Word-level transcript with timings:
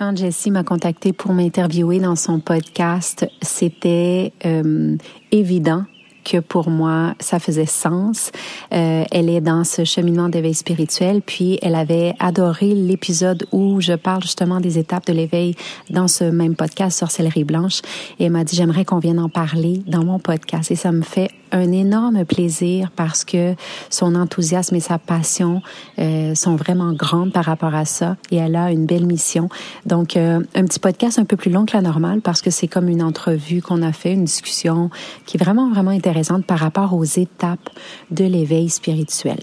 Quand 0.00 0.16
Jessie 0.16 0.50
m'a 0.50 0.64
contacté 0.64 1.12
pour 1.12 1.34
m'interviewer 1.34 1.98
dans 1.98 2.16
son 2.16 2.40
podcast, 2.40 3.28
c'était 3.42 4.32
euh, 4.46 4.96
évident 5.30 5.84
que 6.24 6.38
pour 6.38 6.70
moi, 6.70 7.14
ça 7.20 7.38
faisait 7.38 7.66
sens. 7.66 8.32
Euh, 8.72 9.04
elle 9.10 9.28
est 9.28 9.42
dans 9.42 9.62
ce 9.62 9.84
cheminement 9.84 10.30
d'éveil 10.30 10.54
spirituel, 10.54 11.20
puis 11.20 11.58
elle 11.60 11.74
avait 11.74 12.14
adoré 12.18 12.74
l'épisode 12.74 13.46
où 13.52 13.82
je 13.82 13.92
parle 13.92 14.22
justement 14.22 14.58
des 14.58 14.78
étapes 14.78 15.06
de 15.06 15.12
l'éveil 15.12 15.54
dans 15.90 16.08
ce 16.08 16.24
même 16.24 16.56
podcast 16.56 16.98
Sorcellerie 16.98 17.44
Blanche. 17.44 17.82
Et 18.18 18.24
elle 18.24 18.32
m'a 18.32 18.44
dit, 18.44 18.56
j'aimerais 18.56 18.86
qu'on 18.86 19.00
vienne 19.00 19.18
en 19.18 19.28
parler 19.28 19.82
dans 19.86 20.02
mon 20.02 20.18
podcast. 20.18 20.70
Et 20.70 20.76
ça 20.76 20.92
me 20.92 21.02
fait 21.02 21.28
un 21.52 21.72
énorme 21.72 22.24
plaisir 22.24 22.90
parce 22.94 23.24
que 23.24 23.54
son 23.88 24.14
enthousiasme 24.14 24.76
et 24.76 24.80
sa 24.80 24.98
passion 24.98 25.62
euh, 25.98 26.34
sont 26.34 26.56
vraiment 26.56 26.92
grandes 26.92 27.32
par 27.32 27.44
rapport 27.44 27.74
à 27.74 27.84
ça 27.84 28.16
et 28.30 28.36
elle 28.36 28.56
a 28.56 28.70
une 28.70 28.86
belle 28.86 29.06
mission. 29.06 29.48
Donc, 29.86 30.16
euh, 30.16 30.40
un 30.54 30.64
petit 30.64 30.80
podcast 30.80 31.18
un 31.18 31.24
peu 31.24 31.36
plus 31.36 31.50
long 31.50 31.66
que 31.66 31.76
la 31.76 31.82
normale 31.82 32.20
parce 32.20 32.42
que 32.42 32.50
c'est 32.50 32.68
comme 32.68 32.88
une 32.88 33.02
entrevue 33.02 33.62
qu'on 33.62 33.82
a 33.82 33.92
fait, 33.92 34.12
une 34.12 34.24
discussion 34.24 34.90
qui 35.26 35.36
est 35.36 35.42
vraiment, 35.42 35.70
vraiment 35.70 35.90
intéressante 35.90 36.44
par 36.44 36.58
rapport 36.58 36.94
aux 36.94 37.04
étapes 37.04 37.70
de 38.10 38.24
l'éveil 38.24 38.68
spirituel. 38.68 39.40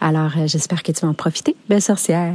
Alors, 0.00 0.32
euh, 0.36 0.46
j'espère 0.46 0.82
que 0.82 0.92
tu 0.92 1.00
vas 1.00 1.08
en 1.08 1.14
profiter. 1.14 1.56
Belle 1.68 1.82
sorcière! 1.82 2.34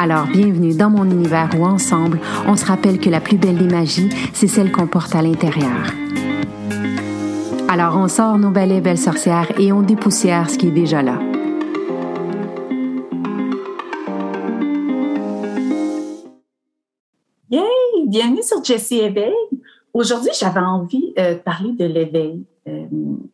Alors, 0.00 0.28
bienvenue 0.28 0.76
dans 0.76 0.90
mon 0.90 1.10
univers 1.10 1.50
où 1.58 1.64
ensemble, 1.64 2.20
on 2.46 2.54
se 2.54 2.64
rappelle 2.64 3.00
que 3.00 3.10
la 3.10 3.20
plus 3.20 3.36
belle 3.36 3.58
des 3.58 3.66
magies, 3.66 4.08
c'est 4.32 4.46
celle 4.46 4.70
qu'on 4.70 4.86
porte 4.86 5.16
à 5.16 5.22
l'intérieur. 5.22 5.92
Alors, 7.68 7.96
on 7.96 8.06
sort 8.06 8.38
nos 8.38 8.50
balais 8.50 8.80
belles 8.80 8.96
sorcières 8.96 9.50
et 9.58 9.72
on 9.72 9.82
dépoussière 9.82 10.48
ce 10.48 10.56
qui 10.56 10.68
est 10.68 10.70
déjà 10.70 11.02
là. 11.02 11.18
Yay! 17.50 17.60
Bienvenue 18.06 18.44
sur 18.44 18.62
Jessie 18.62 19.00
Éveil. 19.00 19.34
Aujourd'hui, 19.92 20.30
j'avais 20.38 20.60
envie 20.60 21.12
euh, 21.18 21.34
de 21.34 21.38
parler 21.40 21.72
de 21.72 21.86
l'éveil. 21.86 22.44
Euh, 22.68 22.86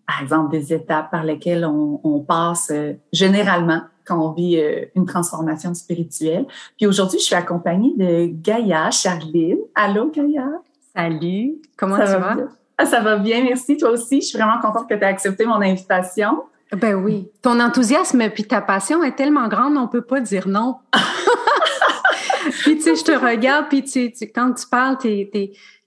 par 0.06 0.23
exemple, 0.23 0.53
des 0.53 0.73
étapes 0.73 1.11
par 1.11 1.25
lesquelles 1.25 1.67
on, 1.67 2.21
passe 2.21 2.71
euh, 2.73 2.95
généralement 3.12 3.83
quand 4.05 4.19
on 4.19 4.33
vit 4.33 4.58
euh, 4.58 4.84
une 4.94 5.06
transformation 5.06 5.74
spirituelle. 5.74 6.47
Puis 6.77 6.86
aujourd'hui, 6.86 7.19
je 7.19 7.24
suis 7.24 7.34
accompagnée 7.34 7.94
de 7.97 8.26
Gaïa 8.32 8.91
Charline. 8.91 9.59
Allô, 9.75 10.10
Gaïa? 10.10 10.48
Salut, 10.94 11.54
comment 11.76 11.97
ça 11.97 12.14
tu 12.14 12.20
vas? 12.20 12.37
Ah, 12.76 12.87
ça 12.87 13.00
va 13.00 13.16
bien, 13.16 13.43
merci. 13.44 13.76
Toi 13.76 13.91
aussi, 13.91 14.20
je 14.20 14.26
suis 14.26 14.38
vraiment 14.38 14.60
contente 14.60 14.88
que 14.88 14.94
tu 14.94 15.00
aies 15.00 15.04
accepté 15.04 15.44
mon 15.44 15.60
invitation. 15.60 16.43
Ben 16.72 16.94
oui. 16.94 17.28
Ton 17.43 17.60
enthousiasme 17.60 18.28
puis 18.31 18.44
ta 18.44 18.60
passion 18.60 19.03
est 19.03 19.14
tellement 19.14 19.48
grande, 19.48 19.76
on 19.76 19.87
peut 19.87 20.03
pas 20.03 20.20
dire 20.20 20.48
non. 20.48 20.76
puis 22.62 22.76
tu 22.76 22.82
sais, 22.82 22.97
je 22.97 23.04
te 23.04 23.12
regarde, 23.12 23.66
puis 23.69 23.84
tu, 23.84 24.12
quand 24.34 24.53
tu 24.54 24.66
parles, 24.66 24.97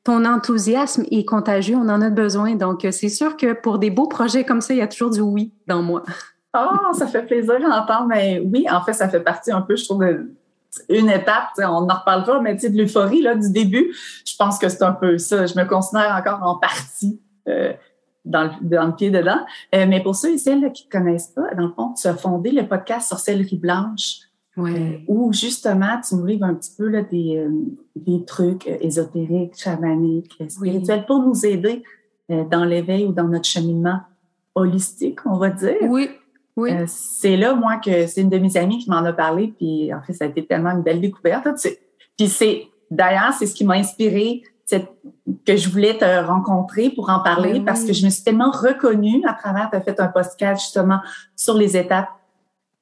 ton 0.03 0.23
enthousiasme 0.23 1.03
est 1.11 1.25
contagieux, 1.25 1.75
on 1.75 1.89
en 1.89 2.01
a 2.01 2.09
besoin. 2.09 2.55
Donc, 2.55 2.87
c'est 2.91 3.09
sûr 3.09 3.35
que 3.35 3.53
pour 3.53 3.79
des 3.79 3.89
beaux 3.89 4.07
projets 4.07 4.45
comme 4.45 4.61
ça, 4.61 4.73
il 4.73 4.77
y 4.77 4.81
a 4.81 4.87
toujours 4.87 5.09
du 5.09 5.19
oui 5.19 5.51
dans 5.67 5.81
moi. 5.81 6.03
Ah, 6.57 6.93
ça 6.93 7.07
fait 7.07 7.23
plaisir 7.23 7.59
d'entendre. 7.59 8.07
Mais 8.07 8.39
oui, 8.39 8.65
en 8.69 8.81
fait, 8.81 8.93
ça 8.93 9.07
fait 9.07 9.19
partie 9.19 9.51
un 9.51 9.61
peu, 9.61 9.75
je 9.75 9.85
trouve, 9.85 10.03
d'une 10.89 11.09
étape. 11.09 11.49
On 11.59 11.63
en 11.63 11.87
reparlera, 11.87 12.41
mais 12.41 12.55
de 12.55 12.77
l'euphorie 12.77 13.23
du 13.39 13.51
début, 13.51 13.93
je 14.25 14.35
pense 14.37 14.57
que 14.57 14.69
c'est 14.69 14.83
un 14.83 14.93
peu 14.93 15.17
ça. 15.17 15.45
Je 15.45 15.57
me 15.57 15.65
considère 15.65 16.15
encore 16.15 16.47
en 16.47 16.57
partie 16.57 17.21
euh, 17.47 17.73
dans, 18.25 18.43
le, 18.43 18.49
dans, 18.61 18.87
le, 18.87 18.95
pied 18.95 19.11
dedans. 19.11 19.39
Euh, 19.75 19.85
mais 19.87 20.01
pour 20.01 20.15
ceux 20.15 20.33
et 20.33 20.37
celles 20.37 20.71
qui 20.71 20.85
ne 20.85 20.99
connaissent 20.99 21.33
pas, 21.35 21.53
dans 21.55 21.67
le 21.67 21.73
fond, 21.73 21.93
tu 21.93 22.07
as 22.07 22.15
fondé 22.15 22.51
le 22.51 22.67
podcast 22.67 23.09
Sorcellerie 23.09 23.57
Blanche. 23.57 24.19
Ouais. 24.55 24.71
Euh, 24.71 24.97
où 25.07 25.31
justement, 25.31 26.01
tu 26.01 26.15
nous 26.15 26.25
livres 26.25 26.45
un 26.45 26.55
petit 26.55 26.71
peu 26.75 26.87
là, 26.87 27.03
des, 27.03 27.47
des 27.95 28.25
trucs 28.25 28.65
ésotériques, 28.65 29.55
chamaniques, 29.55 30.35
spirituels 30.49 31.05
pour 31.05 31.21
nous 31.21 31.45
aider 31.45 31.83
dans 32.27 32.65
l'éveil 32.65 33.05
ou 33.05 33.11
dans 33.11 33.27
notre 33.27 33.45
cheminement 33.45 33.99
holistique, 34.55 35.19
on 35.27 35.37
va 35.37 35.51
dire. 35.51 35.77
Oui, 35.83 36.09
oui. 36.57 36.71
Euh, 36.71 36.85
c'est 36.87 37.37
là, 37.37 37.53
moi, 37.53 37.77
que 37.77 38.07
c'est 38.07 38.21
une 38.21 38.29
de 38.29 38.39
mes 38.39 38.57
amies 38.57 38.79
qui 38.79 38.89
m'en 38.89 39.05
a 39.05 39.13
parlé, 39.13 39.53
puis 39.57 39.93
en 39.93 40.01
fait, 40.01 40.13
ça 40.13 40.25
a 40.25 40.27
été 40.27 40.45
tellement 40.45 40.71
une 40.71 40.81
belle 40.81 40.99
découverte. 40.99 41.47
Puis 42.17 42.27
c'est, 42.27 42.67
d'ailleurs, 42.89 43.33
c'est 43.37 43.45
ce 43.45 43.53
qui 43.53 43.63
m'a 43.63 43.75
inspiré 43.75 44.41
que 45.45 45.55
je 45.55 45.69
voulais 45.69 45.97
te 45.97 46.25
rencontrer 46.25 46.89
pour 46.89 47.09
en 47.09 47.21
parler 47.21 47.53
ben 47.53 47.65
parce 47.65 47.85
que 47.85 47.93
je 47.93 48.03
me 48.03 48.09
suis 48.09 48.23
tellement 48.23 48.51
reconnue 48.51 49.23
à 49.25 49.33
travers, 49.33 49.69
tu 49.69 49.77
as 49.77 49.81
fait 49.81 49.97
un 50.01 50.07
podcast 50.07 50.61
justement 50.61 50.99
sur 51.37 51.53
les 51.53 51.77
étapes 51.77 52.09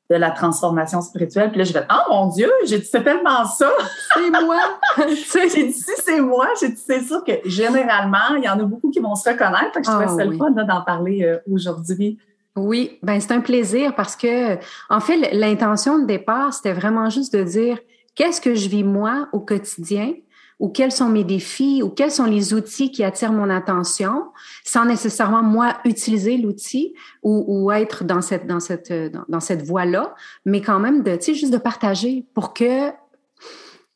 de 0.09 0.16
la 0.16 0.31
transformation 0.31 1.02
spirituelle. 1.02 1.50
Puis 1.50 1.59
là, 1.59 1.63
je 1.63 1.74
vais 1.74 1.86
oh 1.92 2.12
mon 2.12 2.28
Dieu, 2.30 2.50
j'ai 2.66 2.80
dit, 2.80 2.86
c'est 2.86 3.03
tellement 3.03 3.46
ça. 3.46 3.69
C'est 4.13 4.30
moi. 4.42 4.59
j'ai 5.34 5.68
dit, 5.68 5.74
si 5.74 5.92
c'est 6.03 6.22
moi, 6.22 6.47
j'ai 6.59 6.69
dit, 6.69 6.81
c'est 6.84 7.02
sûr 7.02 7.24
que 7.24 7.34
généralement, 7.46 8.36
il 8.38 8.44
y 8.44 8.50
en 8.50 8.59
a 8.59 8.63
beaucoup 8.63 8.90
qui 8.90 9.00
vont 9.00 9.16
se 9.16 9.30
reconnaître. 9.30 9.74
Fait 9.74 9.81
que 9.81 9.86
je 9.86 9.92
trouvais 9.92 10.06
oh, 10.09 10.18
ça 10.18 10.25
le 10.25 10.38
fun 10.38 10.52
d'en 10.52 10.81
parler 10.81 11.24
euh, 11.24 11.38
aujourd'hui. 11.52 12.18
Oui, 12.56 13.00
ben 13.04 13.20
c'est 13.20 13.34
un 13.34 13.42
plaisir 13.42 13.96
parce 13.96 14.16
que 14.16 14.56
en 14.90 15.02
fait 15.02 15.34
l'intention 15.34 16.00
de 16.00 16.06
départ 16.06 16.54
c'était 16.54 16.72
vraiment 16.72 17.10
juste 17.10 17.36
de 17.36 17.44
dire 17.44 17.80
qu'est-ce 18.16 18.40
que 18.40 18.56
je 18.56 18.70
vis 18.70 18.84
moi 18.84 19.28
au 19.34 19.40
quotidien? 19.40 20.14
Ou 20.62 20.70
quels 20.70 20.94
sont 20.94 21.10
mes 21.10 21.26
défis? 21.26 21.84
Ou 21.84 21.90
quels 21.90 22.12
sont 22.12 22.24
les 22.24 22.54
outils 22.54 22.90
qui 22.90 23.04
attirent 23.04 23.34
mon 23.34 23.50
attention? 23.50 24.32
Sans 24.64 24.86
nécessairement 24.86 25.44
moi 25.44 25.76
utiliser 25.84 26.38
l'outil 26.38 26.94
ou, 27.24 27.70
être 27.74 28.06
dans 28.06 28.22
cette 28.22 28.48
dans 28.48 28.62
cette 28.62 28.94
dans, 29.28 29.42
cette 29.42 29.64
voie 29.64 29.84
là, 29.84 30.16
mais 30.46 30.62
quand 30.62 30.80
même 30.80 31.04
de 31.04 31.18
tu 31.18 31.24
sais 31.24 31.34
juste 31.34 31.52
de 31.52 31.58
partager 31.58 32.26
pour 32.34 32.54
que 32.54 32.90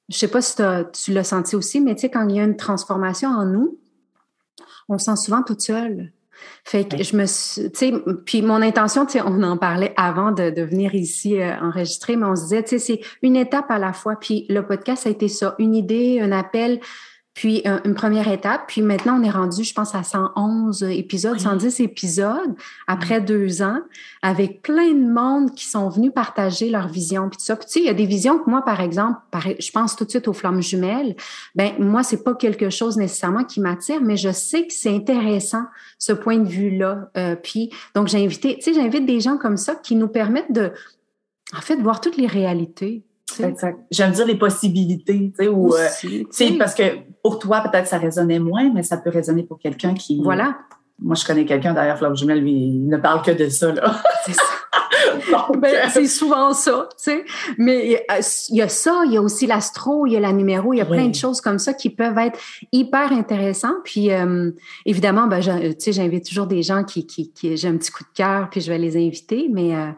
je 0.10 0.18
sais 0.18 0.28
pas 0.28 0.42
si 0.42 0.56
tu 0.92 1.14
l'as 1.14 1.24
senti 1.24 1.56
aussi, 1.56 1.80
mais 1.80 1.96
tu 1.96 2.02
sais 2.02 2.10
quand 2.10 2.28
il 2.28 2.36
y 2.36 2.40
a 2.42 2.44
une 2.44 2.58
transformation 2.58 3.30
en 3.30 3.46
nous, 3.46 3.80
on 4.90 4.98
se 4.98 5.06
sent 5.06 5.16
souvent 5.16 5.44
toute 5.44 5.62
seule. 5.62 6.12
Fait 6.64 6.88
que 6.88 7.02
je 7.04 7.16
me 7.16 7.26
suis, 7.26 7.72
tu 7.72 7.78
sais, 7.78 7.94
puis 8.26 8.42
mon 8.42 8.62
intention, 8.62 9.06
tu 9.06 9.14
sais, 9.14 9.22
on 9.26 9.42
en 9.44 9.58
parlait 9.58 9.94
avant 9.98 10.32
de, 10.32 10.50
de 10.50 10.62
venir 10.62 10.94
ici 10.94 11.40
euh, 11.40 11.54
enregistrer, 11.62 12.16
mais 12.16 12.26
on 12.26 12.36
se 12.36 12.44
disait, 12.44 12.64
tu 12.64 12.70
sais, 12.70 12.80
c'est 12.80 13.02
une 13.22 13.36
étape 13.36 13.70
à 13.70 13.80
la 13.80 13.94
fois. 13.94 14.16
Puis 14.20 14.46
le 14.50 14.66
podcast 14.66 15.08
a 15.08 15.10
été 15.10 15.28
ça, 15.28 15.56
une 15.58 15.76
idée, 15.76 16.20
un 16.22 16.32
appel, 16.32 16.80
puis 17.40 17.64
une 17.86 17.96
première 17.96 18.28
étape. 18.28 18.64
Puis 18.68 18.82
maintenant, 18.82 19.18
on 19.18 19.24
est 19.24 19.30
rendu, 19.30 19.64
je 19.64 19.74
pense, 19.74 19.96
à 19.96 20.04
111 20.04 20.84
épisodes, 20.84 21.40
110 21.40 21.80
épisodes 21.80 22.54
après 22.86 23.22
deux 23.22 23.62
ans, 23.62 23.80
avec 24.22 24.62
plein 24.62 24.92
de 24.92 25.10
monde 25.10 25.56
qui 25.56 25.64
sont 25.64 25.88
venus 25.88 26.12
partager 26.14 26.70
leur 26.70 26.90
vision. 26.90 27.30
Puis 27.30 27.38
tout 27.38 27.46
ça. 27.46 27.56
Puis 27.56 27.66
tu 27.68 27.72
sais, 27.72 27.80
il 27.80 27.86
y 27.86 27.90
a 27.90 27.94
des 27.94 28.08
visions 28.08 28.40
que 28.40 28.50
moi, 28.50 28.62
par 28.66 28.82
exemple, 28.82 29.22
je 29.58 29.72
pense 29.72 29.96
tout 29.96 30.04
de 30.04 30.10
suite 30.10 30.28
aux 30.28 30.34
flammes 30.34 30.62
jumelles. 30.62 31.16
Ben 31.56 31.72
moi, 31.80 32.04
c'est 32.04 32.26
pas 32.26 32.34
quelque 32.34 32.70
chose 32.70 32.98
nécessairement 32.98 33.46
qui 33.46 33.62
m'attire, 33.62 34.02
mais 34.02 34.18
je 34.18 34.34
sais 34.34 34.68
que 34.68 34.74
c'est 34.74 34.94
intéressant 34.94 35.64
ce 35.98 36.12
point 36.12 36.40
de 36.40 36.50
vue-là. 36.50 37.10
Euh, 37.16 37.38
puis 37.38 37.72
donc, 37.96 38.10
j'ai 38.10 38.22
invité, 38.22 38.58
tu 38.58 38.64
sais, 38.64 38.74
j'invite 38.74 39.06
des 39.06 39.22
gens 39.22 39.38
comme 39.38 39.56
ça 39.56 39.76
qui 39.76 39.96
nous 39.96 40.10
permettent 40.10 40.52
de, 40.52 40.74
en 41.56 41.62
fait, 41.62 41.78
voir 41.78 42.02
toutes 42.02 42.18
les 42.18 42.28
réalités. 42.28 43.06
J'aime 43.92 44.12
dire 44.12 44.26
les 44.26 44.38
possibilités, 44.38 45.32
tu 45.38 45.46
sais, 45.46 45.48
ou, 45.48 45.74
euh, 45.74 46.58
parce 46.58 46.76
que 46.76 46.84
pour 47.24 47.40
toi, 47.40 47.62
peut-être 47.62 47.88
ça 47.88 47.98
résonnait 47.98 48.40
moins, 48.40 48.72
mais 48.74 48.84
ça 48.84 48.98
peut 48.98 49.10
résonner 49.10 49.44
pour 49.44 49.60
quelqu'un 49.60 49.94
qui. 49.94 50.22
Voilà. 50.24 50.58
Moi, 51.02 51.16
je 51.16 51.26
connais 51.26 51.46
quelqu'un, 51.46 51.74
d'ailleurs, 51.74 51.98
Flamme 51.98 52.16
Jumelle, 52.16 52.42
lui, 52.42 52.52
il 52.52 52.88
ne 52.88 52.98
parle 52.98 53.22
que 53.22 53.32
de 53.32 53.48
ça, 53.50 53.72
là. 53.72 54.02
C'est 54.26 54.34
ça. 54.34 54.44
Ben, 55.58 55.90
c'est 55.90 56.08
souvent 56.08 56.54
ça, 56.54 56.88
tu 56.92 57.04
sais. 57.04 57.26
Mais 57.58 58.06
euh, 58.12 58.22
il 58.50 58.58
y 58.58 58.62
a 58.62 58.70
ça, 58.70 59.02
il 59.06 59.14
y 59.14 59.18
a 59.18 59.22
aussi 59.22 59.48
l'astro, 59.48 60.06
il 60.06 60.14
y 60.14 60.18
a 60.18 60.20
la 60.20 60.32
numéro, 60.32 60.74
il 60.74 60.78
y 60.78 60.82
a 60.82 60.86
plein 60.86 61.08
de 61.08 61.16
choses 61.16 61.42
comme 61.42 61.60
ça 61.60 61.74
qui 61.74 61.90
peuvent 61.90 62.18
être 62.18 62.40
hyper 62.72 63.12
intéressantes. 63.12 63.78
Puis 63.84 64.12
euh, 64.12 64.52
évidemment, 64.86 65.28
ben, 65.28 65.42
tu 65.42 65.74
sais, 65.80 65.92
j'invite 65.92 66.28
toujours 66.28 66.48
des 66.48 66.64
gens 66.64 66.84
qui, 66.84 67.06
qui, 67.06 67.32
qui 67.32 67.58
j'ai 67.58 67.68
un 67.68 67.78
petit 67.78 67.92
coup 67.92 68.04
de 68.04 68.16
cœur, 68.16 68.50
puis 68.50 68.62
je 68.62 68.72
vais 68.72 68.78
les 68.78 68.96
inviter. 68.96 69.48
Mais 69.52 69.76
euh, 69.76 69.92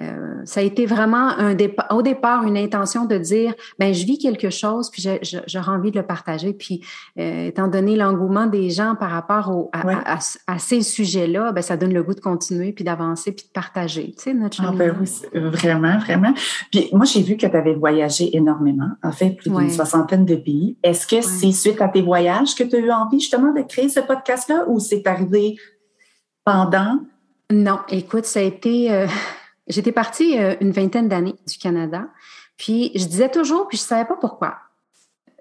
euh, 0.00 0.42
ça 0.44 0.58
a 0.58 0.62
été 0.64 0.86
vraiment 0.86 1.28
un 1.38 1.56
au 1.90 2.02
départ 2.02 2.42
une 2.42 2.56
intention 2.56 3.04
de 3.04 3.16
dire 3.16 3.54
ben 3.78 3.94
je 3.94 4.04
vis 4.04 4.18
quelque 4.18 4.50
chose 4.50 4.90
puis 4.90 5.06
j'aurais 5.46 5.70
envie 5.70 5.92
de 5.92 5.98
le 5.98 6.06
partager. 6.06 6.52
Puis 6.52 6.80
euh, 7.18 7.46
étant 7.46 7.68
donné 7.68 7.94
l'engouement 7.94 8.46
des 8.46 8.70
gens 8.70 8.96
par 8.96 9.10
rapport 9.10 9.50
au, 9.50 9.70
à, 9.72 10.18
à, 10.46 10.58
ces 10.58 10.82
sujets-là 10.82 11.52
ben 11.52 11.62
ça 11.62 11.76
donne 11.76 11.94
le 11.94 12.02
goût 12.02 12.14
de 12.14 12.20
continuer 12.20 12.72
puis 12.72 12.82
d'avancer 12.82 13.30
puis 13.30 13.46
de 13.46 13.52
partager. 13.52 14.14
Tu 14.16 14.24
sais 14.24 14.34
notre 14.34 14.60
ah, 14.64 14.72
ben 14.76 14.96
oui, 15.00 15.08
vraiment 15.32 15.98
vraiment. 15.98 16.34
Puis 16.72 16.88
moi 16.92 17.04
j'ai 17.04 17.22
vu 17.22 17.36
que 17.36 17.46
tu 17.46 17.56
avais 17.56 17.74
voyagé 17.74 18.36
énormément 18.36 18.90
en 19.02 19.12
fait 19.12 19.30
plus 19.30 19.50
d'une 19.50 19.70
soixantaine 19.70 20.24
de 20.24 20.34
pays. 20.34 20.76
Est-ce 20.82 21.06
que 21.06 21.20
c'est 21.20 21.52
suite 21.52 21.80
à 21.80 21.88
tes 21.88 22.02
voyages 22.02 22.56
que 22.56 22.64
tu 22.64 22.74
as 22.74 22.80
eu 22.80 22.90
envie 22.90 23.20
justement 23.20 23.52
de 23.52 23.62
créer 23.62 23.88
ce 23.88 24.00
podcast 24.00 24.48
là 24.48 24.64
ou 24.66 24.80
c'est 24.80 25.06
arrivé 25.06 25.54
pendant? 26.44 26.98
Non 27.52 27.78
écoute 27.90 28.24
ça 28.24 28.40
a 28.40 28.42
été 28.42 28.92
euh, 28.92 29.06
J'étais 29.66 29.92
partie 29.92 30.38
euh, 30.38 30.54
une 30.60 30.72
vingtaine 30.72 31.08
d'années 31.08 31.36
du 31.46 31.58
Canada, 31.58 32.08
puis 32.56 32.90
je 32.94 33.06
disais 33.06 33.30
toujours, 33.30 33.68
puis 33.68 33.78
je 33.78 33.82
savais 33.82 34.04
pas 34.04 34.16
pourquoi. 34.16 34.56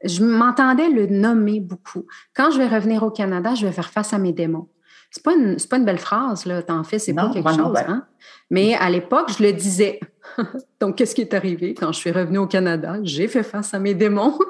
Je 0.03 0.23
m'entendais 0.23 0.89
le 0.89 1.07
nommer 1.07 1.59
beaucoup. 1.59 2.05
Quand 2.35 2.51
je 2.51 2.57
vais 2.57 2.67
revenir 2.67 3.03
au 3.03 3.11
Canada, 3.11 3.55
je 3.55 3.65
vais 3.65 3.71
faire 3.71 3.89
face 3.89 4.13
à 4.13 4.17
mes 4.17 4.33
démons. 4.33 4.67
C'est 5.11 5.23
pas 5.23 5.33
une, 5.33 5.57
pas 5.69 5.77
une 5.77 5.85
belle 5.85 5.99
phrase, 5.99 6.45
là. 6.45 6.63
T'en 6.63 6.83
fais, 6.83 6.99
c'est 6.99 7.13
pas 7.13 7.29
quelque 7.31 7.53
chose, 7.53 7.73
ben. 7.73 7.85
hein? 7.87 8.07
Mais 8.49 8.73
à 8.75 8.89
l'époque, 8.89 9.31
je 9.37 9.43
le 9.43 9.53
disais. 9.53 9.99
Donc, 10.79 10.97
qu'est-ce 10.97 11.15
qui 11.15 11.21
est 11.21 11.33
arrivé? 11.33 11.73
Quand 11.73 11.91
je 11.91 11.99
suis 11.99 12.11
revenue 12.11 12.39
au 12.39 12.47
Canada? 12.47 12.97
J'ai 13.03 13.27
fait 13.27 13.43
face 13.43 13.73
à 13.73 13.79
mes 13.79 13.93
démons. 13.93 14.37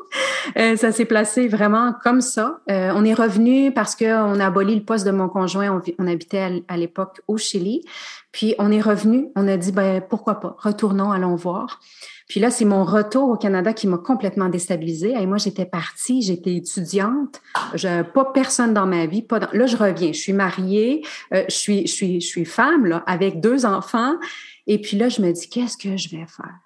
Euh, 0.57 0.75
ça 0.75 0.91
s'est 0.91 1.05
placé 1.05 1.47
vraiment 1.47 1.93
comme 2.03 2.19
ça. 2.19 2.59
Euh, 2.69 2.91
on 2.93 3.05
est 3.05 3.13
revenu 3.13 3.73
parce 3.73 3.95
qu'on 3.95 4.39
a 4.41 4.45
aboli 4.45 4.75
le 4.75 4.83
poste 4.83 5.05
de 5.05 5.11
mon 5.11 5.29
conjoint. 5.29 5.81
On, 5.97 6.05
habitait 6.05 6.61
à, 6.67 6.75
l'époque 6.75 7.21
au 7.29 7.37
Chili. 7.37 7.85
Puis, 8.33 8.53
on 8.59 8.69
est 8.69 8.81
revenu. 8.81 9.29
On 9.37 9.47
a 9.47 9.55
dit, 9.55 9.71
ben, 9.71 10.01
pourquoi 10.01 10.41
pas? 10.41 10.57
Retournons, 10.59 11.11
allons 11.11 11.35
voir. 11.35 11.79
Puis 12.27 12.39
là, 12.39 12.49
c'est 12.49 12.65
mon 12.65 12.83
retour 12.83 13.29
au 13.29 13.37
Canada 13.37 13.73
qui 13.73 13.87
m'a 13.87 13.97
complètement 13.97 14.49
déstabilisée. 14.49 15.11
Et 15.11 15.25
moi, 15.25 15.37
j'étais 15.37 15.65
partie, 15.65 16.21
j'étais 16.21 16.55
étudiante, 16.55 17.41
je 17.73 18.01
pas 18.01 18.25
personne 18.25 18.73
dans 18.73 18.85
ma 18.85 19.05
vie. 19.05 19.25
Là, 19.53 19.65
je 19.65 19.77
reviens, 19.77 20.11
je 20.13 20.19
suis 20.19 20.33
mariée, 20.33 21.05
euh, 21.33 21.43
je 21.47 21.55
suis, 21.55 21.87
je 21.87 21.93
suis, 21.93 22.21
je 22.21 22.27
suis 22.27 22.45
femme 22.45 22.85
là, 22.85 23.03
avec 23.07 23.39
deux 23.39 23.65
enfants. 23.65 24.15
Et 24.67 24.79
puis 24.79 24.97
là, 24.97 25.09
je 25.09 25.21
me 25.21 25.31
dis, 25.31 25.49
qu'est-ce 25.49 25.77
que 25.77 25.97
je 25.97 26.09
vais 26.09 26.25
faire? 26.25 26.59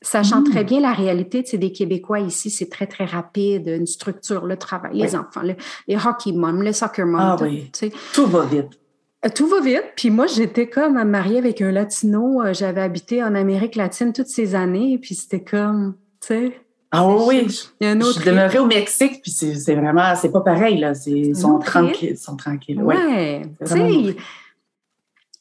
Sachant 0.00 0.40
mmh. 0.40 0.50
très 0.50 0.64
bien 0.64 0.80
la 0.80 0.92
réalité 0.92 1.42
des 1.52 1.72
Québécois 1.72 2.18
ici, 2.18 2.50
c'est 2.50 2.68
très, 2.68 2.86
très 2.86 3.04
rapide, 3.04 3.68
une 3.68 3.86
structure, 3.86 4.46
le 4.46 4.56
travail, 4.56 4.92
les 4.94 5.14
enfants, 5.14 5.42
les 5.42 5.96
hockey 5.96 6.32
moms, 6.32 6.60
le 6.60 6.72
soccer 6.72 7.06
moms. 7.06 7.18
Ah, 7.18 7.36
oui. 7.40 7.70
Tout 8.12 8.26
va 8.26 8.44
vite. 8.44 8.80
Euh, 9.24 9.28
tout 9.34 9.46
va 9.46 9.60
vite. 9.60 9.92
Puis 9.96 10.10
moi, 10.10 10.26
j'étais 10.26 10.68
comme 10.68 11.02
mariée 11.04 11.38
avec 11.38 11.60
un 11.60 11.70
latino. 11.70 12.42
Euh, 12.42 12.52
j'avais 12.52 12.80
habité 12.80 13.22
en 13.22 13.34
Amérique 13.34 13.76
latine 13.76 14.12
toutes 14.12 14.26
ces 14.26 14.54
années. 14.56 14.98
Puis 15.00 15.14
c'était 15.14 15.42
comme, 15.42 15.94
tu 16.20 16.28
sais. 16.28 16.60
Ah 16.94 17.08
oui, 17.08 17.46
Il 17.80 17.86
y 17.86 17.88
a 17.88 17.92
un 17.92 18.00
autre. 18.02 18.18
Je 18.18 18.20
suis 18.20 18.30
demeurée 18.30 18.58
au 18.58 18.66
Mexique, 18.66 19.22
puis 19.22 19.30
c'est 19.30 19.74
vraiment, 19.74 20.14
c'est 20.14 20.30
pas 20.30 20.42
pareil, 20.42 20.78
là. 20.78 20.92
Ils 21.06 21.34
sont 21.34 21.58
tranquilles. 21.58 22.18
sont 22.18 22.36
tranquilles. 22.36 22.82
Ouais. 22.82 23.42
tu 23.64 24.16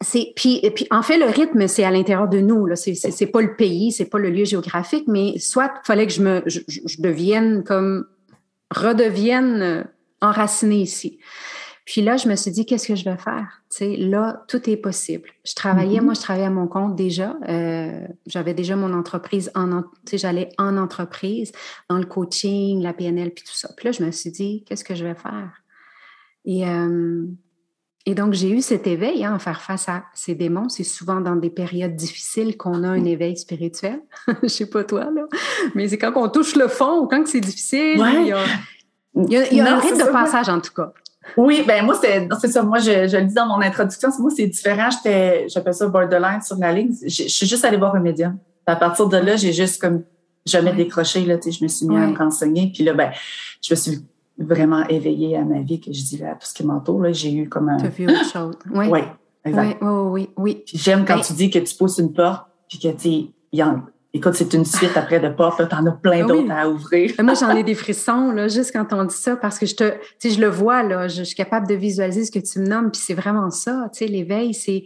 sais. 0.02 0.34
puis, 0.36 0.62
puis 0.76 0.88
en 0.92 1.02
fait 1.02 1.18
le 1.18 1.26
rythme 1.26 1.68
c'est 1.68 1.84
à 1.84 1.92
l'intérieur 1.92 2.28
de 2.28 2.40
nous 2.40 2.66
là 2.66 2.76
c'est 2.76 2.96
c'est 2.96 3.28
pas 3.28 3.42
le 3.42 3.56
pays 3.56 3.92
c'est 3.92 4.06
pas 4.06 4.20
le 4.20 4.30
lieu 4.30 4.46
géographique 4.46 5.06
mais 5.08 5.38
soit 5.40 5.72
il 5.84 5.86
fallait 5.86 6.08
que 6.08 6.14
je 6.14 6.22
me 6.22 6.44
je, 6.46 6.60
je 6.68 7.02
devienne 7.02 7.64
comme 7.64 8.06
redevienne 8.72 9.62
euh, 9.62 9.84
enracinée 10.22 10.82
ici 10.82 11.20
puis 11.86 12.02
là, 12.02 12.16
je 12.16 12.30
me 12.30 12.36
suis 12.36 12.52
dit, 12.52 12.66
qu'est-ce 12.66 12.88
que 12.88 12.96
je 12.96 13.04
vais 13.04 13.18
faire? 13.18 13.64
Tu 13.70 13.78
sais, 13.78 13.96
là, 13.98 14.46
tout 14.48 14.70
est 14.70 14.78
possible. 14.78 15.30
Je 15.44 15.54
travaillais, 15.56 16.00
mm-hmm. 16.00 16.04
moi, 16.04 16.14
je 16.14 16.22
travaillais 16.22 16.46
à 16.46 16.52
mon 16.52 16.68
compte 16.68 16.96
déjà. 16.96 17.36
Euh, 17.50 18.08
j'avais 18.28 18.54
déjà 18.54 18.76
mon 18.76 18.94
entreprise 18.94 19.52
en, 19.56 19.82
tu 19.82 19.90
sais, 20.06 20.18
j'allais 20.18 20.50
en 20.58 20.78
entreprise, 20.78 21.52
dans 21.90 21.98
le 21.98 22.06
coaching, 22.06 22.82
la 22.82 22.94
PNL, 22.94 23.32
puis 23.32 23.44
tout 23.44 23.56
ça. 23.56 23.70
Puis 23.76 23.88
là, 23.88 23.92
je 23.92 24.04
me 24.04 24.12
suis 24.12 24.32
dit, 24.32 24.64
qu'est-ce 24.66 24.84
que 24.84 24.96
je 24.96 25.04
vais 25.04 25.16
faire? 25.16 25.64
Et, 26.46 26.68
euh, 26.68 27.26
et 28.06 28.16
donc, 28.16 28.34
j'ai 28.34 28.50
eu 28.50 28.62
cet 28.62 28.88
éveil 28.88 29.24
hein, 29.24 29.36
à 29.36 29.40
faire 29.40 29.62
face 29.62 29.88
à 29.88 30.04
ces 30.16 30.34
démons. 30.34 30.70
C'est 30.70 30.84
souvent 30.84 31.22
dans 31.22 31.36
des 31.36 31.52
périodes 31.52 31.96
difficiles 31.96 32.58
qu'on 32.58 32.84
a 32.84 32.88
un 32.88 33.06
éveil 33.06 33.38
spirituel. 33.38 34.02
je 34.44 34.48
sais 34.48 34.66
pas 34.66 34.84
toi, 34.84 35.06
là. 35.14 35.24
Mais 35.76 35.88
c'est 35.88 36.00
quand 36.00 36.12
on 36.16 36.28
touche 36.28 36.56
le 36.56 36.68
fond 36.68 37.02
ou 37.02 37.08
quand 37.08 37.26
c'est 37.28 37.40
difficile. 37.40 37.98
Il 37.98 38.28
y 38.28 38.34
a, 38.34 39.46
il 39.52 39.58
y 39.58 39.62
a, 39.62 39.76
un 39.76 39.80
rythme 39.80 40.00
de 40.00 40.12
passage, 40.12 40.50
en 40.50 40.60
tout 40.60 40.74
cas. 40.74 40.94
Oui, 41.38 41.64
ben 41.68 41.86
moi, 41.86 41.96
c'est 42.02 42.48
ça. 42.48 42.64
Moi, 42.64 42.80
je, 42.80 43.08
je, 43.08 43.18
le 43.18 43.26
dis 43.26 43.36
dans 43.36 43.46
mon 43.46 43.62
introduction, 43.62 44.10
moi, 44.20 44.32
c'est 44.36 44.48
différent. 44.48 44.90
J'étais, 44.90 45.48
j'appelle 45.48 45.74
ça 45.74 45.88
borderline 45.88 46.42
sur 46.42 46.58
la 46.58 46.72
ligne. 46.74 46.96
Je, 47.04 47.28
suis 47.28 47.46
juste 47.46 47.64
allée 47.64 47.78
voir 47.78 47.96
un 47.96 48.00
médium. 48.00 48.38
À 48.66 48.76
partir 48.76 49.08
de 49.08 49.18
là, 49.18 49.36
j'ai 49.36 49.54
juste 49.54 49.80
comme 49.80 50.04
jamais 50.46 50.74
décroché. 50.74 51.24
Là, 51.26 51.36
je 51.44 51.64
me 51.64 51.68
suis 51.68 51.86
mis 51.86 51.98
à 51.98 52.08
me 52.08 52.18
renseigner. 52.18 52.72
Puis 52.74 52.84
là, 52.84 52.94
ben, 52.94 53.12
je 53.62 53.74
me 53.74 53.76
suis 53.78 54.00
vraiment 54.38 54.88
éveillée 54.88 55.38
à 55.38 55.44
ma 55.44 55.62
vie, 55.62 55.80
que 55.80 55.92
je 55.92 56.04
dis 56.04 56.18
là, 56.18 56.36
tout 56.36 56.48
ce 56.48 56.54
qui 56.54 56.66
m'entoure. 56.66 57.06
J'ai 57.12 57.34
eu 57.34 57.50
comme 57.50 57.70
un. 57.70 57.78
Tu 57.78 57.86
as 57.86 57.90
vu 57.90 58.06
autre 58.06 58.26
chose. 58.26 58.56
Oui. 58.74 58.88
Oui, 58.90 59.00
exact. 59.46 59.78
Oui, 59.82 59.90
oui, 59.90 60.30
oui. 60.38 60.64
j'aime 60.66 61.06
quand 61.06 61.18
ben 61.18 61.24
tu 61.24 61.34
dis 61.34 61.50
que 61.50 61.60
tu 61.60 61.76
pousses 61.76 61.98
une 61.98 62.14
porte, 62.14 62.48
puis 62.68 62.80
que 62.80 62.90
tu 62.90 63.34
y 63.52 63.64
en 63.64 63.84
Écoute, 64.14 64.34
c'est 64.34 64.54
une 64.54 64.66
suite 64.66 64.98
après 64.98 65.22
de 65.22 65.30
portes, 65.30 65.70
t'en 65.70 65.86
as 65.86 65.92
plein 65.92 66.26
ah 66.26 66.28
d'autres 66.28 66.52
à 66.52 66.70
ouvrir. 66.70 67.14
Moi, 67.20 67.34
j'en 67.34 67.56
ai 67.56 67.64
des 67.64 67.76
frissons, 67.76 68.32
là, 68.32 68.50
juste 68.50 68.74
quand 68.74 68.92
on 68.92 69.06
dit 69.06 69.16
ça, 69.16 69.38
parce 69.38 69.58
que 69.58 69.66
je 69.66 69.74
te, 69.74 69.90
tu 69.90 70.00
sais, 70.20 70.30
je 70.32 70.42
le 70.42 70.50
vois, 70.50 70.84
là, 70.84 71.08
je, 71.08 71.24
suis 71.24 71.36
capable 71.36 71.66
de 71.66 71.76
visualiser 71.76 72.26
ce 72.26 72.32
que 72.32 72.40
tu 72.40 72.60
me 72.60 72.68
nommes, 72.68 72.92
puis 72.92 73.02
c'est 73.02 73.14
vraiment 73.14 73.50
ça, 73.52 73.90
tu 73.94 74.00
sais, 74.00 74.08
l'éveil, 74.08 74.54
c'est, 74.54 74.84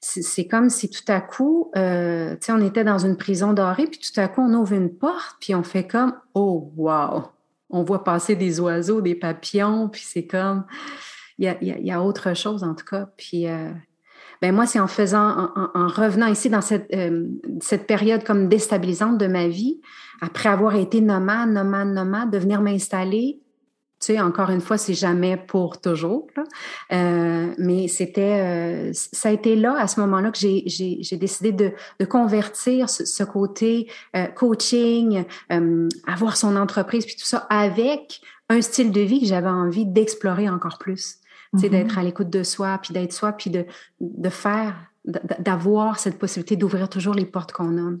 c'est 0.00 0.48
comme 0.48 0.70
si 0.70 0.90
tout 0.90 1.04
à 1.06 1.20
coup, 1.20 1.70
euh, 1.76 2.32
tu 2.32 2.46
sais, 2.46 2.52
on 2.52 2.60
était 2.60 2.82
dans 2.82 2.98
une 2.98 3.16
prison 3.16 3.52
dorée, 3.52 3.86
puis 3.86 4.00
tout 4.00 4.20
à 4.20 4.26
coup, 4.26 4.40
on 4.40 4.52
ouvre 4.54 4.72
une 4.72 4.90
porte, 4.90 5.36
puis 5.38 5.54
on 5.54 5.62
fait 5.62 5.86
comme, 5.86 6.14
oh, 6.34 6.72
wow! 6.76 7.26
On 7.70 7.82
voit 7.82 8.04
passer 8.04 8.34
des 8.34 8.60
oiseaux, 8.60 9.00
des 9.00 9.14
papillons, 9.14 9.88
puis 9.88 10.02
c'est 10.04 10.26
comme, 10.26 10.64
il 11.38 11.54
y 11.62 11.90
a, 11.90 12.02
autre 12.02 12.34
chose, 12.34 12.64
en 12.64 12.74
tout 12.74 12.84
cas. 12.84 13.08
Puis, 13.16 13.46
euh, 13.46 13.70
ben 14.42 14.54
moi, 14.54 14.66
c'est 14.66 14.80
en 14.80 14.86
faisant, 14.86 15.50
en, 15.74 15.88
revenant 15.88 16.26
ici 16.26 16.50
dans 16.50 16.60
cette, 16.60 16.92
euh, 16.94 17.26
cette 17.60 17.86
période 17.86 18.24
comme 18.24 18.48
déstabilisante 18.48 19.18
de 19.18 19.26
ma 19.26 19.48
vie, 19.48 19.80
après 20.20 20.48
avoir 20.48 20.74
été 20.76 21.00
nomade, 21.00 21.50
nomade, 21.50 21.88
nomade, 21.88 22.30
de 22.30 22.38
venir 22.38 22.60
m'installer. 22.60 23.40
Tu 24.00 24.12
sais, 24.12 24.20
encore 24.20 24.50
une 24.50 24.60
fois, 24.60 24.78
c'est 24.78 24.94
jamais 24.94 25.36
pour 25.36 25.80
toujours. 25.80 26.28
Euh, 26.92 27.52
mais 27.58 27.88
c'était, 27.88 28.40
euh, 28.40 28.90
ça 28.92 29.30
a 29.30 29.32
été 29.32 29.56
là, 29.56 29.76
à 29.78 29.88
ce 29.88 29.98
moment-là, 30.00 30.30
que 30.30 30.38
j'ai, 30.38 30.62
j'ai, 30.66 30.98
j'ai 31.00 31.16
décidé 31.16 31.52
de, 31.52 31.72
de 31.98 32.04
convertir 32.04 32.88
ce, 32.88 33.04
ce 33.04 33.24
côté 33.24 33.90
euh, 34.14 34.26
coaching, 34.26 35.24
euh, 35.52 35.88
avoir 36.06 36.36
son 36.36 36.54
entreprise, 36.56 37.06
puis 37.06 37.16
tout 37.16 37.26
ça, 37.26 37.46
avec 37.50 38.20
un 38.48 38.60
style 38.60 38.92
de 38.92 39.00
vie 39.00 39.20
que 39.20 39.26
j'avais 39.26 39.48
envie 39.48 39.84
d'explorer 39.84 40.48
encore 40.48 40.78
plus 40.78 41.18
c'est 41.56 41.70
d'être 41.70 41.94
mm-hmm. 41.94 41.98
à 41.98 42.02
l'écoute 42.02 42.30
de 42.30 42.42
soi, 42.42 42.78
puis 42.82 42.92
d'être 42.92 43.12
soi, 43.12 43.32
puis 43.32 43.50
de, 43.50 43.64
de 44.00 44.28
faire, 44.28 44.74
d'avoir 45.04 45.98
cette 45.98 46.18
possibilité 46.18 46.56
d'ouvrir 46.56 46.88
toujours 46.88 47.14
les 47.14 47.24
portes 47.24 47.52
qu'on 47.52 47.78
a. 47.78 47.92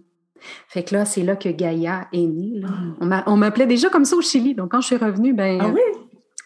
Fait 0.68 0.82
que 0.82 0.94
là, 0.94 1.04
c'est 1.04 1.22
là 1.22 1.36
que 1.36 1.48
Gaïa 1.48 2.08
est 2.12 2.26
née. 2.26 2.62
Ah. 3.00 3.24
On 3.26 3.36
m'appelait 3.36 3.66
déjà 3.66 3.88
comme 3.88 4.04
ça 4.04 4.16
au 4.16 4.22
Chili. 4.22 4.54
Donc, 4.54 4.72
quand 4.72 4.80
je 4.80 4.86
suis 4.86 4.96
revenue, 4.96 5.32
ben, 5.32 5.58
ah 5.60 5.68
oui? 5.68 5.80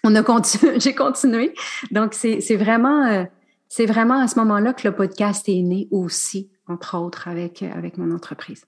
on 0.04 0.14
a 0.14 0.22
continué, 0.22 0.74
j'ai 0.80 0.94
continué. 0.94 1.54
Donc, 1.90 2.14
c'est 2.14 2.56
vraiment, 2.56 3.06
euh, 3.06 3.24
c'est 3.68 3.86
vraiment 3.86 4.20
à 4.20 4.28
ce 4.28 4.38
moment-là 4.40 4.72
que 4.72 4.86
le 4.86 4.94
podcast 4.94 5.48
est 5.48 5.62
né 5.62 5.88
aussi, 5.90 6.50
entre 6.68 6.98
autres, 6.98 7.28
avec, 7.28 7.62
avec 7.62 7.98
mon 7.98 8.14
entreprise. 8.14 8.64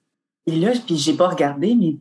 Et 0.47 0.55
là, 0.59 0.71
puis 0.85 0.97
j'ai 0.97 1.13
pas 1.13 1.29
regardé, 1.29 1.75
mais 1.75 1.97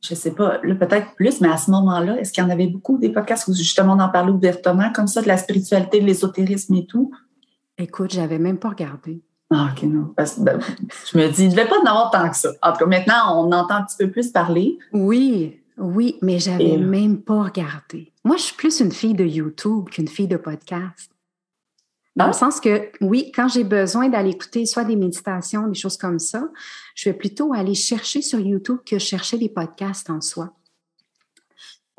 je 0.00 0.14
sais 0.14 0.32
pas, 0.32 0.60
là 0.62 0.74
peut-être 0.74 1.14
plus, 1.14 1.40
mais 1.40 1.48
à 1.48 1.58
ce 1.58 1.70
moment-là, 1.70 2.18
est-ce 2.18 2.32
qu'il 2.32 2.42
y 2.42 2.46
en 2.46 2.50
avait 2.50 2.66
beaucoup 2.66 2.98
des 2.98 3.10
podcasts 3.10 3.46
où 3.48 3.54
justement 3.54 3.92
on 3.94 4.00
en 4.00 4.08
parlait 4.08 4.32
ouvertement, 4.32 4.90
comme 4.92 5.06
ça, 5.06 5.20
de 5.20 5.28
la 5.28 5.36
spiritualité, 5.36 6.00
de 6.00 6.06
l'ésotérisme 6.06 6.74
et 6.74 6.86
tout? 6.86 7.12
Écoute, 7.78 8.12
j'avais 8.12 8.38
même 8.38 8.58
pas 8.58 8.70
regardé. 8.70 9.22
Ah, 9.50 9.70
OK, 9.72 9.82
non. 9.84 10.12
Ben, 10.16 10.26
je 10.26 11.18
me 11.18 11.28
dis, 11.28 11.44
il 11.44 11.48
ne 11.48 11.50
devait 11.52 11.68
pas 11.68 11.78
en 11.78 11.84
avoir 11.84 12.10
tant 12.10 12.28
que 12.28 12.36
ça. 12.36 12.50
En 12.62 12.72
tout 12.72 12.78
cas, 12.78 12.86
maintenant, 12.86 13.44
on 13.44 13.52
entend 13.52 13.76
un 13.76 13.82
petit 13.84 13.96
peu 13.96 14.10
plus 14.10 14.30
parler. 14.30 14.78
Oui, 14.92 15.60
oui, 15.78 16.18
mais 16.22 16.38
j'avais 16.38 16.78
même 16.78 17.22
pas 17.22 17.44
regardé. 17.44 18.12
Moi, 18.24 18.36
je 18.36 18.42
suis 18.42 18.56
plus 18.56 18.80
une 18.80 18.92
fille 18.92 19.14
de 19.14 19.24
YouTube 19.24 19.88
qu'une 19.90 20.08
fille 20.08 20.26
de 20.26 20.36
podcast. 20.36 21.10
Dans 22.16 22.24
le 22.24 22.30
ah. 22.30 22.32
sens 22.32 22.60
que, 22.60 22.90
oui, 23.02 23.30
quand 23.34 23.46
j'ai 23.46 23.62
besoin 23.62 24.08
d'aller 24.08 24.30
écouter 24.30 24.64
soit 24.64 24.84
des 24.84 24.96
méditations, 24.96 25.68
des 25.68 25.78
choses 25.78 25.98
comme 25.98 26.18
ça, 26.18 26.48
je 26.94 27.10
vais 27.10 27.14
plutôt 27.14 27.52
aller 27.52 27.74
chercher 27.74 28.22
sur 28.22 28.40
YouTube 28.40 28.78
que 28.86 28.98
chercher 28.98 29.36
des 29.36 29.50
podcasts 29.50 30.08
en 30.08 30.22
soi. 30.22 30.54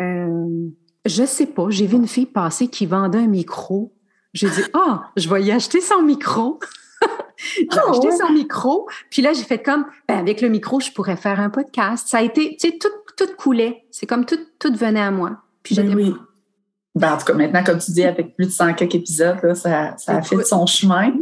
Euh, 0.01 0.70
je 1.06 1.25
sais 1.25 1.46
pas, 1.46 1.70
j'ai 1.70 1.86
vu 1.86 1.98
une 1.98 2.08
fille 2.08 2.25
passer 2.25 2.68
qui 2.68 2.88
vendait 2.88 3.20
un 3.20 3.27
micro. 3.27 3.94
J'ai 4.34 4.50
dit, 4.50 4.63
ah, 4.74 5.12
je 5.16 5.30
vais 5.30 5.44
y 5.44 5.51
acheter 5.51 5.82
son 5.82 6.01
micro. 6.01 6.60
j'ai 7.58 7.67
ah 7.72 7.91
acheté 7.91 8.12
son 8.12 8.32
micro. 8.34 8.88
Puis 9.10 9.22
là, 9.22 9.34
j'ai 9.34 9.44
fait 9.44 9.62
comme, 9.62 9.86
ben, 10.08 10.17
avec 10.17 10.41
le 10.41 10.50
micro, 10.50 10.79
je 10.79 10.91
pourrais 10.91 11.17
faire 11.17 11.39
un 11.39 11.50
podcast. 11.50 12.08
Ça 12.08 12.20
a 12.20 12.22
été, 12.22 12.58
tu 12.60 12.70
sais, 12.70 12.77
tout, 12.77 12.88
tout 13.17 13.34
coulait. 13.38 13.86
C'est 13.91 14.06
comme 14.06 14.25
tout, 14.25 14.39
tout 14.60 14.74
venait 14.74 15.01
à 15.01 15.12
moi. 15.12 15.38
Puis 15.63 15.75
ben 15.75 15.94
oui. 15.94 16.15
Ben, 16.96 17.13
en 17.13 17.17
tout 17.17 17.25
cas, 17.25 17.34
maintenant, 17.34 17.63
comme 17.63 17.79
tu 17.79 17.91
dis, 17.91 18.03
avec 18.03 18.36
plus 18.36 18.48
de 18.48 18.51
100 18.51 18.74
quelques 18.74 18.96
épisodes, 18.96 19.38
là, 19.44 19.53
ça, 19.53 19.96
ça 19.98 20.17
a 20.17 20.22
fait 20.22 20.44
son 20.44 20.65
chemin. 20.65 21.13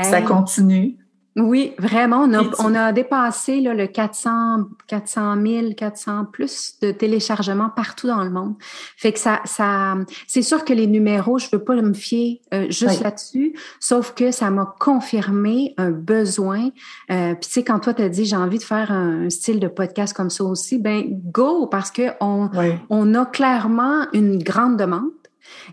Ça 0.00 0.20
continue. 0.22 0.96
Oui, 1.34 1.72
vraiment. 1.78 2.24
On 2.24 2.34
a, 2.34 2.42
on 2.58 2.74
a 2.74 2.92
dépassé 2.92 3.60
là, 3.60 3.72
le 3.72 3.86
400, 3.86 4.64
400 4.86 5.36
000, 5.42 5.72
400 5.74 6.26
plus 6.30 6.78
de 6.82 6.92
téléchargements 6.92 7.70
partout 7.70 8.06
dans 8.06 8.22
le 8.22 8.28
monde. 8.28 8.54
Fait 8.96 9.12
que 9.12 9.18
ça, 9.18 9.40
ça, 9.46 9.94
c'est 10.26 10.42
sûr 10.42 10.62
que 10.64 10.74
les 10.74 10.86
numéros, 10.86 11.38
je 11.38 11.46
veux 11.50 11.64
pas 11.64 11.74
me 11.74 11.94
fier 11.94 12.42
euh, 12.52 12.66
juste 12.68 13.02
là-dessus, 13.02 13.54
sauf 13.80 14.12
que 14.12 14.30
ça 14.30 14.50
m'a 14.50 14.74
confirmé 14.78 15.74
un 15.78 15.90
besoin. 15.90 16.68
Euh, 17.10 17.34
Puis 17.34 17.48
tu 17.48 17.50
sais, 17.50 17.64
quand 17.64 17.80
toi 17.80 17.94
t'as 17.94 18.10
dit 18.10 18.26
j'ai 18.26 18.36
envie 18.36 18.58
de 18.58 18.64
faire 18.64 18.92
un, 18.92 19.30
style 19.30 19.60
de 19.60 19.68
podcast 19.68 20.14
comme 20.14 20.30
ça 20.30 20.44
aussi, 20.44 20.78
ben 20.78 21.04
go 21.08 21.66
parce 21.66 21.90
que 21.90 22.10
on, 22.20 22.50
on 22.90 23.14
a 23.14 23.24
clairement 23.24 24.06
une 24.12 24.42
grande 24.42 24.76
demande. 24.76 25.10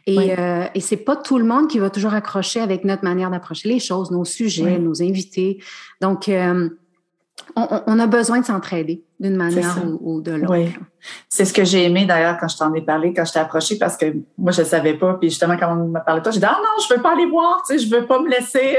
Et, 0.05 0.37
euh, 0.37 0.65
et 0.73 0.81
c'est 0.81 0.97
pas 0.97 1.15
tout 1.15 1.37
le 1.37 1.45
monde 1.45 1.67
qui 1.67 1.79
va 1.79 1.89
toujours 1.89 2.13
accrocher 2.13 2.59
avec 2.59 2.83
notre 2.83 3.03
manière 3.03 3.29
d'approcher 3.29 3.69
les 3.69 3.79
choses, 3.79 4.11
nos 4.11 4.25
sujets, 4.25 4.79
nos 4.79 5.01
invités. 5.01 5.61
Donc, 6.01 6.29
euh, 6.29 6.69
on, 7.55 7.99
a 7.99 8.07
besoin 8.07 8.39
de 8.39 8.45
s'entraider 8.45 9.03
d'une 9.19 9.35
manière 9.35 9.83
ou, 10.01 10.21
de 10.21 10.31
l'autre. 10.31 10.53
Oui. 10.53 10.73
C'est 11.29 11.45
ce 11.45 11.53
que 11.53 11.63
j'ai 11.63 11.85
aimé 11.85 12.05
d'ailleurs 12.05 12.37
quand 12.39 12.47
je 12.47 12.57
t'en 12.57 12.73
ai 12.73 12.81
parlé, 12.81 13.13
quand 13.13 13.25
je 13.25 13.33
t'ai 13.33 13.39
approché, 13.39 13.77
parce 13.77 13.97
que 13.97 14.13
moi, 14.37 14.51
je 14.51 14.61
ne 14.61 14.65
savais 14.67 14.93
pas. 14.93 15.15
Puis 15.15 15.29
justement, 15.29 15.57
quand 15.57 15.71
on 15.75 15.87
m'a 15.87 16.01
parlé 16.01 16.21
de 16.21 16.23
toi, 16.23 16.31
j'ai 16.31 16.39
dit 16.39 16.45
Ah 16.45 16.57
non, 16.61 16.83
je 16.87 16.93
ne 16.93 16.97
veux 16.97 17.03
pas 17.03 17.13
aller 17.13 17.25
voir, 17.25 17.63
tu 17.67 17.77
sais, 17.77 17.85
je 17.85 17.93
ne 17.93 17.99
veux 17.99 18.07
pas 18.07 18.19
me 18.19 18.29
laisser. 18.29 18.77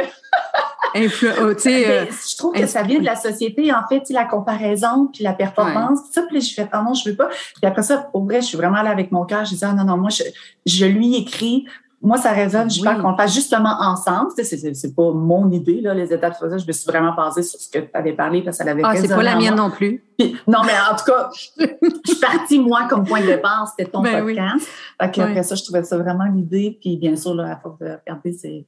Influ 0.95 1.29
oh, 1.41 1.45
euh, 1.45 1.55
je 1.57 2.37
trouve 2.37 2.55
que 2.55 2.67
ça 2.67 2.83
vient 2.83 2.99
de 2.99 3.05
la 3.05 3.17
société, 3.17 3.73
en 3.73 3.87
fait, 3.89 4.03
la 4.11 4.25
comparaison, 4.25 5.09
puis 5.13 5.23
la 5.23 5.33
performance, 5.33 6.01
tout 6.07 6.13
ça. 6.13 6.23
Puis 6.23 6.41
je 6.41 6.55
fais 6.55 6.69
Ah 6.73 6.83
non, 6.83 6.95
je 6.95 7.11
veux 7.11 7.17
pas. 7.17 7.29
Puis 7.29 7.65
après 7.65 7.83
ça, 7.83 8.09
au 8.13 8.25
vrai, 8.25 8.41
je 8.41 8.47
suis 8.47 8.57
vraiment 8.57 8.83
là 8.83 8.91
avec 8.91 9.13
mon 9.13 9.25
cœur. 9.25 9.45
Je 9.45 9.55
dis 9.55 9.65
Ah 9.65 9.73
non, 9.73 9.85
non, 9.85 9.97
moi, 9.97 10.11
je, 10.11 10.23
je 10.67 10.87
lui 10.87 11.17
écris 11.17 11.67
moi, 12.03 12.17
ça 12.17 12.33
résonne. 12.33 12.71
Je 12.71 12.83
parle 12.83 13.03
qu'on 13.03 13.11
le 13.11 13.17
fasse 13.17 13.35
justement 13.35 13.77
ensemble. 13.79 14.31
C'est, 14.35 14.45
c'est, 14.45 14.75
c'est 14.75 14.95
pas 14.95 15.13
mon 15.13 15.51
idée, 15.51 15.83
là, 15.83 15.93
les 15.93 16.13
étapes. 16.13 16.35
Je 16.41 16.67
me 16.67 16.73
suis 16.73 16.87
vraiment 16.87 17.15
basée 17.15 17.43
sur 17.43 17.61
ce 17.61 17.69
que 17.69 17.79
tu 17.79 17.91
avais 17.93 18.15
parlé 18.15 18.43
parce 18.43 18.57
que 18.57 18.65
ça 18.65 18.71
avait 18.71 18.81
Ah, 18.83 18.97
c'est 18.97 19.09
pas 19.09 19.23
la 19.23 19.37
mienne 19.37 19.57
non 19.57 19.71
plus. 19.71 20.03
non, 20.47 20.61
mais 20.65 20.73
en 20.91 20.97
tout 20.97 21.05
cas, 21.05 21.31
je 21.33 22.11
suis 22.11 22.21
partie, 22.21 22.59
moi, 22.59 22.87
comme 22.89 23.05
point 23.05 23.21
de 23.21 23.27
départ, 23.27 23.69
c'était 23.69 23.91
ton 23.91 24.01
ben 24.01 24.25
podcast. 24.25 24.67
Après 24.99 25.43
ça, 25.43 25.55
je 25.55 25.63
trouvais 25.63 25.85
ça 25.85 25.99
vraiment 25.99 26.25
l'idée. 26.25 26.79
Puis 26.81 26.97
bien 26.97 27.17
sûr, 27.17 27.35
là, 27.35 27.53
à 27.53 27.57
force 27.57 27.79
de 27.79 27.87
regarder, 27.87 28.33
c'est 28.33 28.67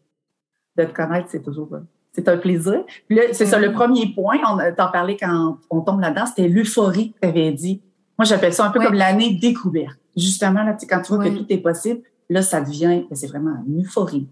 de 0.77 0.85
te 0.85 0.93
connaître, 0.93 1.29
c'est 1.31 1.43
toujours 1.43 1.71
c'est 2.13 2.29
un 2.29 2.37
plaisir. 2.37 2.85
Puis 3.07 3.17
là, 3.17 3.23
c'est 3.33 3.47
ça, 3.47 3.59
le 3.59 3.73
premier 3.73 4.13
point, 4.15 4.37
on 4.47 4.59
t'en 4.77 4.91
parlait 4.91 5.17
quand 5.17 5.59
on 5.71 5.81
tombe 5.81 6.01
là-dedans, 6.01 6.27
c'était 6.27 6.49
l'euphorie 6.49 7.13
que 7.13 7.21
tu 7.23 7.29
avais 7.29 7.53
dit. 7.53 7.81
Moi, 8.19 8.27
j'appelle 8.27 8.53
ça 8.53 8.67
un 8.67 8.71
peu 8.71 8.81
comme 8.81 8.95
l'année 8.95 9.35
découverte. 9.35 9.99
Justement, 10.17 10.63
là, 10.63 10.77
quand 10.89 11.01
tu 11.01 11.15
vois 11.15 11.25
que 11.25 11.31
tout 11.31 11.47
est 11.49 11.59
possible, 11.59 12.03
Là, 12.33 12.41
ça 12.41 12.63
devient, 12.63 13.05
ben, 13.11 13.15
c'est 13.15 13.27
vraiment 13.27 13.63
une 13.67 13.83
euphorie. 13.83 14.27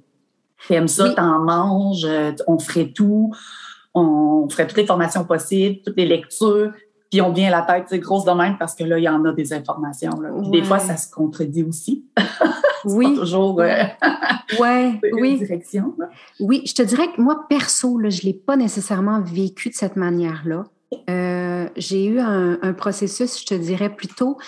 T'aimes 0.68 0.88
ça, 0.88 1.10
t'en 1.10 1.38
manges, 1.40 2.06
euh, 2.06 2.32
on 2.46 2.58
ferait 2.58 2.92
tout, 2.92 3.30
on 3.94 4.48
ferait 4.48 4.66
toutes 4.66 4.78
les 4.78 4.86
formations 4.86 5.24
possibles, 5.24 5.80
toutes 5.84 5.98
les 5.98 6.06
lectures, 6.06 6.72
puis 7.10 7.20
on 7.20 7.32
vient 7.32 7.50
la 7.50 7.62
tête 7.62 7.86
c'est 7.88 7.98
grosse 7.98 8.24
de 8.24 8.30
même 8.30 8.56
parce 8.56 8.74
que 8.74 8.84
là, 8.84 8.98
il 8.98 9.02
y 9.02 9.08
en 9.08 9.24
a 9.24 9.32
des 9.32 9.52
informations. 9.52 10.12
Puis 10.42 10.50
des 10.50 10.62
fois, 10.62 10.78
ça 10.78 10.96
se 10.96 11.10
contredit 11.10 11.64
aussi. 11.64 12.04
oui. 12.84 13.14
Toujours 13.16 13.60
euh, 13.60 13.82
ouais, 14.60 15.00
oui. 15.12 15.38
direction. 15.38 15.94
Oui, 16.38 16.62
je 16.66 16.74
te 16.74 16.82
dirais 16.82 17.08
que 17.14 17.20
moi, 17.20 17.46
perso, 17.48 17.98
là, 17.98 18.10
je 18.10 18.20
ne 18.22 18.26
l'ai 18.26 18.34
pas 18.34 18.56
nécessairement 18.56 19.20
vécu 19.20 19.70
de 19.70 19.74
cette 19.74 19.96
manière-là. 19.96 20.64
Euh, 21.08 21.68
j'ai 21.76 22.06
eu 22.06 22.20
un, 22.20 22.58
un, 22.62 22.72
processus, 22.72 23.40
je 23.40 23.46
te 23.46 23.54
dirais 23.54 23.90
plutôt 23.90 24.38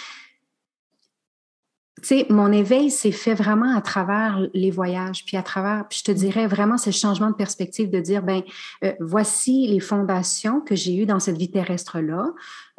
tu 2.02 2.09
sais, 2.09 2.26
mon 2.30 2.50
éveil 2.50 2.90
s'est 2.90 3.12
fait 3.12 3.35
vraiment 3.35 3.76
à 3.76 3.80
travers 3.80 4.40
les 4.54 4.73
voyages, 4.73 5.25
puis 5.25 5.37
à 5.37 5.42
travers, 5.42 5.87
puis 5.88 6.00
je 6.00 6.04
te 6.04 6.11
dirais 6.11 6.49
vraiment 6.49 6.76
ce 6.76 6.90
changement 6.90 7.30
de 7.30 7.35
perspective 7.35 7.90
de 7.90 8.00
dire, 8.00 8.23
ben, 8.23 8.42
euh, 8.82 8.92
voici 8.99 9.68
les 9.68 9.78
fondations 9.78 10.61
que 10.61 10.75
j'ai 10.75 10.97
eues 10.97 11.06
dans 11.06 11.21
cette 11.21 11.38
vie 11.38 11.50
terrestre-là. 11.50 12.32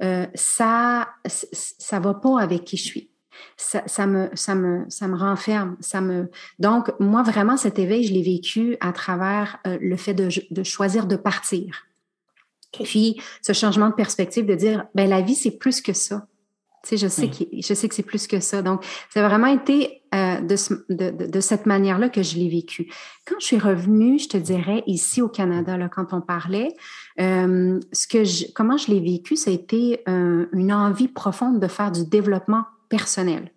Euh, 0.04 0.28
ça, 0.36 1.08
ça 1.26 2.00
va 2.02 2.14
pas 2.14 2.42
avec 2.42 2.66
qui 2.66 2.76
je 2.76 2.84
suis. 2.84 3.10
Ça, 3.56 3.82
ça, 3.86 4.08
me, 4.08 4.30
ça 4.34 4.56
me, 4.56 4.86
ça 4.90 5.08
me 5.08 5.18
renferme. 5.18 5.78
Ça 5.80 6.02
me. 6.02 6.30
Donc, 6.60 6.92
moi, 7.00 7.24
vraiment, 7.24 7.56
cet 7.56 7.80
éveil, 7.80 8.04
je 8.04 8.14
l'ai 8.14 8.24
vécu 8.24 8.76
à 8.82 8.92
travers 8.92 9.58
euh, 9.66 9.78
le 9.82 9.96
fait 9.96 10.14
de, 10.14 10.28
de 10.52 10.64
choisir 10.64 11.08
de 11.08 11.16
partir. 11.16 11.88
Puis, 12.74 13.22
ce 13.42 13.54
changement 13.54 13.90
de 13.90 13.96
perspective 13.96 14.46
de 14.46 14.56
dire, 14.56 14.86
ben, 14.96 15.10
la 15.10 15.22
vie, 15.22 15.36
c'est 15.36 15.58
plus 15.58 15.82
que 15.82 15.94
ça 15.94 16.28
sais, 16.90 16.98
je 16.98 17.08
sais, 17.08 17.30
que, 17.30 17.44
je 17.52 17.74
sais 17.74 17.88
que 17.88 17.96
c'est 17.96 18.04
plus 18.04 18.28
que 18.28 18.40
ça. 18.40 18.62
Donc, 18.62 18.84
ça 19.10 19.26
a 19.26 19.28
vraiment 19.28 19.48
été 19.48 20.02
euh, 20.14 20.42
de, 20.42 20.56
de, 20.94 21.28
de, 21.28 21.40
cette 21.40 21.66
manière-là 21.66 22.10
que 22.10 22.22
je 22.22 22.38
l'ai 22.38 22.50
vécu. 22.50 22.92
Quand 23.26 23.36
je 23.40 23.46
suis 23.46 23.58
revenue, 23.58 24.20
je 24.20 24.30
te 24.30 24.38
dirais, 24.38 24.84
ici 24.86 25.22
au 25.22 25.30
Canada, 25.30 25.78
là, 25.78 25.90
quand 25.90 26.14
on 26.14 26.22
parlait, 26.22 26.76
euh, 27.20 27.80
ce 27.92 28.08
que 28.08 28.24
je, 28.24 28.46
comment 28.54 28.78
je 28.78 28.92
l'ai 28.92 29.00
vécu, 29.00 29.36
ça 29.36 29.50
a 29.50 29.54
été 29.54 30.02
euh, 30.08 30.46
une 30.52 30.74
envie 30.74 31.08
profonde 31.08 31.60
de 31.60 31.68
faire 31.68 31.92
du 31.92 32.06
développement 32.06 32.66
personnel. 32.90 33.52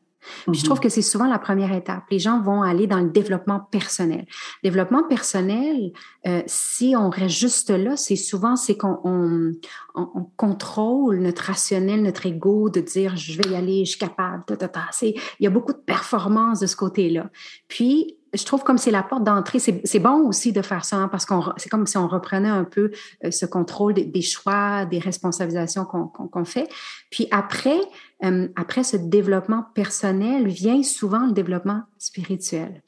Puis 0.47 0.61
je 0.61 0.65
trouve 0.65 0.79
mhm. 0.79 0.85
que 0.85 0.89
c'est 0.89 1.03
souvent 1.03 1.27
la 1.27 1.39
première 1.39 1.73
étape. 1.73 2.05
Les 2.11 2.19
gens 2.19 2.41
vont 2.41 2.63
aller 2.63 2.87
dans 2.87 3.01
le 3.01 3.11
développement 3.11 3.61
personnel. 3.71 4.27
Développement 4.63 5.03
personnel, 5.03 5.93
euh, 6.27 6.43
si 6.47 6.95
on 6.97 7.11
reste 7.11 7.37
juste 7.37 7.71
là, 7.71 7.97
c'est 7.97 8.17
souvent 8.17 8.57
c'est 8.57 8.77
qu'on 8.77 9.01
on, 9.05 9.53
on, 9.95 10.27
contrôle 10.37 11.19
notre 11.19 11.45
rationnel, 11.45 12.03
notre 12.03 12.27
ego 12.27 12.71
de 12.71 12.81
dire 12.81 13.17
je 13.17 13.41
vais 13.41 13.51
y 13.51 13.55
aller, 13.55 13.85
je 13.85 13.91
suis 13.91 13.99
capable. 13.99 14.45
Ta, 14.47 14.57
ta, 14.57 14.69
ta. 14.69 14.87
Il 15.03 15.15
y 15.41 15.47
a 15.47 15.51
beaucoup 15.51 15.73
de 15.73 15.79
performance 15.79 16.61
de 16.61 16.67
ce 16.67 16.77
côté-là. 16.77 17.31
Puis 17.69 18.17
je 18.37 18.45
trouve 18.45 18.65
comme 18.65 18.79
c'est 18.79 18.91
la 18.91 19.03
porte 19.03 19.25
d'entrée. 19.25 19.59
C'est 19.59 19.99
bon 19.99 20.27
aussi 20.29 20.53
de 20.53 20.63
faire 20.63 20.85
ça 20.85 20.97
hein, 20.97 21.09
parce 21.09 21.27
qu'on 21.27 21.43
c'est 21.57 21.69
comme 21.69 21.87
si 21.87 21.97
on 21.97 22.09
reprenait 22.09 22.49
un 22.49 22.65
peu 22.65 22.91
euh, 23.25 23.31
ce 23.31 23.47
contrôle 23.47 23.95
des, 23.95 24.23
choix, 24.23 24.85
des 24.85 24.99
responsabilisations 24.99 25.85
qu'on 25.85 26.45
fait. 26.45 26.69
Puis 27.11 27.29
après, 27.31 27.81
euh, 28.25 28.49
après 28.57 28.85
ce 28.85 28.97
développement 28.97 29.65
personnel 29.75 30.47
vient 30.49 30.83
souvent 30.83 31.27
le 31.27 31.33
développement 31.33 31.83
spirituel. 31.99 32.83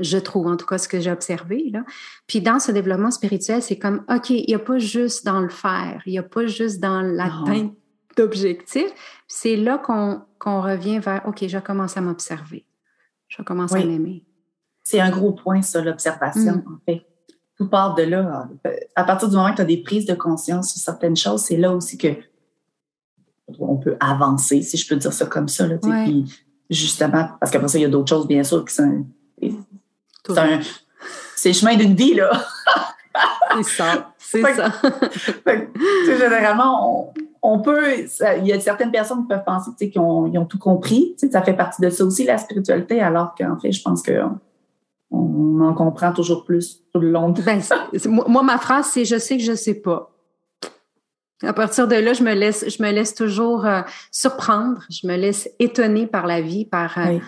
Je 0.00 0.18
trouve, 0.18 0.48
en 0.48 0.56
tout 0.56 0.66
cas, 0.66 0.78
ce 0.78 0.88
que 0.88 1.00
j'ai 1.00 1.12
observé. 1.12 1.70
Là. 1.72 1.84
Puis 2.26 2.40
dans 2.40 2.58
ce 2.58 2.72
développement 2.72 3.12
spirituel, 3.12 3.62
c'est 3.62 3.78
comme, 3.78 4.04
OK, 4.08 4.30
il 4.30 4.46
n'y 4.48 4.54
a 4.54 4.58
pas 4.58 4.78
juste 4.78 5.24
dans 5.24 5.40
le 5.40 5.50
faire, 5.50 6.02
il 6.06 6.12
n'y 6.12 6.18
a 6.18 6.24
pas 6.24 6.46
juste 6.46 6.80
dans 6.80 7.00
l'atteinte 7.00 7.74
d'objectifs. 8.16 8.92
C'est 9.28 9.56
là 9.56 9.78
qu'on 9.78 10.60
revient 10.60 10.98
vers, 10.98 11.22
OK, 11.26 11.46
je 11.46 11.58
commence 11.58 11.96
à 11.96 12.00
m'observer. 12.00 12.66
Je 13.28 13.42
commence 13.42 13.72
à 13.72 13.84
m'aimer. 13.84 14.24
C'est 14.84 15.00
un 15.00 15.10
gros 15.10 15.32
point, 15.32 15.62
ça, 15.62 15.80
l'observation, 15.82 16.56
mm. 16.56 16.64
en 16.68 16.78
fait. 16.86 17.06
Tout 17.56 17.68
part 17.68 17.94
de 17.94 18.02
là. 18.02 18.48
À 18.96 19.04
partir 19.04 19.28
du 19.28 19.36
moment 19.36 19.50
que 19.50 19.56
tu 19.56 19.62
as 19.62 19.66
des 19.66 19.78
prises 19.78 20.06
de 20.06 20.14
conscience 20.14 20.72
sur 20.72 20.80
certaines 20.80 21.16
choses, 21.16 21.42
c'est 21.42 21.56
là 21.56 21.72
aussi 21.72 21.96
que 21.96 22.08
on 23.58 23.76
peut 23.76 23.96
avancer, 24.00 24.62
si 24.62 24.76
je 24.76 24.88
peux 24.88 24.96
dire 24.96 25.12
ça 25.12 25.26
comme 25.26 25.48
ça. 25.48 25.66
Là, 25.66 25.76
Puis 25.78 26.24
justement, 26.68 27.28
parce 27.38 27.52
qu'après 27.52 27.68
ça, 27.68 27.78
il 27.78 27.82
y 27.82 27.84
a 27.84 27.88
d'autres 27.88 28.08
choses, 28.08 28.26
bien 28.26 28.42
sûr, 28.42 28.64
qui 28.64 28.74
sont. 28.74 29.06
C'est 31.36 31.50
le 31.50 31.54
chemin 31.54 31.76
d'une 31.76 31.94
vie, 31.94 32.14
là. 32.14 32.30
c'est 33.56 33.62
ça. 33.62 34.14
C'est 34.18 34.42
ça. 34.54 34.72
généralement, 36.06 37.12
on, 37.42 37.60
peut. 37.60 37.98
il 38.38 38.46
y 38.46 38.52
a 38.52 38.58
certaines 38.58 38.90
personnes 38.90 39.22
qui 39.22 39.28
peuvent 39.28 39.44
penser 39.44 39.70
qu'ils 39.76 40.00
ont, 40.00 40.26
ils 40.26 40.38
ont 40.38 40.46
tout 40.46 40.58
compris. 40.58 41.14
Ça 41.30 41.42
fait 41.42 41.52
partie 41.52 41.82
de 41.82 41.90
ça 41.90 42.04
aussi, 42.04 42.24
la 42.24 42.38
spiritualité, 42.38 43.00
alors 43.00 43.34
qu'en 43.38 43.58
fait, 43.60 43.70
je 43.70 43.82
pense 43.82 44.02
que 44.02 44.22
on 45.14 45.60
en 45.60 45.74
comprend 45.74 46.12
toujours 46.12 46.44
plus 46.44 46.80
tout 46.92 47.00
le 47.00 47.10
long. 47.10 47.30
Ben, 47.30 47.60
moi, 48.06 48.42
ma 48.42 48.58
phrase, 48.58 48.86
c'est 48.92 49.04
je 49.04 49.18
sais 49.18 49.36
que 49.36 49.42
je 49.42 49.54
sais 49.54 49.74
pas. 49.74 50.10
À 51.42 51.52
partir 51.52 51.88
de 51.88 51.96
là, 51.96 52.12
je 52.12 52.22
me 52.22 52.32
laisse, 52.32 52.64
je 52.68 52.82
me 52.82 52.90
laisse 52.90 53.14
toujours 53.14 53.66
euh, 53.66 53.82
surprendre, 54.10 54.82
je 54.90 55.06
me 55.06 55.16
laisse 55.16 55.48
étonner 55.58 56.06
par 56.06 56.26
la 56.26 56.40
vie, 56.40 56.64
par. 56.64 56.96
Euh, 56.98 57.18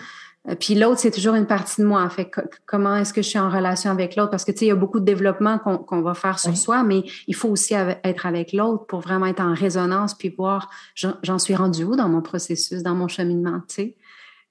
euh, 0.49 0.55
puis 0.55 0.75
l'autre, 0.75 0.99
c'est 0.99 1.11
toujours 1.11 1.35
une 1.35 1.45
partie 1.45 1.81
de 1.81 1.85
moi. 1.85 2.01
En 2.01 2.09
fait, 2.09 2.31
comment 2.65 2.95
est-ce 2.95 3.13
que 3.13 3.21
je 3.21 3.27
suis 3.27 3.39
en 3.39 3.49
relation 3.49 3.91
avec 3.91 4.15
l'autre? 4.15 4.31
Parce 4.31 4.45
que 4.45 4.51
tu 4.51 4.59
sais, 4.59 4.65
il 4.65 4.69
y 4.69 4.71
a 4.71 4.75
beaucoup 4.75 4.99
de 4.99 5.05
développement 5.05 5.59
qu'on 5.59 6.01
va 6.01 6.13
faire 6.13 6.39
sur 6.39 6.55
soi, 6.55 6.83
mais 6.83 7.03
il 7.27 7.35
faut 7.35 7.49
aussi 7.49 7.73
être 7.73 8.25
avec 8.25 8.53
l'autre 8.53 8.85
pour 8.85 9.01
vraiment 9.01 9.25
être 9.25 9.41
en 9.41 9.53
résonance, 9.53 10.13
puis 10.13 10.29
voir 10.29 10.69
j'en 10.95 11.37
suis 11.37 11.55
rendu 11.55 11.83
où 11.83 11.95
dans 11.95 12.09
mon 12.09 12.21
processus, 12.21 12.81
dans 12.81 12.95
mon 12.95 13.09
cheminement. 13.09 13.61
Tu 13.67 13.75
sais? 13.75 13.95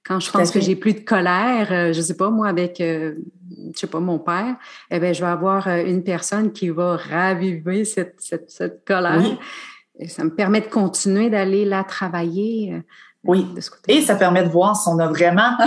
Quand 0.07 0.19
je 0.21 0.31
pense 0.31 0.51
que 0.51 0.61
j'ai 0.61 0.75
plus 0.75 0.93
de 0.93 1.01
colère, 1.01 1.67
euh, 1.71 1.91
je 1.91 1.99
sais 2.01 2.15
pas 2.15 2.29
moi 2.29 2.47
avec, 2.47 2.79
euh, 2.79 3.15
je 3.73 3.77
sais 3.77 3.87
pas 3.87 3.99
mon 3.99 4.19
père, 4.19 4.55
eh 4.89 4.99
ben 4.99 5.13
je 5.13 5.21
vais 5.21 5.29
avoir 5.29 5.67
euh, 5.67 5.83
une 5.83 6.03
personne 6.03 6.53
qui 6.53 6.69
va 6.69 6.95
raviver 6.95 7.83
cette, 7.83 8.15
cette, 8.19 8.49
cette 8.49 8.85
colère. 8.85 9.21
Et 9.99 10.07
ça 10.07 10.23
me 10.23 10.33
permet 10.33 10.61
de 10.61 10.67
continuer 10.67 11.29
d'aller 11.29 11.65
la 11.65 11.83
travailler 11.83 12.81
Oui. 13.23 13.47
Et 13.87 14.01
ça 14.01 14.15
permet 14.15 14.43
de 14.43 14.49
voir 14.49 14.77
si 14.77 14.87
on 14.87 14.99
a 14.99 15.07
vraiment 15.07 15.57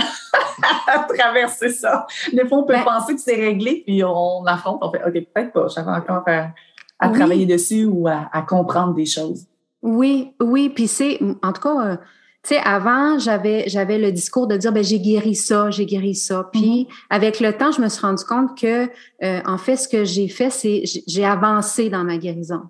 traversé 1.17 1.69
ça. 1.69 2.07
Des 2.33 2.47
fois, 2.47 2.59
on 2.59 2.63
peut 2.63 2.73
ben 2.73 2.83
penser 2.83 3.13
que 3.13 3.21
c'est 3.21 3.35
réglé, 3.35 3.83
puis 3.85 4.03
on 4.03 4.43
affronte, 4.45 4.79
on 4.81 4.91
fait 4.91 5.03
OK, 5.05 5.13
peut-être 5.13 5.51
pas, 5.51 5.67
j'avais 5.67 5.91
encore 5.91 6.23
à, 6.27 7.09
travailler 7.09 7.45
dessus 7.45 7.85
ou 7.85 8.07
à, 8.07 8.41
comprendre 8.47 8.95
des 8.95 9.05
choses. 9.05 9.45
Oui, 9.83 10.33
oui, 10.39 10.69
puis 10.69 10.87
c'est, 10.87 11.19
en 11.43 11.51
tout 11.51 11.61
cas, 11.61 11.85
euh, 11.85 11.97
tu 12.43 12.55
sais, 12.55 12.61
avant, 12.63 13.19
j'avais 13.19 13.69
j'avais 13.69 13.99
le 13.99 14.11
discours 14.11 14.47
de 14.47 14.57
dire 14.57 14.71
ben 14.71 14.83
j'ai 14.83 14.99
guéri 14.99 15.35
ça, 15.35 15.69
j'ai 15.69 15.85
guéri 15.85 16.15
ça. 16.15 16.49
Puis 16.51 16.83
mm-hmm. 16.83 17.05
avec 17.11 17.39
le 17.39 17.53
temps, 17.53 17.71
je 17.71 17.81
me 17.81 17.87
suis 17.87 18.01
rendu 18.01 18.23
compte 18.23 18.57
que 18.59 18.89
euh, 19.23 19.41
en 19.45 19.57
fait, 19.57 19.75
ce 19.75 19.87
que 19.87 20.05
j'ai 20.05 20.27
fait, 20.27 20.49
c'est 20.49 20.83
j'ai 21.07 21.25
avancé 21.25 21.89
dans 21.89 22.03
ma 22.03 22.17
guérison. 22.17 22.63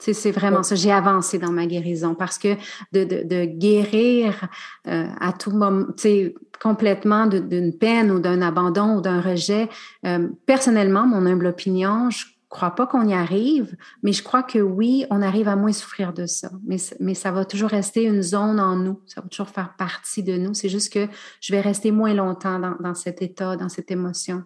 C'est 0.00 0.32
vraiment 0.32 0.62
ça. 0.62 0.74
J'ai 0.74 0.92
avancé 0.92 1.38
dans 1.38 1.52
ma 1.52 1.66
guérison 1.66 2.14
parce 2.14 2.36
que 2.36 2.56
de, 2.92 3.04
de, 3.04 3.22
de 3.22 3.44
guérir 3.46 4.48
euh, 4.86 5.06
à 5.18 5.32
tout 5.32 5.50
moment, 5.50 5.86
complètement 6.60 7.26
d'une 7.26 7.76
peine 7.76 8.10
ou 8.10 8.18
d'un 8.18 8.42
abandon 8.42 8.96
ou 8.96 9.00
d'un 9.00 9.20
rejet, 9.20 9.68
euh, 10.04 10.28
personnellement, 10.46 11.06
mon 11.06 11.24
humble 11.26 11.46
opinion, 11.46 12.10
je 12.10 12.24
crois 12.54 12.70
pas 12.70 12.86
qu'on 12.86 13.08
y 13.08 13.12
arrive, 13.12 13.76
mais 14.04 14.12
je 14.12 14.22
crois 14.22 14.44
que 14.44 14.60
oui, 14.60 15.06
on 15.10 15.22
arrive 15.22 15.48
à 15.48 15.56
moins 15.56 15.72
souffrir 15.72 16.12
de 16.12 16.24
ça. 16.24 16.50
Mais, 16.64 16.78
ça 17.14 17.32
va 17.32 17.44
toujours 17.44 17.68
rester 17.68 18.04
une 18.04 18.22
zone 18.22 18.60
en 18.60 18.76
nous. 18.76 19.00
Ça 19.06 19.20
va 19.20 19.28
toujours 19.28 19.48
faire 19.48 19.74
partie 19.76 20.22
de 20.22 20.36
nous. 20.36 20.54
C'est 20.54 20.68
juste 20.68 20.92
que 20.92 21.08
je 21.40 21.52
vais 21.52 21.60
rester 21.60 21.90
moins 21.90 22.14
longtemps 22.14 22.60
dans 22.78 22.94
cet 22.94 23.22
état, 23.22 23.56
dans 23.56 23.68
cette 23.68 23.90
émotion. 23.90 24.44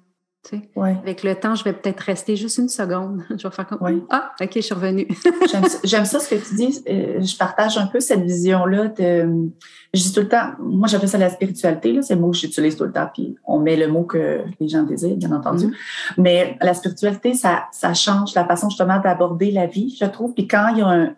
Avec 0.77 1.23
le 1.23 1.35
temps, 1.35 1.55
je 1.55 1.65
vais 1.65 1.73
peut-être 1.73 2.01
rester 2.01 2.37
juste 2.37 2.59
une 2.59 2.69
seconde. 2.69 3.23
je 3.31 3.49
vais 3.49 3.55
faire 3.55 3.67
comme 3.67 4.07
Ah, 4.11 4.33
OK, 4.41 4.51
je 4.55 4.61
suis 4.61 4.75
revenue. 4.75 5.07
J'aime 5.85 6.05
ça 6.05 6.21
ce 6.21 6.35
que 6.35 6.37
tu 6.37 6.55
dis. 6.55 6.83
Euh, 6.89 7.21
je 7.23 7.37
partage 7.37 7.79
un 7.79 7.87
peu 7.87 8.01
cette 8.01 8.23
vision-là 8.23 8.89
de. 8.89 9.51
Je 9.95 10.03
dis 10.03 10.13
tout 10.13 10.21
le 10.21 10.29
temps, 10.29 10.53
moi 10.61 10.87
j'appelle 10.87 11.09
ça 11.09 11.17
la 11.17 11.31
spiritualité, 11.31 12.03
c'est 12.03 12.15
le 12.15 12.21
mot 12.21 12.31
que 12.31 12.37
j'utilise 12.37 12.77
tout 12.77 12.85
le 12.85 12.93
temps, 12.93 13.09
puis 13.13 13.37
on 13.47 13.59
met 13.59 13.75
le 13.75 13.89
mot 13.89 14.05
que 14.05 14.43
les 14.61 14.69
gens 14.69 14.83
désirent, 14.83 15.17
bien 15.17 15.33
entendu. 15.33 15.67
Mm-hmm. 15.67 16.15
Mais 16.19 16.59
la 16.61 16.75
spiritualité, 16.75 17.33
ça, 17.33 17.69
ça 17.73 17.95
change 17.95 18.35
la 18.35 18.45
façon 18.45 18.69
justement 18.69 19.01
d'aborder 19.01 19.51
la 19.51 19.67
vie, 19.67 19.97
je 19.99 20.05
trouve. 20.05 20.35
Puis 20.35 20.47
quand 20.47 20.69
il 20.73 20.79
y 20.79 20.83
a 20.83 20.89
un, 20.89 21.15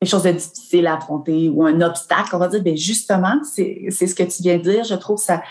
quelque 0.00 0.10
chose 0.10 0.22
de 0.22 0.32
difficile 0.32 0.86
à 0.86 0.96
affronter 0.96 1.48
ou 1.48 1.64
un 1.64 1.80
obstacle, 1.80 2.34
on 2.34 2.38
va 2.38 2.48
dire, 2.48 2.62
bien 2.62 2.76
justement, 2.76 3.40
c'est 3.44 3.90
ce 3.90 4.14
que 4.14 4.22
tu 4.22 4.42
viens 4.42 4.58
de 4.58 4.62
dire. 4.62 4.84
Je 4.84 4.94
trouve 4.94 5.18
ça 5.18 5.42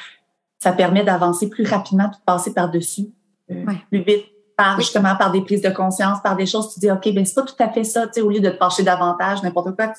ça 0.60 0.72
permet 0.72 1.04
d'avancer 1.04 1.50
plus 1.50 1.66
rapidement, 1.68 2.08
de 2.08 2.16
passer 2.26 2.54
par-dessus 2.54 3.10
euh, 3.52 3.66
plus 3.90 4.02
vite, 4.02 4.26
par 4.56 4.80
justement 4.80 5.16
par 5.16 5.32
des 5.32 5.42
prises 5.42 5.62
de 5.62 5.70
conscience, 5.70 6.20
par 6.22 6.36
des 6.36 6.46
choses. 6.46 6.74
Tu 6.74 6.80
dis, 6.80 6.92
OK, 6.92 7.14
ben 7.14 7.26
c'est 7.26 7.36
pas 7.36 7.44
tout 7.44 7.56
à 7.60 7.70
fait 7.70 7.84
ça, 7.84 8.08
tu 8.08 8.14
sais, 8.14 8.22
au 8.22 8.30
lieu 8.30 8.40
de 8.40 8.50
te 8.50 8.58
pencher 8.58 8.84
davantage, 8.84 9.44
n'importe 9.44 9.76
quoi, 9.76 9.94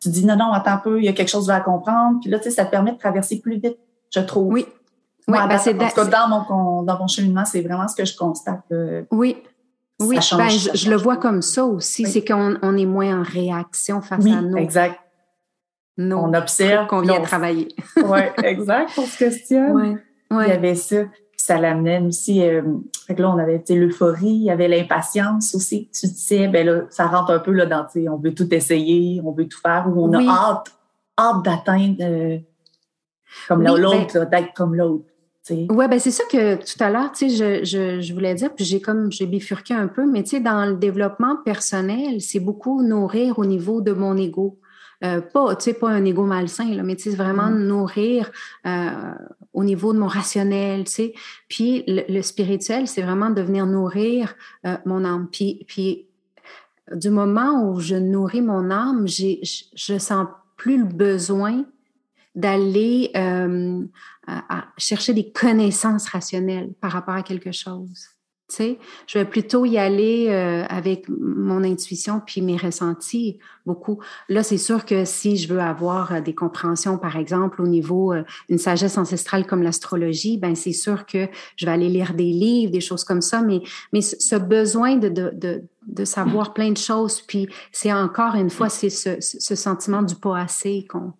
tu, 0.00 0.08
dis, 0.08 0.26
non, 0.26 0.36
non, 0.36 0.52
attends 0.52 0.72
un 0.72 0.78
peu, 0.78 0.98
il 0.98 1.04
y 1.04 1.08
a 1.08 1.12
quelque 1.12 1.30
chose 1.30 1.48
à 1.48 1.60
comprendre. 1.60 2.18
Puis 2.20 2.30
là, 2.30 2.38
tu 2.38 2.44
sais, 2.44 2.50
ça 2.50 2.64
te 2.64 2.70
permet 2.70 2.92
de 2.92 2.98
traverser 2.98 3.40
plus 3.40 3.58
vite, 3.58 3.78
je 4.14 4.20
trouve. 4.20 4.52
Oui. 4.52 4.66
Oui, 5.28 5.38
ben 5.48 5.56
c'est 5.56 5.74
dans 5.74 6.28
mon, 6.28 6.82
dans 6.82 6.98
mon 6.98 7.06
cheminement, 7.06 7.44
c'est 7.44 7.60
vraiment 7.60 7.86
ce 7.86 7.94
que 7.94 8.04
je 8.04 8.16
constate. 8.16 8.62
oui. 9.10 9.36
Oui, 10.00 10.18
ben, 10.36 10.48
je, 10.48 10.90
le 10.90 10.96
vois 10.96 11.16
comme 11.16 11.42
ça 11.42 11.64
aussi, 11.64 12.06
c'est 12.06 12.24
qu'on 12.24 12.56
on 12.60 12.76
est 12.76 12.86
moins 12.86 13.20
en 13.20 13.22
réaction 13.22 14.00
face 14.00 14.26
à 14.26 14.42
nous. 14.42 14.56
Exact 14.56 14.98
on 15.98 16.34
observe. 16.34 16.86
Qu'on 16.86 17.00
vient 17.00 17.20
travailler. 17.20 17.68
oui, 17.96 18.20
exact. 18.42 18.90
On 18.96 19.06
se 19.06 19.18
questionne. 19.18 20.00
Il 20.30 20.48
y 20.48 20.52
avait 20.52 20.74
ça. 20.74 21.04
ça 21.36 21.58
l'amène 21.58 22.06
aussi. 22.06 22.42
Euh, 22.42 22.62
fait 23.06 23.14
que 23.14 23.22
là, 23.22 23.30
on 23.30 23.38
avait 23.38 23.62
l'euphorie, 23.68 24.28
il 24.28 24.44
y 24.44 24.50
avait 24.50 24.68
l'impatience 24.68 25.54
aussi. 25.54 25.90
Tu 25.92 26.06
disais, 26.06 26.48
ben 26.48 26.66
là, 26.66 26.82
ça 26.90 27.06
rentre 27.06 27.32
un 27.32 27.38
peu 27.38 27.52
là 27.52 27.66
dans, 27.66 27.86
on 28.10 28.16
veut 28.16 28.34
tout 28.34 28.52
essayer, 28.54 29.20
on 29.24 29.32
veut 29.32 29.46
tout 29.48 29.60
faire, 29.60 29.86
ou 29.88 30.04
on 30.04 30.12
a 30.12 30.22
hâte, 30.22 30.72
hâte 31.18 31.44
d'atteindre 31.44 31.96
euh, 32.00 32.38
comme 33.48 33.62
l'autre, 33.62 34.14
ben 34.14 34.24
d'être 34.30 34.54
comme 34.54 34.74
l'autre. 34.74 35.04
Oui, 35.50 35.88
ben 35.88 35.98
c'est 35.98 36.12
ça 36.12 36.22
que 36.30 36.54
tout 36.54 36.82
à 36.82 36.88
l'heure, 36.88 37.10
tu 37.10 37.28
sais, 37.28 37.64
je, 37.64 37.64
je, 37.64 38.00
je, 38.00 38.14
voulais 38.14 38.34
dire, 38.34 38.54
puis 38.54 38.64
j'ai 38.64 38.80
comme 38.80 39.10
j'ai 39.10 39.26
bifurqué 39.26 39.74
un 39.74 39.88
peu, 39.88 40.08
mais 40.08 40.22
tu 40.22 40.30
sais, 40.30 40.40
dans 40.40 40.64
le 40.64 40.76
développement 40.76 41.36
personnel, 41.44 42.20
c'est 42.20 42.38
beaucoup 42.38 42.82
nourrir 42.82 43.40
au 43.40 43.44
niveau 43.44 43.80
de 43.80 43.92
mon 43.92 44.16
ego. 44.16 44.60
Euh, 45.04 45.20
pas, 45.20 45.56
tu 45.56 45.64
sais, 45.64 45.74
pas 45.74 45.88
un 45.88 46.04
ego 46.04 46.24
malsain, 46.24 46.74
là, 46.74 46.82
mais 46.82 46.96
tu 46.96 47.10
sais, 47.10 47.16
vraiment 47.16 47.50
mm. 47.50 47.66
nourrir 47.66 48.30
euh, 48.66 49.14
au 49.52 49.64
niveau 49.64 49.92
de 49.92 49.98
mon 49.98 50.06
rationnel, 50.06 50.84
tu 50.84 50.92
sais. 50.92 51.14
Puis 51.48 51.84
le, 51.86 52.22
spirituel, 52.22 52.86
c'est 52.86 53.02
vraiment 53.02 53.30
de 53.30 53.42
venir 53.42 53.66
nourrir 53.66 54.34
euh, 54.66 54.76
mon 54.86 55.04
âme. 55.04 55.28
Puis, 55.30 55.64
puis 55.66 56.06
du 56.92 57.10
moment 57.10 57.68
où 57.68 57.80
je 57.80 57.96
nourris 57.96 58.42
mon 58.42 58.70
âme, 58.70 59.08
j'ai, 59.08 59.40
je, 59.42 59.64
je 59.74 59.98
sens 59.98 60.26
plus 60.56 60.78
le 60.78 60.84
besoin 60.84 61.64
d'aller 62.34 63.10
euh, 63.16 63.84
à 64.26 64.64
chercher 64.78 65.12
des 65.12 65.32
connaissances 65.32 66.08
rationnelles 66.08 66.72
par 66.80 66.92
rapport 66.92 67.14
à 67.14 67.22
quelque 67.22 67.52
chose 67.52 68.11
je 69.06 69.18
vais 69.18 69.24
plutôt 69.24 69.64
y 69.64 69.78
aller 69.78 70.28
euh, 70.28 70.64
avec 70.68 71.08
mon 71.08 71.64
intuition 71.64 72.20
puis 72.24 72.40
mes 72.42 72.56
ressentis 72.56 73.38
beaucoup. 73.66 74.00
Là, 74.28 74.42
c'est 74.42 74.58
sûr 74.58 74.84
que 74.84 75.04
si 75.04 75.36
je 75.36 75.52
veux 75.52 75.60
avoir 75.60 76.12
euh, 76.12 76.20
des 76.20 76.34
compréhensions, 76.34 76.98
par 76.98 77.16
exemple, 77.16 77.62
au 77.62 77.66
niveau 77.66 78.12
d'une 78.12 78.56
euh, 78.56 78.58
sagesse 78.58 78.98
ancestrale 78.98 79.46
comme 79.46 79.62
l'astrologie, 79.62 80.38
ben 80.38 80.54
c'est 80.54 80.72
sûr 80.72 81.06
que 81.06 81.28
je 81.56 81.66
vais 81.66 81.72
aller 81.72 81.88
lire 81.88 82.14
des 82.14 82.32
livres, 82.32 82.72
des 82.72 82.80
choses 82.80 83.04
comme 83.04 83.22
ça. 83.22 83.42
Mais, 83.42 83.60
mais 83.92 84.00
ce 84.00 84.36
besoin 84.36 84.96
de, 84.96 85.08
de, 85.08 85.62
de, 85.86 86.04
savoir 86.04 86.54
plein 86.54 86.70
de 86.70 86.78
choses, 86.78 87.20
puis 87.20 87.48
c'est 87.70 87.92
encore 87.92 88.34
une 88.34 88.50
fois, 88.50 88.68
c'est 88.68 88.90
ce, 88.90 89.54
sentiment 89.54 90.02
du 90.02 90.14
pas 90.14 90.38
assez 90.38 90.86
qu'on 90.88 91.12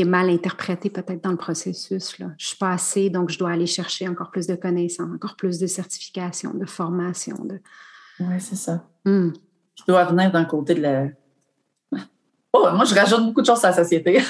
qui 0.00 0.06
est 0.06 0.08
mal 0.08 0.30
interprété 0.30 0.88
peut-être 0.88 1.22
dans 1.22 1.30
le 1.30 1.36
processus. 1.36 2.18
Là. 2.18 2.28
Je 2.38 2.46
suis 2.46 2.56
pas 2.56 2.70
assez, 2.70 3.10
donc 3.10 3.28
je 3.28 3.38
dois 3.38 3.50
aller 3.50 3.66
chercher 3.66 4.08
encore 4.08 4.30
plus 4.30 4.46
de 4.46 4.54
connaissances, 4.54 5.10
encore 5.14 5.36
plus 5.36 5.58
de 5.58 5.66
certifications, 5.66 6.54
de 6.54 6.64
formation. 6.64 7.36
De... 7.44 7.60
Oui, 8.18 8.34
c'est 8.38 8.56
ça. 8.56 8.82
Hmm. 9.04 9.32
Je 9.78 9.84
dois 9.86 10.04
venir 10.04 10.32
d'un 10.32 10.46
côté 10.46 10.74
de 10.74 10.80
la. 10.80 11.04
Oh, 12.52 12.66
moi, 12.72 12.84
je 12.84 12.94
rajoute 12.94 13.26
beaucoup 13.26 13.42
de 13.42 13.46
choses 13.46 13.64
à 13.64 13.68
la 13.68 13.76
société. 13.76 14.20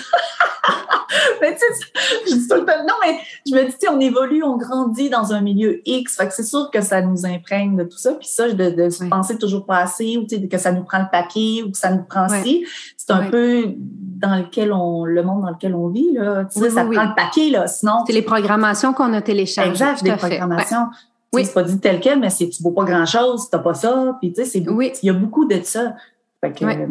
mais 1.40 1.54
tu 1.54 1.60
sais, 1.60 1.86
je 2.28 2.34
dis 2.34 2.48
tout 2.48 2.56
le 2.56 2.66
temps, 2.66 2.84
non, 2.86 2.94
mais 3.02 3.18
je 3.46 3.54
me 3.54 3.66
dis, 3.66 3.88
on 3.88 3.98
évolue, 3.98 4.42
on 4.42 4.58
grandit 4.58 5.08
dans 5.08 5.32
un 5.32 5.40
milieu 5.40 5.80
X. 5.86 6.16
Fait 6.16 6.28
que 6.28 6.34
c'est 6.34 6.42
sûr 6.42 6.70
que 6.70 6.82
ça 6.82 7.00
nous 7.00 7.24
imprègne 7.24 7.76
de 7.76 7.84
tout 7.84 7.96
ça. 7.96 8.12
Puis 8.12 8.28
ça, 8.28 8.52
de, 8.52 8.70
de 8.70 8.90
se 8.90 9.04
penser 9.04 9.38
toujours 9.38 9.64
pas 9.64 9.78
assez, 9.78 10.18
ou 10.18 10.24
tu 10.26 10.36
sais, 10.36 10.48
que 10.48 10.58
ça 10.58 10.72
nous 10.72 10.84
prend 10.84 10.98
le 10.98 11.10
papier, 11.10 11.62
ou 11.62 11.70
que 11.70 11.78
ça 11.78 11.92
nous 11.92 12.02
prend 12.02 12.28
ci. 12.28 12.66
C'est 12.96 13.10
un 13.12 13.30
peu 13.30 13.74
dans 14.20 14.36
lequel 14.36 14.72
on, 14.72 15.04
le 15.04 15.22
monde 15.22 15.42
dans 15.42 15.50
lequel 15.50 15.74
on 15.74 15.88
vit, 15.88 16.12
là. 16.12 16.44
Tu 16.44 16.60
sais, 16.60 16.70
ça 16.70 16.84
prend 16.84 17.04
le 17.04 17.14
paquet, 17.14 17.50
là. 17.50 17.66
Sinon. 17.66 18.04
C'est 18.06 18.12
les 18.12 18.22
programmations 18.22 18.92
qu'on 18.92 19.12
a 19.12 19.22
téléchargées. 19.22 19.70
Exact, 19.70 20.04
des 20.04 20.12
programmations. 20.12 20.86
Oui. 21.32 21.44
C'est 21.44 21.54
pas 21.54 21.62
dit 21.62 21.78
tel 21.78 22.00
quel, 22.00 22.18
mais 22.18 22.30
c'est, 22.30 22.48
tu 22.48 22.62
vaux 22.62 22.72
pas 22.72 22.84
grand 22.84 23.06
chose, 23.06 23.48
t'as 23.50 23.58
pas 23.58 23.74
ça. 23.74 24.16
Puis, 24.20 24.32
tu 24.32 24.42
sais, 24.42 24.48
c'est, 24.48 24.58
il 24.58 25.06
y 25.06 25.10
a 25.10 25.12
beaucoup 25.12 25.46
de 25.46 25.60
ça. 25.62 25.94
Fait 26.40 26.52
que, 26.52 26.64
euh, 26.64 26.86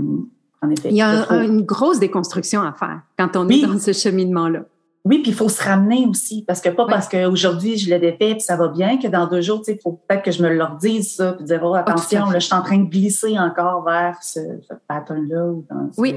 en 0.62 0.70
effet. 0.70 0.90
Il 0.90 0.96
y 0.96 1.02
a 1.02 1.26
une 1.44 1.64
grosse 1.64 2.00
déconstruction 2.00 2.62
à 2.62 2.74
faire 2.74 3.02
quand 3.18 3.36
on 3.36 3.48
est 3.50 3.62
dans 3.62 3.80
ce 3.80 3.94
cheminement-là. 3.94 4.62
Oui, 5.06 5.20
puis 5.20 5.32
il 5.32 5.34
faut 5.34 5.48
se 5.48 5.64
ramener 5.64 6.06
aussi, 6.08 6.44
parce 6.46 6.60
que 6.60 6.70
pas 6.70 6.86
parce 6.86 7.08
qu'aujourd'hui 7.08 7.78
je 7.78 7.90
l'ai 7.90 8.00
défait 8.00 8.34
puis 8.34 8.42
ça 8.42 8.58
va 8.58 8.68
bien, 8.68 8.98
que 8.98 9.08
dans 9.08 9.28
deux 9.28 9.42
jours, 9.42 9.62
il 9.68 9.80
faut 9.82 9.94
peut-être 9.94 10.24
que 10.24 10.32
je 10.32 10.44
me 10.44 10.54
le 10.54 10.62
redise 10.62 11.16
ça, 11.16 11.34
puis 11.34 11.46
dire 11.46 11.62
oh 11.64 11.74
ah, 11.74 11.80
attention, 11.80 12.30
là, 12.30 12.40
je 12.40 12.46
suis 12.46 12.54
en 12.54 12.62
train 12.62 12.80
de 12.80 12.90
glisser 12.90 13.40
encore 13.40 13.84
vers 13.86 14.22
ce, 14.22 14.40
pattern-là 14.88 15.46
ou 15.46 15.66
dans 15.70 15.90
ce, 15.92 16.02
oui. 16.02 16.16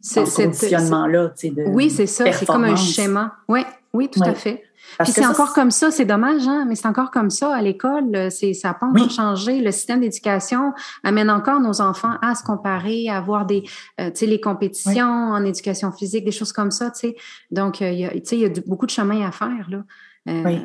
Ce 0.00 0.20
conditionnement-là. 0.20 1.32
Oui, 1.66 1.90
c'est 1.90 2.06
ça, 2.06 2.30
c'est 2.32 2.46
comme 2.46 2.64
un 2.64 2.76
schéma. 2.76 3.34
Oui, 3.48 3.64
oui, 3.92 4.08
tout 4.08 4.22
à 4.22 4.34
fait. 4.34 4.64
Puis 4.98 5.12
c'est 5.12 5.26
encore 5.26 5.52
comme 5.52 5.70
ça, 5.70 5.90
c'est 5.90 6.04
dommage, 6.04 6.46
hein, 6.48 6.64
mais 6.68 6.74
c'est 6.74 6.88
encore 6.88 7.10
comme 7.10 7.30
ça 7.30 7.54
à 7.54 7.62
l'école. 7.62 8.30
C'est 8.30 8.54
ça 8.54 8.68
n'a 8.68 8.74
pas 8.74 8.86
encore 8.86 9.10
changé. 9.10 9.60
Le 9.60 9.70
système 9.70 10.00
d'éducation 10.00 10.72
amène 11.04 11.30
encore 11.30 11.60
nos 11.60 11.80
enfants 11.80 12.14
à 12.22 12.34
se 12.34 12.42
comparer, 12.42 13.08
à 13.08 13.18
avoir 13.18 13.46
des, 13.46 13.62
euh, 14.00 14.10
tu 14.10 14.20
sais, 14.20 14.26
les 14.26 14.40
compétitions 14.40 15.04
en 15.04 15.44
éducation 15.44 15.92
physique, 15.92 16.24
des 16.24 16.32
choses 16.32 16.52
comme 16.52 16.70
ça, 16.70 16.90
tu 16.90 17.00
sais. 17.00 17.16
Donc, 17.50 17.82
euh, 17.82 17.90
il 17.90 18.00
y 18.00 18.04
a, 18.04 18.10
tu 18.10 18.20
sais, 18.24 18.36
il 18.36 18.42
y 18.42 18.44
a 18.46 18.50
beaucoup 18.66 18.86
de 18.86 18.90
chemin 18.90 19.26
à 19.26 19.30
faire 19.30 19.68
là. 19.68 19.84
Euh, 20.28 20.58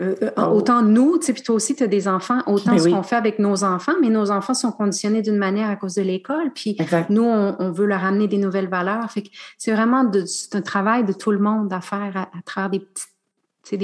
oh. 0.00 0.42
autant 0.42 0.82
nous, 0.82 1.18
tu 1.18 1.26
sais, 1.26 1.32
puis 1.32 1.42
toi 1.42 1.54
aussi, 1.54 1.74
tu 1.74 1.82
as 1.82 1.86
des 1.86 2.08
enfants, 2.08 2.40
autant 2.46 2.72
ben 2.72 2.78
ce 2.78 2.88
qu'on 2.88 3.02
fait 3.02 3.16
avec 3.16 3.38
nos 3.38 3.64
enfants, 3.64 3.94
mais 4.00 4.10
nos 4.10 4.30
enfants 4.30 4.54
sont 4.54 4.72
conditionnés 4.72 5.22
d'une 5.22 5.36
manière 5.36 5.70
à 5.70 5.76
cause 5.76 5.94
de 5.94 6.02
l'école, 6.02 6.52
puis 6.54 6.76
nous, 7.10 7.22
on, 7.24 7.72
veut 7.72 7.86
leur 7.86 8.04
amener 8.04 8.28
des 8.28 8.38
nouvelles 8.38 8.68
valeurs. 8.68 9.10
Fait 9.10 9.22
que 9.22 9.28
c'est 9.58 9.72
vraiment 9.72 10.04
de, 10.04 10.24
un 10.52 10.62
travail 10.62 11.04
de 11.04 11.12
tout 11.12 11.30
le 11.30 11.38
monde 11.38 11.72
à 11.72 11.80
faire 11.80 12.16
à, 12.16 12.22
à 12.22 12.42
travers 12.44 12.70
des 12.70 12.80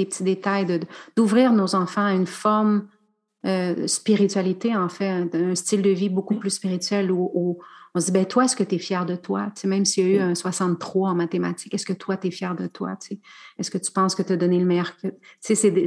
petits 0.05 0.23
détails, 0.23 0.79
d'ouvrir 1.15 1.53
nos 1.53 1.75
enfants 1.75 2.05
à 2.05 2.13
une 2.13 2.27
forme 2.27 2.87
euh, 3.43 3.87
spiritualité, 3.87 4.75
en 4.75 4.87
fait, 4.87 5.27
un, 5.33 5.55
style 5.55 5.81
de 5.81 5.89
vie 5.89 6.09
beaucoup 6.09 6.35
plus 6.35 6.51
spirituel 6.51 7.11
où, 7.11 7.57
On 7.93 7.99
se 7.99 8.05
dit, 8.05 8.11
ben 8.11 8.25
toi, 8.25 8.45
est-ce 8.45 8.55
que 8.55 8.63
tu 8.63 8.75
es 8.75 8.77
fier 8.77 9.05
de 9.05 9.15
toi? 9.15 9.47
Tu 9.53 9.61
sais, 9.61 9.67
même 9.67 9.83
s'il 9.83 10.07
y 10.07 10.11
a 10.11 10.15
eu 10.15 10.19
un 10.19 10.35
63 10.35 11.09
en 11.09 11.15
mathématiques, 11.15 11.73
est-ce 11.73 11.85
que 11.85 11.93
toi, 11.93 12.15
tu 12.15 12.27
es 12.27 12.31
fier 12.31 12.55
de 12.55 12.67
toi? 12.67 12.95
Tu 13.01 13.09
sais? 13.09 13.19
Est-ce 13.59 13.69
que 13.69 13.77
tu 13.77 13.91
penses 13.91 14.15
que 14.15 14.21
tu 14.21 14.31
as 14.31 14.37
donné 14.37 14.59
le 14.59 14.65
meilleur? 14.65 14.95
Que... 14.97 15.09
Tu 15.45 15.55
sais, 15.55 15.85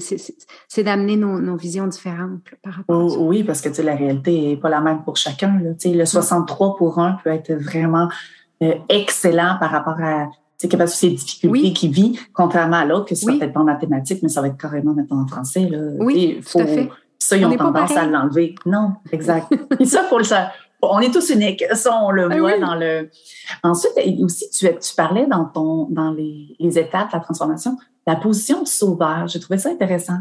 c'est 0.68 0.82
d'amener 0.82 1.16
nos, 1.16 1.40
nos, 1.40 1.56
visions 1.56 1.86
différentes 1.86 2.42
par 2.62 2.74
rapport 2.74 3.06
à 3.06 3.08
ça. 3.08 3.18
Oui, 3.18 3.42
parce 3.42 3.62
que 3.62 3.70
tu 3.70 3.76
sais, 3.76 3.82
la 3.82 3.96
réalité 3.96 4.48
n'est 4.48 4.56
pas 4.56 4.68
la 4.68 4.80
même 4.80 5.02
pour 5.02 5.16
chacun. 5.16 5.58
Là. 5.60 5.72
Tu 5.74 5.90
sais, 5.90 5.94
le 5.94 6.04
63 6.04 6.76
pour 6.76 6.98
un 6.98 7.16
peut 7.24 7.30
être 7.30 7.52
vraiment 7.54 8.08
euh, 8.62 8.74
excellent 8.90 9.56
par 9.58 9.70
rapport 9.70 10.00
à 10.00 10.28
c'est 10.56 10.68
capable 10.68 10.88
ces 10.88 11.10
difficultés 11.10 11.72
qu'il 11.72 11.90
vit, 11.90 12.18
contrairement 12.32 12.76
à 12.76 12.84
l'autre, 12.84 13.06
que 13.06 13.14
ce 13.14 13.22
soit 13.22 13.32
peut-être 13.38 13.52
pas 13.52 13.60
en 13.60 13.64
mathématiques, 13.64 14.22
mais 14.22 14.28
ça 14.28 14.40
va 14.40 14.48
être 14.48 14.56
carrément 14.56 14.94
maintenant 14.94 15.22
en 15.22 15.26
français. 15.26 15.68
Là. 15.68 15.78
Oui, 15.98 16.40
tout 16.50 16.58
à 16.58 16.66
fait. 16.66 16.88
Ça, 17.18 17.36
ils 17.36 17.44
ont 17.44 17.56
tendance 17.56 17.96
à 17.96 18.06
l'enlever. 18.06 18.54
Non, 18.66 18.92
exact. 19.10 19.52
Et 19.80 19.84
ça, 19.86 20.04
faut 20.04 20.18
le 20.18 20.24
savoir. 20.24 20.52
On 20.90 21.00
est 21.00 21.10
tous 21.10 21.30
uniques. 21.30 21.64
Ça, 21.72 22.00
on 22.02 22.10
le 22.10 22.28
ah 22.30 22.38
voit 22.38 22.58
dans 22.58 22.74
le. 22.74 23.10
Ensuite, 23.62 23.92
aussi, 24.22 24.48
tu, 24.50 24.66
tu 24.66 24.94
parlais 24.94 25.26
dans 25.26 25.44
ton 25.46 25.86
dans 25.90 26.10
les, 26.10 26.56
les 26.58 26.78
étapes 26.78 27.10
de 27.12 27.16
la 27.16 27.20
transformation, 27.20 27.76
la 28.06 28.16
position 28.16 28.62
de 28.62 28.68
sauveur. 28.68 29.26
J'ai 29.28 29.40
trouvé 29.40 29.58
ça 29.58 29.70
intéressant. 29.70 30.18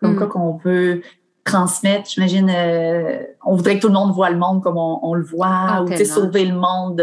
Comme 0.00 0.16
quoi 0.16 0.26
hmm. 0.26 0.30
qu'on 0.30 0.56
veut 0.56 1.02
transmettre, 1.44 2.08
j'imagine, 2.08 2.50
euh, 2.54 3.22
on 3.44 3.56
voudrait 3.56 3.76
que 3.76 3.82
tout 3.82 3.88
le 3.88 3.94
monde 3.94 4.12
voit 4.12 4.30
le 4.30 4.38
monde 4.38 4.62
comme 4.62 4.76
on, 4.76 5.14
le 5.14 5.24
voit, 5.24 5.48
ah, 5.50 5.82
ou 5.82 6.04
sauver 6.04 6.44
le 6.44 6.54
monde 6.54 7.02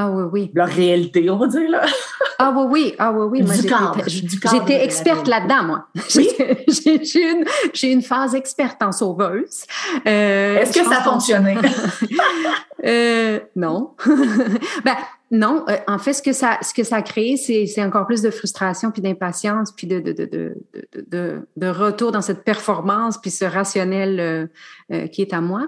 ah 0.00 0.08
oui, 0.10 0.24
oui. 0.32 0.50
La 0.54 0.64
réalité, 0.64 1.28
on 1.28 1.36
va 1.38 1.48
dire, 1.48 1.68
là. 1.68 1.84
Ah 2.38 2.54
oui, 2.56 2.66
oui. 2.70 2.94
Ah 3.00 3.10
oui, 3.10 3.42
oui. 3.42 3.52
J'étais 4.06 4.84
experte 4.84 5.26
là-dedans, 5.26 5.64
moi. 5.64 5.88
Oui? 6.14 6.28
J'ai 7.02 7.32
une, 7.32 7.44
une 7.82 8.02
phase 8.02 8.36
experte 8.36 8.80
en 8.80 8.92
sauveuse. 8.92 9.64
Euh, 10.06 10.60
Est-ce 10.60 10.72
que 10.72 10.84
ça 10.84 10.98
a 10.98 11.02
fonctionné? 11.02 11.56
euh, 12.84 13.40
non. 13.56 13.96
ben, 14.84 14.94
non. 15.32 15.64
Euh, 15.68 15.76
en 15.88 15.98
fait, 15.98 16.12
ce 16.12 16.22
que 16.22 16.32
ça, 16.32 16.58
ce 16.62 16.72
que 16.72 16.84
ça 16.84 16.98
a 16.98 17.02
créé, 17.02 17.36
c'est 17.36 17.82
encore 17.82 18.06
plus 18.06 18.22
de 18.22 18.30
frustration, 18.30 18.92
puis 18.92 19.02
d'impatience, 19.02 19.72
puis 19.72 19.88
de 19.88 19.98
de, 19.98 20.12
de, 20.12 20.26
de, 20.26 20.56
de, 21.08 21.40
de, 21.56 21.66
retour 21.66 22.12
dans 22.12 22.22
cette 22.22 22.44
performance, 22.44 23.18
puis 23.18 23.32
ce 23.32 23.44
rationnel 23.44 24.20
euh, 24.20 24.46
euh 24.92 25.08
qui 25.08 25.22
est 25.22 25.32
à 25.32 25.40
moi. 25.40 25.66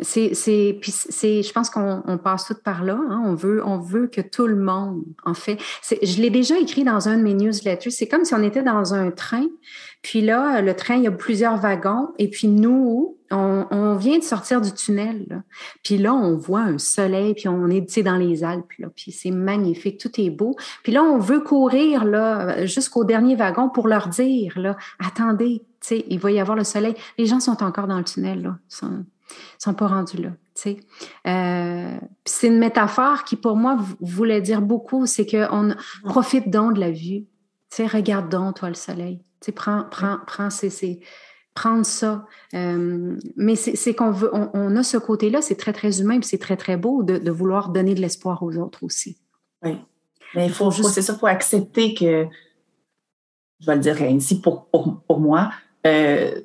C'est, 0.00 0.34
c'est, 0.34 0.78
puis 0.80 0.90
c'est, 0.90 1.42
je 1.42 1.52
pense 1.52 1.68
qu'on 1.68 2.02
on 2.06 2.16
passe 2.16 2.46
tout 2.46 2.56
par 2.64 2.82
là. 2.82 2.98
Hein. 3.08 3.22
On 3.26 3.34
veut, 3.34 3.62
on 3.64 3.78
veut 3.78 4.06
que 4.06 4.22
tout 4.22 4.46
le 4.46 4.56
monde, 4.56 5.04
en 5.24 5.34
fait. 5.34 5.58
je 5.90 6.20
l'ai 6.20 6.30
déjà 6.30 6.58
écrit 6.58 6.82
dans 6.82 7.08
un 7.08 7.18
de 7.18 7.22
mes 7.22 7.34
newsletters. 7.34 7.90
C'est 7.90 8.08
comme 8.08 8.24
si 8.24 8.34
on 8.34 8.42
était 8.42 8.62
dans 8.62 8.94
un 8.94 9.10
train. 9.10 9.46
Puis 10.00 10.22
là, 10.22 10.62
le 10.62 10.74
train, 10.74 10.96
il 10.96 11.04
y 11.04 11.06
a 11.06 11.12
plusieurs 11.12 11.58
wagons. 11.58 12.08
Et 12.18 12.28
puis 12.28 12.48
nous, 12.48 13.18
on, 13.30 13.96
vient 13.96 14.18
de 14.18 14.24
sortir 14.24 14.60
du 14.60 14.72
tunnel. 14.72 15.42
Puis 15.84 15.98
là, 15.98 16.14
on 16.14 16.36
voit 16.36 16.62
un 16.62 16.78
soleil. 16.78 17.34
Puis 17.34 17.48
on 17.48 17.68
est, 17.68 18.02
dans 18.02 18.16
les 18.16 18.44
Alpes. 18.44 18.72
Là. 18.78 18.88
Puis 18.96 19.12
c'est 19.12 19.30
magnifique. 19.30 20.00
Tout 20.00 20.20
est 20.20 20.30
beau. 20.30 20.56
Puis 20.82 20.92
là, 20.92 21.02
on 21.02 21.18
veut 21.18 21.40
courir 21.40 22.04
là 22.04 22.64
jusqu'au 22.64 23.04
dernier 23.04 23.36
wagon 23.36 23.68
pour 23.68 23.88
leur 23.88 24.08
dire 24.08 24.58
là, 24.58 24.76
attendez, 24.98 25.62
il 25.90 26.18
va 26.18 26.30
y 26.30 26.40
avoir 26.40 26.56
le 26.56 26.64
soleil. 26.64 26.94
Les 27.18 27.26
gens 27.26 27.40
sont 27.40 27.62
encore 27.62 27.86
dans 27.86 27.98
le 27.98 28.04
tunnel 28.04 28.42
là 28.42 28.58
pas 29.76 29.86
rendus 29.86 30.18
là. 30.18 30.30
Euh, 31.26 31.98
c'est 32.24 32.46
une 32.46 32.58
métaphore 32.58 33.24
qui, 33.24 33.36
pour 33.36 33.56
moi, 33.56 33.78
voulait 34.00 34.40
dire 34.40 34.62
beaucoup. 34.62 35.06
C'est 35.06 35.26
qu'on 35.26 35.74
profite 36.04 36.50
donc 36.50 36.74
de 36.74 36.80
la 36.80 36.90
vue. 36.90 37.26
sais, 37.70 37.86
regarde 37.86 38.28
donc, 38.28 38.56
toi, 38.56 38.68
le 38.68 38.74
soleil. 38.74 39.20
sais, 39.40 39.52
prends, 39.52 39.84
prends, 39.90 40.18
prends 40.26 40.50
ces, 40.50 41.00
prendre 41.54 41.84
ça. 41.84 42.26
Euh, 42.54 43.16
mais 43.36 43.56
c'est 43.56 43.94
qu'on 43.94 44.10
veut, 44.10 44.30
on, 44.32 44.76
a 44.76 44.82
ce 44.82 44.96
côté-là, 44.96 45.42
c'est 45.42 45.56
très, 45.56 45.72
très 45.72 46.00
humain, 46.00 46.18
puis 46.18 46.28
c'est 46.28 46.38
très, 46.38 46.56
très 46.56 46.76
beau 46.76 47.02
de, 47.02 47.30
vouloir 47.30 47.70
donner 47.70 47.94
de 47.94 48.00
l'espoir 48.00 48.42
aux 48.42 48.56
autres 48.56 48.82
aussi. 48.82 49.18
Oui. 49.62 49.78
Mais 50.34 50.46
il 50.46 50.52
faut, 50.52 50.70
juste... 50.70 50.90
c'est 50.90 51.02
ça, 51.02 51.12
il 51.12 51.18
faut 51.18 51.26
accepter 51.26 51.94
que, 51.94 52.26
je 53.60 53.66
vais 53.66 53.74
le 53.74 53.80
dire 53.80 54.00
ainsi 54.02 54.40
pour, 54.40 54.66
pour, 54.70 55.20
moi, 55.20 55.50
euh, 55.86 56.40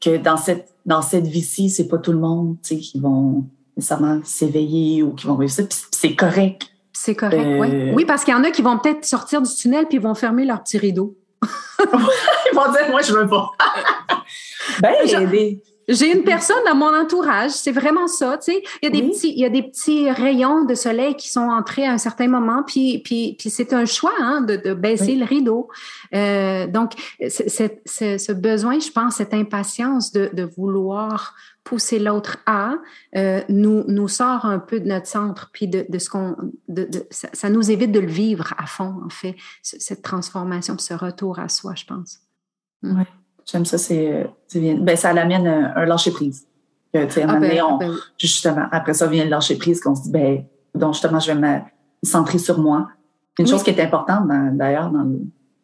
que 0.00 0.16
dans 0.16 0.36
cette 0.36 0.71
dans 0.86 1.02
cette 1.02 1.26
vie-ci, 1.26 1.70
c'est 1.70 1.88
pas 1.88 1.98
tout 1.98 2.12
le 2.12 2.18
monde 2.18 2.56
qui 2.62 2.98
vont 3.00 3.44
nécessairement 3.76 4.20
s'éveiller 4.24 5.02
ou 5.02 5.12
qui 5.12 5.26
vont 5.26 5.36
réussir. 5.36 5.66
c'est 5.90 6.14
correct. 6.14 6.68
C'est 6.92 7.14
correct, 7.14 7.58
oui. 7.58 7.68
Euh, 7.72 7.92
oui, 7.94 8.04
parce 8.04 8.24
qu'il 8.24 8.34
y 8.34 8.36
en 8.36 8.44
a 8.44 8.50
qui 8.50 8.62
vont 8.62 8.78
peut-être 8.78 9.04
sortir 9.04 9.40
du 9.40 9.52
tunnel 9.52 9.86
puis 9.86 9.96
ils 9.96 10.02
vont 10.02 10.14
fermer 10.14 10.44
leur 10.44 10.62
petit 10.62 10.78
rideau. 10.78 11.16
ils 11.42 12.54
vont 12.54 12.70
dire, 12.70 12.90
moi, 12.90 13.00
je 13.02 13.12
veux 13.12 13.26
pas. 13.26 13.50
ben, 14.80 14.92
j'ai 15.88 16.12
une 16.12 16.24
personne 16.24 16.62
dans 16.66 16.74
mon 16.74 16.94
entourage, 16.94 17.50
c'est 17.50 17.72
vraiment 17.72 18.06
ça, 18.06 18.38
tu 18.38 18.52
sais. 18.52 18.62
Il 18.82 18.84
y 18.84 18.86
a 18.86 18.90
des 18.90 19.08
petits, 19.08 19.32
il 19.32 19.40
y 19.40 19.44
a 19.44 19.48
des 19.48 19.62
petits 19.62 20.10
rayons 20.10 20.64
de 20.64 20.74
soleil 20.74 21.16
qui 21.16 21.30
sont 21.30 21.40
entrés 21.48 21.86
à 21.86 21.92
un 21.92 21.98
certain 21.98 22.28
moment, 22.28 22.62
puis 22.66 23.00
puis, 23.04 23.36
puis 23.38 23.50
c'est 23.50 23.72
un 23.72 23.84
choix 23.84 24.14
hein, 24.20 24.42
de, 24.42 24.56
de 24.56 24.74
baisser 24.74 25.14
le 25.14 25.24
rideau. 25.24 25.68
Euh, 26.14 26.66
donc, 26.66 26.92
ce 27.20 28.32
besoin, 28.32 28.78
je 28.78 28.90
pense, 28.90 29.16
cette 29.16 29.34
impatience 29.34 30.12
de, 30.12 30.30
de 30.32 30.42
vouloir 30.42 31.34
pousser 31.64 31.98
l'autre 31.98 32.38
à 32.46 32.74
euh, 33.16 33.40
nous 33.48 33.84
nous 33.86 34.08
sort 34.08 34.46
un 34.46 34.58
peu 34.58 34.80
de 34.80 34.88
notre 34.88 35.06
centre, 35.06 35.50
puis 35.52 35.68
de, 35.68 35.86
de 35.88 35.98
ce 35.98 36.10
qu'on, 36.10 36.36
de, 36.68 36.84
de, 36.84 37.06
ça, 37.10 37.28
ça, 37.32 37.50
nous 37.50 37.70
évite 37.70 37.92
de 37.92 38.00
le 38.00 38.08
vivre 38.08 38.52
à 38.58 38.66
fond, 38.66 39.00
en 39.04 39.10
fait, 39.10 39.36
cette 39.62 40.02
transformation, 40.02 40.76
ce 40.78 40.94
retour 40.94 41.38
à 41.38 41.48
soi, 41.48 41.74
je 41.76 41.84
pense. 41.84 42.20
Mm. 42.82 43.02
J'aime 43.50 43.64
ça, 43.64 43.78
c'est 43.78 44.26
bien. 44.54 44.74
Ben, 44.76 44.96
ça 44.96 45.12
l'amène 45.12 45.46
un, 45.46 45.72
un 45.76 45.84
lâcher 45.84 46.10
prise. 46.10 46.46
ah 46.94 47.06
ben, 47.38 47.62
on, 47.62 47.78
ben 47.78 47.94
justement, 48.18 48.66
après 48.70 48.94
ça 48.94 49.06
vient 49.06 49.24
le 49.24 49.30
lâcher 49.30 49.56
prise 49.56 49.80
qu'on 49.80 49.94
se 49.94 50.02
dit, 50.02 50.10
ben, 50.10 50.44
donc 50.74 50.94
justement, 50.94 51.20
je 51.20 51.32
vais 51.32 51.38
me 51.38 51.58
centrer 52.02 52.38
sur 52.38 52.58
moi. 52.58 52.88
Une 53.38 53.46
chose 53.46 53.62
qui 53.62 53.70
est 53.70 53.80
importante 53.80 54.28
d'ailleurs 54.56 54.90
dans 54.90 55.02
le, 55.02 55.20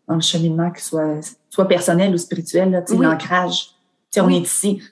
dans 0.06 0.14
le 0.14 0.20
cheminement, 0.20 0.70
que 0.70 0.80
ce 0.80 0.88
soit, 0.88 1.20
soit 1.50 1.68
personnel 1.68 2.14
ou 2.14 2.18
spirituel, 2.18 2.82
oui. 2.90 2.98
l'ancrage. 3.04 3.70
On 4.16 4.28
est 4.30 4.40
ici. 4.40 4.82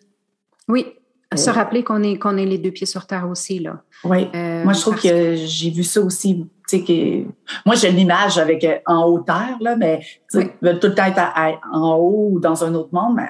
Oui, 0.69 0.87
se 1.35 1.51
rappeler 1.51 1.83
qu'on 1.83 2.03
est, 2.03 2.19
qu'on 2.19 2.37
est 2.37 2.47
les 2.47 2.59
deux 2.59 2.71
pieds 2.71 2.87
sur 2.87 3.07
terre 3.07 3.29
aussi. 3.29 3.59
Là. 3.59 3.83
Oui. 4.05 4.29
Euh, 4.35 4.63
moi, 4.65 4.73
je 4.73 4.81
trouve 4.81 5.01
que, 5.01 5.35
j'ai 5.37 5.71
vu 5.71 5.85
ça 5.85 6.01
aussi. 6.01 6.47
Que, 6.71 7.23
moi, 7.65 7.77
j'ai 7.77 7.93
l'image 7.93 8.39
avec 8.39 8.65
euh, 8.65 8.79
en 8.87 9.05
hauteur, 9.05 9.57
là, 9.61 9.77
mais 9.77 10.01
tout 10.33 10.41
le 10.63 10.95
temps 10.95 11.05
être 11.05 11.61
en 11.73 11.95
haut 11.95 12.31
ou 12.33 12.41
dans 12.41 12.65
un 12.65 12.75
autre 12.75 12.91
monde, 12.93 13.15
mais, 13.17 13.29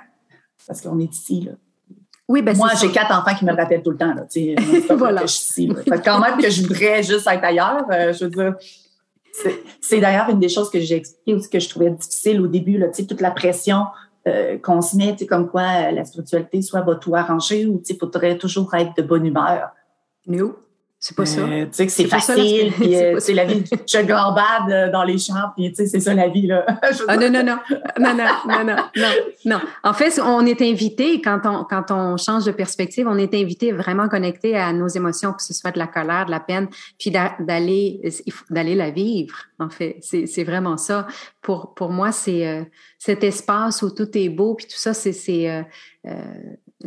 parce 0.66 0.80
qu'on 0.80 0.98
est 0.98 1.12
ici. 1.12 1.42
Là. 1.42 1.52
Oui, 2.28 2.42
ben 2.42 2.56
Moi, 2.56 2.70
j'ai 2.80 2.90
quatre 2.90 3.12
enfants 3.12 3.36
qui 3.36 3.44
me 3.44 3.54
rappellent 3.54 3.82
tout 3.82 3.90
le 3.90 3.96
temps. 3.96 4.14
Là, 4.14 4.24
voilà. 4.96 5.22
Que 5.22 5.26
je 5.26 5.32
suis 5.32 5.64
ici, 5.64 5.72
quand 6.04 6.18
même 6.18 6.38
que 6.38 6.50
je 6.50 6.62
voudrais 6.62 7.02
juste 7.02 7.26
être 7.26 7.44
ailleurs, 7.44 7.84
euh, 7.90 8.12
je 8.12 8.24
veux 8.24 8.30
dire. 8.30 8.54
C'est 9.82 10.00
d'ailleurs 10.00 10.30
une 10.30 10.40
des 10.40 10.48
choses 10.48 10.70
que 10.70 10.80
j'ai 10.80 10.96
expliqué 10.96 11.34
aussi 11.34 11.50
que 11.50 11.60
je 11.60 11.68
trouvais 11.68 11.90
difficile 11.90 12.40
au 12.40 12.46
début, 12.46 12.78
là, 12.78 12.88
toute 12.88 13.20
la 13.20 13.30
pression 13.30 13.84
euh, 14.26 14.58
qu'on 14.58 14.80
se 14.80 14.96
met, 14.96 15.14
comme 15.28 15.48
quoi 15.48 15.62
euh, 15.62 15.90
la 15.92 16.04
spiritualité 16.04 16.60
soit 16.62 16.80
va 16.80 16.96
tout 16.96 17.14
arranger 17.14 17.66
ou 17.66 17.80
il 17.86 17.96
faudrait 17.96 18.38
toujours 18.38 18.74
être 18.74 18.96
de 18.96 19.02
bonne 19.02 19.26
humeur. 19.26 19.68
C'est 20.98 21.14
pas 21.14 21.26
ça. 21.26 21.42
Euh, 21.42 21.66
tu 21.66 21.72
sais 21.72 21.86
que 21.86 21.92
c'est 21.92 22.06
facile, 22.06 22.72
puis 22.72 22.94
c'est 23.18 23.34
la 23.34 23.44
vie. 23.44 23.62
Je 23.86 23.98
gambade 23.98 24.90
dans 24.90 25.04
les 25.04 25.18
champs, 25.18 25.50
puis 25.54 25.68
tu 25.70 25.76
sais, 25.76 25.86
c'est 25.86 26.00
ça 26.00 26.14
la 26.14 26.28
vie, 26.28 26.46
là. 26.46 26.64
ah 27.08 27.16
non, 27.16 27.30
non, 27.30 27.44
non. 27.44 27.58
Non, 28.00 28.14
non, 28.14 28.24
non, 28.48 28.64
non, 28.64 28.76
non, 28.96 29.12
non. 29.44 29.60
En 29.84 29.92
fait, 29.92 30.18
on 30.20 30.46
est 30.46 30.62
invité, 30.62 31.20
quand 31.20 31.40
on, 31.44 31.64
quand 31.64 31.90
on 31.90 32.16
change 32.16 32.46
de 32.46 32.50
perspective, 32.50 33.06
on 33.06 33.18
est 33.18 33.34
invité 33.34 33.72
vraiment 33.72 34.08
connecté 34.08 34.56
à 34.56 34.72
nos 34.72 34.88
émotions, 34.88 35.34
que 35.34 35.42
ce 35.42 35.52
soit 35.52 35.70
de 35.70 35.78
la 35.78 35.86
colère, 35.86 36.26
de 36.26 36.30
la 36.30 36.40
peine, 36.40 36.68
puis 36.98 37.10
d'aller, 37.10 38.00
d'aller 38.48 38.74
la 38.74 38.90
vivre, 38.90 39.36
en 39.58 39.68
fait. 39.68 39.98
C'est 40.00 40.44
vraiment 40.44 40.78
ça. 40.78 41.06
Pour, 41.42 41.74
pour 41.74 41.90
moi, 41.90 42.10
c'est 42.10 42.70
cet 42.98 43.22
espace 43.22 43.82
où 43.82 43.90
tout 43.90 44.08
est 44.16 44.30
beau, 44.30 44.54
puis 44.54 44.66
tout 44.66 44.78
ça, 44.78 44.94
c'est 44.94 45.66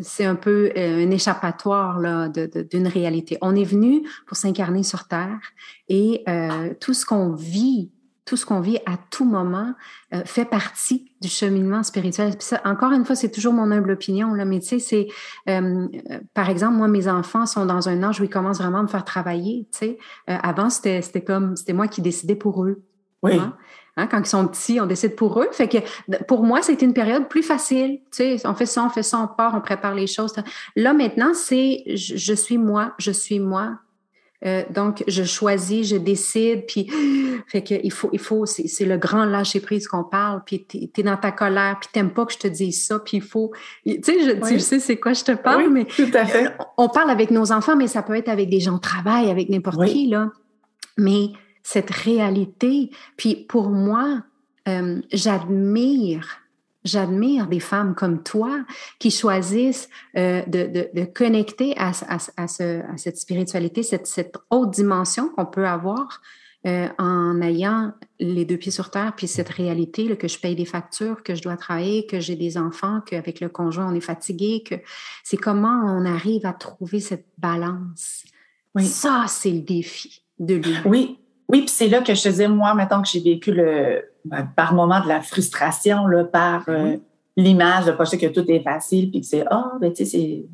c'est 0.02 0.26
euh, 0.26 0.32
un 0.32 0.36
peu 0.36 0.72
euh, 0.78 1.06
un 1.06 1.12
échappatoire 1.12 2.00
là, 2.00 2.30
d'une 2.30 2.88
réalité. 2.88 3.38
On 3.42 3.56
est 3.56 3.64
venu 3.64 4.08
pour 4.28 4.38
s'incarner 4.38 4.84
sur 4.84 5.08
Terre 5.08 5.40
et 5.88 6.24
euh, 6.28 6.74
tout 6.80 6.94
ce 6.94 7.06
qu'on 7.06 7.34
vit, 7.34 7.92
tout 8.26 8.38
ce 8.38 8.46
qu'on 8.46 8.60
vit 8.60 8.78
à 8.86 8.98
tout 9.10 9.26
moment 9.26 9.74
fait 10.26 10.46
partie 10.46 11.12
du 11.20 11.28
cheminement 11.28 11.82
spirituel. 11.82 12.32
Puis 12.32 12.46
ça, 12.46 12.62
encore 12.64 12.92
une 12.92 13.04
fois, 13.04 13.16
c'est 13.16 13.32
toujours 13.32 13.54
mon 13.54 13.72
humble 13.72 13.90
opinion, 13.90 14.36
là, 14.36 14.46
mais 14.46 14.60
tu 14.60 14.80
sais, 14.80 14.80
c'est, 14.80 15.08
par 16.36 16.48
exemple, 16.48 16.76
moi, 16.76 16.88
mes 16.88 17.08
enfants 17.08 17.48
sont 17.48 17.66
dans 17.66 17.90
un 17.90 18.04
âge 18.04 18.20
où 18.20 18.24
ils 18.24 18.30
commencent 18.30 18.60
vraiment 18.60 18.80
à 18.80 18.84
me 18.84 18.88
faire 18.88 19.04
travailler, 19.04 19.68
tu 19.72 19.80
sais. 19.80 19.98
avant, 20.28 20.70
c'était 20.70 21.24
comme, 21.24 21.56
c'était 21.56 21.74
moi 21.74 21.88
qui 21.88 22.04
décidais 22.04 22.36
pour 22.36 22.64
eux. 22.66 22.84
Oui. 23.24 23.38
Hein. 23.38 23.56
Hein, 24.00 24.08
quand 24.08 24.20
ils 24.20 24.26
sont 24.26 24.48
petits, 24.48 24.80
on 24.80 24.86
décide 24.86 25.16
pour 25.16 25.42
eux. 25.42 25.50
Fait 25.52 25.68
que 25.68 25.78
pour 26.24 26.44
moi, 26.44 26.62
c'était 26.62 26.86
une 26.86 26.94
période 26.94 27.28
plus 27.28 27.44
facile. 27.44 28.00
Tu 28.12 28.38
sais, 28.38 28.48
on 28.48 28.54
fait 28.54 28.66
ça, 28.66 28.84
on 28.86 28.90
fait 28.90 29.04
ça, 29.04 29.20
on 29.20 29.28
part, 29.28 29.54
on 29.56 29.62
prépare 29.62 29.94
les 29.94 30.08
choses. 30.08 30.34
Là, 30.76 30.94
maintenant, 30.94 31.34
c'est 31.34 31.84
je, 31.88 32.34
suis 32.34 32.58
moi, 32.58 32.94
je 32.98 33.12
suis 33.12 33.40
moi. 33.40 33.80
Euh, 34.46 34.64
donc, 34.70 35.04
je 35.06 35.24
choisis, 35.24 35.90
je 35.90 35.98
décide, 35.98 36.66
puis 36.66 36.90
fait 37.48 37.62
que 37.62 37.76
il 37.84 37.92
faut, 37.92 38.10
il 38.14 38.20
faut, 38.20 38.46
c'est 38.46 38.86
le 38.86 38.96
grand 38.96 39.26
lâcher 39.26 39.60
prise 39.60 39.86
qu'on 39.86 40.06
parle, 40.06 40.44
puis 40.46 40.66
tu 40.66 40.90
es, 40.98 41.04
dans 41.04 41.18
ta 41.18 41.34
colère, 41.34 41.78
puis 41.82 41.90
t'aimes 41.92 42.12
pas 42.12 42.26
que 42.26 42.32
je 42.32 42.38
te 42.38 42.48
dise 42.48 42.86
ça, 42.86 43.00
puis 43.00 43.18
il 43.18 43.24
faut, 43.24 43.52
tu 43.86 44.00
sais, 44.02 44.22
je, 44.22 44.48
tu 44.48 44.60
sais 44.62 44.80
c'est 44.80 44.96
quoi 44.96 45.12
je 45.12 45.26
te 45.26 45.34
parle, 45.34 45.70
mais 45.70 45.84
tout 45.84 46.08
à 46.14 46.26
fait. 46.26 46.56
on 46.78 46.88
parle 46.88 47.10
avec 47.10 47.32
nos 47.32 47.52
enfants, 47.52 47.76
mais 47.76 47.88
ça 47.88 48.02
peut 48.02 48.16
être 48.16 48.30
avec 48.30 48.50
des 48.50 48.62
gens 48.62 48.76
au 48.76 48.80
travail, 48.80 49.30
avec 49.30 49.50
n'importe 49.50 49.86
qui 49.88 50.08
là. 50.08 50.32
Mais 50.98 51.32
cette 51.64 51.92
réalité, 51.92 52.92
puis 53.18 53.36
pour 53.36 53.70
moi, 53.70 54.24
euh, 54.68 55.02
j'admire 55.12 56.42
J'admire 56.86 57.48
des 57.48 57.60
femmes 57.60 57.94
comme 57.94 58.24
toi 58.24 58.64
qui 59.00 59.12
choisissent 59.12 59.90
euh, 60.16 60.44
de, 60.46 61.04
connecter 61.06 61.76
à, 61.78 61.92
cette 62.98 63.18
spiritualité, 63.18 63.84
cette, 63.84 64.38
haute 64.50 64.72
dimension 64.72 65.28
qu'on 65.30 65.46
peut 65.46 65.68
avoir 65.68 66.22
euh, 66.66 66.88
en 66.98 67.42
ayant 67.42 67.92
les 68.22 68.46
deux 68.46 68.56
pieds 68.56 68.72
sur 68.72 68.92
terre, 68.92 69.14
puis 69.16 69.28
cette 69.28 69.50
réalité 69.50 70.16
que 70.16 70.30
je 70.30 70.40
paye 70.40 70.56
des 70.56 70.66
factures, 70.66 71.22
que 71.22 71.36
je 71.36 71.42
dois 71.42 71.58
travailler, 71.58 72.06
que 72.06 72.22
j'ai 72.22 72.38
des 72.38 72.58
enfants, 72.58 73.02
qu'avec 73.06 73.42
le 73.42 73.50
conjoint 73.50 73.92
on 73.92 73.96
est 73.96 74.02
fatigué, 74.02 74.64
que 74.64 74.76
c'est 75.26 75.38
comment 75.38 75.84
on 75.86 76.06
arrive 76.06 76.46
à 76.46 76.54
trouver 76.54 77.02
cette 77.02 77.28
balance. 77.38 78.24
Oui. 78.74 78.86
Ça, 78.86 79.26
c'est 79.28 79.52
le 79.52 79.62
défi 79.62 80.24
de 80.40 80.56
lui. 80.56 80.76
Oui, 80.86 81.19
oui, 81.50 81.62
puis 81.62 81.70
c'est 81.70 81.88
là 81.88 82.02
que 82.02 82.14
je 82.14 82.22
te 82.22 82.30
disais, 82.30 82.48
moi, 82.48 82.76
maintenant 82.76 83.02
que 83.02 83.08
j'ai 83.08 83.20
vécu 83.20 83.52
le, 83.52 84.04
ben, 84.24 84.48
par 84.56 84.74
moment 84.74 85.02
de 85.02 85.08
la 85.08 85.22
frustration, 85.22 86.06
là, 86.06 86.24
par 86.24 86.64
euh, 86.70 86.96
l'image 87.36 87.86
de 87.86 87.92
penser 87.92 88.20
que 88.20 88.28
tout 88.28 88.50
est 88.50 88.62
facile, 88.62 89.10
puis 89.10 89.22
que 89.22 89.26
c'est, 89.26 89.44
ah, 89.50 89.72
ben, 89.82 89.92
tu 89.92 90.06
sais, 90.06 90.46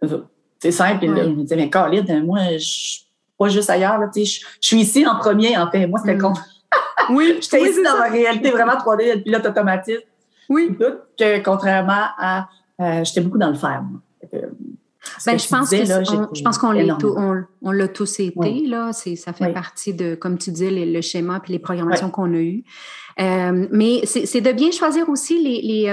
c'est, 0.00 0.08
c'est 0.60 0.70
simple. 0.70 0.98
Puis 0.98 1.08
là, 1.08 1.24
je 1.24 1.30
me 1.30 1.42
disais, 1.42 1.56
mais 1.56 1.68
Caroline, 1.68 2.24
moi, 2.24 2.38
je 2.52 2.58
suis 2.58 3.06
pas 3.36 3.48
juste 3.48 3.68
ailleurs, 3.68 3.98
là, 3.98 4.08
tu 4.14 4.24
sais, 4.24 4.44
je 4.60 4.66
suis 4.66 4.80
ici 4.80 5.04
en 5.04 5.16
premier, 5.16 5.58
en 5.58 5.68
fait. 5.72 5.88
Moi, 5.88 5.98
c'était 5.98 6.14
mm. 6.14 6.22
con. 6.22 6.32
oui, 7.10 7.38
j'étais 7.40 7.62
ici 7.62 7.82
dans 7.82 7.98
la 7.98 8.08
réalité 8.08 8.50
vraiment 8.50 8.74
3D, 8.74 9.16
le 9.16 9.22
pilote 9.22 9.44
automatique. 9.44 10.06
Oui. 10.48 10.78
que 11.18 11.42
contrairement 11.42 12.06
à, 12.16 12.48
euh, 12.80 13.04
j'étais 13.04 13.20
beaucoup 13.20 13.38
dans 13.38 13.50
le 13.50 13.56
faire, 13.56 13.82
moi. 13.82 14.00
Ben, 15.26 15.38
je, 15.38 15.48
pense 15.48 15.70
que 15.70 15.76
je 15.76 16.42
pense 16.42 16.58
qu'on 16.58 16.72
l'a 16.72 16.96
on, 17.02 17.44
on 17.62 17.70
l'a 17.70 17.88
tous 17.88 18.20
été 18.20 18.66
là. 18.66 18.92
C'est 18.92 19.16
ça 19.16 19.32
fait 19.32 19.52
partie 19.52 19.94
de, 19.94 20.14
comme 20.14 20.38
tu 20.38 20.50
dis, 20.50 20.70
le, 20.70 21.00
schéma 21.00 21.40
puis 21.40 21.52
les 21.52 21.58
programmations 21.58 22.10
qu'on 22.10 22.32
a 22.34 22.38
eues. 22.38 22.64
Euh, 23.20 23.66
mais 23.72 24.02
c'est 24.04 24.40
de 24.40 24.52
bien 24.52 24.70
choisir 24.70 25.08
aussi 25.08 25.42
les, 25.42 25.60
les 25.62 25.88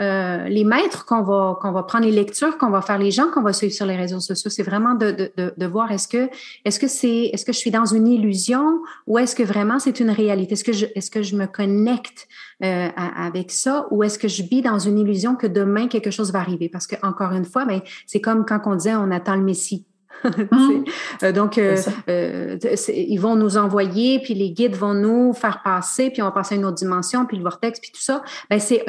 euh, 0.00 0.48
les 0.48 0.64
maîtres 0.64 1.04
qu'on 1.04 1.22
va 1.22 1.58
qu'on 1.60 1.72
va 1.72 1.82
prendre 1.82 2.04
les 2.04 2.12
lectures 2.12 2.56
qu'on 2.58 2.70
va 2.70 2.80
faire 2.82 2.98
les 2.98 3.10
gens 3.10 3.30
qu'on 3.32 3.42
va 3.42 3.52
suivre 3.52 3.72
sur 3.72 3.86
les 3.86 3.96
réseaux 3.96 4.20
sociaux 4.20 4.50
c'est 4.50 4.62
vraiment 4.62 4.94
de, 4.94 5.30
de, 5.36 5.54
de, 5.56 5.66
voir 5.66 5.92
est-ce 5.92 6.08
que 6.08 6.30
est-ce 6.64 6.80
que 6.80 6.88
c'est 6.88 7.30
est-ce 7.32 7.44
que 7.44 7.52
je 7.52 7.58
suis 7.58 7.70
dans 7.70 7.84
une 7.84 8.08
illusion 8.08 8.80
ou 9.06 9.18
est-ce 9.18 9.34
que 9.34 9.42
vraiment 9.42 9.78
c'est 9.78 10.00
une 10.00 10.10
réalité? 10.10 10.54
Est-ce 10.54 10.64
que 10.64 10.72
je 10.72 10.86
est-ce 10.94 11.10
que 11.10 11.22
je 11.22 11.36
me 11.36 11.46
connecte 11.46 12.26
euh, 12.62 12.88
avec 12.96 13.50
ça 13.50 13.86
ou 13.90 14.02
est-ce 14.02 14.18
que 14.18 14.28
je 14.28 14.42
vis 14.42 14.62
dans 14.62 14.78
une 14.78 14.98
illusion 14.98 15.36
que 15.36 15.46
demain 15.46 15.88
quelque 15.88 16.10
chose 16.10 16.32
va 16.32 16.40
arriver? 16.40 16.68
Parce 16.68 16.86
que 16.86 16.96
encore 17.02 17.32
une 17.32 17.44
fois 17.44 17.64
ben 17.64 17.80
c'est 18.06 18.20
comme 18.20 18.44
quand 18.46 18.60
on 18.66 18.76
disait 18.76 18.94
on 18.94 19.10
attend 19.10 19.36
le 19.36 19.42
messie 19.42 19.86
Mmh. 20.52 20.84
Euh, 21.22 21.32
donc, 21.32 21.58
euh, 21.58 21.76
euh, 22.08 22.56
ils 22.88 23.18
vont 23.18 23.36
nous 23.36 23.56
envoyer, 23.56 24.20
puis 24.20 24.34
les 24.34 24.50
guides 24.50 24.74
vont 24.74 24.94
nous 24.94 25.32
faire 25.32 25.62
passer, 25.62 26.10
puis 26.10 26.22
on 26.22 26.26
va 26.26 26.30
passer 26.30 26.54
à 26.54 26.58
une 26.58 26.64
autre 26.64 26.76
dimension, 26.76 27.26
puis 27.26 27.36
le 27.36 27.42
vortex, 27.42 27.80
puis 27.80 27.90
tout 27.90 28.00
ça. 28.00 28.22
Ben 28.50 28.58
c'est, 28.58 28.84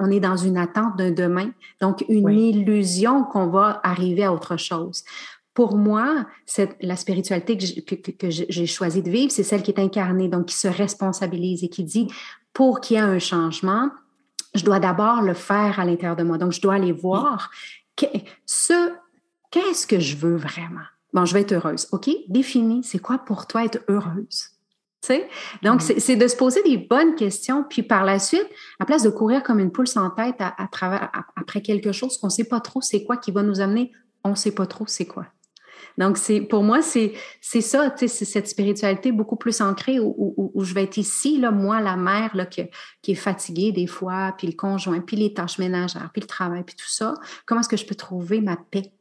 on 0.00 0.10
est 0.10 0.20
dans 0.20 0.36
une 0.36 0.56
attente 0.56 0.96
d'un 0.96 1.10
demain, 1.10 1.50
donc 1.80 2.04
une 2.08 2.30
illusion 2.30 3.24
qu'on 3.24 3.48
va 3.48 3.80
arriver 3.82 4.24
à 4.24 4.32
autre 4.32 4.56
chose. 4.56 5.04
Pour 5.54 5.76
moi, 5.76 6.26
c'est 6.46 6.76
la 6.80 6.96
spiritualité 6.96 7.56
que, 7.56 7.94
que 7.94 8.30
j'ai 8.30 8.66
choisi 8.66 9.02
de 9.02 9.10
vivre, 9.10 9.32
c'est 9.32 9.42
celle 9.42 9.62
qui 9.62 9.70
est 9.70 9.80
incarnée, 9.80 10.28
donc 10.28 10.46
qui 10.46 10.56
se 10.56 10.68
responsabilise 10.68 11.64
et 11.64 11.68
qui 11.68 11.84
dit, 11.84 12.08
pour 12.52 12.80
qu'il 12.80 12.96
y 12.96 13.00
ait 13.00 13.02
un 13.02 13.18
changement, 13.18 13.90
je 14.54 14.64
dois 14.64 14.80
d'abord 14.80 15.22
le 15.22 15.34
faire 15.34 15.80
à 15.80 15.84
l'intérieur 15.84 16.16
de 16.16 16.22
moi. 16.22 16.38
Donc, 16.38 16.52
je 16.52 16.60
dois 16.60 16.74
aller 16.74 16.92
voir 16.92 17.50
ce 18.46 18.92
Qu'est-ce 19.50 19.86
que 19.86 19.98
je 19.98 20.16
veux 20.16 20.36
vraiment? 20.36 20.84
Bon, 21.12 21.24
je 21.24 21.32
vais 21.32 21.40
être 21.40 21.52
heureuse. 21.52 21.88
OK? 21.92 22.10
Définis, 22.28 22.84
c'est 22.84 22.98
quoi 22.98 23.18
pour 23.18 23.46
toi 23.46 23.64
être 23.64 23.78
heureuse? 23.88 24.50
Tu 25.00 25.08
sais? 25.08 25.28
Donc, 25.62 25.82
mm. 25.82 25.98
c'est 25.98 26.16
de 26.16 26.26
se 26.28 26.36
poser 26.36 26.62
des 26.64 26.76
bonnes 26.76 27.14
questions, 27.14 27.64
puis 27.64 27.82
par 27.82 28.04
la 28.04 28.18
suite, 28.18 28.48
à 28.78 28.84
place 28.84 29.02
de 29.02 29.10
courir 29.10 29.42
comme 29.42 29.60
une 29.60 29.70
poule 29.70 29.86
sans 29.86 30.10
tête 30.10 30.36
à, 30.38 30.68
travers, 30.70 31.10
après 31.36 31.62
quelque 31.62 31.92
chose 31.92 32.18
qu'on 32.18 32.26
ne 32.26 32.32
sait 32.32 32.44
pas 32.44 32.60
trop 32.60 32.80
c'est 32.80 33.04
quoi 33.04 33.16
qui 33.16 33.30
va 33.30 33.42
nous 33.42 33.60
amener, 33.60 33.92
on 34.24 34.30
ne 34.30 34.34
sait 34.34 34.52
pas 34.52 34.66
trop 34.66 34.86
c'est 34.86 35.06
quoi. 35.06 35.26
Donc, 35.96 36.16
c'est 36.16 36.40
pour 36.40 36.62
moi, 36.62 36.80
c'est 36.80 37.14
ça, 37.40 37.90
tu 37.90 38.06
sais, 38.06 38.08
c'est 38.08 38.24
cette 38.24 38.46
spiritualité 38.46 39.10
beaucoup 39.10 39.34
plus 39.34 39.60
ancrée 39.60 39.98
où, 39.98 40.34
où, 40.54 40.62
je 40.62 40.72
vais 40.72 40.84
être 40.84 40.96
ici, 40.96 41.38
là, 41.38 41.50
moi, 41.50 41.80
la 41.80 41.96
mère, 41.96 42.36
là, 42.36 42.46
qui, 42.46 42.62
qui 43.02 43.12
est 43.12 43.16
fatiguée 43.16 43.72
des 43.72 43.88
fois, 43.88 44.32
puis 44.38 44.46
le 44.46 44.52
conjoint, 44.52 45.00
puis 45.00 45.16
les 45.16 45.34
tâches 45.34 45.58
ménagères, 45.58 46.10
puis 46.12 46.20
le 46.20 46.28
travail, 46.28 46.62
puis 46.62 46.76
tout 46.76 46.88
ça. 46.88 47.14
Comment 47.46 47.62
est-ce 47.62 47.68
que 47.68 47.76
je 47.76 47.84
peux 47.84 47.96
trouver 47.96 48.40
ma 48.40 48.56
paix? 48.56 48.92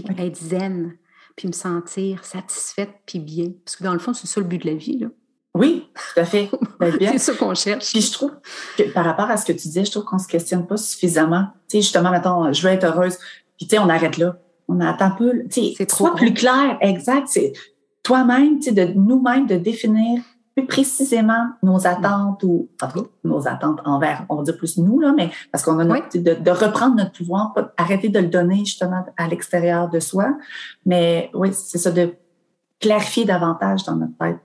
Puis 0.00 0.14
être 0.16 0.36
zen, 0.36 0.96
puis 1.36 1.48
me 1.48 1.52
sentir 1.52 2.24
satisfaite, 2.24 2.90
puis 3.04 3.18
bien. 3.18 3.48
Parce 3.64 3.76
que 3.76 3.84
dans 3.84 3.92
le 3.92 3.98
fond, 3.98 4.14
c'est 4.14 4.26
ça 4.26 4.40
le 4.40 4.46
but 4.46 4.62
de 4.62 4.70
la 4.70 4.76
vie, 4.76 4.98
là. 4.98 5.08
Oui, 5.54 5.86
tout 5.94 6.20
à 6.20 6.24
fait. 6.24 6.48
Ben, 6.80 6.92
c'est 6.98 7.18
ça 7.18 7.34
qu'on 7.34 7.54
cherche. 7.54 7.92
Puis 7.92 8.00
je 8.00 8.10
trouve 8.12 8.32
que 8.76 8.82
par 8.92 9.04
rapport 9.04 9.30
à 9.30 9.36
ce 9.36 9.44
que 9.44 9.52
tu 9.52 9.68
disais, 9.68 9.84
je 9.84 9.90
trouve 9.92 10.04
qu'on 10.04 10.18
se 10.18 10.26
questionne 10.26 10.66
pas 10.66 10.76
suffisamment. 10.76 11.46
Tu 11.68 11.76
sais, 11.76 11.82
justement, 11.82 12.10
maintenant, 12.10 12.52
je 12.52 12.60
veux 12.60 12.72
être 12.72 12.84
heureuse. 12.84 13.18
Puis 13.56 13.68
tu 13.68 13.76
sais, 13.76 13.78
on 13.78 13.88
arrête 13.88 14.16
là. 14.18 14.36
On 14.66 14.80
attend 14.80 15.04
un 15.04 15.10
peu. 15.10 15.44
Tu 15.44 15.60
sais, 15.60 15.74
c'est 15.76 15.86
trop 15.86 16.10
plus 16.10 16.34
clair. 16.34 16.78
Exact. 16.80 17.28
C'est 17.28 17.52
toi-même, 18.02 18.58
tu 18.58 18.64
sais, 18.64 18.72
de 18.72 18.92
nous-mêmes, 18.94 19.46
de 19.46 19.56
définir 19.56 20.22
plus 20.54 20.66
précisément 20.66 21.46
nos 21.62 21.86
attentes 21.86 22.42
ou 22.42 22.68
en 22.82 22.88
tout 22.88 23.02
cas, 23.02 23.08
nos 23.24 23.48
attentes 23.48 23.80
envers, 23.84 24.26
on 24.28 24.36
va 24.36 24.42
dire 24.42 24.56
plus 24.56 24.76
nous, 24.78 25.00
là, 25.00 25.12
mais 25.16 25.30
parce 25.50 25.64
qu'on 25.64 25.78
a 25.78 25.84
notre, 25.84 26.18
de, 26.18 26.34
de, 26.34 26.50
reprendre 26.50 26.96
notre 26.96 27.12
pouvoir, 27.12 27.54
arrêter 27.76 28.08
de 28.08 28.18
le 28.18 28.28
donner 28.28 28.58
justement 28.58 29.04
à 29.16 29.28
l'extérieur 29.28 29.88
de 29.88 29.98
soi. 29.98 30.36
Mais 30.84 31.30
oui, 31.34 31.50
c'est 31.52 31.78
ça, 31.78 31.90
de 31.90 32.14
clarifier 32.80 33.24
davantage 33.24 33.84
dans 33.84 33.96
notre 33.96 34.16
tête. 34.18 34.38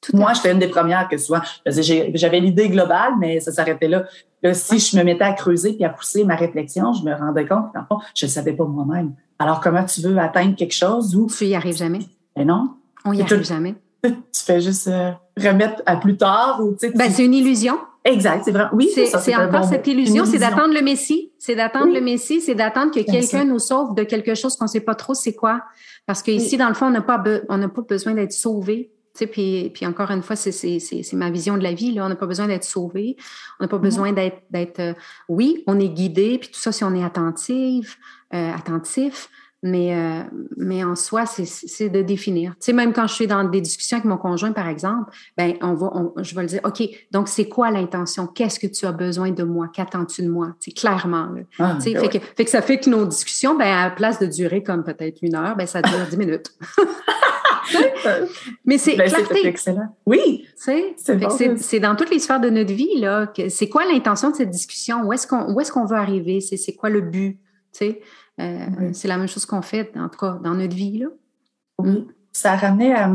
Tout 0.00 0.16
Moi, 0.16 0.32
j'étais 0.34 0.52
une 0.52 0.58
des 0.58 0.68
premières 0.68 1.08
que 1.08 1.16
soit 1.16 1.42
j'avais 1.66 2.40
l'idée 2.40 2.68
globale, 2.68 3.12
mais 3.18 3.40
ça 3.40 3.52
s'arrêtait 3.52 3.88
là. 3.88 4.04
là 4.42 4.52
si 4.52 4.78
je 4.78 4.98
me 4.98 5.02
mettais 5.02 5.24
à 5.24 5.32
creuser 5.32 5.74
puis 5.74 5.84
à 5.84 5.88
pousser 5.88 6.24
ma 6.24 6.34
réflexion, 6.34 6.92
je 6.92 7.04
me 7.04 7.14
rendais 7.14 7.46
compte 7.46 7.72
que, 7.72 7.94
je 8.14 8.26
ne 8.26 8.30
savais 8.30 8.52
pas 8.52 8.64
moi-même. 8.64 9.14
Alors, 9.38 9.60
comment 9.60 9.84
tu 9.84 10.02
veux 10.02 10.18
atteindre 10.18 10.56
quelque 10.56 10.74
chose 10.74 11.16
où... 11.16 11.26
Tu 11.26 11.46
y 11.46 11.54
arrives 11.54 11.76
jamais. 11.76 12.00
Mais 12.36 12.44
non. 12.44 12.74
On 13.04 13.12
y 13.12 13.22
arrive 13.22 13.44
jamais. 13.44 13.76
tu 14.02 14.12
fais 14.32 14.60
juste 14.60 14.88
euh, 14.88 15.12
remettre 15.36 15.82
à 15.86 15.96
plus 15.96 16.16
tard 16.16 16.60
ou 16.62 16.72
tu 16.72 16.88
sais. 16.88 16.92
Ben, 16.94 17.10
c'est 17.10 17.24
une 17.24 17.34
illusion. 17.34 17.78
Exact, 18.04 18.42
c'est 18.44 18.52
vrai. 18.52 18.66
Oui, 18.72 18.90
c'est 18.94 19.06
C'est 19.06 19.34
encore 19.34 19.64
cette 19.64 19.86
illusion, 19.86 20.26
c'est 20.26 20.38
d'attendre 20.38 20.74
le 20.74 20.82
Messie, 20.82 21.32
c'est 21.38 21.54
d'attendre 21.54 21.92
le 21.92 22.00
Messie, 22.00 22.40
c'est 22.40 22.54
d'attendre 22.54 22.92
que 22.92 23.00
quelqu'un 23.00 23.44
nous 23.44 23.58
sauve 23.58 23.94
de 23.94 24.02
quelque 24.02 24.34
chose 24.34 24.56
qu'on 24.56 24.66
sait 24.66 24.80
pas 24.80 24.94
trop 24.94 25.14
c'est 25.14 25.34
quoi. 25.34 25.62
Parce 26.06 26.22
que 26.22 26.30
ici, 26.30 26.56
dans 26.56 26.68
le 26.68 26.74
fond, 26.74 26.86
on 26.86 26.90
n'a 26.90 27.00
pas 27.00 27.22
on 27.48 27.56
n'a 27.56 27.68
pas 27.68 27.82
besoin 27.82 28.12
d'être 28.12 28.32
sauvé. 28.32 28.90
Tu 29.14 29.20
sais, 29.20 29.26
puis, 29.28 29.70
puis 29.72 29.86
encore 29.86 30.10
une 30.10 30.22
fois, 30.22 30.34
c'est, 30.34 30.80
ma 31.12 31.30
vision 31.30 31.56
de 31.56 31.62
la 31.62 31.72
vie. 31.72 31.92
Là. 31.92 32.04
On 32.04 32.08
n'a 32.08 32.16
pas 32.16 32.26
besoin 32.26 32.48
d'être 32.48 32.64
sauvé. 32.64 33.16
On 33.60 33.64
n'a 33.64 33.68
pas 33.68 33.76
mm-hmm. 33.76 33.80
besoin 33.80 34.12
d'être, 34.12 34.42
d'être 34.50 34.80
euh, 34.80 34.92
oui, 35.28 35.62
on 35.68 35.78
est 35.78 35.88
guidé, 35.88 36.36
puis 36.38 36.48
tout 36.48 36.58
ça, 36.58 36.72
si 36.72 36.82
on 36.82 36.92
est 36.96 37.04
attentive, 37.04 37.94
euh, 38.34 38.52
attentif, 38.52 39.30
mais, 39.64 39.94
euh, 39.94 40.22
mais 40.58 40.84
en 40.84 40.94
soi, 40.94 41.24
c'est 41.24 41.88
de 41.88 42.02
définir. 42.02 42.50
Tu 42.60 42.66
sais, 42.66 42.72
même 42.74 42.92
quand 42.92 43.06
je 43.06 43.14
suis 43.14 43.26
dans 43.26 43.44
des 43.44 43.62
discussions 43.62 43.96
avec 43.96 44.04
mon 44.04 44.18
conjoint, 44.18 44.52
par 44.52 44.68
exemple, 44.68 45.10
ben 45.38 45.54
on 45.62 45.72
va, 45.72 45.90
je 46.18 46.34
vais 46.34 46.42
le 46.42 46.48
dire, 46.48 46.60
OK, 46.64 46.82
donc 47.10 47.28
c'est 47.28 47.48
quoi 47.48 47.70
l'intention? 47.70 48.26
Qu'est-ce 48.26 48.60
que 48.60 48.66
tu 48.66 48.84
as 48.84 48.92
besoin 48.92 49.30
de 49.30 49.42
moi? 49.42 49.68
Qu'attends-tu 49.72 50.20
de 50.20 50.28
moi? 50.28 50.54
Tu 50.60 50.70
sais, 50.70 50.74
clairement. 50.74 51.30
Là. 51.34 51.40
Ah, 51.58 51.76
tu 51.76 51.84
sais, 51.84 51.94
ben 51.94 52.00
fait, 52.02 52.08
que, 52.10 52.24
fait, 52.36 52.44
que, 52.44 52.50
ça 52.50 52.60
fait 52.60 52.78
que 52.78 52.90
nos 52.90 53.06
discussions, 53.06 53.56
ben, 53.56 53.66
à 53.66 53.84
la 53.84 53.90
place 53.90 54.18
de 54.18 54.26
durer 54.26 54.62
comme 54.62 54.84
peut-être 54.84 55.20
une 55.22 55.34
heure, 55.34 55.56
ben, 55.56 55.66
ça 55.66 55.80
dure 55.80 55.96
dix 56.10 56.18
minutes. 56.18 56.52
mais 58.66 58.76
c'est 58.76 58.96
ben, 58.96 59.10
excellent. 59.44 59.96
Oui. 60.04 60.46
C'est 60.56 61.80
dans 61.80 61.96
toutes 61.96 62.10
les 62.10 62.18
sphères 62.18 62.40
de 62.40 62.50
notre 62.50 62.74
vie. 62.74 63.00
là. 63.00 63.32
C'est 63.48 63.70
quoi 63.70 63.86
l'intention 63.86 64.30
de 64.30 64.36
cette 64.36 64.50
discussion? 64.50 65.04
Où 65.04 65.14
est-ce 65.14 65.26
qu'on 65.26 65.58
est 65.58 65.70
qu'on 65.70 65.86
veut 65.86 65.96
arriver? 65.96 66.42
C'est 66.42 66.74
quoi 66.74 66.90
le 66.90 67.00
but? 67.00 67.38
Tu 67.72 67.96
Euh, 68.40 68.90
c'est 68.92 69.08
la 69.08 69.16
même 69.16 69.28
chose 69.28 69.46
qu'on 69.46 69.62
fait, 69.62 69.92
en 69.96 70.08
tout 70.08 70.18
cas, 70.18 70.38
dans 70.42 70.54
notre 70.54 70.74
vie. 70.74 70.98
Là. 70.98 71.06
Oui. 71.78 71.90
Mm. 71.90 72.06
Ça 72.32 72.56
ramenait 72.56 72.92
à, 72.92 73.08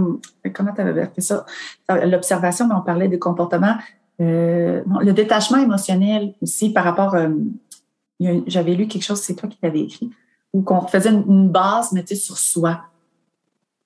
comment 0.53 0.73
tu 0.73 0.79
avais 0.79 1.05
fait 1.08 1.19
ça? 1.19 1.45
L'observation, 1.89 2.67
mais 2.69 2.75
on 2.75 2.82
parlait 2.82 3.10
des 3.10 3.19
comportements. 3.19 3.75
Euh, 4.21 4.82
le 5.01 5.12
détachement 5.12 5.58
émotionnel 5.58 6.34
aussi 6.41 6.71
par 6.71 6.86
rapport. 6.86 7.15
Euh, 7.15 7.29
j'avais 8.47 8.75
lu 8.75 8.88
quelque 8.88 9.03
chose, 9.03 9.19
c'est 9.19 9.36
toi 9.36 9.47
qui 9.47 9.58
t'avais 9.58 9.82
écrit, 9.82 10.10
où 10.53 10.62
qu'on 10.62 10.88
faisait 10.88 11.10
une, 11.10 11.49
base, 11.49 11.91
mais 11.91 12.03
tu 12.03 12.15
sais, 12.15 12.21
sur 12.21 12.38
soi. 12.38 12.82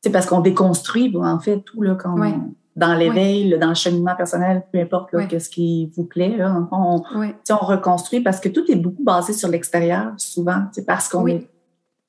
C'est 0.02 0.12
parce 0.12 0.26
qu'on 0.26 0.41
déconstruit, 0.41 1.15
en 1.15 1.39
fait, 1.39 1.60
tout, 1.62 1.82
là, 1.82 1.96
quand 1.96 2.17
dans 2.76 2.94
l'éveil, 2.96 3.58
dans 3.60 3.70
le 3.70 3.76
cheminement 3.76 4.16
personnel, 4.16 4.64
peu 4.72 4.80
importe 4.80 5.10
ce 5.12 5.50
qui 5.50 5.92
vous 5.96 6.06
plaît. 6.06 6.38
Là, 6.38 6.68
on, 6.72 7.04
on 7.14 7.58
reconstruit 7.58 8.22
parce 8.22 8.40
que 8.40 8.50
tout 8.50 8.70
est 8.72 8.76
beaucoup 8.76 9.04
basé 9.04 9.34
sur 9.34 9.50
l'extérieur, 9.50 10.14
souvent, 10.18 10.64
c'est 10.72 10.86
parce 10.86 11.08
qu'on 11.08 11.28
est 11.28 11.48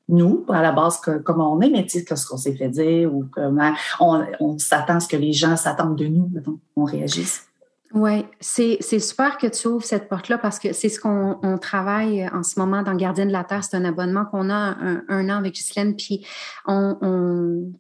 nous, 0.08 0.44
à 0.48 0.60
la 0.60 0.72
base, 0.72 1.00
comment 1.24 1.54
on 1.54 1.60
est, 1.60 1.70
mais 1.70 1.84
tu 1.86 2.00
sais, 2.00 2.16
ce 2.16 2.26
qu'on 2.26 2.36
s'est 2.36 2.54
fait 2.54 2.68
dire 2.68 3.14
ou 3.14 3.24
comment 3.30 3.72
on, 4.00 4.58
s'attend 4.58 4.96
à 4.96 5.00
ce 5.00 5.08
que 5.08 5.16
les 5.16 5.32
gens 5.32 5.56
s'attendent 5.56 5.96
de 5.96 6.06
nous, 6.06 6.28
donc 6.40 6.58
on 6.76 6.84
réagisse. 6.84 7.46
Oui, 7.94 8.26
c'est 8.40 8.80
super 8.98 9.38
que 9.38 9.46
tu 9.46 9.68
ouvres 9.68 9.84
cette 9.84 10.08
porte-là 10.08 10.36
parce 10.36 10.58
que 10.58 10.72
c'est 10.72 10.88
ce 10.88 10.98
qu'on 10.98 11.58
travaille 11.58 12.28
en 12.34 12.42
ce 12.42 12.58
moment 12.58 12.82
dans 12.82 12.96
Gardien 12.96 13.24
de 13.24 13.30
la 13.30 13.44
Terre. 13.44 13.62
C'est 13.62 13.76
un 13.76 13.84
abonnement 13.84 14.24
qu'on 14.24 14.50
a 14.50 14.76
un, 15.08 15.28
an 15.28 15.36
avec 15.38 15.54
Ghislaine, 15.54 15.94
puis 15.94 16.26
on, 16.66 16.96
on, 17.00 17.72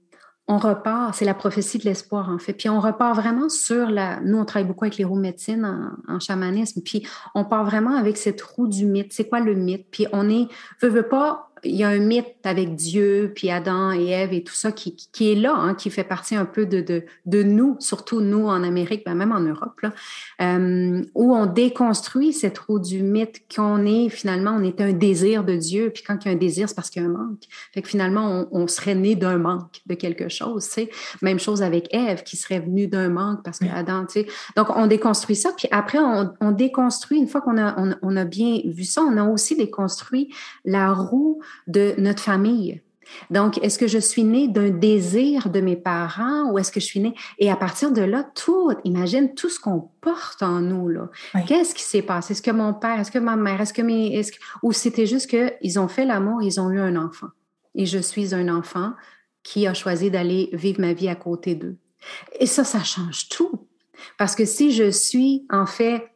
repart, 0.46 1.14
c'est 1.14 1.24
la 1.24 1.34
prophétie 1.34 1.78
de 1.78 1.84
l'espoir 1.84 2.28
en 2.30 2.38
fait, 2.38 2.52
puis 2.52 2.68
on 2.68 2.78
repart 2.80 3.16
vraiment 3.16 3.48
sur 3.48 3.90
la... 3.90 4.20
Nous, 4.20 4.36
on 4.36 4.44
travaille 4.44 4.68
beaucoup 4.68 4.84
avec 4.84 4.98
les 4.98 5.04
roues 5.04 5.16
médecine 5.16 5.94
en, 6.06 6.20
chamanisme, 6.20 6.82
puis 6.82 7.06
on 7.34 7.44
part 7.44 7.64
vraiment 7.64 7.96
avec 7.96 8.16
cette 8.16 8.42
roue 8.42 8.68
du 8.68 8.84
mythe. 8.84 9.12
C'est 9.12 9.28
quoi 9.28 9.40
le 9.40 9.54
mythe? 9.54 9.86
Puis 9.90 10.06
on 10.12 10.28
est, 10.28 10.48
veut 10.82 11.08
pas, 11.08 11.50
il 11.64 11.76
y 11.76 11.84
a 11.84 11.88
un 11.88 11.98
mythe 11.98 12.36
avec 12.44 12.74
Dieu, 12.74 13.32
puis 13.34 13.50
Adam 13.50 13.92
et 13.92 14.08
Ève 14.08 14.32
et 14.32 14.44
tout 14.44 14.54
ça 14.54 14.72
qui, 14.72 14.96
qui 15.12 15.32
est 15.32 15.34
là, 15.34 15.54
hein, 15.54 15.74
qui 15.74 15.90
fait 15.90 16.04
partie 16.04 16.36
un 16.36 16.44
peu 16.44 16.66
de, 16.66 16.80
de, 16.80 17.04
de 17.26 17.42
nous, 17.42 17.76
surtout 17.80 18.20
nous 18.20 18.46
en 18.46 18.62
Amérique, 18.62 19.04
ben 19.04 19.14
même 19.14 19.32
en 19.32 19.40
Europe, 19.40 19.80
là, 19.82 19.92
euh, 20.40 21.02
où 21.14 21.34
on 21.34 21.46
déconstruit 21.46 22.32
cette 22.32 22.58
roue 22.58 22.78
du 22.78 23.02
mythe 23.02 23.42
qu'on 23.54 23.84
est 23.86 24.08
finalement, 24.08 24.52
on 24.58 24.62
est 24.62 24.80
un 24.80 24.92
désir 24.92 25.44
de 25.44 25.56
Dieu, 25.56 25.90
puis 25.92 26.02
quand 26.02 26.18
il 26.24 26.28
y 26.28 26.30
a 26.30 26.34
un 26.34 26.38
désir, 26.38 26.68
c'est 26.68 26.74
parce 26.74 26.90
qu'il 26.90 27.02
y 27.02 27.04
a 27.04 27.08
un 27.08 27.12
manque. 27.12 27.42
Fait 27.72 27.82
que 27.82 27.88
finalement, 27.88 28.46
on, 28.52 28.62
on 28.62 28.66
serait 28.66 28.94
né 28.94 29.14
d'un 29.14 29.38
manque 29.38 29.80
de 29.86 29.94
quelque 29.94 30.28
chose, 30.28 30.66
tu 30.66 30.72
sais. 30.72 30.90
Même 31.22 31.38
chose 31.38 31.62
avec 31.62 31.92
Ève, 31.94 32.22
qui 32.22 32.36
serait 32.36 32.60
venue 32.60 32.86
d'un 32.86 33.08
manque 33.08 33.42
parce 33.42 33.58
que 33.58 33.66
Adam, 33.66 34.06
tu 34.06 34.20
sais. 34.20 34.26
Donc, 34.56 34.68
on 34.76 34.86
déconstruit 34.86 35.36
ça, 35.36 35.50
puis 35.56 35.68
après, 35.70 35.98
on, 35.98 36.32
on 36.40 36.52
déconstruit, 36.52 37.18
une 37.18 37.28
fois 37.28 37.40
qu'on 37.40 37.58
a, 37.58 37.74
on, 37.78 37.94
on 38.02 38.16
a 38.16 38.24
bien 38.24 38.60
vu 38.64 38.84
ça, 38.84 39.02
on 39.02 39.16
a 39.16 39.24
aussi 39.24 39.56
déconstruit 39.56 40.32
la 40.64 40.92
roue 40.92 41.40
de 41.66 41.94
notre 41.98 42.22
famille. 42.22 42.80
Donc, 43.30 43.62
est-ce 43.62 43.78
que 43.78 43.86
je 43.86 43.98
suis 43.98 44.24
née 44.24 44.48
d'un 44.48 44.70
désir 44.70 45.50
de 45.50 45.60
mes 45.60 45.76
parents 45.76 46.50
ou 46.50 46.58
est-ce 46.58 46.72
que 46.72 46.80
je 46.80 46.86
suis 46.86 47.00
née? 47.00 47.14
Et 47.38 47.50
à 47.50 47.56
partir 47.56 47.92
de 47.92 48.02
là, 48.02 48.24
tout, 48.34 48.72
imagine 48.84 49.34
tout 49.34 49.48
ce 49.48 49.60
qu'on 49.60 49.88
porte 50.00 50.42
en 50.42 50.60
nous, 50.60 50.88
là. 50.88 51.10
Qu'est-ce 51.46 51.74
qui 51.74 51.82
s'est 51.82 52.02
passé? 52.02 52.32
Est-ce 52.32 52.42
que 52.42 52.50
mon 52.50 52.74
père, 52.74 53.00
est-ce 53.00 53.10
que 53.10 53.18
ma 53.18 53.36
mère, 53.36 53.60
est-ce 53.60 53.72
que 53.72 53.82
mes, 53.82 54.16
est-ce 54.16 54.32
ou 54.62 54.72
c'était 54.72 55.06
juste 55.06 55.28
qu'ils 55.28 55.78
ont 55.78 55.88
fait 55.88 56.04
l'amour, 56.04 56.42
ils 56.42 56.60
ont 56.60 56.70
eu 56.70 56.80
un 56.80 56.96
enfant. 56.96 57.28
Et 57.74 57.86
je 57.86 57.98
suis 57.98 58.34
un 58.34 58.48
enfant 58.48 58.92
qui 59.42 59.66
a 59.66 59.74
choisi 59.74 60.10
d'aller 60.10 60.50
vivre 60.52 60.80
ma 60.80 60.92
vie 60.92 61.08
à 61.08 61.14
côté 61.14 61.54
d'eux. 61.54 61.76
Et 62.38 62.46
ça, 62.46 62.64
ça 62.64 62.82
change 62.82 63.28
tout. 63.28 63.68
Parce 64.18 64.34
que 64.34 64.44
si 64.44 64.72
je 64.72 64.90
suis, 64.90 65.46
en 65.50 65.66
fait, 65.66 66.10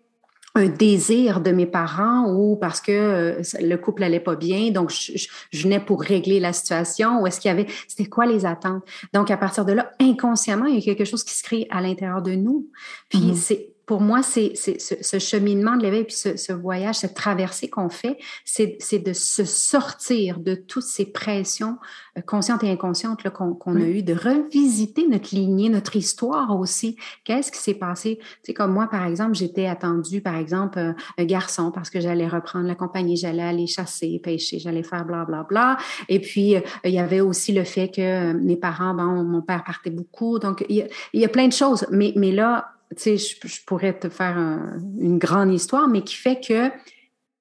un 0.55 0.67
désir 0.67 1.41
de 1.41 1.51
mes 1.51 1.67
parents 1.67 2.33
ou 2.33 2.57
parce 2.57 2.81
que 2.81 2.93
euh, 2.93 3.43
le 3.61 3.77
couple 3.77 4.03
allait 4.03 4.21
pas 4.21 4.35
bien, 4.35 4.71
donc 4.71 4.91
je, 4.91 5.29
venais 5.53 5.81
pour 5.81 6.03
régler 6.03 6.41
la 6.41 6.53
situation 6.53 7.21
ou 7.21 7.27
est-ce 7.27 7.41
qu'il 7.41 7.49
y 7.49 7.53
avait, 7.53 7.67
c'était 7.87 8.09
quoi 8.09 8.27
les 8.27 8.47
attentes? 8.47 8.83
Donc 9.13 9.31
à 9.31 9.37
partir 9.37 9.65
de 9.65 9.73
là, 9.73 9.93
inconsciemment, 10.01 10.67
il 10.67 10.77
y 10.77 10.79
a 10.79 10.83
quelque 10.83 11.05
chose 11.05 11.25
qui 11.25 11.35
se 11.35 11.43
crée 11.43 11.67
à 11.71 11.81
l'intérieur 11.81 12.23
de 12.23 12.33
nous. 12.33 12.69
Puis 13.09 13.19
mm-hmm. 13.21 13.35
c'est 13.35 13.78
pour 13.89 14.03
moi, 14.03 14.23
c'est 14.23 14.53
ce, 14.55 15.19
cheminement 15.19 15.75
de 15.75 15.83
l'éveil, 15.83 16.05
puis 16.05 16.15
ce, 16.15 16.53
voyage, 16.53 16.97
cette 16.97 17.15
traversée 17.15 17.71
qu'on 17.71 17.89
fait, 17.89 18.19
c'est 18.45 18.99
de 18.99 19.15
se 19.15 19.47
sortir 19.47 20.41
de 20.41 20.55
toutes 20.55 20.85
ces 20.85 21.07
pressions 21.07 21.79
euh, 22.19 22.21
conscientes 22.21 22.63
et 22.65 22.71
inconscientes 22.71 23.27
qu'on 23.31 23.77
a 23.77 23.81
eues, 23.81 24.03
de 24.03 24.13
revisiter 24.13 25.09
notre 25.09 25.35
lignée, 25.35 25.71
notre 25.71 25.97
histoire 25.97 26.55
aussi. 26.61 26.97
Qu'est-ce 27.25 27.51
qui 27.51 27.57
s'est 27.57 27.79
passé? 27.79 28.19
Tu 28.45 28.53
comme 28.53 28.75
moi, 28.75 28.89
par 28.89 29.07
exemple, 29.07 29.35
j'étais 29.35 29.65
attendue, 29.65 30.21
par 30.21 30.37
exemple, 30.37 30.79
euh, 30.79 30.93
un 31.17 31.25
garçon 31.25 31.71
parce 31.71 31.89
que 31.89 31.99
j'allais 31.99 32.29
reprendre 32.29 32.67
la 32.67 32.75
compagnie, 32.75 33.17
j'allais 33.17 33.43
aller 33.43 33.67
chasser, 33.67 34.21
pêcher, 34.23 34.59
j'allais 34.59 34.83
faire 34.83 35.07
bla, 35.07 35.25
bla, 35.25 35.47
bla. 35.49 35.79
Et 36.11 36.21
puis, 36.21 36.57
euh, 36.57 36.61
il 36.85 36.93
y 36.93 36.99
avait 36.99 37.21
aussi 37.21 37.55
le 37.55 37.65
fait 37.65 37.89
que 37.89 38.35
mes 38.35 38.57
parents, 38.57 38.93
bon, 38.93 39.25
mon 39.25 39.41
père 39.41 39.65
partait 39.65 39.89
beaucoup. 39.89 40.39
Donc, 40.39 40.67
il 40.69 40.77
y 40.77 40.83
a, 40.83 40.87
il 41.15 41.23
y 41.23 41.25
a 41.25 41.29
plein 41.31 41.49
de 41.49 41.55
choses. 41.55 41.87
Mais, 41.91 42.13
mais 42.17 42.33
là, 42.33 42.75
tu 42.97 43.17
sais, 43.17 43.19
je, 43.19 43.65
pourrais 43.65 43.99
te 43.99 44.09
faire 44.09 44.37
une 44.37 45.19
grande 45.19 45.53
histoire, 45.53 45.89
mais 45.89 46.03
qui 46.03 46.15
fait 46.15 46.41
que 46.41 46.71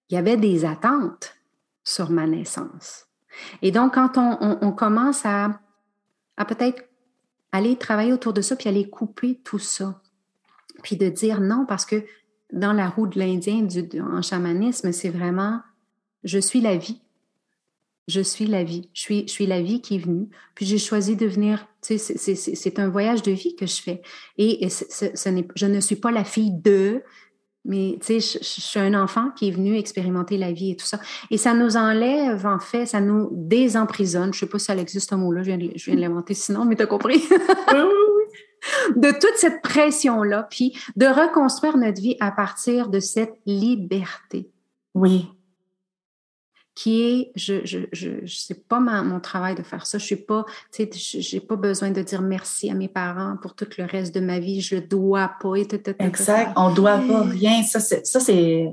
il 0.09 0.15
y 0.15 0.17
avait 0.17 0.37
des 0.37 0.65
attentes 0.65 1.35
sur 1.83 2.09
ma 2.09 2.27
naissance. 2.27 3.07
Et 3.61 3.71
donc, 3.71 3.95
quand 3.95 4.17
on, 4.17 4.71
commence 4.71 5.25
à, 5.25 5.59
à 6.37 6.45
peut-être 6.45 6.83
aller 7.51 7.75
travailler 7.75 8.13
autour 8.13 8.33
de 8.33 8.41
ça, 8.41 8.55
puis 8.55 8.69
aller 8.69 8.89
couper 8.89 9.39
tout 9.43 9.59
ça, 9.59 10.01
puis 10.83 10.95
de 10.95 11.09
dire 11.09 11.41
non, 11.41 11.65
parce 11.65 11.85
que 11.85 12.03
dans 12.51 12.73
la 12.73 12.89
roue 12.89 13.07
de 13.07 13.19
l'Indien 13.19 13.67
en 14.01 14.21
chamanisme, 14.21 14.91
c'est 14.91 15.09
vraiment 15.09 15.61
je 16.23 16.39
suis 16.39 16.61
la 16.61 16.77
vie 16.77 17.01
je 18.07 18.21
suis 18.21 18.45
la 18.45 18.63
vie. 18.63 18.89
Je 18.93 19.01
suis, 19.01 19.27
je 19.27 19.31
suis 19.31 19.45
la 19.45 19.61
vie 19.61 19.81
qui 19.81 19.95
est 19.95 19.99
venue. 19.99 20.29
Puis 20.55 20.65
j'ai 20.65 20.77
choisi 20.77 21.15
de 21.15 21.25
venir. 21.25 21.67
C'est 21.81 22.79
un 22.79 22.89
voyage 22.89 23.21
de 23.21 23.31
vie 23.31 23.55
que 23.55 23.65
je 23.65 23.81
fais. 23.81 24.01
Et, 24.37 24.69
ce, 24.69 24.85
je 25.55 25.65
ne 25.65 25.79
suis 25.79 25.95
pas 25.97 26.11
la 26.11 26.23
fille 26.23 26.51
de, 26.51 27.03
mais 27.65 27.99
je, 28.07 28.19
je, 28.19 28.37
suis 28.41 28.79
un 28.79 28.93
enfant 28.93 29.31
qui 29.35 29.49
est 29.49 29.51
venu 29.51 29.77
expérimenter 29.77 30.37
la 30.37 30.53
vie 30.53 30.71
et 30.71 30.75
tout 30.77 30.85
ça. 30.85 30.99
Et 31.31 31.37
ça 31.37 31.53
nous 31.53 31.75
enlève, 31.75 32.45
en 32.45 32.59
fait, 32.59 32.85
ça 32.85 33.01
nous 33.01 33.29
désemprisonne. 33.33 34.33
Je 34.33 34.37
ne 34.37 34.39
sais 34.39 34.49
pas 34.49 34.59
si 34.59 34.65
ça 34.65 34.75
existe 34.77 35.09
ce 35.09 35.15
mot-là, 35.15 35.43
je 35.43 35.47
viens 35.47 35.57
de, 35.57 35.99
l'inventer 35.99 36.33
sinon, 36.33 36.63
mais 36.63 36.77
tu 36.77 36.83
as 36.83 36.87
compris. 36.87 37.21
de 38.95 39.11
toute 39.11 39.35
cette 39.35 39.61
pression-là, 39.61 40.47
puis 40.49 40.77
de 40.95 41.05
reconstruire 41.07 41.77
notre 41.77 42.01
vie 42.01 42.15
à 42.21 42.31
partir 42.31 42.87
de 42.87 43.01
cette 43.01 43.33
liberté. 43.45 44.49
Oui, 44.93 45.27
qui 46.77 47.01
est, 47.01 47.31
je, 47.35 47.65
je, 47.65 47.79
je, 47.91 48.09
c'est 48.27 48.67
pas 48.67 48.79
mon 48.79 49.19
travail 49.19 49.55
de 49.55 49.63
faire 49.63 49.87
ça. 49.87 49.97
Je 49.97 50.05
suis 50.05 50.15
pas, 50.15 50.45
tu 50.71 50.87
sais, 50.91 51.21
j'ai 51.21 51.39
pas 51.39 51.55
besoin 51.55 51.89
de 51.89 52.03
dire 52.03 52.21
merci 52.21 52.69
à 52.69 52.75
mes 52.75 52.87
parents 52.87 53.35
pour 53.41 53.55
tout 53.55 53.65
le 53.79 53.85
reste 53.85 54.13
de 54.13 54.19
ma 54.19 54.37
vie. 54.37 54.61
Je 54.61 54.75
dois 54.75 55.31
pas. 55.41 55.55
Et 55.55 55.67
exact. 55.97 56.53
On 56.55 56.71
doit 56.71 56.99
pas 56.99 57.23
rien. 57.23 57.63
Ça, 57.63 57.79
c'est, 57.79 58.05
ça, 58.05 58.19
c'est, 58.19 58.69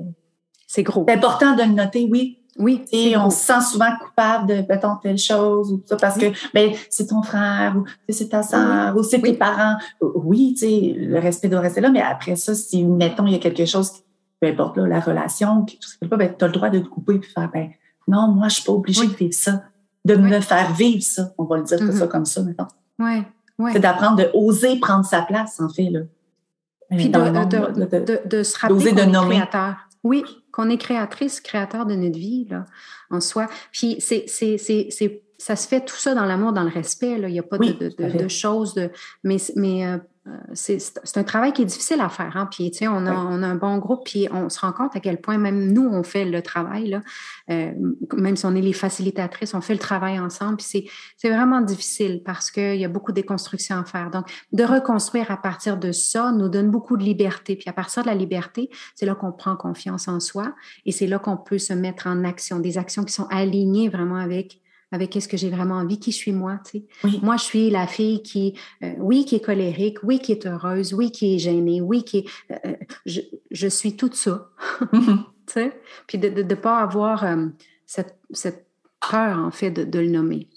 c'est 0.67 0.83
gros. 0.83 1.03
C'est 1.07 1.15
important 1.15 1.55
de 1.55 1.63
le 1.63 1.71
noter, 1.71 2.07
oui. 2.07 2.37
Oui. 2.59 2.85
Et 2.91 3.17
on 3.17 3.31
se 3.31 3.43
sent 3.43 3.61
souvent 3.71 3.89
coupable 3.99 4.47
de, 4.49 4.63
mettons, 4.69 4.97
telle 5.01 5.17
chose 5.17 5.73
ou 5.73 5.81
ça 5.85 5.97
parce 5.97 6.17
que, 6.17 6.27
ben, 6.53 6.73
c'est 6.91 7.07
ton 7.07 7.23
frère 7.23 7.75
ou 7.75 7.85
c'est 8.07 8.29
ta 8.29 8.43
soeur 8.43 8.95
ou 8.95 9.01
c'est 9.01 9.19
tes 9.19 9.33
parents. 9.33 9.77
Oui, 9.99 10.53
tu 10.53 10.67
sais, 10.67 10.93
le 10.95 11.17
respect 11.17 11.49
doit 11.49 11.59
rester 11.59 11.81
là, 11.81 11.89
mais 11.89 12.01
après 12.01 12.35
ça, 12.35 12.53
si, 12.53 12.85
mettons, 12.85 13.25
il 13.25 13.33
y 13.33 13.35
a 13.35 13.39
quelque 13.39 13.65
chose, 13.65 13.91
peu 14.39 14.47
importe, 14.47 14.77
là, 14.77 14.87
la 14.87 14.99
relation, 14.99 15.65
quelque 15.65 15.81
chose 15.81 15.97
ben, 16.01 16.33
tu 16.37 16.45
as 16.45 16.47
le 16.47 16.53
droit 16.53 16.69
de 16.69 16.79
te 16.79 16.87
couper 16.87 17.15
et 17.15 17.21
faire, 17.23 17.49
ben, 17.51 17.71
non, 18.07 18.27
moi, 18.27 18.47
je 18.47 18.55
suis 18.55 18.63
pas 18.63 18.73
obligée 18.73 19.07
de 19.07 19.13
vivre 19.13 19.33
ça, 19.33 19.63
de 20.03 20.15
me 20.15 20.39
faire 20.41 20.73
vivre 20.73 21.03
ça. 21.03 21.33
On 21.37 21.45
va 21.45 21.57
le 21.57 21.63
dire 21.63 21.79
ça 21.79 21.85
mm-hmm. 21.85 22.07
comme 22.07 22.25
ça 22.25 22.43
maintenant. 22.43 22.67
Ouais. 22.99 23.23
Ouais. 23.57 23.71
C'est 23.73 23.79
d'apprendre 23.79 24.17
de 24.17 24.29
oser 24.33 24.79
prendre 24.79 25.05
sa 25.05 25.21
place, 25.21 25.59
en 25.59 25.69
fait. 25.69 25.89
Là. 25.89 26.01
Puis 26.91 27.09
de, 27.09 27.19
de, 27.19 28.27
de, 28.27 28.43
se 28.43 28.59
rappeler 28.59 28.91
qu'on 28.93 28.97
est 28.97 29.27
créateur. 29.29 29.75
Oui, 30.03 30.23
qu'on 30.51 30.69
est 30.69 30.77
créatrice, 30.77 31.41
créateur 31.41 31.85
de 31.85 31.95
notre 31.95 32.17
vie, 32.17 32.45
là, 32.49 32.65
en 33.09 33.19
soi. 33.21 33.47
Puis 33.71 33.97
c'est, 33.99 34.25
ça 35.37 35.55
se 35.55 35.67
fait 35.67 35.81
tout 35.83 35.95
ça 35.95 36.13
dans 36.13 36.25
l'amour, 36.25 36.53
dans 36.53 36.63
le 36.63 36.69
respect. 36.69 37.17
Là. 37.17 37.27
Il 37.27 37.33
n'y 37.33 37.39
a 37.39 37.43
pas 37.43 37.57
de, 37.57 38.17
de, 38.17 38.27
choses 38.27 38.73
de. 38.75 38.91
Mais, 39.23 39.37
mais 39.55 39.87
euh, 39.87 39.97
c'est 40.53 41.17
un 41.17 41.23
travail 41.23 41.53
qui 41.53 41.61
est 41.61 41.65
difficile 41.65 42.01
à 42.01 42.09
faire. 42.09 42.35
Hein? 42.35 42.47
Puis, 42.49 42.71
tu 42.71 42.79
sais, 42.79 42.87
on 42.87 43.05
a, 43.05 43.13
on 43.13 43.43
a 43.43 43.47
un 43.47 43.55
bon 43.55 43.77
groupe, 43.77 44.05
puis 44.05 44.27
on 44.31 44.49
se 44.49 44.59
rend 44.59 44.71
compte 44.71 44.95
à 44.95 44.99
quel 44.99 45.21
point 45.21 45.37
même 45.37 45.71
nous, 45.71 45.87
on 45.87 46.01
fait 46.01 46.25
le 46.25 46.41
travail. 46.41 46.87
Là. 46.87 47.01
Euh, 47.51 47.71
même 48.15 48.35
si 48.35 48.45
on 48.45 48.55
est 48.55 48.61
les 48.61 48.73
facilitatrices, 48.73 49.53
on 49.53 49.61
fait 49.61 49.73
le 49.73 49.79
travail 49.79 50.19
ensemble. 50.19 50.57
Puis 50.57 50.89
c'est 51.17 51.29
vraiment 51.29 51.61
difficile 51.61 52.21
parce 52.25 52.49
qu'il 52.49 52.77
y 52.77 52.85
a 52.85 52.87
beaucoup 52.87 53.11
de 53.11 53.17
déconstruction 53.17 53.77
à 53.77 53.85
faire. 53.85 54.09
Donc, 54.09 54.25
de 54.51 54.63
reconstruire 54.63 55.29
à 55.29 55.37
partir 55.37 55.77
de 55.77 55.91
ça 55.91 56.31
nous 56.31 56.49
donne 56.49 56.71
beaucoup 56.71 56.97
de 56.97 57.03
liberté. 57.03 57.55
Puis 57.55 57.69
à 57.69 57.73
partir 57.73 58.01
de 58.01 58.07
la 58.07 58.15
liberté, 58.15 58.69
c'est 58.95 59.05
là 59.05 59.13
qu'on 59.13 59.31
prend 59.31 59.55
confiance 59.55 60.07
en 60.07 60.19
soi 60.19 60.55
et 60.85 60.91
c'est 60.91 61.07
là 61.07 61.19
qu'on 61.19 61.37
peut 61.37 61.59
se 61.59 61.73
mettre 61.73 62.07
en 62.07 62.23
action, 62.23 62.59
des 62.59 62.77
actions 62.77 63.03
qui 63.03 63.13
sont 63.13 63.27
alignées 63.29 63.89
vraiment 63.89 64.17
avec 64.17 64.59
avec 64.91 65.09
qu'est-ce 65.09 65.27
que 65.27 65.37
j'ai 65.37 65.49
vraiment 65.49 65.75
envie, 65.75 65.99
qui 65.99 66.11
suis 66.11 66.31
moi, 66.31 66.59
tu 66.65 66.83
sais. 67.03 67.19
Moi, 67.21 67.37
je 67.37 67.43
suis 67.43 67.69
la 67.69 67.87
fille 67.87 68.21
qui, 68.21 68.57
euh, 68.83 68.93
oui, 68.99 69.25
qui 69.25 69.35
est 69.35 69.43
colérique, 69.43 69.97
oui, 70.03 70.19
qui 70.19 70.31
est 70.31 70.45
heureuse, 70.45 70.93
oui, 70.93 71.11
qui 71.11 71.35
est 71.35 71.39
gênée, 71.39 71.81
oui, 71.81 72.03
qui 72.03 72.19
est, 72.19 72.25
euh, 72.51 72.55
euh, 72.65 72.75
je, 73.05 73.21
je, 73.51 73.67
suis 73.67 73.95
tout 73.95 74.11
ça, 74.13 74.49
mm-hmm. 74.81 75.17
tu 75.47 75.53
sais. 75.53 75.81
Puis 76.07 76.17
de 76.17 76.29
ne 76.29 76.55
pas 76.55 76.79
avoir 76.79 77.25
cette, 77.85 78.17
cette, 78.31 78.65
peur, 79.11 79.37
en 79.39 79.51
fait, 79.51 79.71
de, 79.71 79.83
de, 79.83 79.99
le 79.99 80.09
nommer. 80.09 80.49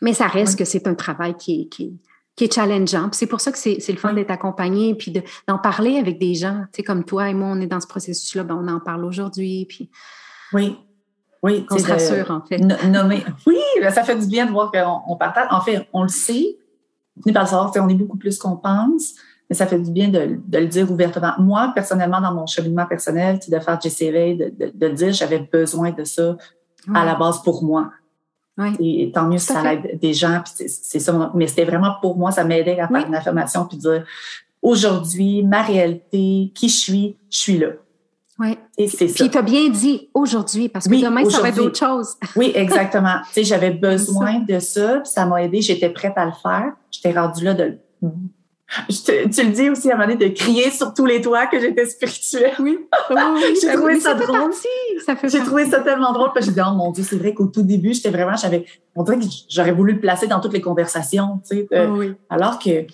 Mais 0.00 0.14
ça 0.14 0.26
reste 0.26 0.58
que 0.58 0.64
c'est 0.64 0.86
un 0.86 0.94
travail 0.94 1.36
qui 1.36 1.62
est, 1.62 1.68
qui, 1.68 2.00
qui 2.34 2.44
est 2.44 2.54
challengeant. 2.54 3.10
C'est 3.12 3.26
pour 3.26 3.40
ça 3.40 3.52
que 3.52 3.58
c'est 3.58 3.86
le 3.86 3.98
fun 3.98 4.14
d'être 4.14 4.30
accompagné, 4.30 4.94
puis 4.94 5.12
d'en 5.46 5.58
parler 5.58 5.98
avec 5.98 6.18
des 6.18 6.34
gens, 6.34 6.62
tu 6.72 6.76
sais, 6.76 6.82
comme 6.82 7.04
toi 7.04 7.28
et 7.28 7.34
moi, 7.34 7.48
on 7.48 7.60
est 7.60 7.66
dans 7.66 7.80
ce 7.80 7.86
processus-là, 7.86 8.44
ben, 8.44 8.58
on 8.62 8.68
en 8.68 8.80
parle 8.80 9.04
aujourd'hui, 9.04 9.66
puis... 9.68 9.90
Oui, 10.52 10.76
oui, 11.42 11.66
on 11.70 11.78
se 11.78 11.86
rassure, 11.86 12.30
en 12.30 12.42
fait. 12.42 12.58
Nommer. 12.58 13.24
Oui, 13.46 13.58
ben, 13.80 13.90
ça 13.90 14.02
fait 14.02 14.16
du 14.16 14.26
bien 14.26 14.46
de 14.46 14.50
voir 14.50 14.70
qu'on 14.70 15.00
on 15.12 15.16
partage. 15.16 15.46
En 15.50 15.60
fait, 15.60 15.88
on 15.92 16.02
le 16.02 16.08
sait, 16.08 16.58
on 17.16 17.32
pas 17.32 17.40
le 17.40 17.46
savoir, 17.46 17.72
on 17.76 17.88
est 17.88 17.94
beaucoup 17.94 18.18
plus 18.18 18.38
qu'on 18.38 18.56
pense, 18.56 19.14
mais 19.48 19.56
ça 19.56 19.66
fait 19.66 19.78
du 19.78 19.90
bien 19.90 20.08
de, 20.08 20.38
de, 20.46 20.58
le 20.58 20.66
dire 20.66 20.90
ouvertement. 20.90 21.32
Moi, 21.38 21.72
personnellement, 21.74 22.20
dans 22.20 22.34
mon 22.34 22.46
cheminement 22.46 22.86
personnel, 22.86 23.38
de 23.38 23.58
faire 23.58 23.78
de, 23.78 24.50
de, 24.50 24.72
de 24.74 24.88
dire 24.88 25.12
j'avais 25.12 25.38
besoin 25.38 25.90
de 25.92 26.04
ça 26.04 26.36
à 26.94 27.04
la 27.04 27.14
base 27.14 27.42
pour 27.42 27.64
moi. 27.64 27.90
Et 28.78 29.10
tant 29.14 29.26
mieux 29.26 29.38
si 29.38 29.46
ça 29.46 29.72
aide 29.72 29.98
des 29.98 30.12
gens. 30.12 30.42
C'est 30.44 30.98
ça. 30.98 31.32
Mais 31.34 31.46
c'était 31.46 31.64
vraiment 31.64 31.94
pour 32.02 32.18
moi, 32.18 32.30
ça 32.30 32.44
m'aidait 32.44 32.78
à 32.78 32.88
faire 32.88 33.06
une 33.06 33.14
affirmation 33.14 33.64
puis 33.64 33.78
dire 33.78 34.04
aujourd'hui, 34.60 35.42
ma 35.42 35.62
réalité, 35.62 36.52
qui 36.54 36.68
je 36.68 36.76
suis, 36.76 37.16
je 37.30 37.38
suis 37.38 37.58
là. 37.58 37.68
Oui. 38.40 38.58
Et 38.78 38.88
c'est 38.88 39.08
ça. 39.08 39.14
Puis 39.22 39.30
tu 39.30 39.38
as 39.38 39.42
bien 39.42 39.68
dit 39.68 40.08
aujourd'hui, 40.14 40.68
parce 40.68 40.88
que 40.88 40.94
demain, 41.00 41.28
ça 41.28 41.42
va 41.42 41.50
être 41.50 41.60
autre 41.60 41.78
chose. 41.78 42.16
oui, 42.36 42.52
exactement. 42.54 43.16
tu 43.28 43.34
sais, 43.34 43.44
j'avais 43.44 43.70
besoin 43.70 44.40
de 44.40 44.58
ça, 44.58 45.00
puis 45.00 45.12
ça 45.12 45.26
m'a 45.26 45.44
aidé, 45.44 45.60
j'étais 45.60 45.90
prête 45.90 46.14
à 46.16 46.24
le 46.24 46.32
faire. 46.32 46.72
J'étais 46.90 47.12
rendue 47.12 47.44
là 47.44 47.54
de 47.54 47.78
tu 48.88 49.42
le 49.42 49.50
dis 49.50 49.68
aussi 49.68 49.90
à 49.90 49.94
un 49.94 49.98
moment 49.98 50.12
donné 50.12 50.28
de 50.28 50.34
crier 50.34 50.70
sur 50.70 50.94
tous 50.94 51.04
les 51.04 51.20
toits 51.20 51.46
que 51.46 51.58
j'étais 51.58 51.86
spirituelle. 51.86 52.54
Oui. 52.60 52.78
j'ai 53.60 53.72
trouvé 53.72 53.98
ça, 53.98 54.14
drôle. 54.14 54.52
J'ai 55.24 55.40
trouvé 55.40 55.66
ça 55.66 55.80
tellement 55.80 56.12
drôle 56.12 56.30
parce 56.32 56.46
que 56.46 56.52
j'ai 56.52 56.60
dit, 56.60 56.66
oh 56.66 56.74
mon 56.76 56.92
Dieu, 56.92 57.02
c'est 57.02 57.16
vrai 57.16 57.34
qu'au 57.34 57.46
tout 57.46 57.62
début, 57.62 57.92
j'étais 57.92 58.10
vraiment, 58.10 58.36
j'avais, 58.36 58.64
on 58.94 59.02
dirait 59.02 59.18
que 59.18 59.24
j'aurais 59.48 59.72
voulu 59.72 59.94
le 59.94 60.00
placer 60.00 60.28
dans 60.28 60.40
toutes 60.40 60.52
les 60.52 60.60
conversations, 60.60 61.40
tu 61.48 61.56
sais. 61.56 61.68
Euh, 61.72 62.12
alors 62.28 62.60
que 62.60 62.86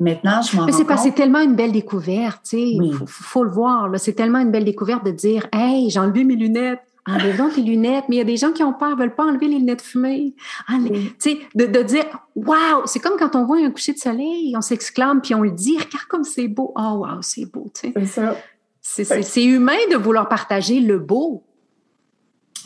Maintenant, 0.00 0.42
je 0.42 0.56
m'en 0.56 0.66
Mais 0.66 0.72
c'est 0.72 0.84
parce 0.84 1.02
que 1.02 1.08
c'est 1.08 1.14
tellement 1.14 1.40
une 1.40 1.56
belle 1.56 1.72
découverte, 1.72 2.42
tu 2.44 2.50
sais. 2.50 2.62
Il 2.62 2.94
faut, 3.06 3.42
le 3.42 3.50
voir, 3.50 3.88
là. 3.88 3.98
C'est 3.98 4.12
tellement 4.12 4.38
une 4.38 4.52
belle 4.52 4.64
découverte 4.64 5.04
de 5.04 5.10
dire, 5.10 5.48
hey, 5.52 5.90
j'ai 5.90 5.98
enlevé 5.98 6.24
mes 6.24 6.36
lunettes. 6.36 6.80
Enlève 7.06 7.38
donc 7.38 7.54
tes 7.54 7.62
lunettes. 7.62 8.04
Mais 8.08 8.16
il 8.16 8.18
y 8.18 8.22
a 8.22 8.24
des 8.24 8.36
gens 8.36 8.52
qui 8.52 8.62
ont 8.62 8.74
peur, 8.74 8.96
veulent 8.96 9.14
pas 9.14 9.24
enlever 9.24 9.48
les 9.48 9.58
lunettes 9.58 9.82
fumées. 9.82 10.34
Tu 10.68 11.14
sais, 11.18 11.38
de, 11.54 11.66
de, 11.66 11.82
dire, 11.82 12.04
waouh, 12.36 12.82
c'est 12.84 13.00
comme 13.00 13.18
quand 13.18 13.34
on 13.34 13.44
voit 13.44 13.56
un 13.56 13.70
coucher 13.70 13.94
de 13.94 13.98
soleil, 13.98 14.54
on 14.56 14.60
s'exclame 14.60 15.20
puis 15.20 15.34
on 15.34 15.40
le 15.40 15.50
dit, 15.50 15.76
regarde 15.78 16.06
comme 16.08 16.24
c'est 16.24 16.48
beau. 16.48 16.72
Oh, 16.76 17.04
wow, 17.04 17.22
c'est 17.22 17.50
beau, 17.50 17.70
tu 17.74 17.92
sais. 17.92 18.34
C'est 18.80 19.04
ça. 19.04 19.22
C'est 19.22 19.44
humain 19.44 19.78
de 19.90 19.96
vouloir 19.96 20.28
partager 20.28 20.80
le 20.80 20.98
beau. 20.98 21.44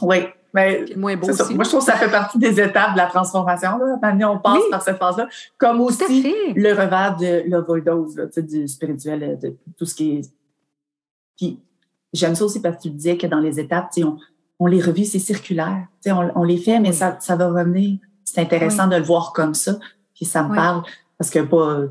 Oui. 0.03 0.19
Mais 0.53 0.85
moins 0.97 1.17
beau 1.17 1.31
aussi. 1.31 1.55
Moi, 1.55 1.65
je 1.65 1.69
trouve 1.71 1.81
que 1.81 1.91
ça 1.91 1.97
fait 1.97 2.11
partie 2.11 2.39
des 2.39 2.61
étapes 2.61 2.93
de 2.93 2.99
la 2.99 3.07
transformation. 3.07 3.79
Là. 3.79 3.97
Maintenant, 4.03 4.35
on 4.35 4.39
passe 4.39 4.63
par 4.71 4.83
cette 4.83 4.99
phase-là. 4.99 5.29
Comme 5.57 5.81
aussi 5.81 6.35
le 6.55 6.71
revers 6.73 7.17
de 7.17 7.49
l'overdose, 7.49 8.17
du 8.37 8.69
spirituel, 8.69 9.39
de 9.41 9.57
tout 9.79 9.87
ce 9.87 9.95
qui 9.95 10.19
est. 10.19 10.31
Puis, 11.39 11.59
j'aime 12.13 12.35
ça 12.35 12.45
aussi 12.45 12.61
parce 12.61 12.77
que 12.77 12.83
tu 12.83 12.91
disais 12.91 13.17
que 13.17 13.27
dans 13.27 13.41
les 13.41 13.59
étapes, 13.59 13.91
on, 13.99 14.19
on 14.59 14.67
les 14.67 14.81
revit, 14.81 15.07
c'est 15.07 15.19
circulaire. 15.19 15.87
On, 16.07 16.31
on, 16.35 16.45
les 16.45 16.59
fait, 16.59 16.79
mais 16.81 16.93
ça, 16.93 17.17
ça 17.21 17.35
va 17.37 17.49
revenir. 17.49 17.99
C'est 18.25 18.41
intéressant 18.41 18.87
de 18.87 18.97
le 18.97 19.03
voir 19.03 19.33
comme 19.33 19.55
ça. 19.55 19.79
Puis 20.15 20.27
ça 20.27 20.43
me 20.43 20.55
parle 20.55 20.83
parce 21.19 21.31
que 21.31 21.39
pas. 21.39 21.87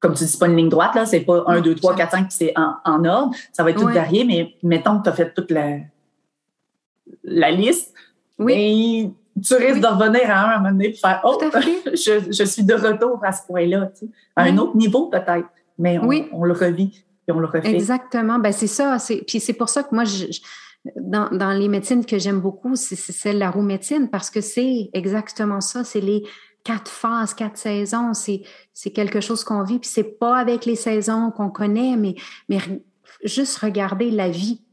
comme 0.00 0.14
tu 0.14 0.24
dis, 0.24 0.36
pas 0.36 0.46
une 0.46 0.56
ligne 0.56 0.68
droite, 0.68 0.94
là, 0.94 1.06
c'est 1.06 1.20
pas 1.20 1.44
1, 1.46 1.60
2, 1.60 1.74
3, 1.74 1.96
4, 1.96 2.10
5, 2.10 2.18
puis 2.18 2.26
c'est 2.30 2.52
en, 2.56 2.74
en, 2.84 3.04
ordre. 3.04 3.34
Ça 3.52 3.64
va 3.64 3.70
être 3.70 3.80
tout 3.80 3.88
varié, 3.88 4.24
mais 4.24 4.54
mettons 4.62 4.98
que 4.98 5.04
tu 5.04 5.08
as 5.08 5.12
fait 5.12 5.34
toute 5.34 5.50
la, 5.50 5.78
la 7.34 7.50
liste, 7.50 7.92
oui. 8.38 9.12
tu 9.42 9.54
risques 9.54 9.80
de 9.80 9.86
revenir 9.86 10.30
à 10.30 10.34
un, 10.34 10.50
à 10.50 10.54
un 10.54 10.58
moment 10.58 10.70
donné 10.70 10.88
et 10.88 10.92
faire 10.92 11.20
Oh, 11.24 11.38
je, 11.86 12.30
je, 12.30 12.44
suis 12.44 12.64
de 12.64 12.74
retour 12.74 13.20
à 13.22 13.32
ce 13.32 13.46
point-là, 13.46 13.90
tu 13.98 14.06
sais, 14.06 14.12
à 14.36 14.44
un 14.44 14.58
autre 14.58 14.76
niveau 14.76 15.06
peut-être, 15.06 15.48
mais 15.78 15.98
on, 15.98 16.10
on, 16.32 16.44
le 16.44 16.52
revit 16.52 17.04
et 17.28 17.32
on 17.32 17.38
le 17.38 17.46
refait. 17.46 17.74
Exactement. 17.74 18.38
Ben, 18.38 18.52
c'est 18.52 18.66
ça. 18.66 18.96
Puis 19.26 19.40
c'est 19.40 19.52
pour 19.52 19.68
ça 19.68 19.82
que 19.82 19.94
moi, 19.94 20.04
je, 20.04 20.26
dans, 20.96 21.30
dans, 21.30 21.52
les 21.52 21.68
médecines 21.68 22.04
que 22.04 22.18
j'aime 22.18 22.40
beaucoup, 22.40 22.76
c'est 22.76 22.96
celle 22.96 23.38
la 23.38 23.50
roue 23.50 23.62
médecine 23.62 24.08
parce 24.10 24.30
que 24.30 24.40
c'est 24.40 24.90
exactement 24.92 25.60
ça. 25.60 25.84
C'est 25.84 26.00
les 26.00 26.24
quatre 26.62 26.90
phases, 26.90 27.34
quatre 27.34 27.56
saisons. 27.56 28.12
C'est 28.14 28.90
quelque 28.90 29.20
chose 29.20 29.44
qu'on 29.44 29.62
vit. 29.62 29.78
Puis 29.78 29.90
c'est 29.92 30.18
pas 30.18 30.36
avec 30.36 30.66
les 30.66 30.76
saisons 30.76 31.30
qu'on 31.30 31.50
connaît, 31.50 31.96
mais, 31.96 32.14
mais 32.48 32.58
juste 33.22 33.58
regarder 33.58 34.10
la 34.10 34.28
vie 34.28 34.63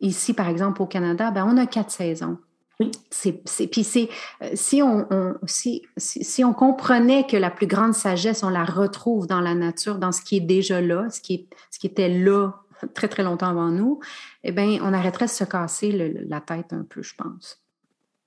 Ici, 0.00 0.32
par 0.34 0.48
exemple, 0.48 0.82
au 0.82 0.86
Canada, 0.86 1.30
ben, 1.30 1.46
on 1.46 1.56
a 1.56 1.66
quatre 1.66 1.90
saisons. 1.90 2.38
Oui. 2.78 2.90
C'est, 3.10 3.42
puis 3.66 3.84
c'est, 3.84 4.08
euh, 4.42 4.50
si 4.54 4.82
on, 4.82 5.06
si, 5.46 5.82
si, 5.98 6.44
on 6.44 6.54
comprenait 6.54 7.26
que 7.26 7.36
la 7.36 7.50
plus 7.50 7.66
grande 7.66 7.92
sagesse, 7.92 8.42
on 8.42 8.48
la 8.48 8.64
retrouve 8.64 9.26
dans 9.26 9.42
la 9.42 9.54
nature, 9.54 9.98
dans 9.98 10.12
ce 10.12 10.22
qui 10.22 10.38
est 10.38 10.40
déjà 10.40 10.80
là, 10.80 11.10
ce 11.10 11.20
qui, 11.20 11.34
est, 11.34 11.48
ce 11.70 11.78
qui 11.78 11.86
était 11.86 12.08
là 12.08 12.52
très, 12.94 13.08
très 13.08 13.22
longtemps 13.22 13.48
avant 13.48 13.68
nous, 13.68 14.00
eh 14.44 14.52
bien, 14.52 14.78
on 14.82 14.94
arrêterait 14.94 15.26
de 15.26 15.30
se 15.30 15.44
casser 15.44 15.92
la 16.26 16.40
tête 16.40 16.72
un 16.72 16.84
peu, 16.88 17.02
je 17.02 17.14
pense. 17.14 17.60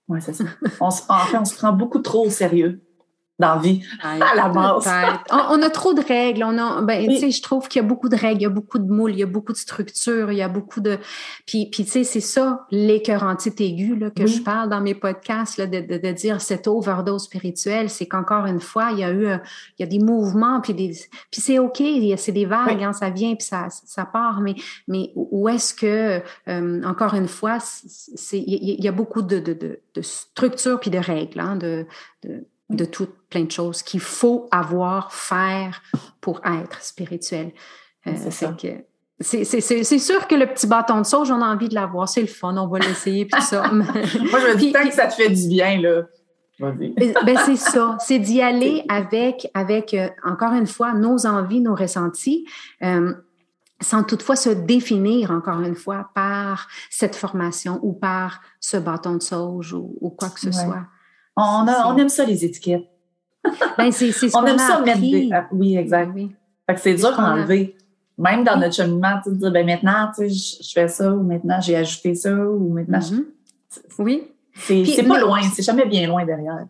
Oui, 0.08 0.20
c'est 0.22 0.34
ça. 0.34 0.44
en 0.80 0.92
fait, 0.92 1.38
on 1.38 1.46
se 1.46 1.56
prend 1.56 1.74
beaucoup 1.74 2.00
trop 2.00 2.28
au 2.28 2.30
sérieux 2.30 2.82
dans 3.40 3.56
la 3.56 3.62
vie, 3.62 3.82
à 4.04 4.36
la 4.36 4.50
base. 4.50 4.88
on, 5.32 5.62
a 5.62 5.70
trop 5.70 5.94
de 5.94 6.02
règles. 6.02 6.44
On 6.44 6.58
a, 6.58 6.82
ben, 6.82 7.08
tu 7.08 7.18
sais, 7.18 7.32
je 7.32 7.42
trouve 7.42 7.68
qu'il 7.68 7.82
y 7.82 7.86
a 7.86 7.88
beaucoup 7.88 8.10
de 8.10 8.16
règles, 8.16 8.42
il 8.42 8.44
y 8.44 8.48
a 8.48 8.50
beaucoup 8.50 8.80
de 8.80 8.90
moules, 8.92 9.12
il 9.12 9.20
y 9.20 9.24
a 9.24 9.28
beaucoup 9.28 9.54
de 9.54 9.58
structures, 9.58 10.32
il 10.32 10.38
y 10.38 10.42
a 10.42 10.48
beaucoup 10.48 10.82
de... 10.82 11.00
Puis, 11.46 11.70
puis 11.72 11.84
tu 11.86 11.92
sais, 11.92 12.04
c'est 12.04 12.20
ça, 12.20 12.66
l'écœurantite 12.72 13.60
aiguë 13.60 13.96
là, 13.96 14.10
que 14.12 14.28
je 14.28 14.42
parle 14.42 14.70
dans 14.70 14.82
mes 14.82 14.96
podcasts, 14.96 15.58
là, 15.58 15.66
de, 15.66 15.80
de, 15.80 15.98
de, 15.98 16.12
dire 16.12 16.42
cette 16.42 16.68
overdose 16.68 17.24
spirituelle, 17.24 17.90
c'est 17.90 18.06
qu'encore 18.06 18.46
une 18.46 18.60
fois, 18.60 18.90
il 18.92 19.00
y 19.00 19.04
a 19.04 19.12
eu 19.12 19.28
il 19.80 19.82
y 19.82 19.84
a 19.84 19.88
des 19.88 20.00
mouvements, 20.00 20.62
puis, 20.62 20.74
des, 20.74 20.92
puis 21.32 21.42
c'est 21.42 21.60
OK, 21.60 21.82
c'est 22.18 22.32
des 22.32 22.46
vagues, 22.46 22.84
hein, 22.84 22.94
ça 22.94 23.10
vient, 23.10 23.36
puis 23.36 23.46
ça, 23.46 23.68
ça 23.70 24.06
part, 24.06 24.42
mais, 24.42 24.56
mais 24.88 25.12
où 25.16 25.50
est-ce 25.50 25.74
que, 25.74 26.22
euh, 26.48 26.84
encore 26.84 27.14
une 27.16 27.28
fois, 27.28 27.58
c'est 27.60 28.40
il 28.40 28.84
y, 28.84 28.88
a 28.88 28.92
beaucoup 28.92 29.22
de, 29.22 29.40
de, 29.40 29.54
de, 29.54 30.02
structures 30.02 30.80
puis 30.80 30.92
de 30.92 30.98
règles, 30.98 31.40
hein, 31.40 31.56
de, 31.56 31.86
de 32.74 32.86
toutes 32.86 33.16
plein 33.30 33.44
de 33.44 33.52
choses 33.52 33.82
qu'il 33.82 34.00
faut 34.00 34.48
avoir, 34.52 35.12
faire 35.12 35.82
pour 36.22 36.42
être 36.46 36.82
spirituel. 36.82 37.52
Euh, 38.08 38.12
c'est 39.20 40.00
sûr 40.00 40.28
que 40.28 40.36
le 40.36 40.46
petit 40.48 40.68
bâton 40.68 41.00
de 41.00 41.06
sauge, 41.06 41.32
on 41.32 41.42
a 41.42 41.46
envie 41.46 41.70
de 41.70 41.76
l'avoir. 41.76 42.10
C'est 42.10 42.22
le 42.22 42.28
fun, 42.28 42.56
on 42.58 42.68
va 42.68 42.80
l'essayer, 42.80 43.26
puis 43.26 43.42
ça. 43.42 43.68
Moi, 43.72 43.86
je 43.94 44.54
me 44.54 44.56
dis, 44.56 44.72
tant 44.72 44.84
que 44.84 44.94
ça 44.94 45.08
te 45.08 45.14
fait 45.14 45.30
du 45.30 45.48
bien, 45.48 45.80
là. 45.80 46.04
Ben, 46.60 46.94
ben, 46.98 47.38
c'est 47.46 47.56
ça, 47.56 47.98
c'est 48.00 48.20
d'y 48.20 48.42
aller 48.44 48.86
avec, 48.88 49.50
avec 49.54 49.94
euh, 49.94 50.08
encore 50.24 50.54
une 50.54 50.68
fois, 50.68 50.94
nos 50.94 51.26
envies, 51.26 51.62
nos 51.62 51.76
ressentis, 51.76 52.46
euh, 52.84 53.14
sans 53.82 54.04
toutefois 54.04 54.36
se 54.36 54.50
définir, 54.50 55.32
encore 55.32 55.60
une 55.62 55.76
fois, 55.76 56.12
par 56.14 56.68
cette 56.90 57.16
formation 57.16 57.80
ou 57.82 57.94
par 57.94 58.42
ce 58.60 58.78
bâton 58.78 59.16
de 59.16 59.22
sauge 59.22 59.74
ou, 59.74 60.16
quoi 60.18 60.30
que 60.30 60.40
ce 60.40 60.52
soit. 60.52 60.86
On, 61.36 61.66
on 61.68 61.98
aime 61.98 62.10
ça, 62.10 62.26
les 62.26 62.46
étiquettes. 62.46 62.88
Ben, 63.78 63.92
c'est 63.92 64.12
ce 64.12 64.36
On 64.36 64.46
aime 64.46 64.58
ça 64.58 64.80
mettre 64.82 65.02
des... 65.02 65.30
Ah, 65.32 65.48
oui, 65.52 65.78
exact. 65.78 66.12
Oui. 66.14 66.32
Fait 66.68 66.76
que 66.76 66.82
c'est 66.82 66.96
dur 66.96 67.20
à 67.20 67.34
enlever. 67.34 67.76
Même 68.18 68.44
dans 68.44 68.58
notre 68.58 68.76
cheminement, 68.76 69.20
tu 69.24 69.32
dire, 69.32 69.52
ben 69.52 69.66
maintenant, 69.66 70.12
tu 70.16 70.30
sais, 70.30 70.64
je 70.64 70.72
fais 70.72 70.88
ça, 70.88 71.12
ou 71.12 71.24
maintenant, 71.24 71.60
j'ai 71.60 71.76
ajouté 71.76 72.14
ça, 72.14 72.32
ou 72.32 72.72
maintenant, 72.72 73.00
mm-hmm. 73.00 73.26
Oui. 73.98 74.28
C'est 74.56 75.08
pas 75.08 75.20
loin, 75.20 75.42
c'est 75.54 75.64
jamais 75.64 75.86
bien 75.86 76.08
loin 76.08 76.26
derrière. 76.26 76.68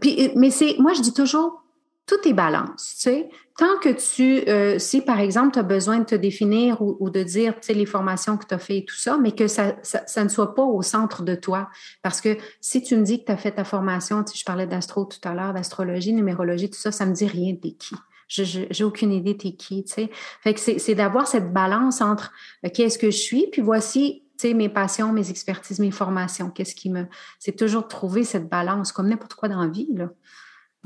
Puis, 0.00 0.30
mais 0.36 0.50
c'est, 0.50 0.76
moi, 0.78 0.92
je 0.92 1.00
dis 1.00 1.14
toujours, 1.14 1.61
tout 2.06 2.28
est 2.28 2.32
balance, 2.32 2.94
tu 2.96 3.02
sais. 3.02 3.30
Tant 3.58 3.78
que 3.80 3.90
tu, 3.90 4.48
euh, 4.48 4.78
si 4.78 5.02
par 5.02 5.20
exemple, 5.20 5.52
tu 5.52 5.58
as 5.58 5.62
besoin 5.62 5.98
de 5.98 6.04
te 6.04 6.14
définir 6.14 6.80
ou, 6.80 7.10
de 7.10 7.22
dire, 7.22 7.54
tu 7.54 7.66
sais, 7.66 7.74
les 7.74 7.86
formations 7.86 8.36
que 8.36 8.46
tu 8.46 8.54
as 8.54 8.58
fait 8.58 8.78
et 8.78 8.84
tout 8.84 8.96
ça, 8.96 9.18
mais 9.18 9.32
que 9.32 9.46
ça, 9.46 9.76
ne 10.16 10.28
soit 10.28 10.54
pas 10.54 10.62
au 10.62 10.82
centre 10.82 11.22
de 11.22 11.34
toi. 11.34 11.68
Parce 12.02 12.20
que 12.20 12.38
si 12.60 12.82
tu 12.82 12.96
me 12.96 13.02
dis 13.02 13.20
que 13.20 13.26
tu 13.26 13.32
as 13.32 13.36
fait 13.36 13.52
ta 13.52 13.64
formation, 13.64 14.24
tu 14.24 14.32
sais, 14.32 14.38
je 14.38 14.44
parlais 14.44 14.66
d'astro 14.66 15.04
tout 15.04 15.20
à 15.28 15.34
l'heure, 15.34 15.52
d'astrologie, 15.52 16.12
numérologie, 16.12 16.70
tout 16.70 16.78
ça, 16.78 16.90
ça 16.92 17.06
me 17.06 17.12
dit 17.12 17.26
rien, 17.26 17.54
t'es 17.54 17.72
qui. 17.72 17.94
J'ai 18.28 18.84
aucune 18.84 19.12
idée 19.12 19.36
t'es 19.36 19.52
qui, 19.52 19.84
tu 19.84 19.92
sais. 19.92 20.10
Fait 20.40 20.54
que 20.54 20.60
c'est 20.60 20.94
d'avoir 20.94 21.26
cette 21.26 21.52
balance 21.52 22.00
entre 22.00 22.32
euh, 22.64 22.70
qu'est-ce 22.72 22.98
que 22.98 23.10
je 23.10 23.18
suis, 23.18 23.48
puis 23.52 23.62
voici 23.62 24.24
tu 24.38 24.48
sais, 24.48 24.54
mes 24.54 24.70
passions, 24.70 25.12
mes 25.12 25.30
expertises, 25.30 25.78
mes 25.78 25.90
formations. 25.90 26.50
Qu'est-ce 26.50 26.74
qui 26.74 26.88
me. 26.88 27.06
C'est 27.38 27.54
toujours 27.54 27.86
trouver 27.86 28.24
cette 28.24 28.48
balance, 28.48 28.90
comme 28.90 29.08
n'importe 29.08 29.34
quoi 29.34 29.48
dans 29.48 29.60
la 29.60 29.68
vie, 29.68 29.88
là. 29.94 30.08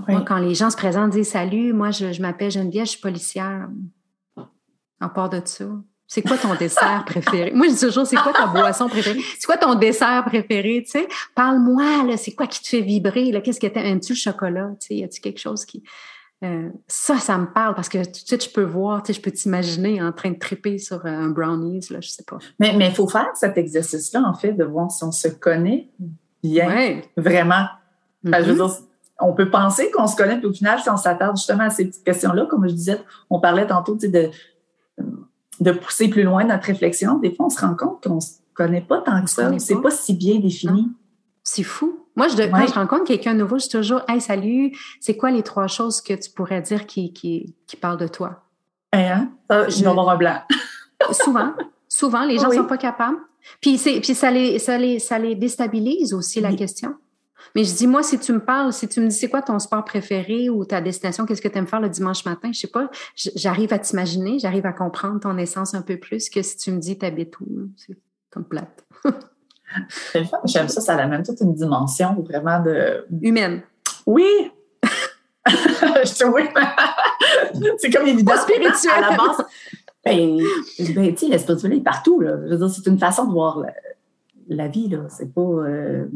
Moi, 0.09 0.23
quand 0.27 0.39
les 0.39 0.55
gens 0.55 0.71
se 0.71 0.77
présentent, 0.77 1.11
disent 1.11 1.31
Salut, 1.31 1.73
moi, 1.73 1.91
je, 1.91 2.21
m'appelle 2.21 2.51
Geneviève, 2.51 2.85
je 2.85 2.91
suis 2.91 3.01
policière. 3.01 3.69
En 5.01 5.09
part 5.11 5.29
de 5.29 5.43
ça. 5.45 5.67
C'est 6.07 6.23
quoi 6.23 6.39
ton 6.39 6.55
dessert 6.55 7.05
préféré? 7.07 7.53
Moi, 7.53 7.67
je 7.69 7.73
dis 7.75 7.81
toujours, 7.81 8.07
c'est 8.07 8.17
quoi 8.17 8.33
ta 8.33 8.47
boisson 8.47 8.89
préférée? 8.89 9.21
C'est 9.39 9.47
quoi 9.47 9.57
ton 9.57 9.75
dessert 9.75 10.25
préféré? 10.25 10.83
Tu 10.85 10.93
sais, 10.93 11.09
parle-moi, 11.35 12.05
là, 12.05 12.17
c'est 12.17 12.33
quoi 12.33 12.47
qui 12.47 12.63
te 12.63 12.69
fait 12.69 12.81
vibrer? 12.81 13.33
Là? 13.33 13.41
Qu'est-ce 13.41 13.61
que 13.61 13.67
aimes-tu 13.67 14.13
le 14.13 14.19
chocolat? 14.19 14.71
Tu 14.81 14.87
sais, 14.87 14.95
y 14.97 15.05
a-tu 15.05 15.21
quelque 15.21 15.41
chose 15.41 15.65
qui. 15.65 15.83
Euh, 16.45 16.69
ça, 16.87 17.19
ça 17.19 17.39
me 17.39 17.47
parle 17.47 17.75
parce 17.75 17.89
que 17.89 17.99
tout 18.05 18.11
de 18.11 18.27
suite, 18.27 18.45
je 18.45 18.51
peux 18.51 18.63
voir, 18.63 19.03
tu 19.03 19.07
sais, 19.07 19.19
je 19.19 19.23
peux 19.23 19.31
t'imaginer 19.31 20.03
en 20.03 20.13
train 20.13 20.31
de 20.31 20.39
triper 20.39 20.79
sur 20.79 21.05
un 21.07 21.31
brownies, 21.31 21.87
là, 21.91 22.01
je 22.01 22.09
sais 22.09 22.25
pas. 22.25 22.39
Mais 22.59 22.77
il 22.79 22.95
faut 22.95 23.09
faire 23.09 23.31
cet 23.35 23.57
exercice-là, 23.57 24.23
en 24.23 24.35
fait, 24.35 24.53
de 24.53 24.65
voir 24.65 24.91
si 24.91 25.03
on 25.03 25.13
se 25.13 25.29
connaît 25.29 25.89
bien, 26.43 27.01
vraiment. 27.17 27.67
je 28.23 28.31
veux 28.31 28.55
mm-hmm. 28.55 28.57
dire, 28.57 28.87
on 29.21 29.33
peut 29.33 29.51
penser 29.51 29.91
qu'on 29.91 30.07
se 30.07 30.17
connaît, 30.17 30.39
puis 30.39 30.47
au 30.47 30.53
final, 30.53 30.81
si 30.81 30.91
on 30.91 30.97
s'attarde 30.97 31.37
justement 31.37 31.65
à 31.65 31.71
ces 31.71 31.87
petites 31.87 32.05
questions-là, 32.05 32.47
comme 32.47 32.69
je 32.69 32.75
disais, 32.75 33.01
on 33.31 33.41
parlait 33.41 33.67
tantôt 33.67 33.95
de, 33.95 34.31
de 35.61 35.73
pousser 35.73 36.09
plus 36.09 36.23
loin 36.23 36.45
notre 36.45 36.67
réflexion, 36.67 37.19
des 37.19 37.35
fois, 37.35 37.47
on 37.47 37.51
se 37.51 37.61
rend 37.61 37.75
compte 37.75 38.03
qu'on 38.03 38.17
ne 38.17 38.21
se 38.21 38.35
connaît 38.55 38.81
pas 38.81 39.01
tant 39.01 39.23
que 39.23 39.31
ça. 39.31 39.51
C'est 39.59 39.81
pas. 39.81 39.91
si 39.91 40.15
bien 40.15 40.39
défini. 40.39 40.89
C'est 41.43 41.63
fou. 41.63 42.01
Moi, 42.17 42.29
je, 42.29 42.37
quand 42.37 42.67
je 42.67 42.73
rencontre 42.73 43.05
quelqu'un 43.05 43.35
nouveau, 43.35 43.57
je 43.59 43.65
suis 43.65 43.79
toujours 43.79 44.01
Hey, 44.09 44.21
salut, 44.21 44.73
c'est 45.01 45.17
quoi 45.17 45.31
les 45.31 45.43
trois 45.43 45.67
choses 45.67 46.01
que 46.01 46.15
tu 46.15 46.31
pourrais 46.31 46.63
dire 46.63 46.87
qui, 46.87 47.13
qui, 47.13 47.55
qui 47.67 47.77
parlent 47.77 47.99
de 47.99 48.09
toi? 48.09 48.43
Hein? 48.93 49.29
Ça, 49.51 49.69
je 49.69 49.81
vais 49.81 49.87
avoir 49.87 50.09
un 50.09 50.17
blanc. 50.17 50.39
souvent. 51.13 51.53
Souvent, 51.89 52.25
les 52.25 52.39
gens 52.39 52.49
ne 52.49 52.55
sont 52.55 52.65
pas 52.65 52.79
capables. 52.79 53.19
Puis, 53.61 53.79
puis 53.79 54.15
ça, 54.15 54.31
les, 54.31 54.59
ça, 54.59 54.79
les, 54.79 54.99
ça 54.99 55.19
les 55.19 55.35
déstabilise 55.35 56.15
aussi, 56.15 56.41
la 56.41 56.53
question. 56.55 56.95
Mais 57.55 57.65
je 57.65 57.75
dis, 57.75 57.87
moi, 57.87 58.03
si 58.03 58.19
tu 58.19 58.33
me 58.33 58.41
parles, 58.41 58.73
si 58.73 58.89
tu 58.89 59.01
me 59.01 59.09
dis 59.09 59.15
c'est 59.15 59.29
quoi 59.29 59.43
ton 59.43 59.59
sport 59.59 59.85
préféré 59.85 60.51
ou 60.51 60.65
ta 60.65 60.81
destination, 60.81 61.27
qu'est-ce 61.27 61.43
que 61.43 61.49
tu 61.49 61.59
aimes 61.59 61.67
faire 61.67 61.81
le 61.81 61.89
dimanche 61.89 62.25
matin, 62.25 62.51
je 62.53 62.61
sais 62.61 62.67
pas, 62.67 62.91
j'arrive 63.15 63.73
à 63.73 63.79
t'imaginer, 63.79 64.39
j'arrive 64.39 64.67
à 64.67 64.73
comprendre 64.73 65.21
ton 65.21 65.37
essence 65.39 65.75
un 65.75 65.83
peu 65.83 65.97
plus 65.97 66.29
que 66.29 66.43
si 66.43 66.57
tu 66.57 66.73
me 66.73 66.79
dis 66.79 66.99
t'habites 66.99 67.39
où. 67.41 67.47
C'est 67.77 67.97
comme 68.31 68.45
plate. 68.45 68.85
J'aime 70.45 70.69
ça, 70.69 70.81
ça 70.81 70.97
amène 70.97 71.23
toute 71.23 71.41
une 71.41 71.55
dimension 71.55 72.15
vraiment 72.23 72.61
de. 72.61 73.07
Humaine. 73.23 73.63
Oui! 74.07 74.53
je 75.47 76.05
c'est 77.79 77.91
comme 77.91 78.07
évident. 78.07 78.37
spirituel. 78.37 78.93
À 78.93 79.01
la 79.01 79.17
base. 79.17 79.45
Ben, 80.05 80.39
ben 80.95 81.15
tu 81.15 81.17
sais, 81.17 81.29
la 81.29 81.39
spiritualité 81.39 81.81
est 81.81 81.85
partout. 81.85 82.21
Là. 82.21 82.37
Je 82.45 82.51
veux 82.51 82.57
dire, 82.57 82.71
c'est 82.71 82.87
une 82.89 82.99
façon 82.99 83.27
de 83.27 83.33
voir 83.33 83.63
la, 84.49 84.69
vie. 84.69 84.89
Là. 84.89 85.07
C'est 85.09 85.33
pas. 85.33 85.41
Euh... 85.41 86.07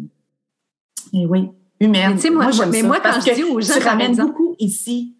oui, 1.12 1.50
humaine. 1.80 2.18
Mais, 2.22 2.30
moi, 2.30 2.50
moi, 2.52 2.66
mais 2.66 2.82
moi 2.82 3.00
quand 3.00 3.20
je 3.20 3.34
dis 3.34 3.44
aux 3.44 3.60
gens. 3.60 3.74
Tu 3.74 3.86
ramènes 3.86 4.16
beaucoup 4.16 4.54
ici. 4.58 5.14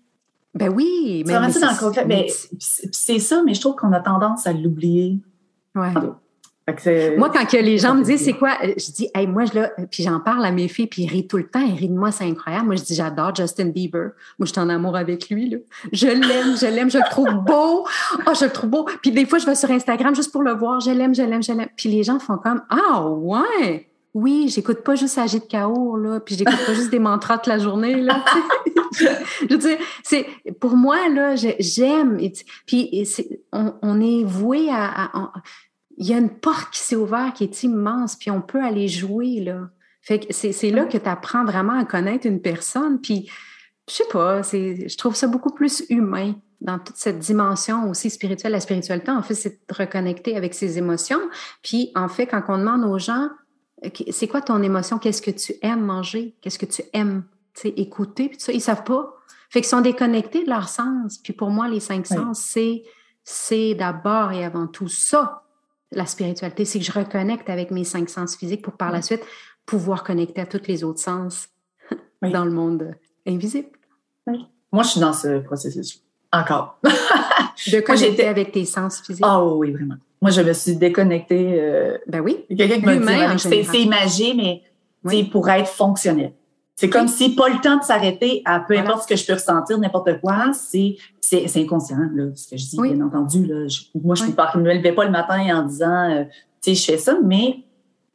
Ben 0.55 0.68
oui, 0.68 1.22
mais. 1.26 1.33
Tu 1.33 1.37
ramènes 1.37 1.53
ça 1.53 1.61
dans 1.61 1.72
le 1.72 1.78
concret. 1.78 2.26
C'est 2.59 3.18
ça, 3.18 3.43
mais 3.45 3.55
je 3.55 3.61
trouve 3.61 3.76
qu'on 3.76 3.93
a 3.93 4.01
tendance 4.01 4.47
à 4.47 4.53
l'oublier. 4.53 5.18
Ouais. 5.74 5.93
Moi, 7.16 7.31
quand 7.31 7.47
que 7.47 7.57
les 7.57 7.78
gens 7.78 7.95
me 7.95 8.03
disent 8.03 8.24
c'est 8.24 8.35
quoi, 8.35 8.57
euh, 8.62 8.72
je 8.76 8.93
dis, 8.93 9.09
hey, 9.14 9.26
moi, 9.26 9.45
je 9.45 9.59
là, 9.59 9.70
puis 9.91 10.03
j'en 10.03 10.20
parle 10.20 10.45
à 10.45 10.53
mes 10.53 10.68
filles, 10.68 10.87
puis 10.87 11.03
ils 11.03 11.09
rient 11.09 11.26
tout 11.26 11.37
le 11.37 11.47
temps, 11.47 11.61
ils 11.61 11.74
rient 11.74 11.89
de 11.89 11.99
moi, 11.99 12.12
c'est 12.12 12.24
incroyable. 12.24 12.66
Moi, 12.66 12.76
je 12.76 12.83
dis, 12.83 12.95
j'adore 12.95 13.35
Justin 13.35 13.66
Bieber. 13.66 14.11
Moi, 14.39 14.47
je 14.47 14.53
suis 14.53 14.61
en 14.61 14.68
amour 14.68 14.97
avec 14.97 15.31
lui, 15.31 15.51
là. 15.51 15.59
Je 15.93 16.07
l'aime, 16.07 16.57
je 16.57 16.66
l'aime, 16.66 16.91
je 16.91 16.99
le 16.99 17.11
trouve 17.11 17.33
beau. 17.47 17.87
Oh, 18.26 18.33
je 18.39 18.45
le 18.45 18.51
trouve 18.51 18.70
beau. 18.70 18.89
Puis 19.03 19.11
des 19.11 19.26
fois, 19.26 19.39
je 19.39 19.47
vais 19.47 19.55
sur 19.55 19.70
Instagram 19.70 20.14
juste 20.14 20.33
pour 20.33 20.43
le 20.43 20.53
voir. 20.53 20.81
Je 20.81 20.91
l'aime, 20.91 21.14
je 21.14 21.22
l'aime, 21.22 21.43
je 21.43 21.53
l'aime. 21.53 21.68
Puis 21.76 21.89
les 21.89 22.03
gens 22.03 22.18
font 22.18 22.39
comme, 22.39 22.62
ah, 22.70 23.09
ouais. 23.09 23.89
Oui, 24.12 24.48
j'écoute 24.48 24.82
pas 24.82 24.96
juste 24.96 25.18
Agit 25.18 25.40
de 25.40 25.44
chaos, 25.44 25.96
là, 25.96 26.20
puis 26.20 26.34
j'écoute 26.34 26.58
pas 26.66 26.74
juste 26.74 26.90
des 26.90 26.98
mantras 26.98 27.38
toute 27.38 27.46
la 27.46 27.58
journée, 27.58 28.00
là. 28.00 28.24
je 28.92 29.46
veux 29.48 29.58
dire, 29.58 29.78
c'est, 30.02 30.26
pour 30.58 30.76
moi, 30.76 31.08
là, 31.08 31.34
j'aime. 31.36 32.18
Puis 32.66 33.06
on, 33.52 33.74
on, 33.82 34.00
est 34.00 34.24
voué 34.24 34.68
à, 34.70 35.11
à 35.12 35.32
il 35.96 36.06
y 36.06 36.14
a 36.14 36.18
une 36.18 36.30
porte 36.30 36.72
qui 36.72 36.80
s'est 36.80 36.96
ouverte 36.96 37.36
qui 37.36 37.44
est 37.44 37.62
immense, 37.62 38.16
puis 38.16 38.30
on 38.30 38.40
peut 38.40 38.62
aller 38.62 38.88
jouer, 38.88 39.40
là. 39.40 39.68
Fait 40.02 40.18
que 40.18 40.32
c'est 40.32 40.70
là 40.70 40.86
que 40.86 40.96
tu 40.96 41.08
apprends 41.08 41.44
vraiment 41.44 41.78
à 41.78 41.84
connaître 41.84 42.26
une 42.26 42.40
personne, 42.40 43.00
puis 43.00 43.30
je 43.88 43.94
sais 43.96 44.04
pas, 44.11 44.40
je 44.42 44.96
trouve 44.96 45.14
ça 45.14 45.26
beaucoup 45.26 45.52
plus 45.52 45.84
humain 45.90 46.34
dans 46.61 46.78
toute 46.78 46.96
cette 46.96 47.18
dimension 47.18 47.90
aussi 47.90 48.08
spirituelle. 48.08 48.52
La 48.52 48.61
spiritualité, 48.61 49.11
en 49.11 49.22
fait, 49.22 49.34
c'est 49.34 49.50
de 49.68 49.74
reconnecter 49.74 50.36
avec 50.36 50.54
ses 50.54 50.78
émotions. 50.78 51.20
Puis, 51.62 51.90
en 51.94 52.08
fait, 52.08 52.26
quand 52.26 52.42
on 52.48 52.58
demande 52.58 52.84
aux 52.84 52.98
gens, 52.98 53.28
c'est 54.11 54.28
quoi 54.28 54.43
ton 54.43 54.62
émotion? 54.62 54.99
Qu'est-ce 54.99 55.22
que 55.22 55.31
tu 55.31 55.55
aimes 55.62 55.83
manger? 55.85 56.35
Qu'est-ce 56.41 56.59
que 56.59 56.66
tu 56.66 56.83
aimes 56.93 57.24
écouter? 57.64 58.28
Puis 58.28 58.39
tout 58.39 58.45
ça, 58.45 58.53
ils 58.53 58.61
savent 58.61 58.85
pas. 58.85 59.16
Fait 59.49 59.61
qu'ils 59.61 59.68
sont 59.68 59.81
déconnectés 59.81 60.45
de 60.45 60.51
leur 60.51 60.68
sens. 60.68 61.18
Puis 61.18 61.33
pour 61.33 61.51
moi, 61.51 61.68
les 61.68 61.81
cinq 61.81 62.07
sens, 62.07 62.41
c'est 62.41 62.85
c'est 63.24 63.74
d'abord 63.74 64.33
et 64.33 64.45
avant 64.45 64.66
tout 64.66 64.89
ça 64.89 65.43
la 65.93 66.07
spiritualité, 66.07 66.64
c'est 66.64 66.78
que 66.78 66.85
je 66.85 66.93
reconnecte 66.93 67.51
avec 67.51 67.70
mes 67.70 67.85
cinq 67.85 68.09
sens 68.09 68.37
physiques 68.37 68.62
pour 68.62 68.74
par 68.74 68.93
la 68.93 69.03
suite 69.03 69.22
pouvoir 69.66 70.05
connecter 70.05 70.41
à 70.41 70.47
tous 70.47 70.66
les 70.68 70.85
autres 70.85 71.01
sens 71.01 71.49
dans 72.22 72.45
le 72.45 72.51
monde 72.51 72.95
invisible. 73.26 73.68
Moi, 74.72 74.85
je 74.85 74.89
suis 74.89 75.01
dans 75.01 75.12
ce 75.12 75.41
processus. 75.41 76.03
Encore. 76.33 76.78
de 76.85 77.81
connecter 77.85 78.28
avec 78.28 78.53
tes 78.53 78.64
sens 78.64 79.01
physiques. 79.01 79.24
Ah 79.26 79.45
oui, 79.45 79.72
vraiment. 79.72 79.97
Moi, 80.20 80.30
je 80.30 80.42
me 80.42 80.52
suis 80.52 80.76
déconnectée. 80.76 81.60
Euh, 81.60 81.98
ben 82.06 82.20
oui. 82.20 82.44
Quelqu'un 82.48 82.78
qui 82.78 82.98
m'a 82.98 83.34
dit, 83.34 83.48
c'est 83.64 83.80
imagé, 83.80 84.34
mais 85.02 85.24
pour 85.24 85.48
être 85.48 85.68
fonctionnel. 85.68 86.32
C'est 86.76 86.88
comme 86.88 87.08
si 87.08 87.34
pas 87.34 87.50
le 87.50 87.60
temps 87.60 87.76
de 87.76 87.82
s'arrêter 87.82 88.40
à 88.46 88.58
peu 88.60 88.78
importe 88.78 89.02
ce 89.02 89.08
que 89.08 89.14
je 89.14 89.26
peux 89.26 89.34
ressentir, 89.34 89.78
n'importe 89.78 90.18
quoi, 90.20 90.52
c'est 90.54 90.96
c'est 91.20 91.56
inconscient, 91.58 91.98
là, 92.14 92.24
ce 92.34 92.48
que 92.48 92.56
je 92.56 92.64
dis, 92.70 92.80
bien 92.80 93.00
entendu. 93.06 93.46
Là. 93.46 93.66
moi, 94.02 94.16
je 94.16 94.24
ne 94.24 94.62
me 94.62 94.74
levais 94.74 94.92
pas 94.92 95.04
le 95.04 95.10
matin 95.10 95.40
en 95.54 95.62
disant, 95.62 96.10
euh, 96.10 96.24
tu 96.60 96.74
sais, 96.74 96.74
je 96.74 96.84
fais 96.84 96.98
ça, 96.98 97.18
mais 97.22 97.64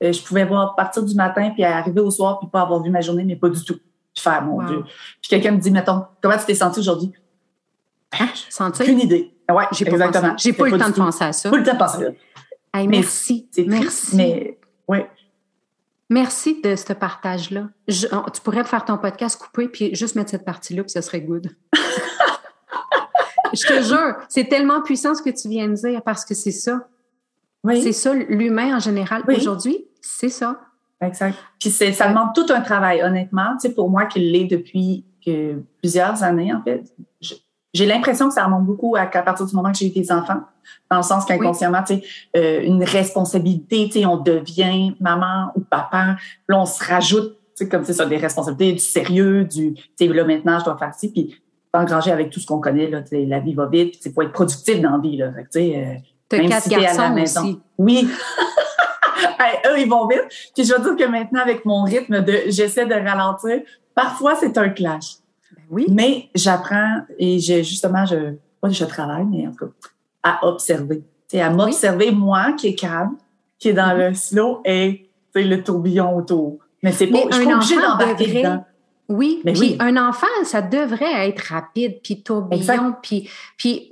euh, 0.03 0.11
je 0.11 0.21
pouvais 0.21 0.43
voir 0.43 0.75
partir 0.75 1.03
du 1.03 1.15
matin 1.15 1.51
puis 1.51 1.63
arriver 1.63 2.01
au 2.01 2.11
soir 2.11 2.39
puis 2.39 2.49
pas 2.51 2.61
avoir 2.61 2.81
vu 2.81 2.89
ma 2.89 3.01
journée, 3.01 3.23
mais 3.23 3.35
pas 3.35 3.49
du 3.49 3.63
tout. 3.63 3.77
Puis 4.13 4.23
faire, 4.23 4.41
mon 4.43 4.65
Dieu. 4.65 4.83
Puis 5.21 5.29
quelqu'un 5.29 5.51
me 5.51 5.59
dit, 5.59 5.71
mettons, 5.71 6.03
comment 6.21 6.37
tu 6.37 6.45
t'es 6.45 6.55
senti 6.55 6.79
aujourd'hui? 6.79 7.11
Aucune 8.59 8.99
idée. 8.99 9.33
Ouais, 9.51 9.65
j'ai 9.71 9.85
pas, 9.85 9.91
eu 9.91 9.99
le 9.99 10.77
temps 10.77 10.89
de 10.89 10.95
penser 10.95 11.23
à 11.23 11.33
ça. 11.33 11.49
Pas 11.49 11.57
le 11.57 11.63
temps 11.63 11.73
de 11.73 11.77
penser 11.77 12.05
à 12.05 12.11
ça. 12.73 12.87
merci. 12.87 13.49
Merci. 13.67 14.15
Mais, 14.15 14.59
ouais. 14.87 15.09
Merci 16.09 16.61
de 16.61 16.75
ce 16.75 16.93
partage-là. 16.93 17.69
Tu 17.87 18.41
pourrais 18.43 18.63
faire 18.63 18.85
ton 18.85 18.97
podcast 18.97 19.39
coupé 19.39 19.67
puis 19.67 19.95
juste 19.95 20.15
mettre 20.15 20.31
cette 20.31 20.45
partie-là, 20.45 20.83
puis 20.83 20.91
ça 20.91 21.01
serait 21.01 21.21
good. 21.21 21.49
je 23.53 23.67
te 23.67 23.81
jure, 23.81 24.15
c'est 24.29 24.47
tellement 24.47 24.81
puissant 24.81 25.15
ce 25.15 25.21
que 25.21 25.29
tu 25.29 25.49
viens 25.49 25.67
de 25.67 25.73
dire 25.73 26.01
parce 26.03 26.23
que 26.25 26.35
c'est 26.35 26.51
ça. 26.51 26.87
Oui. 27.63 27.81
C'est 27.81 27.93
ça, 27.93 28.13
l'humain 28.13 28.75
en 28.75 28.79
général. 28.79 29.23
Aujourd'hui, 29.27 29.85
c'est 29.99 30.29
ça. 30.29 30.59
Exact. 31.01 31.35
Puis 31.59 31.71
ça 31.71 32.07
demande 32.07 32.29
tout 32.35 32.45
un 32.49 32.61
travail, 32.61 33.01
honnêtement. 33.01 33.53
Tu 33.59 33.67
sais, 33.67 33.73
pour 33.73 33.89
moi 33.89 34.05
qui 34.05 34.19
l'ai 34.19 34.45
depuis 34.45 35.05
que 35.25 35.59
plusieurs 35.79 36.23
années, 36.23 36.53
en 36.53 36.61
fait, 36.61 36.83
j'ai 37.75 37.85
l'impression 37.85 38.29
que 38.29 38.33
ça 38.33 38.45
remonte 38.45 38.65
beaucoup 38.65 38.95
à, 38.95 39.05
partir 39.05 39.45
du 39.45 39.53
moment 39.53 39.71
que 39.71 39.77
j'ai 39.77 39.87
eu 39.87 39.91
des 39.91 40.09
enfants, 40.09 40.41
dans 40.89 40.97
le 40.97 41.03
sens 41.03 41.25
qu'inconsciemment, 41.25 41.83
tu 41.83 41.95
sais, 41.95 42.03
euh, 42.37 42.61
une 42.63 42.83
responsabilité, 42.83 43.87
tu 43.87 43.99
sais, 43.99 44.05
on 44.05 44.15
devient 44.15 44.95
maman 45.01 45.51
ou 45.55 45.59
papa, 45.59 46.15
là, 46.47 46.59
on 46.59 46.65
se 46.65 46.81
rajoute, 46.81 47.33
tu 47.33 47.65
sais, 47.65 47.69
comme 47.69 47.83
c'est 47.83 47.93
ça, 47.93 48.05
des 48.05 48.15
responsabilités, 48.15 48.71
du 48.71 48.79
sérieux, 48.79 49.43
du, 49.43 49.73
tu 49.73 49.83
sais, 49.97 50.07
là, 50.07 50.23
maintenant, 50.23 50.57
je 50.59 50.63
dois 50.63 50.77
faire 50.77 50.93
ci, 50.93 51.11
puis 51.11 51.35
engranger 51.73 52.13
avec 52.13 52.29
tout 52.29 52.39
ce 52.39 52.45
qu'on 52.45 52.61
connaît, 52.61 52.89
là, 52.89 53.01
tu 53.01 53.09
sais, 53.09 53.25
la 53.25 53.39
vie 53.39 53.53
va 53.53 53.65
vite, 53.65 53.99
puis 53.99 53.99
il 54.05 54.13
faut 54.13 54.21
être 54.21 54.31
productif 54.31 54.79
dans 54.79 54.91
la 54.91 54.97
vie, 54.99 55.17
là, 55.17 55.33
tu 55.37 55.45
sais, 55.49 56.01
euh, 56.33 56.37
même 56.37 56.49
quatre 56.49 56.69
garçons 56.69 56.99
à 56.99 57.09
la 57.09 57.09
maison. 57.09 57.41
Aussi. 57.41 57.59
Oui. 57.77 58.09
eux, 59.69 59.79
ils 59.79 59.89
vont 59.89 60.07
vite. 60.07 60.23
Puis 60.55 60.63
je 60.63 60.73
veux 60.73 60.81
dire 60.81 61.05
que 61.05 61.11
maintenant, 61.11 61.41
avec 61.41 61.65
mon 61.65 61.83
rythme 61.83 62.21
de, 62.21 62.43
j'essaie 62.47 62.85
de 62.85 62.93
ralentir, 62.93 63.61
parfois, 63.93 64.35
c'est 64.35 64.57
un 64.57 64.69
clash. 64.69 65.17
Oui. 65.69 65.87
Mais 65.89 66.29
j'apprends 66.35 67.01
et 67.17 67.39
j'ai 67.39 67.63
justement, 67.63 68.05
je, 68.05 68.35
pas 68.61 68.69
je 68.69 68.85
travaille, 68.85 69.25
mais 69.25 69.47
en 69.47 69.51
tout 69.51 69.65
cas, 69.65 69.71
à 70.23 70.47
observer. 70.47 71.03
sais, 71.27 71.41
à 71.41 71.49
m'observer, 71.49 72.11
moi, 72.11 72.53
qui 72.53 72.67
est 72.67 72.75
calme, 72.75 73.15
qui 73.59 73.69
est 73.69 73.73
dans 73.73 73.95
mm-hmm. 73.95 74.09
le 74.09 74.13
slow 74.13 74.61
et 74.65 75.09
le 75.35 75.63
tourbillon 75.63 76.15
autour. 76.15 76.59
Mais 76.81 76.91
c'est 76.91 77.07
pas, 77.07 77.19
je 77.29 77.35
suis 77.35 77.45
pas 77.45 77.55
obligée 77.55 77.75
d'embarquer 77.75 78.33
dedans. 78.33 78.65
Oui, 79.07 79.41
puis 79.45 79.75
un 79.79 79.97
enfant, 79.97 80.25
ça 80.43 80.63
devrait 80.63 81.29
être 81.29 81.39
rapide, 81.53 81.99
puis 82.03 82.23
tourbillon, 82.23 82.95
puis 83.03 83.29
puis 83.55 83.89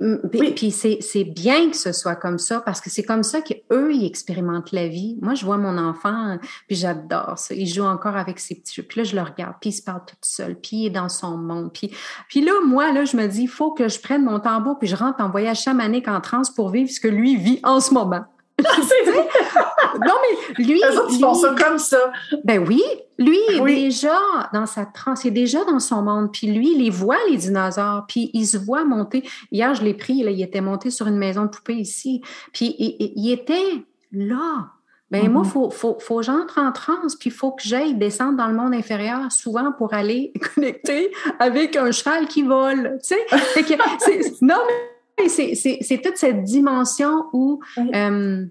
puis 0.56 0.70
c'est 0.72 1.24
bien 1.24 1.70
que 1.70 1.76
ce 1.76 1.92
soit 1.92 2.16
comme 2.16 2.38
ça 2.38 2.60
parce 2.60 2.80
que 2.80 2.90
c'est 2.90 3.04
comme 3.04 3.22
ça 3.22 3.40
qu'eux 3.40 3.94
ils 3.94 4.06
expérimentent 4.06 4.72
la 4.72 4.88
vie. 4.88 5.16
Moi, 5.22 5.34
je 5.34 5.44
vois 5.44 5.56
mon 5.56 5.78
enfant, 5.78 6.36
puis 6.66 6.76
j'adore 6.76 7.38
ça. 7.38 7.54
Il 7.54 7.68
joue 7.68 7.84
encore 7.84 8.16
avec 8.16 8.40
ses 8.40 8.56
petits 8.56 8.74
jeux. 8.74 8.82
Puis 8.82 9.00
là, 9.00 9.04
je 9.04 9.14
le 9.14 9.22
regarde, 9.22 9.54
puis 9.60 9.70
il 9.70 9.74
se 9.74 9.82
parle 9.82 10.02
tout 10.04 10.16
seul, 10.20 10.56
puis 10.56 10.78
il 10.78 10.86
est 10.86 10.90
dans 10.90 11.08
son 11.08 11.36
monde. 11.36 11.72
Puis 11.72 11.92
puis 12.28 12.40
là, 12.40 12.52
moi 12.66 12.92
là, 12.92 13.04
je 13.04 13.16
me 13.16 13.28
dis, 13.28 13.42
il 13.42 13.48
faut 13.48 13.70
que 13.70 13.88
je 13.88 14.00
prenne 14.00 14.24
mon 14.24 14.40
tambour 14.40 14.78
puis 14.80 14.88
je 14.88 14.96
rentre 14.96 15.20
en 15.20 15.30
voyage 15.30 15.62
chamanique 15.62 16.08
en 16.08 16.20
transe 16.20 16.50
pour 16.50 16.70
vivre 16.70 16.90
ce 16.90 16.98
que 16.98 17.08
lui 17.08 17.36
vit 17.36 17.60
en 17.62 17.78
ce 17.78 17.94
moment. 17.94 18.24
Non, 18.58 20.14
mais 20.22 20.64
lui. 20.64 20.80
tu 21.10 21.18
penses 21.18 21.40
ça 21.40 21.54
comme 21.58 21.78
ça. 21.78 22.12
Ben 22.44 22.64
oui. 22.66 22.82
Lui, 23.18 23.38
il 23.48 23.68
est 23.68 23.74
déjà 23.84 24.18
dans 24.52 24.66
sa 24.66 24.86
transe, 24.86 25.24
il 25.24 25.28
est 25.28 25.30
déjà 25.30 25.64
dans 25.64 25.78
son 25.78 26.02
monde. 26.02 26.32
Puis 26.32 26.48
lui, 26.48 26.72
il 26.72 26.82
les 26.82 26.90
voit, 26.90 27.18
les 27.30 27.36
dinosaures. 27.36 28.04
Puis 28.08 28.30
il 28.32 28.46
se 28.46 28.56
voit 28.56 28.84
monter. 28.84 29.22
Hier, 29.52 29.74
je 29.74 29.82
l'ai 29.82 29.94
pris, 29.94 30.22
là, 30.22 30.30
il 30.30 30.42
était 30.42 30.60
monté 30.60 30.90
sur 30.90 31.06
une 31.06 31.16
maison 31.16 31.42
de 31.44 31.48
poupée 31.48 31.74
ici. 31.74 32.22
Puis 32.52 32.74
il, 32.78 33.30
était 33.30 33.84
là. 34.12 34.68
Ben 35.10 35.30
moi, 35.30 35.42
il 35.44 35.48
mm-hmm. 35.48 35.50
faut, 35.50 35.70
faut, 35.70 35.96
faut 36.00 36.16
que 36.18 36.22
j'entre 36.22 36.58
en 36.58 36.72
transe, 36.72 37.14
puis 37.14 37.30
il 37.30 37.32
faut 37.32 37.52
que 37.52 37.62
j'aille 37.62 37.94
descendre 37.94 38.36
dans 38.36 38.48
le 38.48 38.54
monde 38.54 38.74
inférieur, 38.74 39.30
souvent 39.30 39.70
pour 39.70 39.94
aller 39.94 40.32
connecter 40.54 41.12
avec 41.38 41.76
un 41.76 41.92
cheval 41.92 42.26
qui 42.26 42.42
vole. 42.42 42.98
Tu 43.06 43.14
sais? 43.14 44.36
non, 44.42 44.58
mais 44.66 44.93
c'est 45.28 46.00
toute 46.02 46.16
cette 46.16 46.42
dimension 46.42 47.24
où 47.32 47.60
euh, 47.78 48.46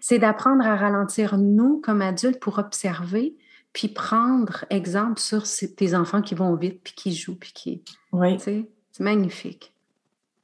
c'est 0.00 0.18
d'apprendre 0.18 0.66
à 0.66 0.76
ralentir 0.76 1.38
nous 1.38 1.80
comme 1.80 2.02
adultes 2.02 2.40
pour 2.40 2.58
observer, 2.58 3.36
puis 3.72 3.88
prendre 3.88 4.64
exemple 4.70 5.20
sur 5.20 5.44
tes 5.76 5.94
enfants 5.94 6.22
qui 6.22 6.34
vont 6.34 6.54
vite, 6.54 6.80
puis 6.82 6.94
qui 6.94 7.14
jouent, 7.14 7.36
puis 7.36 7.52
qui... 7.52 7.82
Oui. 8.12 8.38
C'est 8.38 8.66
magnifique. 9.00 9.72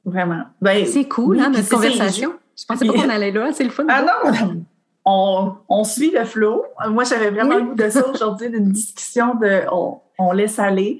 Vraiment. 0.03 0.43
Ben, 0.61 0.85
c'est 0.85 1.07
cool, 1.07 1.39
hein, 1.39 1.49
notre 1.49 1.69
conversation. 1.69 2.33
Je 2.57 2.65
pensais 2.65 2.85
pas 2.85 2.93
qu'on 2.93 3.09
allait 3.09 3.31
là. 3.31 3.51
C'est 3.53 3.63
le 3.63 3.69
fun. 3.69 3.85
Ah 3.87 4.03
non! 4.03 4.65
On, 5.03 5.55
on, 5.67 5.83
suit 5.83 6.11
le 6.11 6.23
flow. 6.25 6.63
Moi, 6.89 7.05
j'avais 7.05 7.31
vraiment 7.31 7.55
le 7.55 7.63
goût 7.63 7.73
de 7.73 7.89
ça 7.89 8.07
aujourd'hui, 8.07 8.51
d'une 8.51 8.71
discussion 8.71 9.33
de 9.33 9.63
on, 9.71 9.99
on 10.19 10.31
laisse 10.31 10.59
aller 10.59 10.99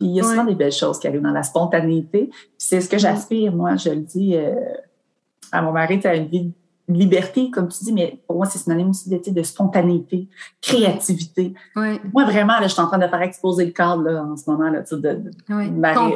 il 0.00 0.10
y 0.10 0.20
a 0.20 0.22
souvent 0.22 0.44
des 0.44 0.54
belles 0.54 0.72
choses 0.72 0.98
qui 0.98 1.08
arrivent 1.08 1.22
dans 1.22 1.30
la 1.30 1.42
spontanéité. 1.42 2.30
C'est 2.56 2.80
ce 2.80 2.88
que 2.88 2.98
j'aspire, 2.98 3.52
moi, 3.52 3.76
je 3.76 3.90
le 3.90 4.00
dis 4.00 4.36
euh, 4.36 4.54
à 5.52 5.62
mon 5.62 5.72
mari, 5.72 5.98
tu 6.00 6.06
as 6.06 6.14
une 6.14 6.28
vie 6.28 6.52
liberté, 6.88 7.50
comme 7.50 7.68
tu 7.68 7.84
dis, 7.84 7.92
mais 7.92 8.18
pour 8.26 8.36
moi, 8.36 8.46
c'est 8.46 8.58
synonyme 8.58 8.90
aussi 8.90 9.10
de, 9.10 9.20
de 9.30 9.42
spontanéité, 9.42 10.26
créativité. 10.62 11.52
Moi, 12.14 12.24
vraiment, 12.24 12.54
là, 12.54 12.62
je 12.62 12.72
suis 12.72 12.80
en 12.80 12.86
train 12.86 12.98
de 12.98 13.06
faire 13.06 13.20
exposer 13.20 13.66
le 13.66 13.72
cadre 13.72 14.02
là, 14.02 14.24
en 14.24 14.36
ce 14.36 14.48
moment, 14.50 14.70
là, 14.70 14.80
de, 14.80 14.96
de 14.96 15.30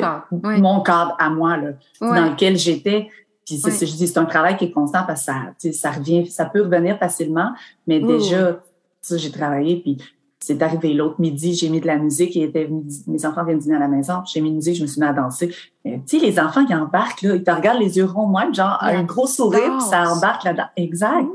cadre. 0.01 0.25
mon 0.31 0.81
cadre 0.81 1.15
à 1.19 1.29
moi, 1.29 1.57
là, 1.59 1.73
dans 2.01 2.31
lequel 2.31 2.57
j'étais. 2.57 3.09
Puis 3.45 3.59
c'est, 3.59 3.87
je 3.87 3.97
dis, 3.97 4.07
c'est 4.07 4.19
un 4.19 4.25
travail 4.25 4.57
qui 4.57 4.67
est 4.67 4.71
constant 4.71 5.05
parce 5.07 5.27
que 5.27 5.33
ça, 5.33 5.73
ça 5.73 5.91
revient, 5.91 6.27
ça 6.27 6.47
peut 6.47 6.63
revenir 6.63 6.97
facilement, 6.97 7.53
mais 7.87 8.01
déjà, 8.01 8.63
j'ai 9.11 9.31
travaillé, 9.31 9.81
puis 9.81 9.99
c'est 10.43 10.61
arrivé 10.63 10.93
l'autre 10.93 11.21
midi, 11.21 11.55
j'ai 11.55 11.69
mis 11.69 11.81
de 11.81 11.87
la 11.87 11.99
musique, 11.99 12.37
et 12.37 12.43
était 12.43 12.69
mes 13.07 13.27
enfants 13.27 13.45
viennent 13.45 13.59
dîner 13.59 13.77
à 13.77 13.79
la 13.79 13.89
maison, 13.89 14.23
j'ai 14.27 14.41
mis 14.41 14.49
une 14.49 14.57
musique, 14.57 14.77
je 14.77 14.83
me 14.83 14.87
suis 14.87 15.01
mis 15.01 15.07
à 15.07 15.13
danser. 15.13 15.55
Tu 15.85 16.01
sais, 16.07 16.19
les 16.19 16.41
enfants 16.41 16.65
qui 16.65 16.75
embarquent, 16.75 17.23
là, 17.23 17.37
ils 17.37 17.45
te 17.45 17.51
regardent 17.51 17.81
les 17.81 17.97
yeux 17.97 18.05
ronds, 18.05 18.27
même, 18.27 18.55
genre 18.55 18.77
un 18.81 19.05
gros 19.05 19.27
sourire, 19.27 19.79
puis 19.79 19.87
ça 19.89 20.11
embarque 20.11 20.45
là-dedans. 20.45 20.67
Exact. 20.77 21.27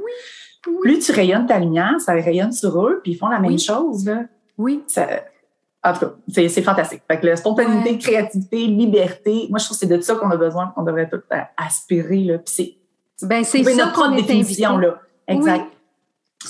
Plus 0.81 0.99
tu 0.99 1.11
rayonnes 1.13 1.45
ta 1.45 1.57
lumière, 1.59 1.95
ça 1.99 2.11
rayonne 2.11 2.51
sur 2.51 2.85
eux, 2.85 2.99
puis 3.01 3.13
ils 3.13 3.17
font 3.17 3.29
la 3.29 3.39
même 3.39 3.57
chose, 3.57 4.05
là. 4.05 4.23
Oui. 4.57 4.83
en 5.83 5.93
tout 5.93 5.99
cas, 5.99 6.13
c'est 6.27 6.61
fantastique. 6.61 7.03
Fait 7.09 7.19
que 7.19 7.25
la 7.25 7.37
spontanéité, 7.37 7.97
créativité, 7.97 8.67
liberté, 8.67 9.47
moi, 9.49 9.59
je 9.59 9.65
trouve 9.65 9.77
que 9.77 9.85
c'est 9.87 9.97
de 9.97 10.01
ça 10.01 10.15
qu'on 10.15 10.31
a 10.31 10.35
besoin, 10.37 10.73
qu'on 10.75 10.83
devrait 10.83 11.09
tout 11.09 11.21
aspirer, 11.55 12.23
là. 12.25 12.39
Puis 12.39 12.53
c'est... 12.53 13.25
Ben, 13.25 13.43
c'est 13.43 13.63
ça 13.63 13.93
qu'on 13.95 14.11
est 14.11 14.21
définition, 14.23 14.77
là. 14.77 14.99
Exact. 15.27 15.65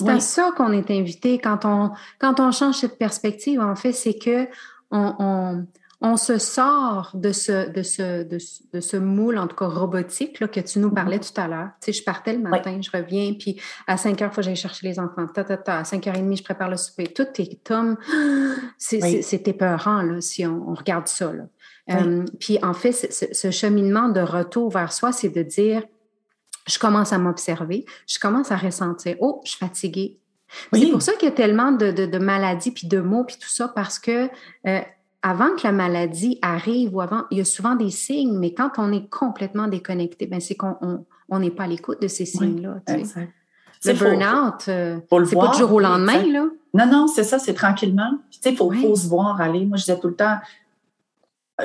C'est 0.05 0.09
à 0.09 0.19
ça 0.19 0.51
qu'on 0.55 0.71
est 0.71 0.91
invité 0.91 1.39
quand 1.39 1.65
on, 1.65 1.91
quand 2.19 2.39
on 2.39 2.51
change 2.51 2.75
cette 2.75 2.97
perspective. 2.97 3.59
En 3.59 3.75
fait, 3.75 3.93
c'est 3.93 4.17
que 4.17 4.47
on, 4.91 5.15
on, 5.19 5.67
on, 6.01 6.17
se 6.17 6.37
sort 6.37 7.11
de 7.13 7.31
ce, 7.31 7.69
de, 7.69 7.83
ce, 7.83 8.23
de, 8.23 8.37
de, 8.73 8.79
ce 8.79 8.97
moule, 8.97 9.37
en 9.37 9.47
tout 9.47 9.55
cas 9.55 9.67
robotique, 9.67 10.39
là, 10.39 10.47
que 10.47 10.59
tu 10.59 10.79
nous 10.79 10.91
parlais 10.91 11.17
mm-hmm. 11.17 11.33
tout 11.33 11.41
à 11.41 11.47
l'heure. 11.47 11.69
Tu 11.81 11.91
sais, 11.91 11.99
je 11.99 12.03
partais 12.03 12.33
le 12.33 12.39
matin, 12.39 12.79
je 12.81 12.89
reviens, 12.91 13.33
puis 13.33 13.59
à 13.87 13.97
5 13.97 14.21
heures, 14.21 14.29
il 14.31 14.33
faut 14.33 14.41
que 14.41 14.43
j'aille 14.43 14.55
chercher 14.55 14.87
les 14.87 14.99
enfants. 14.99 15.27
Ta, 15.27 15.43
ta, 15.43 15.57
ta, 15.57 15.79
à 15.79 15.83
5h30, 15.83 16.37
je 16.37 16.43
prépare 16.43 16.69
le 16.69 16.77
souper. 16.77 17.07
Tout 17.07 17.27
est 17.39 17.63
tom. 17.63 17.97
C'est 18.77 19.03
oui. 19.03 19.41
épeurant, 19.45 20.01
là, 20.01 20.21
si 20.21 20.45
on, 20.45 20.69
on 20.69 20.73
regarde 20.73 21.07
ça. 21.07 21.33
Là. 21.33 21.43
Euh, 21.89 22.25
puis 22.39 22.59
en 22.61 22.73
fait, 22.73 22.91
ce 22.91 23.51
cheminement 23.51 24.09
de 24.09 24.19
retour 24.19 24.69
vers 24.69 24.91
soi, 24.91 25.11
c'est 25.11 25.29
de 25.29 25.41
dire 25.41 25.83
je 26.67 26.79
commence 26.79 27.13
à 27.13 27.17
m'observer, 27.17 27.85
je 28.07 28.19
commence 28.19 28.51
à 28.51 28.57
ressentir, 28.57 29.15
oh, 29.19 29.41
je 29.43 29.51
suis 29.51 29.59
fatiguée. 29.59 30.19
C'est 30.71 30.87
pour 30.91 31.01
ça 31.01 31.13
qu'il 31.13 31.27
y 31.27 31.31
a 31.31 31.35
tellement 31.35 31.71
de, 31.71 31.91
de, 31.91 32.17
maladies, 32.19 32.71
puis 32.71 32.87
de 32.87 32.99
mots, 32.99 33.25
puis 33.25 33.35
tout 33.35 33.49
ça, 33.49 33.67
parce 33.67 33.99
que 33.99 34.29
euh, 34.65 34.79
avant 35.21 35.55
que 35.55 35.63
la 35.63 35.73
maladie 35.73 36.39
arrive 36.41 36.95
ou 36.95 37.01
avant, 37.01 37.23
il 37.31 37.39
y 37.39 37.41
a 37.41 37.45
souvent 37.45 37.75
des 37.75 37.89
signes, 37.89 38.37
mais 38.37 38.53
quand 38.53 38.71
on 38.77 38.91
est 38.93 39.09
complètement 39.09 39.67
déconnecté, 39.67 40.25
ben 40.25 40.39
c'est 40.39 40.55
qu'on 40.55 41.05
on 41.29 41.39
n'est 41.39 41.51
pas 41.51 41.63
à 41.63 41.67
l'écoute 41.67 42.01
de 42.01 42.07
ces 42.07 42.25
signes-là. 42.25 42.81
le 42.87 43.93
burn-out, 43.93 44.67
euh, 44.69 44.99
c'est 45.25 45.35
pas 45.35 45.51
du 45.51 45.57
jour 45.57 45.73
au 45.73 45.79
lendemain, 45.79 46.23
là. 46.31 46.45
Non, 46.73 46.85
non, 46.85 47.07
c'est 47.07 47.23
ça, 47.23 47.39
c'est 47.39 47.53
tranquillement. 47.53 48.11
Tu 48.29 48.39
sais, 48.41 48.51
il 48.51 48.57
faut, 48.57 48.71
faut, 48.71 48.95
se 48.95 49.07
voir 49.07 49.41
aller. 49.41 49.65
Moi, 49.65 49.77
je 49.77 49.85
disais 49.85 49.99
tout 49.99 50.09
le 50.09 50.15
temps, 50.15 50.37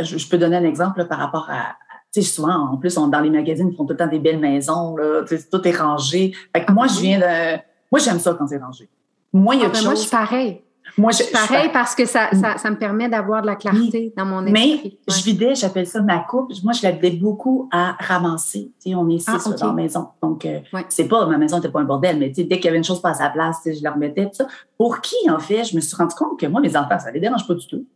je, 0.01 0.17
je 0.17 0.29
peux 0.29 0.39
donner 0.39 0.57
un 0.57 0.65
exemple 0.65 1.07
par 1.07 1.19
rapport 1.19 1.51
à, 1.51 1.77
sais, 2.13 2.23
souvent, 2.23 2.73
en 2.73 2.77
plus, 2.77 2.97
on, 2.99 3.09
dans 3.09 3.21
les 3.21 3.31
magazines, 3.31 3.71
ils 3.71 3.77
font 3.77 3.85
tout 3.85 3.93
le 3.93 3.97
temps 3.97 4.07
des 4.07 4.19
belles 4.19 4.41
maisons, 4.41 4.97
là, 4.97 5.23
tout 5.51 5.69
est 5.69 5.77
rangé. 5.77 6.33
Fait 6.55 6.65
que 6.65 6.73
moi, 6.73 6.87
je 6.87 7.01
viens 7.01 7.19
de... 7.19 7.61
Moi, 7.91 8.01
j'aime 8.01 8.19
ça 8.19 8.35
quand 8.39 8.47
c'est 8.47 8.59
rangé. 8.59 8.89
Moi, 9.33 9.55
il 9.55 9.63
y 9.63 9.65
a 9.65 9.69
ah, 9.69 9.73
ben 9.73 9.85
Moi, 9.85 9.95
je 9.95 10.01
suis 10.01 10.11
pareil. 10.11 10.63
Moi, 10.99 11.11
je, 11.13 11.23
suis 11.23 11.33
pareil 11.33 11.71
parce 11.73 11.95
que 11.95 12.05
ça, 12.05 12.29
ça, 12.33 12.59
ça, 12.59 12.71
me 12.71 12.77
permet 12.77 13.09
d'avoir 13.09 13.41
de 13.41 13.47
la 13.47 13.57
clarté 13.57 14.13
dans 14.17 14.27
mon 14.27 14.45
esprit. 14.45 14.99
Mais 15.07 15.15
je 15.15 15.23
vidais, 15.23 15.55
j'appelle 15.55 15.87
ça 15.87 16.03
ma 16.03 16.19
coupe. 16.19 16.53
Moi, 16.63 16.73
je 16.75 16.83
la 16.83 16.91
vidais 16.91 17.13
beaucoup 17.13 17.69
à 17.73 17.97
ramasser. 17.99 18.73
Tu 18.83 18.91
sais, 18.91 18.95
on 18.95 19.09
est 19.09 19.19
six 19.19 19.31
ah, 19.31 19.55
dans 19.59 19.69
la 19.69 19.73
maison. 19.73 20.09
Donc, 20.23 20.45
euh, 20.45 20.61
c'est 20.89 21.09
pas, 21.09 21.25
ma 21.27 21.39
maison 21.39 21.57
n'était 21.57 21.71
pas 21.71 21.81
un 21.81 21.85
bordel, 21.85 22.19
mais 22.19 22.29
tu 22.29 22.43
sais, 22.43 22.45
dès 22.45 22.57
qu'il 22.57 22.67
y 22.67 22.69
avait 22.69 22.79
une 22.79 22.85
chose 22.85 23.01
pas 23.01 23.11
à 23.11 23.15
sa 23.15 23.31
place, 23.31 23.61
je 23.65 23.83
la 23.83 23.93
remettais. 23.93 24.27
Tout 24.27 24.35
ça. 24.35 24.47
Pour 24.77 25.01
qui, 25.01 25.31
en 25.31 25.39
fait, 25.39 25.65
je 25.65 25.77
me 25.77 25.81
suis 25.81 25.97
rendu 25.97 26.15
compte 26.15 26.39
que 26.39 26.47
moi, 26.47 26.61
mes 26.61 26.77
enfants, 26.77 26.99
ça 26.99 27.11
les 27.11 27.21
dérange 27.21 27.47
pas 27.47 27.55
du 27.55 27.67
tout. 27.67 27.87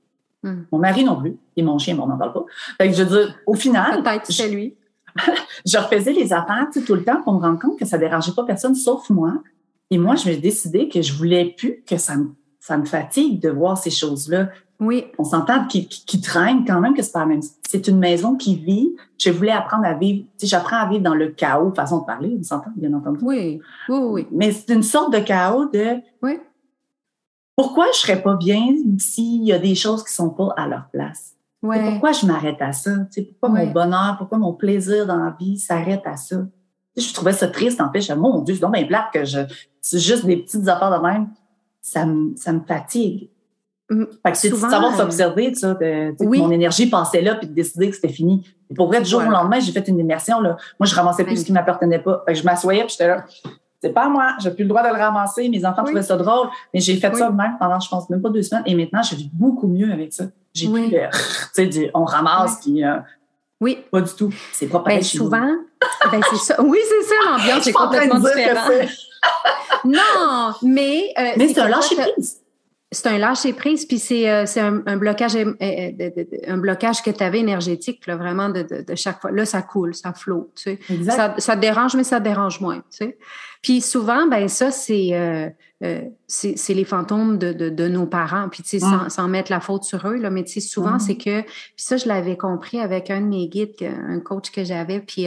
Hmm. 0.47 0.63
Mon 0.71 0.79
mari 0.79 1.05
non 1.05 1.21
plus. 1.21 1.37
Et 1.57 1.63
mon 1.63 1.79
chien, 1.79 1.97
bon, 1.97 2.05
on 2.05 2.07
n'en 2.07 2.17
parle 2.17 2.33
pas. 2.33 2.45
Fait 2.79 2.89
que 2.89 2.97
je 2.97 3.03
veux 3.03 3.19
dire, 3.19 3.35
au 3.47 3.55
final. 3.55 4.03
Peut-être 4.03 4.31
c'est 4.31 4.49
lui. 4.49 4.77
je 5.67 5.77
refaisais 5.77 6.13
les 6.13 6.33
affaires 6.33 6.69
tout 6.73 6.95
le 6.95 7.03
temps 7.03 7.21
pour 7.23 7.35
me 7.35 7.41
rendre 7.41 7.59
compte 7.59 7.79
que 7.79 7.85
ça 7.85 7.99
dérangeait 7.99 8.33
pas 8.33 8.45
personne 8.45 8.75
sauf 8.75 9.11
moi. 9.11 9.35
Et 9.91 9.99
moi, 9.99 10.15
je 10.15 10.29
me 10.29 10.33
suis 10.33 10.41
décidé 10.41 10.89
que 10.89 11.03
je 11.03 11.13
voulais 11.13 11.55
plus 11.57 11.83
que 11.87 11.97
ça 11.97 12.17
me, 12.17 12.35
ça 12.61 12.77
me 12.77 12.85
fatigue 12.85 13.41
de 13.41 13.49
voir 13.49 13.77
ces 13.77 13.91
choses-là. 13.91 14.51
Oui. 14.79 15.07
On 15.19 15.25
s'entend 15.25 15.67
qui, 15.67 15.89
qui, 15.89 16.21
traîne 16.21 16.65
quand 16.65 16.81
même 16.81 16.95
que 16.95 17.03
c'est 17.03 17.13
pas 17.13 17.21
la 17.21 17.27
même. 17.27 17.41
C'est 17.67 17.89
une 17.89 17.99
maison 17.99 18.37
qui 18.37 18.57
vit. 18.57 18.95
Je 19.19 19.31
voulais 19.31 19.53
apprendre 19.53 19.87
à 19.87 19.95
vivre. 19.95 20.25
Tu 20.39 20.47
sais, 20.47 20.47
j'apprends 20.49 20.77
à 20.77 20.89
vivre 20.89 21.03
dans 21.03 21.15
le 21.15 21.29
chaos, 21.29 21.73
façon 21.75 22.01
de 22.01 22.05
parler, 22.05 22.37
on 22.39 22.43
s'entend, 22.43 22.71
bien 22.77 22.93
entendu. 22.93 23.19
Oui, 23.23 23.61
oui, 23.89 23.99
oui. 23.99 24.27
Mais 24.31 24.53
c'est 24.53 24.75
une 24.75 24.83
sorte 24.83 25.13
de 25.13 25.21
chaos 25.21 25.67
de. 25.71 25.97
Oui 26.23 26.39
pourquoi 27.57 27.87
je 27.95 27.99
serais 27.99 28.23
pas 28.23 28.37
bien 28.37 28.67
s'il 28.99 29.45
y 29.45 29.53
a 29.53 29.59
des 29.59 29.75
choses 29.75 30.05
qui 30.05 30.13
sont 30.13 30.31
pas 30.31 30.53
à 30.57 30.69
leur 30.69 30.89
place? 30.93 31.33
Pourquoi 31.61 32.13
je 32.13 32.27
m'arrête 32.27 32.61
à 32.61 32.73
ça? 32.73 32.91
pourquoi 33.41 33.49
mon 33.49 33.67
bonheur, 33.73 34.17
pourquoi 34.19 34.39
mon 34.39 34.53
plaisir 34.53 35.07
dans 35.07 35.17
la 35.17 35.35
vie 35.41 35.59
s'arrête 35.59 36.03
à 36.05 36.17
ça? 36.17 36.37
je 36.97 37.13
trouvais 37.13 37.33
ça 37.33 37.49
triste, 37.49 37.81
en 37.81 37.93
fait. 37.93 38.01
Je 38.01 38.13
mon 38.15 38.41
Dieu, 38.41 38.55
c'est 38.55 38.61
donc 38.61 38.73
bien 38.73 38.87
plate 38.87 39.07
que 39.13 39.25
je, 39.25 39.41
c'est 39.81 39.99
juste 39.99 40.25
des 40.25 40.39
petites 40.39 40.67
affaires 40.69 40.99
de 40.99 41.07
même. 41.07 41.29
Ça 41.83 42.07
me, 42.07 42.35
ça 42.37 42.53
me 42.53 42.61
fatigue. 42.61 43.29
Mm, 43.91 44.05
fait 44.25 44.33
que 44.33 44.39
c'est 44.39 44.51
de 44.51 44.55
savoir 44.57 44.95
euh, 44.95 44.97
s'observer, 44.97 45.53
tu 45.53 45.61
sais, 45.61 46.15
oui. 46.21 46.39
mon 46.39 46.51
énergie 46.51 46.89
passait 46.89 47.21
là, 47.21 47.35
puis 47.37 47.49
de 47.49 47.53
décider 47.53 47.91
que 47.91 47.95
c'était 47.95 48.13
fini. 48.13 48.45
pour 48.75 48.89
vrai, 48.89 49.01
du 49.01 49.09
jour 49.09 49.21
au 49.21 49.31
lendemain, 49.31 49.61
j'ai 49.61 49.73
fait 49.73 49.87
une 49.89 49.99
immersion, 49.99 50.41
là. 50.41 50.57
Moi, 50.81 50.87
je 50.87 50.95
ramassais 50.95 51.25
plus 51.25 51.37
ce 51.37 51.45
qui 51.45 51.53
m'appartenait 51.53 52.01
pas. 52.01 52.23
Fait 52.27 52.33
que 52.33 52.39
je 52.39 52.45
m'assoyais, 52.45 52.85
puis 52.85 52.91
j'étais 52.91 53.09
là 53.09 53.25
c'est 53.83 53.93
pas 53.93 54.09
moi, 54.09 54.35
j'ai 54.41 54.51
plus 54.51 54.65
le 54.65 54.69
droit 54.69 54.83
de 54.83 54.95
le 54.95 55.01
ramasser. 55.01 55.49
Mes 55.49 55.65
enfants 55.65 55.85
trouvaient 55.85 56.03
ça 56.03 56.17
drôle, 56.17 56.49
mais 56.73 56.81
j'ai 56.81 56.97
fait 56.97 57.15
ça 57.15 57.31
même 57.31 57.57
pendant, 57.59 57.79
je 57.79 57.89
pense, 57.89 58.09
même 58.11 58.23
pas 58.23 58.31
deux 58.31 58.43
semaines. 58.43 58.65
Et 58.67 58.75
maintenant, 58.75 59.03
je 59.03 59.15
vis 59.15 59.31
beaucoup 59.33 59.67
mieux 59.67 59.93
avec 59.93 60.13
ça. 60.13 60.25
J'ai 60.55 60.69
plus 60.69 60.91
le, 60.91 61.09
tu 61.55 61.73
sais, 61.73 61.91
on 61.93 62.05
ramasse, 62.05 62.61
puis 62.63 62.85
euh, 62.85 62.97
oui. 63.61 63.79
Pas 63.91 64.01
du 64.01 64.13
tout. 64.13 64.33
C'est 64.53 64.67
pas 64.67 64.81
pareil. 64.81 64.99
Ben, 64.99 65.05
souvent, 65.05 65.51
ben, 66.11 66.21
c'est 66.31 66.37
ça. 66.37 66.63
Oui, 66.63 66.79
c'est 66.89 67.09
ça, 67.09 67.15
l'ambiance 67.31 67.67
est 67.67 67.73
complètement 67.73 68.21
différente. 68.21 68.89
non, 69.85 70.53
mais. 70.63 71.13
Euh, 71.19 71.33
mais 71.37 71.49
c'est 71.49 71.61
un 71.61 71.69
lâcher 71.69 71.97
prise 71.97 72.41
c'est 72.93 73.09
un 73.09 73.19
lâcher 73.19 73.53
prise, 73.53 73.85
puis 73.85 73.99
c'est 73.99 74.31
euh, 74.31 74.45
un, 74.57 74.83
un, 74.87 74.97
blocage 74.97 75.35
euh, 75.35 75.53
un 76.47 76.57
blocage 76.57 77.03
que 77.03 77.11
tu 77.11 77.23
avais 77.23 77.41
énergétique, 77.41 78.07
là, 78.07 78.17
vraiment 78.17 78.49
de, 78.49 78.63
de, 78.63 78.83
de, 78.83 78.95
chaque 78.95 79.21
fois. 79.21 79.33
Là, 79.33 79.45
ça 79.45 79.63
coule, 79.63 79.95
ça 79.95 80.13
flotte. 80.13 80.51
Tu 80.55 80.79
sais. 80.79 81.05
ça, 81.05 81.35
ça, 81.39 81.57
te 81.57 81.61
dérange, 81.61 81.97
mais 81.97 82.05
ça 82.05 82.21
te 82.21 82.25
dérange 82.25 82.61
moins. 82.61 82.79
Tu 82.91 82.99
sais. 82.99 83.19
Puis 83.67 83.81
souvent, 83.81 84.29
ben 84.29 84.47
ça, 84.47 84.71
c'est 84.71 85.09
euh, 85.15 85.49
euh 85.83 86.03
c'est 86.29 86.73
les 86.73 86.85
fantômes 86.85 87.37
de, 87.37 87.53
de, 87.53 87.69
de, 87.69 87.89
nos 87.89 88.07
parents. 88.07 88.49
Puis 88.49 88.63
tu 88.63 88.69
sais, 88.69 88.79
sans, 88.79 89.07
mm. 89.07 89.11
sans, 89.11 89.27
mettre 89.27 89.51
la 89.51 89.59
faute 89.59 89.83
sur 89.83 90.07
eux, 90.07 90.15
là, 90.15 90.31
mais 90.31 90.45
tu 90.45 90.53
sais, 90.53 90.61
souvent, 90.61 90.95
mm. 90.95 91.01
c'est 91.01 91.17
que... 91.17 91.43
Puis 91.43 91.75
ça, 91.75 91.97
je 91.97 92.07
l'avais 92.07 92.37
compris 92.37 92.79
avec 92.79 93.11
un 93.11 93.21
de 93.21 93.27
mes 93.27 93.49
guides, 93.49 93.75
un 93.83 94.21
coach 94.21 94.53
que 94.53 94.63
j'avais, 94.63 95.01
puis 95.01 95.27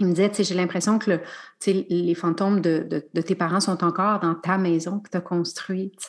il 0.00 0.06
me 0.06 0.12
disait, 0.12 0.32
j'ai 0.38 0.54
l'impression 0.54 0.98
que 0.98 1.10
le, 1.10 1.20
les 1.66 2.14
fantômes 2.14 2.60
de, 2.60 2.86
de, 2.88 3.04
de, 3.12 3.20
tes 3.20 3.34
parents 3.34 3.60
sont 3.60 3.84
encore 3.84 4.20
dans 4.20 4.34
ta 4.34 4.56
maison 4.56 4.98
que 4.98 5.10
tu 5.10 5.16
as 5.16 5.20
construite. 5.20 6.08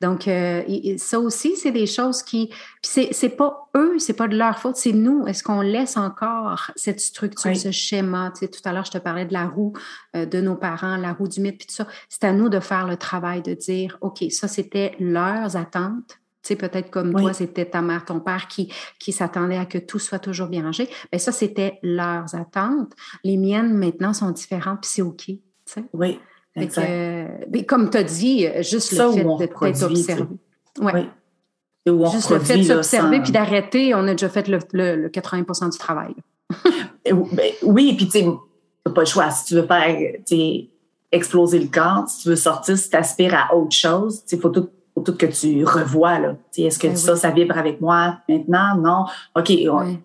Donc, 0.00 0.28
euh, 0.28 0.62
ça 0.96 1.18
aussi, 1.18 1.56
c'est 1.56 1.72
des 1.72 1.86
choses 1.86 2.22
qui... 2.22 2.48
Puis 2.82 3.08
c'est 3.10 3.36
pas 3.36 3.68
eux, 3.76 3.98
c'est 3.98 4.12
pas 4.12 4.28
de 4.28 4.36
leur 4.36 4.58
faute, 4.58 4.76
c'est 4.76 4.92
nous. 4.92 5.26
Est-ce 5.26 5.42
qu'on 5.42 5.60
laisse 5.60 5.96
encore 5.96 6.70
cette 6.76 7.00
structure, 7.00 7.56
ce 7.56 7.70
schéma? 7.70 8.32
Tout 8.38 8.48
à 8.64 8.72
l'heure, 8.72 8.84
je 8.84 8.92
te 8.92 8.98
parlais 8.98 9.24
de 9.24 9.32
la 9.32 9.46
roue 9.46 9.72
euh, 10.14 10.24
de 10.24 10.40
nos 10.40 10.54
parents, 10.54 10.96
la 10.96 11.12
roue 11.12 11.28
du 11.28 11.40
mythe, 11.40 11.58
puis 11.58 11.66
tout 11.66 11.74
ça. 11.74 11.86
C'est 12.08 12.24
à 12.24 12.32
nous 12.32 12.48
de 12.48 12.60
faire 12.60 12.86
le 12.86 12.96
travail 12.96 13.42
de 13.42 13.54
dire, 13.54 13.98
OK, 14.00 14.24
ça, 14.30 14.46
c'était 14.46 14.94
leurs 15.00 15.56
attentes 15.56 16.21
tu 16.42 16.48
sais, 16.48 16.56
peut-être 16.56 16.90
comme 16.90 17.12
toi, 17.14 17.32
c'était 17.32 17.66
ta 17.66 17.82
mère, 17.82 18.04
ton 18.04 18.18
père 18.18 18.48
qui, 18.48 18.72
qui 18.98 19.12
s'attendait 19.12 19.58
à 19.58 19.64
que 19.64 19.78
tout 19.78 20.00
soit 20.00 20.18
toujours 20.18 20.48
bien 20.48 20.64
rangé. 20.64 20.88
Bien, 21.10 21.18
ça, 21.18 21.30
c'était 21.30 21.78
leurs 21.82 22.34
attentes. 22.34 22.92
Les 23.22 23.36
miennes, 23.36 23.74
maintenant, 23.74 24.12
sont 24.12 24.30
différentes, 24.30 24.80
puis 24.80 24.90
c'est 24.92 25.02
OK. 25.02 25.24
Tu 25.26 25.38
sais? 25.66 25.84
Oui. 25.92 26.18
mais 26.56 27.64
comme 27.64 27.90
tu 27.90 27.96
as 27.98 28.02
dit, 28.02 28.46
juste 28.60 28.90
le 28.92 29.12
fait 29.12 29.22
de 29.22 29.38
t'être 29.38 29.84
observé. 29.84 30.24
Ouais. 30.80 30.92
Oui. 31.86 32.10
Juste 32.12 32.30
le 32.30 32.38
fait 32.40 32.58
de 32.58 32.62
s'observer 32.62 33.20
puis 33.20 33.32
d'arrêter, 33.32 33.94
on 33.94 34.06
a 34.08 34.12
déjà 34.12 34.28
fait 34.28 34.48
le, 34.48 34.58
le, 34.72 35.08
80% 35.08 35.70
du 35.70 35.78
travail. 35.78 36.14
Ben, 37.04 37.52
oui, 37.62 37.94
puis 37.96 38.06
tu 38.06 38.20
sais, 38.20 38.26
pas 38.94 39.00
le 39.00 39.06
choix. 39.06 39.30
Si 39.30 39.46
tu 39.46 39.54
veux 39.54 39.66
faire 39.66 39.98
exploser 41.10 41.58
le 41.58 41.66
corps, 41.66 42.08
si 42.08 42.22
tu 42.22 42.28
veux 42.28 42.36
sortir, 42.36 42.78
si 42.78 42.88
tu 42.88 42.96
aspires 42.96 43.34
à 43.34 43.54
autre 43.54 43.74
chose, 43.74 44.22
il 44.30 44.40
faut 44.40 44.50
tout 44.50 44.68
faut 44.94 45.00
tout 45.00 45.16
que 45.16 45.26
tu 45.26 45.64
revois 45.64 46.18
là. 46.18 46.36
Est-ce 46.56 46.78
que 46.78 46.88
ben 46.88 46.96
ça, 46.96 47.16
ça 47.16 47.30
vibre 47.30 47.56
avec 47.56 47.80
moi 47.80 48.18
maintenant? 48.28 48.76
Non. 48.76 49.04
OK, 49.36 49.52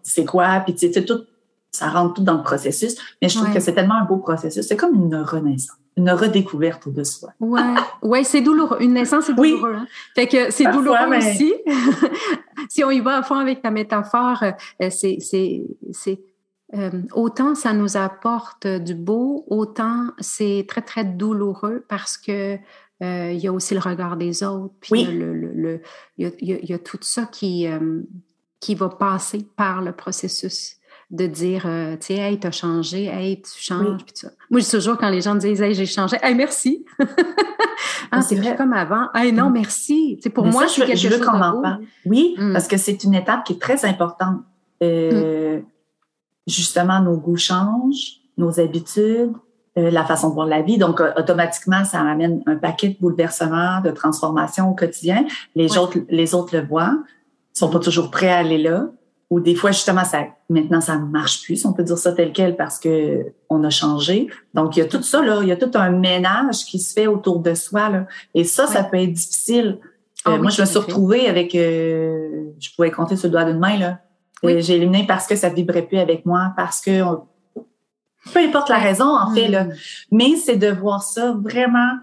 c'est 0.03 0.25
quoi? 0.25 0.61
Puis 0.61 0.75
tu 0.75 0.91
sais, 0.91 1.05
tout, 1.05 1.23
ça 1.71 1.89
rentre 1.89 2.15
tout 2.15 2.23
dans 2.23 2.38
le 2.38 2.43
processus. 2.43 2.95
Mais 3.21 3.29
je 3.29 3.38
trouve 3.38 3.53
que 3.53 3.59
c'est 3.59 3.73
tellement 3.73 3.95
un 3.95 4.05
beau 4.05 4.17
processus. 4.17 4.65
C'est 4.65 4.77
comme 4.77 4.95
une 4.95 5.15
renaissance, 5.15 5.77
une 5.95 6.09
redécouverte 6.09 6.89
de 6.89 7.03
soi. 7.03 7.29
Ouais, 7.39 7.61
ouais, 8.01 8.23
c'est 8.23 8.41
douloureux. 8.41 8.77
Une 8.81 8.93
naissance, 8.93 9.25
c'est 9.25 9.35
douloureux. 9.35 9.75
Hein? 9.75 9.88
Fait 10.15 10.27
que 10.27 10.51
c'est 10.51 10.71
douloureux 10.71 11.17
aussi. 11.17 11.53
si 12.69 12.83
on 12.83 12.91
y 12.91 12.99
va 12.99 13.17
à 13.17 13.23
fond 13.23 13.35
avec 13.35 13.61
ta 13.61 13.71
métaphore, 13.71 14.43
euh, 14.43 14.89
c'est, 14.89 15.17
c'est, 15.19 15.63
c'est 15.91 16.19
euh, 16.75 16.89
autant 17.13 17.55
ça 17.55 17.71
nous 17.73 17.95
apporte 17.95 18.67
du 18.67 18.93
beau, 18.93 19.45
autant 19.47 20.07
c'est 20.19 20.65
très, 20.67 20.81
très 20.81 21.05
douloureux 21.05 21.85
parce 21.88 22.17
que 22.17 22.57
euh, 23.03 23.31
il 23.31 23.39
y 23.39 23.47
a 23.47 23.53
aussi 23.53 23.73
le 23.73 23.79
regard 23.79 24.17
des 24.17 24.43
autres. 24.43 24.73
Puis 24.81 24.91
oui. 24.91 25.05
le, 25.05 25.33
le, 25.33 25.53
le, 25.53 25.81
il, 26.17 26.25
y 26.25 26.27
a, 26.27 26.31
il, 26.39 26.69
y 26.69 26.73
a, 26.73 26.79
tout 26.79 26.97
ça 27.01 27.25
qui, 27.25 27.67
euh, 27.67 28.01
qui 28.59 28.75
va 28.75 28.89
passer 28.89 29.45
par 29.55 29.81
le 29.81 29.91
processus 29.91 30.77
de 31.09 31.25
dire, 31.25 31.65
euh, 31.65 31.95
tu 31.95 32.07
sais, 32.07 32.15
hey, 32.15 32.39
t'as 32.39 32.51
changé, 32.51 33.05
hey, 33.05 33.41
tu 33.41 33.51
changes, 33.61 33.97
oui. 33.97 34.03
puis 34.05 34.13
ça. 34.15 34.29
Moi, 34.49 34.59
je 34.59 34.65
dis 34.65 34.71
toujours 34.71 34.97
quand 34.97 35.09
les 35.09 35.21
gens 35.21 35.35
me 35.35 35.39
disent, 35.39 35.61
hey, 35.61 35.73
j'ai 35.73 35.85
changé, 35.85 36.17
hey, 36.21 36.35
merci. 36.35 36.85
ah, 38.11 38.21
c'est 38.21 38.35
vrai 38.35 38.55
comme 38.57 38.73
avant. 38.73 39.07
Hey, 39.13 39.31
non, 39.31 39.49
merci. 39.49 40.19
sais, 40.21 40.29
pour 40.29 40.45
Mais 40.45 40.51
moi, 40.51 40.67
c'est 40.67 40.85
quelque 40.85 40.97
je 40.97 41.07
veux 41.07 41.19
qu'on 41.19 41.41
en 41.41 41.61
parle. 41.61 41.79
Oui, 42.05 42.35
mm. 42.37 42.51
parce 42.51 42.67
que 42.67 42.77
c'est 42.77 43.03
une 43.03 43.13
étape 43.13 43.45
qui 43.45 43.53
est 43.53 43.61
très 43.61 43.85
importante. 43.85 44.41
Euh, 44.83 45.59
mm. 45.59 45.65
Justement, 46.47 47.01
nos 47.01 47.17
goûts 47.17 47.37
changent, 47.37 48.17
nos 48.37 48.59
habitudes, 48.59 49.33
euh, 49.33 49.46
la 49.78 50.05
façon 50.05 50.30
de 50.30 50.34
voir 50.34 50.47
la 50.47 50.61
vie. 50.61 50.78
Donc, 50.78 50.99
euh, 51.01 51.11
automatiquement, 51.17 51.86
ça 51.86 52.01
amène 52.01 52.41
un 52.47 52.55
paquet 52.55 52.89
de 52.89 52.97
bouleversements, 52.99 53.82
de 53.82 53.91
transformations 53.91 54.69
au 54.71 54.73
quotidien. 54.73 55.25
Les, 55.55 55.78
autres, 55.78 55.99
les 56.09 56.34
autres 56.34 56.57
le 56.57 56.65
voient, 56.65 56.97
sont 57.53 57.69
pas 57.69 57.80
toujours 57.80 58.09
prêts 58.11 58.30
à 58.30 58.38
aller 58.38 58.57
là. 58.57 58.88
Ou 59.30 59.39
des 59.39 59.55
fois, 59.55 59.71
justement, 59.71 60.05
ça, 60.05 60.25
maintenant, 60.49 60.80
ça 60.80 60.97
ne 60.97 61.05
marche 61.05 61.43
plus, 61.43 61.57
si 61.57 61.67
on 61.67 61.73
peut 61.73 61.84
dire 61.84 61.97
ça 61.97 62.13
tel 62.13 62.32
quel, 62.32 62.55
parce 62.55 62.80
que 62.80 63.25
on 63.49 63.63
a 63.63 63.69
changé. 63.69 64.28
Donc, 64.53 64.78
il 64.78 64.80
y 64.80 64.82
a 64.82 64.86
tout 64.86 65.03
ça, 65.03 65.21
là. 65.21 65.39
Il 65.41 65.49
y 65.49 65.51
a 65.51 65.57
tout 65.57 65.71
un 65.75 65.89
ménage 65.91 66.65
qui 66.65 66.80
se 66.80 66.93
fait 66.93 67.07
autour 67.07 67.39
de 67.39 67.53
soi, 67.53 67.89
là. 67.89 68.07
Et 68.34 68.45
ça, 68.45 68.67
ça 68.67 68.84
peut 68.84 68.97
être 68.97 69.11
difficile. 69.11 69.80
Ah, 70.23 70.32
euh, 70.32 70.34
oui, 70.36 70.41
moi, 70.43 70.51
je 70.51 70.61
me 70.61 70.65
suis 70.65 70.80
retrouvée 70.80 71.28
avec, 71.28 71.53
euh, 71.55 72.45
je 72.59 72.69
pouvais 72.75 72.89
compter 72.89 73.17
sur 73.17 73.28
le 73.28 73.34
doigt 73.34 73.43
d'une 73.43 73.59
main, 73.59 73.78
là. 73.78 73.99
Oui. 74.43 74.61
J'ai 74.61 74.75
éliminé 74.75 75.05
parce 75.05 75.28
que 75.28 75.36
ça 75.36 75.49
vibrait 75.49 75.82
plus 75.82 75.97
avec 75.97 76.25
moi, 76.25 76.53
parce 76.55 76.80
que 76.80 77.01
on, 77.01 77.23
peu 78.34 78.39
importe 78.39 78.69
la 78.69 78.78
raison, 78.78 79.17
en 79.17 79.34
fait, 79.34 79.47
là. 79.47 79.67
Mais 80.11 80.36
c'est 80.36 80.57
de 80.57 80.69
voir 80.69 81.03
ça 81.03 81.34
vraiment 81.34 81.97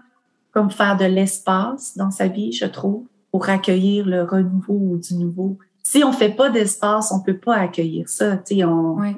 comme 0.51 0.71
faire 0.71 0.95
de 0.95 1.05
l'espace 1.05 1.97
dans 1.97 2.11
sa 2.11 2.27
vie, 2.27 2.53
je 2.53 2.65
trouve, 2.65 3.03
pour 3.31 3.49
accueillir 3.49 4.05
le 4.05 4.23
renouveau 4.23 4.79
ou 4.79 4.97
du 4.97 5.15
nouveau. 5.15 5.57
Si 5.83 6.03
on 6.03 6.13
fait 6.13 6.29
pas 6.29 6.49
d'espace, 6.49 7.11
on 7.11 7.21
peut 7.21 7.37
pas 7.37 7.55
accueillir 7.55 8.07
ça. 8.07 8.37
Tu 8.37 8.55
sais, 8.55 8.63
on, 8.63 8.95
oui. 8.95 9.17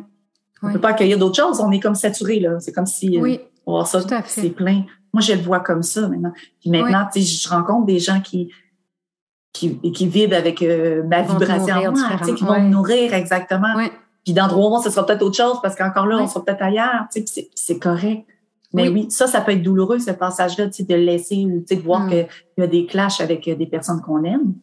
on 0.64 0.74
peut 0.74 0.82
pas 0.82 0.89
accueillir 0.89 1.20
d'autres 1.20 1.36
choses. 1.36 1.60
On 1.60 1.72
est 1.72 1.80
comme 1.80 1.95
saturé, 1.95 2.39
là. 2.39 2.60
C'est 2.60 2.74
comme 2.74 2.88
si, 2.88 3.20
oui. 3.20 3.39
euh, 3.39 3.45
oh, 3.68 3.86
ça, 3.86 4.01
c'est 4.26 4.49
plein. 4.49 4.84
Moi, 5.14 5.22
je 5.22 5.34
le 5.34 5.41
vois 5.41 5.60
comme 5.60 5.84
ça 5.84 6.08
maintenant. 6.08 6.34
Puis 6.60 6.70
maintenant, 6.72 7.08
tu 7.14 7.22
sais, 7.22 7.26
je 7.26 7.49
rencontre 7.49 7.86
des 7.86 7.99
gens 7.99 8.20
qui, 8.20 8.51
qui, 9.53 9.80
qui 9.91 10.08
vibrent 10.08 10.36
avec 10.36 10.62
euh, 10.62 11.03
ma 11.03 11.22
vibration, 11.22 11.95
sais, 12.24 12.34
qui 12.34 12.43
vont 12.43 12.60
me 12.60 12.70
nourrir 12.70 13.14
exactement. 13.14 13.76
Puis 14.28 14.34
dans 14.34 14.49
trois 14.49 14.69
mois, 14.69 14.82
ce 14.84 14.89
sera 14.89 15.05
peut-être 15.05 15.21
autre 15.21 15.38
chose 15.38 15.61
parce 15.63 15.73
qu'encore 15.73 16.05
là, 16.05 16.17
on 16.17 16.28
sera 16.28 16.43
peut-être 16.43 16.61
ailleurs. 16.61 17.05
Tu 17.09 17.25
sais, 17.25 17.49
c'est 17.55 17.80
correct. 17.80 18.25
Mais 18.73 18.89
oui. 18.89 19.03
oui. 19.05 19.07
ça, 19.09 19.25
ça 19.25 19.39
peut 19.39 19.53
être 19.53 19.63
douloureux, 19.63 19.99
ce 19.99 20.11
passage-là, 20.11 20.65
tu 20.65 20.73
sais, 20.73 20.84
de 20.84 20.95
laisser 20.95 21.45
ou 21.45 21.61
tu 21.61 21.67
sais, 21.67 21.75
de 21.78 21.82
voir 21.82 22.01
mm. 22.01 22.09
qu'il 22.09 22.28
y 22.57 22.61
a 22.61 22.67
des 22.67 22.86
clashs 22.86 23.21
avec 23.21 23.45
des 23.45 23.65
personnes 23.67 24.01
qu'on 24.01 24.25
aime. 24.25 24.53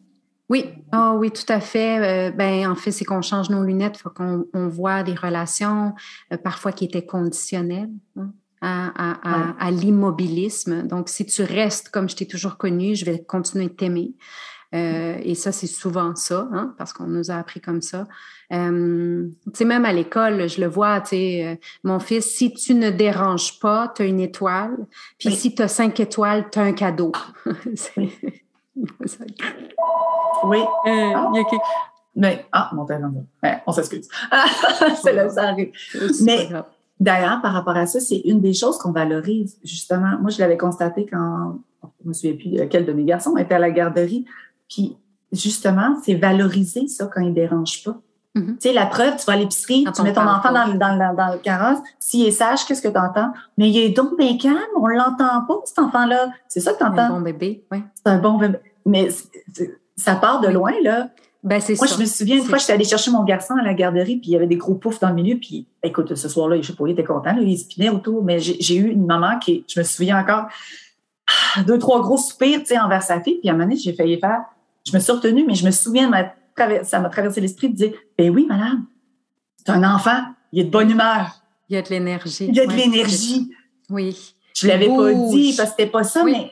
Oui, 0.49 0.65
oh, 0.93 1.15
oui, 1.17 1.31
tout 1.31 1.51
à 1.51 1.59
fait. 1.59 2.29
Euh, 2.29 2.31
ben, 2.31 2.69
en 2.69 2.75
fait, 2.75 2.91
c'est 2.91 3.05
qu'on 3.05 3.23
change 3.23 3.49
nos 3.49 3.63
lunettes, 3.63 3.97
faut 3.97 4.11
qu'on 4.11 4.45
on 4.53 4.67
voit 4.67 5.01
des 5.01 5.15
relations 5.15 5.95
euh, 6.31 6.37
parfois 6.37 6.71
qui 6.71 6.85
étaient 6.85 7.07
conditionnelles 7.07 7.89
hein, 8.19 8.29
à, 8.61 8.89
à, 8.89 9.13
à, 9.23 9.39
ouais. 9.39 9.53
à 9.59 9.71
l'immobilisme. 9.71 10.83
Donc, 10.83 11.09
si 11.09 11.25
tu 11.25 11.41
restes 11.41 11.89
comme 11.89 12.07
je 12.07 12.15
t'ai 12.15 12.27
toujours 12.27 12.57
connu, 12.57 12.95
je 12.95 13.03
vais 13.03 13.23
continuer 13.23 13.65
de 13.65 13.73
t'aimer. 13.73 14.13
Euh, 14.75 15.17
et 15.23 15.33
ça, 15.33 15.51
c'est 15.51 15.65
souvent 15.65 16.15
ça, 16.15 16.47
hein, 16.51 16.75
parce 16.77 16.93
qu'on 16.93 17.07
nous 17.07 17.31
a 17.31 17.35
appris 17.35 17.61
comme 17.61 17.81
ça. 17.81 18.07
Euh, 18.53 19.27
tu 19.45 19.51
sais, 19.53 19.65
même 19.65 19.85
à 19.85 19.93
l'école, 19.93 20.47
je 20.47 20.61
le 20.61 20.67
vois, 20.67 21.01
tu 21.01 21.09
sais, 21.09 21.45
euh, 21.45 21.55
mon 21.83 21.99
fils, 21.99 22.25
si 22.25 22.53
tu 22.53 22.75
ne 22.75 22.89
déranges 22.91 23.59
pas, 23.59 23.91
tu 23.95 24.03
as 24.03 24.05
une 24.05 24.19
étoile. 24.19 24.77
Puis 25.17 25.29
oui. 25.29 25.35
si 25.35 25.55
tu 25.55 25.61
as 25.61 25.67
cinq 25.67 25.99
étoiles, 25.99 26.49
tu 26.51 26.59
as 26.59 26.63
un 26.63 26.73
cadeau. 26.73 27.11
oui. 27.97 28.11
Ah. 30.85 31.31
Il 31.33 31.37
y 31.37 31.41
a. 31.41 31.59
Mais, 32.17 32.45
ah, 32.51 32.69
mon 32.73 32.85
téléphone. 32.85 33.25
Ouais, 33.43 33.61
on 33.65 33.71
s'excuse. 33.71 34.07
c'est 35.01 35.13
là, 35.13 35.27
ça 35.29 35.49
arrive. 35.49 35.71
Mais 36.23 36.49
d'ailleurs, 36.99 37.41
par 37.41 37.53
rapport 37.53 37.75
à 37.75 37.85
ça, 37.85 37.99
c'est 37.99 38.19
une 38.19 38.41
des 38.41 38.53
choses 38.53 38.77
qu'on 38.77 38.91
valorise, 38.91 39.57
justement. 39.63 40.17
Moi, 40.21 40.29
je 40.29 40.39
l'avais 40.39 40.57
constaté 40.57 41.05
quand, 41.05 41.59
je 42.03 42.07
me 42.07 42.13
souviens 42.13 42.35
plus 42.35 42.69
quel 42.69 42.85
de 42.85 42.93
mes 42.93 43.03
garçons 43.03 43.35
était 43.37 43.55
à 43.55 43.59
la 43.59 43.71
garderie. 43.71 44.25
Puis, 44.69 44.97
justement, 45.31 45.97
c'est 46.03 46.15
valoriser 46.15 46.87
ça 46.87 47.09
quand 47.13 47.21
il 47.21 47.29
ne 47.29 47.35
dérange 47.35 47.83
pas. 47.83 47.99
Mm 48.35 48.41
-hmm. 48.41 48.57
Tu 48.57 48.67
sais, 48.67 48.73
la 48.73 48.85
preuve, 48.85 49.15
tu 49.17 49.25
vas 49.25 49.33
à 49.33 49.37
l'épicerie, 49.37 49.85
tu 49.95 50.01
mets 50.03 50.13
ton 50.13 50.27
enfant 50.27 50.51
dans, 50.51 50.67
dans, 50.67 50.97
dans, 50.97 51.13
dans, 51.15 51.31
le 51.33 51.39
carrosse, 51.39 51.79
s'il 51.99 52.27
est 52.27 52.31
sage, 52.31 52.65
qu'est-ce 52.65 52.81
que 52.81 52.89
tu 52.89 52.97
entends? 52.97 53.31
Mais 53.57 53.69
il 53.69 53.77
est 53.77 53.89
donc 53.89 54.17
bien 54.17 54.37
calme, 54.37 54.73
on 54.75 54.87
l'entend 54.87 55.41
pas, 55.47 55.59
cet 55.63 55.79
enfant-là. 55.79 56.29
C'est 56.49 56.59
ça 56.59 56.73
que 56.73 56.79
tu 56.79 56.83
entends? 56.83 57.09
Un 57.09 57.09
bon 57.09 57.21
bébé, 57.21 57.63
oui. 57.71 57.79
C'est 57.95 58.07
un 58.11 58.17
bon 58.17 58.37
bébé. 58.37 58.57
Mais 58.85 59.07
ça 59.95 60.15
part 60.15 60.41
de 60.41 60.49
loin, 60.49 60.73
là. 60.83 61.09
Ben, 61.43 61.61
c'est 61.61 61.77
Moi, 61.77 61.87
ça. 61.87 61.95
je 61.95 62.01
me 62.01 62.05
souviens, 62.05 62.37
une 62.37 62.43
fois, 62.43 62.57
j'étais 62.57 62.73
allée 62.73 62.83
chercher 62.83 63.11
mon 63.11 63.23
garçon 63.23 63.53
à 63.53 63.63
la 63.63 63.75
garderie, 63.75 64.17
puis 64.17 64.29
il 64.29 64.33
y 64.33 64.35
avait 64.35 64.47
des 64.47 64.57
gros 64.57 64.75
poufs 64.75 64.99
dans 64.99 65.09
le 65.09 65.15
milieu, 65.15 65.37
puis 65.37 65.67
écoute, 65.83 66.15
ce 66.15 66.27
soir-là, 66.27 66.57
je 66.59 66.67
sais 66.67 66.73
pas, 66.73 66.85
il 66.87 66.91
était 66.91 67.03
content, 67.03 67.33
là, 67.33 67.41
il 67.41 67.57
spinait 67.57 67.89
autour, 67.89 68.23
mais 68.23 68.39
j'ai 68.39 68.75
eu 68.75 68.89
une 68.97 69.05
maman 69.05 69.37
qui, 69.39 69.63
je 69.67 69.79
me 69.79 69.85
souviens 69.85 70.19
encore, 70.19 70.47
deux, 71.67 71.77
trois 71.77 72.01
gros 72.01 72.17
soupirs, 72.17 72.59
tu 72.61 72.67
sais, 72.67 72.79
envers 72.79 73.03
sa 73.03 73.21
fille, 73.21 73.37
puis 73.39 73.49
à 73.49 73.51
un 73.51 73.55
moment 73.55 73.65
donné, 73.65 73.77
j'ai 73.77 73.93
failli 73.93 74.19
faire, 74.19 74.41
je 74.87 74.91
me 74.95 74.99
suis 74.99 75.11
retenue, 75.11 75.45
mais 75.47 75.53
je 75.53 75.65
me 75.65 75.71
souviens, 75.71 76.09
ça 76.83 76.99
m'a 76.99 77.09
traversé 77.09 77.41
l'esprit 77.41 77.69
de 77.69 77.75
dire, 77.75 77.93
ben 78.17 78.29
oui, 78.29 78.45
madame, 78.47 78.85
c'est 79.57 79.71
un 79.71 79.83
enfant, 79.83 80.23
il 80.51 80.61
est 80.61 80.63
de 80.65 80.69
bonne 80.69 80.89
humeur. 80.89 81.41
Il 81.69 81.75
y 81.75 81.77
a 81.77 81.81
de 81.81 81.89
l'énergie. 81.89 82.47
Il 82.47 82.55
y 82.55 82.59
a 82.59 82.65
de 82.65 82.71
ouais, 82.71 82.77
l'énergie. 82.77 83.51
Oui. 83.89 84.35
Je 84.55 84.67
l'avais 84.67 84.87
pas 84.87 85.13
dit 85.13 85.53
parce 85.57 85.71
que 85.71 85.75
c'était 85.77 85.91
pas 85.91 86.03
ça, 86.03 86.23
oui. 86.23 86.31
mais 86.31 86.51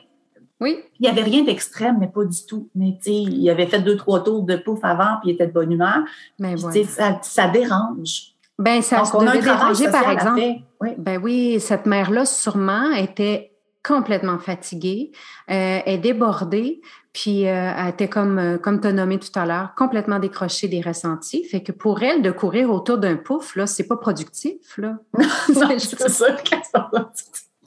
oui. 0.60 0.78
il 0.98 1.02
n'y 1.02 1.08
avait 1.08 1.22
rien 1.22 1.42
d'extrême, 1.42 1.98
mais 2.00 2.08
pas 2.08 2.24
du 2.24 2.44
tout. 2.46 2.68
Mais 2.74 2.96
tu 2.98 3.10
sais, 3.10 3.14
il 3.14 3.48
avait 3.48 3.66
fait 3.66 3.80
deux, 3.80 3.96
trois 3.96 4.22
tours 4.22 4.42
de 4.42 4.56
pouf 4.56 4.80
avant, 4.82 5.18
puis 5.20 5.30
il 5.30 5.34
était 5.34 5.46
de 5.46 5.52
bonne 5.52 5.72
humeur. 5.72 6.00
Mais 6.38 6.54
puis, 6.54 6.62
voilà. 6.62 6.84
ça, 6.86 7.18
ça 7.22 7.48
dérange. 7.48 8.34
Ben, 8.58 8.82
ça 8.82 8.98
Donc, 8.98 9.14
on 9.14 9.26
a 9.26 9.32
un 9.32 9.40
déranger, 9.40 9.90
par 9.90 10.10
exemple. 10.10 10.42
Oui. 10.80 10.90
Ben 10.98 11.20
oui, 11.22 11.58
cette 11.60 11.86
mère-là, 11.86 12.24
sûrement, 12.24 12.92
était 12.92 13.53
complètement 13.84 14.38
fatiguée, 14.38 15.12
euh, 15.50 15.78
est 15.84 15.98
débordée, 15.98 16.80
puis 17.14 17.46
euh, 17.46 17.72
elle 17.78 17.90
était 17.90 18.08
comme, 18.08 18.38
euh, 18.38 18.58
comme 18.58 18.80
tu 18.80 18.88
as 18.88 18.92
nommé 18.92 19.20
tout 19.20 19.38
à 19.38 19.46
l'heure, 19.46 19.74
complètement 19.76 20.18
décrochée 20.18 20.66
des 20.66 20.80
ressentis. 20.80 21.44
Fait 21.44 21.62
que 21.62 21.70
pour 21.70 22.02
elle, 22.02 22.22
de 22.22 22.32
courir 22.32 22.70
autour 22.70 22.98
d'un 22.98 23.16
pouf, 23.16 23.54
là, 23.54 23.66
c'est 23.68 23.86
pas 23.86 23.96
productif, 23.96 24.76
là. 24.78 24.98
c'est 25.78 26.08
ça. 26.08 26.36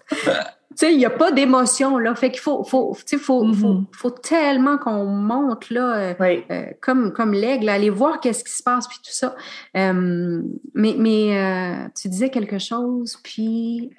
Tu 0.10 0.86
sais, 0.86 0.92
il 0.92 0.98
n'y 0.98 1.06
a 1.06 1.10
pas 1.10 1.32
d'émotion, 1.32 1.98
là. 1.98 2.14
Fait 2.14 2.30
qu'il 2.30 2.42
faut, 2.42 2.64
faut, 2.64 2.94
faut, 2.94 3.44
mm 3.44 3.52
-hmm. 3.52 3.56
faut, 3.56 3.84
faut, 3.94 4.10
tellement 4.10 4.78
qu'on 4.78 5.06
monte, 5.06 5.70
là, 5.70 6.14
oui. 6.20 6.44
euh, 6.52 6.66
comme, 6.82 7.14
comme 7.14 7.32
l'aigle, 7.32 7.70
aller 7.70 7.90
voir 7.90 8.20
qu'est-ce 8.20 8.44
qui 8.44 8.52
se 8.52 8.64
passe, 8.64 8.88
puis 8.88 8.98
tout 8.98 9.14
ça. 9.24 9.36
Mais 9.74 10.96
mais 11.06 11.90
tu 12.00 12.10
disais 12.10 12.30
quelque 12.30 12.60
chose, 12.60 13.18
puis... 13.24 13.92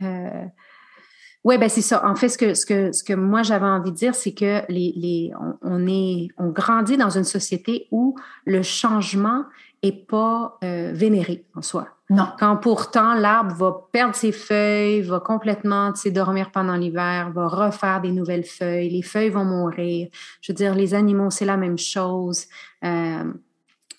Oui, 1.48 1.56
ben 1.56 1.70
c'est 1.70 1.80
ça. 1.80 2.06
En 2.06 2.14
fait, 2.14 2.28
ce 2.28 2.36
que, 2.36 2.52
ce 2.52 2.66
que, 2.66 2.92
ce 2.92 3.02
que 3.02 3.14
moi 3.14 3.42
j'avais 3.42 3.64
envie 3.64 3.90
de 3.90 3.96
dire, 3.96 4.14
c'est 4.14 4.34
que 4.34 4.70
les, 4.70 4.92
les, 4.94 5.32
on, 5.40 5.56
on, 5.62 5.86
est, 5.86 6.28
on 6.36 6.48
grandit 6.48 6.98
dans 6.98 7.08
une 7.08 7.24
société 7.24 7.88
où 7.90 8.16
le 8.44 8.60
changement 8.60 9.44
est 9.82 10.06
pas 10.06 10.58
euh, 10.62 10.92
vénéré 10.94 11.46
en 11.54 11.62
soi. 11.62 11.88
Non. 12.10 12.26
Quand 12.38 12.58
pourtant 12.58 13.14
l'arbre 13.14 13.54
va 13.54 13.88
perdre 13.90 14.14
ses 14.14 14.30
feuilles, 14.30 15.00
va 15.00 15.20
complètement 15.20 15.94
dormir 16.08 16.50
pendant 16.50 16.76
l'hiver, 16.76 17.32
va 17.34 17.48
refaire 17.48 18.02
des 18.02 18.12
nouvelles 18.12 18.44
feuilles, 18.44 18.90
les 18.90 19.00
feuilles 19.00 19.30
vont 19.30 19.46
mourir. 19.46 20.08
Je 20.42 20.52
veux 20.52 20.56
dire, 20.56 20.74
les 20.74 20.92
animaux, 20.92 21.30
c'est 21.30 21.46
la 21.46 21.56
même 21.56 21.78
chose. 21.78 22.44
Euh, 22.84 23.24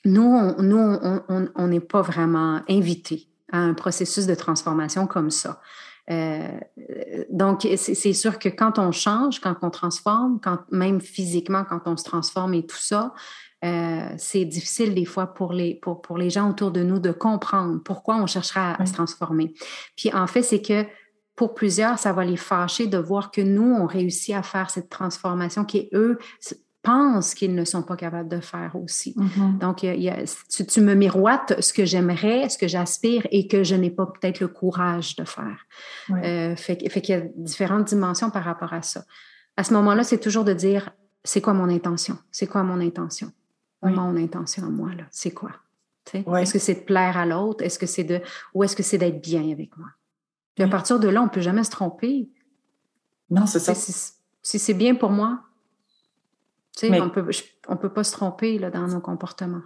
nous, 0.05 0.21
on, 0.21 0.61
nous, 0.61 0.99
on 1.55 1.67
n'est 1.67 1.79
pas 1.79 2.03
vraiment 2.03 2.61
invités 2.69 3.27
à 3.51 3.57
un 3.57 3.73
processus 3.73 4.27
de 4.27 4.35
transformation 4.35 5.07
comme 5.07 5.31
ça. 5.31 5.59
Euh, 6.11 6.59
donc, 7.29 7.67
c'est 7.75 8.13
sûr 8.13 8.39
que 8.39 8.49
quand 8.49 8.79
on 8.79 8.91
change, 8.91 9.39
quand 9.39 9.55
on 9.61 9.69
transforme, 9.69 10.39
quand 10.41 10.59
même 10.71 11.01
physiquement, 11.01 11.63
quand 11.63 11.81
on 11.85 11.97
se 11.97 12.03
transforme 12.03 12.53
et 12.53 12.65
tout 12.65 12.77
ça, 12.77 13.13
euh, 13.65 14.09
c'est 14.17 14.45
difficile 14.45 14.95
des 14.95 15.05
fois 15.05 15.27
pour 15.27 15.51
les, 15.51 15.75
pour, 15.75 16.01
pour 16.01 16.17
les 16.17 16.29
gens 16.29 16.49
autour 16.49 16.71
de 16.71 16.81
nous 16.81 16.99
de 16.99 17.11
comprendre 17.11 17.79
pourquoi 17.83 18.15
on 18.15 18.25
cherchera 18.25 18.73
à, 18.81 18.85
se 18.85 18.93
transformer. 18.93 19.53
Puis 19.97 20.13
en 20.13 20.27
fait, 20.27 20.41
c'est 20.41 20.61
que 20.61 20.85
pour 21.35 21.53
plusieurs, 21.53 21.99
ça 21.99 22.13
va 22.13 22.25
les 22.25 22.37
fâcher 22.37 22.87
de 22.87 22.97
voir 22.97 23.31
que 23.31 23.41
nous, 23.41 23.73
on 23.73 23.85
réussit 23.85 24.35
à 24.35 24.43
faire 24.43 24.69
cette 24.69 24.89
transformation 24.89 25.65
qui, 25.65 25.89
eux, 25.93 26.19
pensent 26.81 27.33
qu'ils 27.33 27.55
ne 27.55 27.65
sont 27.65 27.83
pas 27.83 27.95
capables 27.95 28.29
de 28.29 28.39
faire 28.39 28.75
aussi. 28.75 29.13
Mm 29.15 29.27
-hmm. 29.27 29.57
Donc, 29.59 29.83
il 29.83 30.01
y 30.01 30.09
a, 30.09 30.17
tu, 30.49 30.65
tu, 30.65 30.81
me 30.81 30.95
miroites 30.95 31.61
ce 31.61 31.73
que 31.73 31.85
j'aimerais, 31.85 32.49
ce 32.49 32.57
que 32.57 32.67
j'aspire 32.67 33.27
et 33.31 33.47
que 33.47 33.63
je 33.63 33.75
n'ai 33.75 33.91
pas 33.91 34.05
peut-être 34.05 34.39
le 34.39 34.47
courage 34.47 35.15
de 35.15 35.25
faire. 35.25 35.65
Oui. 36.09 36.19
Euh, 36.23 36.55
fait 36.55 36.77
fait 36.89 37.01
qu'il 37.01 37.15
y 37.15 37.17
a 37.17 37.23
différentes 37.35 37.87
dimensions 37.89 38.29
par 38.31 38.43
rapport 38.43 38.73
à 38.73 38.81
ça. 38.81 39.03
À 39.57 39.63
ce 39.63 39.73
moment-là, 39.73 40.03
c'est 40.03 40.19
toujours 40.19 40.45
de 40.45 40.53
dire, 40.53 40.91
c'est 41.23 41.41
quoi 41.41 41.53
mon 41.53 41.69
intention? 41.69 42.17
C'est 42.31 42.47
quoi 42.47 42.63
mon 42.63 42.79
intention? 42.79 43.31
Oui. 43.81 43.91
Mon 43.91 44.15
intention 44.15 44.63
à 44.65 44.69
moi, 44.69 44.91
là, 44.95 45.05
c'est 45.11 45.31
quoi? 45.31 45.51
Est-ce 46.13 46.53
que 46.53 46.59
c'est 46.59 46.75
de 46.75 46.85
plaire 46.85 47.17
à 47.17 47.25
l'autre? 47.25 47.63
Est-ce 47.63 47.77
que 47.77 47.85
c'est 47.85 48.03
de 48.03 48.21
ou 48.53 48.63
est-ce 48.63 48.75
que 48.75 48.83
c'est 48.83 48.97
d'être 48.97 49.21
bien 49.21 49.51
avec 49.51 49.77
moi? 49.77 49.89
Puis 50.55 50.63
à 50.63 50.67
partir 50.67 50.99
de 50.99 51.07
là, 51.07 51.21
on 51.21 51.25
ne 51.25 51.29
peut 51.29 51.41
jamais 51.41 51.63
se 51.63 51.71
tromper. 51.71 52.29
Non, 53.29 53.45
c'est 53.45 53.59
ça. 53.59 53.73
Si, 53.75 54.59
c'est 54.59 54.73
bien 54.73 54.95
pour 54.95 55.11
moi, 55.11 55.41
on 56.83 57.09
peut, 57.09 57.25
ne 57.69 57.75
peut 57.75 57.89
pas 57.89 58.03
se 58.03 58.11
tromper 58.11 58.57
là, 58.59 58.69
dans 58.69 58.87
nos 58.87 58.99
comportements. 58.99 59.61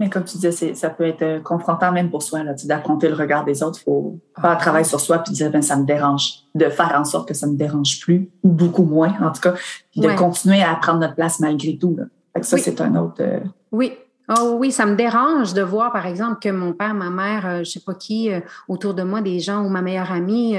Mais 0.00 0.08
comme 0.08 0.24
tu 0.24 0.38
disais, 0.38 0.74
ça 0.74 0.88
peut 0.88 1.04
être 1.04 1.20
euh, 1.20 1.40
confrontant 1.40 1.92
même 1.92 2.10
pour 2.10 2.22
soi, 2.22 2.40
d'affronter 2.64 3.06
le 3.06 3.14
regard 3.14 3.44
des 3.44 3.62
autres. 3.62 3.78
Il 3.82 3.84
faut 3.84 4.18
faire 4.40 4.50
un 4.50 4.56
travail 4.56 4.84
sur 4.86 4.98
soi 4.98 5.18
puis 5.18 5.34
dire, 5.34 5.50
ben, 5.50 5.60
ça 5.60 5.76
me 5.76 5.84
dérange. 5.84 6.38
De 6.54 6.70
faire 6.70 6.94
en 6.98 7.04
sorte 7.04 7.28
que 7.28 7.34
ça 7.34 7.46
ne 7.46 7.52
me 7.52 7.58
dérange 7.58 8.00
plus, 8.00 8.30
ou 8.42 8.48
beaucoup 8.48 8.84
moins, 8.84 9.14
en 9.20 9.30
tout 9.30 9.42
cas. 9.42 9.54
Puis 9.92 10.00
de 10.00 10.08
continuer 10.16 10.62
à 10.62 10.74
prendre 10.76 11.00
notre 11.00 11.14
place 11.14 11.38
malgré 11.38 11.76
tout. 11.76 11.96
Là. 11.98 12.42
ça, 12.42 12.56
c'est 12.56 12.80
un 12.80 12.96
autre... 12.96 13.20
Euh, 13.20 13.40
oui, 13.70 13.92
Oh 14.38 14.54
oui, 14.60 14.70
ça 14.70 14.86
me 14.86 14.94
dérange 14.94 15.54
de 15.54 15.62
voir, 15.62 15.90
par 15.90 16.06
exemple, 16.06 16.38
que 16.40 16.50
mon 16.50 16.72
père, 16.72 16.94
ma 16.94 17.10
mère, 17.10 17.46
euh, 17.46 17.58
je 17.64 17.64
sais 17.64 17.80
pas 17.80 17.94
qui, 17.94 18.30
autour 18.68 18.94
de 18.94 19.02
moi, 19.02 19.22
des 19.22 19.40
gens 19.40 19.64
ou 19.64 19.68
ma 19.68 19.82
meilleure 19.82 20.12
amie 20.12 20.54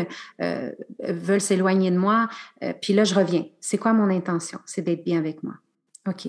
veulent 1.00 1.40
s'éloigner 1.40 1.90
de 1.90 1.98
moi. 1.98 2.28
puis 2.82 2.94
là, 2.94 3.06
je 3.06 3.16
reviens. 3.16 3.46
C'est 3.62 3.78
quoi 3.78 3.94
mon 3.94 4.10
intention? 4.10 4.60
C'est 4.66 4.82
d'être 4.82 5.06
bien 5.06 5.18
avec 5.18 5.42
moi. 5.42 5.54
OK. 6.08 6.28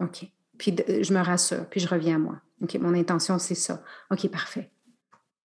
OK. 0.00 0.26
Puis 0.58 0.76
je 0.88 1.12
me 1.12 1.20
rassure, 1.20 1.66
puis 1.70 1.80
je 1.80 1.88
reviens 1.88 2.16
à 2.16 2.18
moi. 2.18 2.36
OK, 2.62 2.74
mon 2.74 2.94
intention, 2.94 3.38
c'est 3.38 3.54
ça. 3.54 3.82
OK, 4.10 4.28
parfait. 4.28 4.70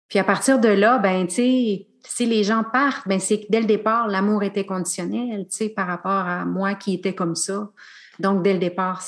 Puis 0.09 0.19
à 0.19 0.25
partir 0.25 0.59
de 0.59 0.69
là, 0.69 0.99
ben, 0.99 1.27
tu 1.27 1.35
sais, 1.35 1.87
si 2.05 2.27
les 2.27 2.45
gens 2.45 2.65
partent, 2.65 3.07
ben, 3.07 3.21
c'est 3.21 3.41
que 3.41 3.47
dès 3.49 3.61
le 3.61 3.67
départ, 3.67 4.09
l'amour 4.09 4.43
était 4.43 4.67
conditionnel, 4.67 5.47
tu 5.49 5.57
sais, 5.57 5.69
par 5.69 5.87
rapport 5.87 6.11
à 6.11 6.45
moi 6.45 6.75
qui 6.75 6.95
était 6.95 7.15
comme 7.15 7.37
ça. 7.37 7.71
Donc, 8.19 8.43
dès 8.43 8.53
le 8.53 8.59
départ, 8.59 9.03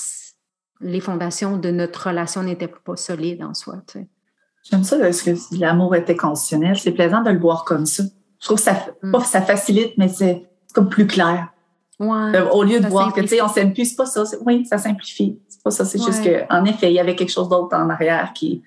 les 0.80 1.00
fondations 1.00 1.56
de 1.56 1.70
notre 1.70 2.08
relation 2.08 2.42
n'étaient 2.42 2.68
pas 2.68 2.96
solides 2.96 3.42
en 3.42 3.54
soi, 3.54 3.82
tu 3.86 4.00
sais. 4.00 4.08
J'aime 4.62 4.84
ça, 4.84 4.96
parce 4.98 5.22
que 5.22 5.30
l'amour 5.58 5.96
était 5.96 6.14
conditionnel. 6.14 6.78
C'est 6.78 6.92
plaisant 6.92 7.22
de 7.22 7.30
le 7.30 7.40
voir 7.40 7.64
comme 7.64 7.84
ça. 7.84 8.04
Je 8.40 8.46
trouve 8.46 8.58
que 8.58 8.62
ça, 8.62 8.86
mm. 9.02 9.18
ça 9.24 9.42
facilite, 9.42 9.98
mais 9.98 10.08
c'est 10.08 10.48
comme 10.72 10.88
plus 10.88 11.06
clair. 11.06 11.51
Euh, 12.02 12.48
au 12.50 12.64
lieu 12.64 12.80
de 12.80 12.88
voir 12.88 13.12
que, 13.12 13.20
tu 13.20 13.28
sais, 13.28 13.42
on 13.42 13.48
s'aime 13.48 13.72
plus, 13.72 13.86
c'est 13.86 13.96
pas 13.96 14.06
ça. 14.06 14.24
Oui, 14.44 14.64
ça 14.66 14.78
simplifie. 14.78 15.38
C'est 15.48 15.62
pas 15.62 15.70
ça. 15.70 15.84
C'est 15.84 16.02
juste 16.02 16.22
qu'en 16.24 16.64
effet, 16.64 16.90
il 16.90 16.94
y 16.94 17.00
avait 17.00 17.14
quelque 17.14 17.30
chose 17.30 17.48
d'autre 17.48 17.76
en 17.76 17.88
arrière 17.90 18.32
qui, 18.32 18.62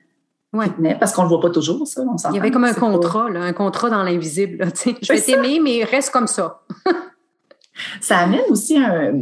tenait, 0.53 0.97
parce 0.97 1.13
qu'on 1.13 1.23
le 1.23 1.29
voit 1.29 1.41
pas 1.41 1.49
toujours, 1.49 1.85
ça. 1.85 2.03
il 2.29 2.35
y 2.35 2.39
avait 2.39 2.51
comme 2.51 2.63
un 2.63 2.73
contrat, 2.73 3.25
un 3.25 3.53
contrat 3.53 3.89
dans 3.89 4.03
l'invisible. 4.03 4.65
Je 5.01 5.13
vais 5.13 5.21
t'aimer, 5.21 5.59
mais 5.59 5.83
reste 5.83 6.11
comme 6.11 6.27
ça. 6.27 6.61
ça 8.01 8.19
amène 8.19 8.45
aussi 8.49 8.77
un. 8.77 9.13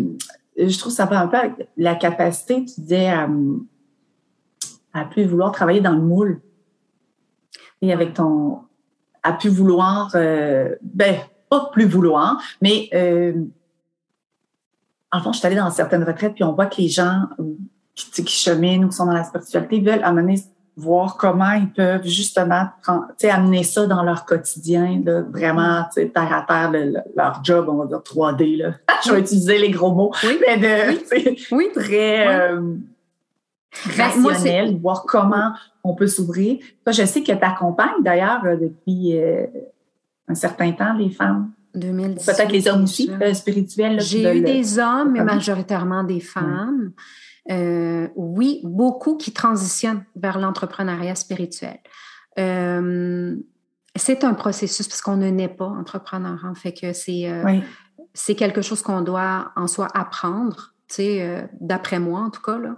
Je 0.56 0.78
trouve 0.78 0.92
que 0.92 0.98
ça 0.98 1.06
va 1.06 1.20
un 1.20 1.28
peu 1.28 1.38
avec 1.38 1.54
la 1.78 1.96
capacité, 1.96 2.64
tu 2.66 2.82
disais, 2.82 3.08
à, 3.08 3.28
à 4.94 5.06
plus 5.06 5.26
vouloir 5.26 5.52
travailler 5.52 5.82
dans 5.82 5.94
le 5.94 6.02
moule. 6.02 6.42
Et 7.82 7.92
avec 7.92 8.14
ton. 8.14 8.60
à 9.24 9.34
plus 9.34 9.50
vouloir. 9.50 10.12
Euh, 10.16 10.76
ben, 10.82 11.16
pas 11.50 11.70
plus 11.72 11.86
vouloir, 11.86 12.40
mais. 12.62 12.90
Euh, 12.94 13.34
en 15.14 15.22
fond, 15.22 15.32
je 15.32 15.38
suis 15.38 15.48
allée 15.48 15.56
dans 15.56 15.70
certaines 15.72 16.04
retraites, 16.04 16.34
puis 16.34 16.44
on 16.44 16.54
voit 16.54 16.66
que 16.66 16.82
les 16.82 16.90
gens 16.90 17.22
qui, 17.96 18.24
qui 18.24 18.36
cheminent 18.36 18.86
ou 18.86 18.90
qui 18.90 18.96
sont 18.96 19.06
dans 19.06 19.14
la 19.14 19.24
spiritualité 19.24 19.80
veulent 19.80 20.04
amener 20.04 20.44
voir 20.76 21.18
comment 21.18 21.52
ils 21.52 21.72
peuvent 21.72 22.06
justement 22.06 22.68
amener 23.24 23.64
ça 23.64 23.86
dans 23.86 24.04
leur 24.04 24.26
quotidien, 24.26 25.02
là, 25.06 25.22
vraiment 25.22 25.86
terre 25.94 26.34
à 26.34 26.42
terre, 26.48 26.72
leur 27.16 27.44
job, 27.44 27.68
on 27.70 27.78
va 27.78 27.86
dire 27.86 28.00
3D. 28.00 28.58
Là. 28.58 28.72
je 29.06 29.12
vais 29.12 29.20
utiliser 29.20 29.60
les 29.60 29.70
gros 29.70 29.94
mots, 29.94 30.12
oui. 30.24 30.40
mais 30.42 30.58
de, 30.58 31.56
oui. 31.56 31.70
très 31.76 32.28
euh, 32.28 32.60
ben, 33.98 34.04
rationnel, 34.04 34.80
voir 34.80 35.06
comment 35.06 35.54
on 35.84 35.94
peut 35.94 36.08
s'ouvrir. 36.08 36.58
Je 36.88 37.06
sais 37.06 37.22
que 37.22 37.32
tu 37.32 37.44
accompagnes 37.44 38.02
d'ailleurs 38.02 38.44
euh, 38.46 38.56
depuis 38.56 39.20
euh, 39.20 39.46
un 40.28 40.36
certain 40.36 40.72
temps 40.72 40.94
les 40.94 41.10
femmes 41.10 41.52
2010. 41.54 41.63
Peut-être 41.74 42.52
les 42.52 42.68
hommes 42.68 42.84
aussi, 42.84 43.10
euh, 43.22 43.34
spirituels. 43.34 44.00
J'ai 44.00 44.38
eu 44.38 44.42
des 44.42 44.78
hommes, 44.80 45.14
mais 45.14 45.24
majoritairement 45.24 46.04
des 46.04 46.20
femmes. 46.20 46.92
Euh, 47.52 48.08
oui, 48.16 48.62
beaucoup 48.64 49.18
qui 49.18 49.34
transitionnent 49.34 50.06
vers 50.16 50.40
l'entrepreneuriat 50.40 51.16
spirituel. 51.16 51.80
Euh, 52.40 53.36
c'est 53.96 54.24
un 54.24 54.34
processus 54.34 54.88
parce 54.88 55.02
qu'on 55.02 55.18
ne 55.18 55.30
naît 55.30 55.50
pas 55.50 55.66
entrepreneur. 55.66 56.40
En 56.44 56.50
hein. 56.50 56.56
fait 56.56 56.74
que 56.74 56.94
c'est 56.94 57.30
c'est 58.16 58.36
quelque 58.36 58.62
chose 58.62 58.84
qu'on 58.84 59.02
doit 59.02 59.52
en 59.56 59.66
soi 59.66 59.88
apprendre. 59.94 60.74
d'après 61.60 62.00
moi, 62.00 62.20
en 62.22 62.30
tout 62.30 62.42
cas, 62.42 62.60
là. 62.60 62.78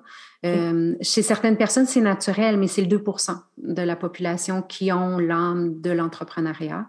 chez 1.02 1.22
certaines 1.22 1.58
personnes, 1.58 1.86
c'est 1.86 2.02
naturel, 2.02 2.58
mais 2.58 2.68
c'est 2.68 2.82
le 2.82 2.98
2% 2.98 3.38
de 3.58 3.82
la 3.82 3.98
population 3.98 4.62
qui 4.62 4.92
ont 4.94 5.20
l'âme 5.20 5.82
de 5.82 5.92
l'entrepreneuriat. 5.92 6.88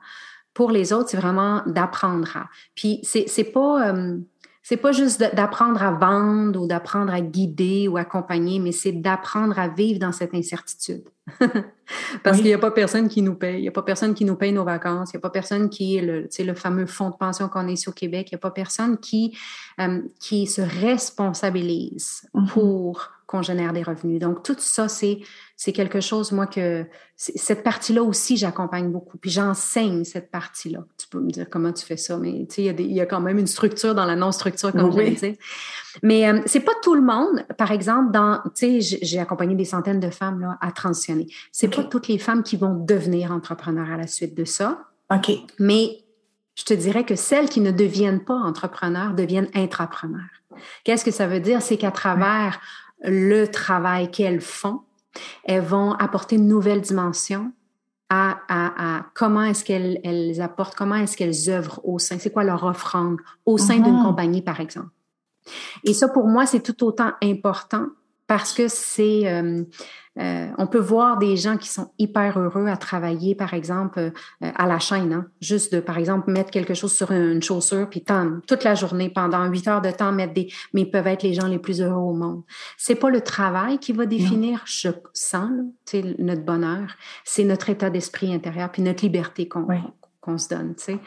Pour 0.56 0.70
les 0.70 0.94
autres, 0.94 1.10
c'est 1.10 1.18
vraiment 1.18 1.62
d'apprendre 1.66 2.34
à. 2.34 2.46
Puis 2.74 3.00
c'est 3.02 3.26
c'est 3.28 3.44
pas 3.44 3.90
euh, 3.90 4.16
c'est 4.62 4.78
pas 4.78 4.90
juste 4.90 5.20
d'apprendre 5.20 5.82
à 5.82 5.90
vendre 5.92 6.62
ou 6.62 6.66
d'apprendre 6.66 7.12
à 7.12 7.20
guider 7.20 7.88
ou 7.88 7.98
accompagner, 7.98 8.58
mais 8.58 8.72
c'est 8.72 8.92
d'apprendre 8.92 9.58
à 9.58 9.68
vivre 9.68 9.98
dans 10.00 10.12
cette 10.12 10.34
incertitude. 10.34 11.04
Parce 12.22 12.38
qu'il 12.38 12.46
n'y 12.46 12.54
a 12.54 12.58
pas 12.58 12.70
personne 12.70 13.08
qui 13.08 13.20
nous 13.20 13.34
paye. 13.34 13.58
Il 13.58 13.62
n'y 13.62 13.68
a 13.68 13.72
pas 13.72 13.82
personne 13.82 14.14
qui 14.14 14.24
nous 14.24 14.34
paye 14.34 14.52
nos 14.52 14.64
vacances. 14.64 15.10
Il 15.12 15.16
n'y 15.16 15.18
a 15.18 15.20
pas 15.20 15.30
personne 15.30 15.68
qui 15.68 15.98
est 15.98 16.02
le, 16.02 16.26
le 16.38 16.54
fameux 16.54 16.86
fonds 16.86 17.10
de 17.10 17.16
pension 17.16 17.50
qu'on 17.50 17.68
a 17.68 17.70
ici 17.70 17.88
au 17.90 17.92
Québec. 17.92 18.28
Il 18.32 18.34
n'y 18.34 18.38
a 18.38 18.40
pas 18.40 18.50
personne 18.50 18.96
qui, 18.96 19.36
euh, 19.78 20.00
qui 20.18 20.46
se 20.46 20.62
responsabilise 20.62 22.26
mm-hmm. 22.34 22.48
pour 22.48 23.10
qu'on 23.26 23.42
génère 23.42 23.72
des 23.72 23.82
revenus. 23.82 24.20
Donc, 24.20 24.44
tout 24.44 24.56
ça, 24.58 24.88
c'est, 24.88 25.18
c'est 25.56 25.72
quelque 25.72 26.00
chose, 26.00 26.30
moi, 26.30 26.46
que 26.46 26.86
cette 27.16 27.64
partie-là 27.64 28.02
aussi, 28.04 28.36
j'accompagne 28.36 28.92
beaucoup. 28.92 29.18
Puis 29.18 29.30
j'enseigne 29.30 30.04
cette 30.04 30.30
partie-là. 30.30 30.84
Tu 30.96 31.08
peux 31.08 31.18
me 31.18 31.30
dire 31.30 31.50
comment 31.50 31.72
tu 31.72 31.84
fais 31.84 31.96
ça, 31.96 32.18
mais 32.18 32.46
tu 32.48 32.56
sais, 32.56 32.64
il 32.66 32.92
y, 32.92 33.00
a 33.00 33.06
quand 33.06 33.20
même 33.20 33.38
une 33.38 33.48
structure 33.48 33.94
dans 33.94 34.04
la 34.04 34.14
non-structure, 34.14 34.70
comme 34.70 34.92
je 34.92 35.10
disais. 35.10 35.38
Mais 36.02 36.28
euh, 36.28 36.40
c'est 36.46 36.60
pas 36.60 36.74
tout 36.82 36.94
le 36.94 37.02
monde. 37.02 37.44
Par 37.58 37.72
exemple, 37.72 38.12
dans, 38.12 38.40
tu 38.54 38.80
sais, 38.80 38.98
j'ai 39.02 39.18
accompagné 39.18 39.56
des 39.56 39.64
centaines 39.64 40.00
de 40.00 40.10
femmes 40.10 40.40
là, 40.40 40.58
à 40.60 40.70
transitionner. 40.70 41.26
C'est 41.50 41.74
pas 41.74 41.82
toutes 41.82 42.06
les 42.06 42.18
femmes 42.18 42.44
qui 42.44 42.56
vont 42.56 42.74
devenir 42.74 43.32
entrepreneurs 43.32 43.90
à 43.90 43.96
la 43.96 44.06
suite 44.06 44.36
de 44.36 44.44
ça. 44.44 44.84
OK. 45.12 45.32
Mais 45.58 45.98
je 46.54 46.64
te 46.64 46.74
dirais 46.74 47.04
que 47.04 47.16
celles 47.16 47.48
qui 47.48 47.60
ne 47.60 47.70
deviennent 47.70 48.24
pas 48.24 48.34
entrepreneurs 48.34 49.14
deviennent 49.14 49.48
intrapreneurs. 49.54 50.22
Qu'est-ce 50.84 51.04
que 51.04 51.10
ça 51.10 51.26
veut 51.26 51.40
dire? 51.40 51.60
C'est 51.62 51.76
qu'à 51.76 51.90
travers 51.90 52.60
le 53.02 53.46
travail 53.46 54.10
qu'elles 54.10 54.40
font, 54.40 54.80
elles 55.44 55.62
vont 55.62 55.92
apporter 55.92 56.36
une 56.36 56.48
nouvelle 56.48 56.80
dimension 56.80 57.52
à, 58.08 58.38
à, 58.48 59.06
comment 59.14 59.42
est-ce 59.42 59.64
qu'elles 59.64 60.00
elles 60.04 60.40
apportent, 60.40 60.76
comment 60.76 60.94
est-ce 60.94 61.16
qu'elles 61.16 61.50
œuvrent 61.50 61.80
au 61.84 61.98
sein, 61.98 62.18
c'est 62.18 62.32
quoi 62.32 62.44
leur 62.44 62.62
offrande 62.64 63.18
au 63.44 63.58
sein 63.58 63.78
d'une 63.78 63.96
mhm. 63.96 64.04
compagnie, 64.04 64.42
par 64.42 64.60
exemple. 64.60 64.90
Et 65.84 65.92
ça, 65.92 66.08
pour 66.08 66.26
moi, 66.26 66.46
c'est 66.46 66.60
tout 66.60 66.84
autant 66.84 67.12
important 67.22 67.86
parce 68.26 68.52
que 68.52 68.68
c'est 68.68 69.26
euh, 69.26 69.62
euh, 70.18 70.48
on 70.56 70.66
peut 70.66 70.78
voir 70.80 71.18
des 71.18 71.36
gens 71.36 71.56
qui 71.56 71.68
sont 71.68 71.90
hyper 71.98 72.38
heureux 72.38 72.66
à 72.68 72.76
travailler, 72.76 73.34
par 73.34 73.52
exemple, 73.52 73.98
euh, 73.98 74.10
à 74.40 74.66
la 74.66 74.78
chaîne, 74.78 75.12
hein? 75.12 75.26
juste 75.40 75.74
de, 75.74 75.80
par 75.80 75.98
exemple, 75.98 76.30
mettre 76.30 76.50
quelque 76.50 76.74
chose 76.74 76.92
sur 76.92 77.10
une 77.10 77.42
chaussure, 77.42 77.88
puis 77.88 78.02
toute 78.46 78.64
la 78.64 78.74
journée, 78.74 79.10
pendant 79.10 79.44
huit 79.46 79.68
heures 79.68 79.82
de 79.82 79.90
temps, 79.90 80.12
mettre 80.12 80.32
des... 80.32 80.48
Mais 80.72 80.82
ils 80.82 80.90
peuvent 80.90 81.06
être 81.06 81.22
les 81.22 81.34
gens 81.34 81.46
les 81.46 81.58
plus 81.58 81.82
heureux 81.82 82.00
au 82.00 82.14
monde. 82.14 82.42
C'est 82.78 82.94
pas 82.94 83.10
le 83.10 83.20
travail 83.20 83.78
qui 83.78 83.92
va 83.92 84.06
définir, 84.06 84.62
je 84.64 84.88
sens, 85.12 85.50
notre 86.18 86.44
bonheur, 86.44 86.94
c'est 87.24 87.44
notre 87.44 87.68
état 87.68 87.90
d'esprit 87.90 88.32
intérieur, 88.32 88.70
puis 88.72 88.82
notre 88.82 89.04
liberté 89.04 89.48
qu'on 89.48 90.38
se 90.38 90.48
donne, 90.48 90.74
tu 90.76 90.84
sais. 90.84 90.98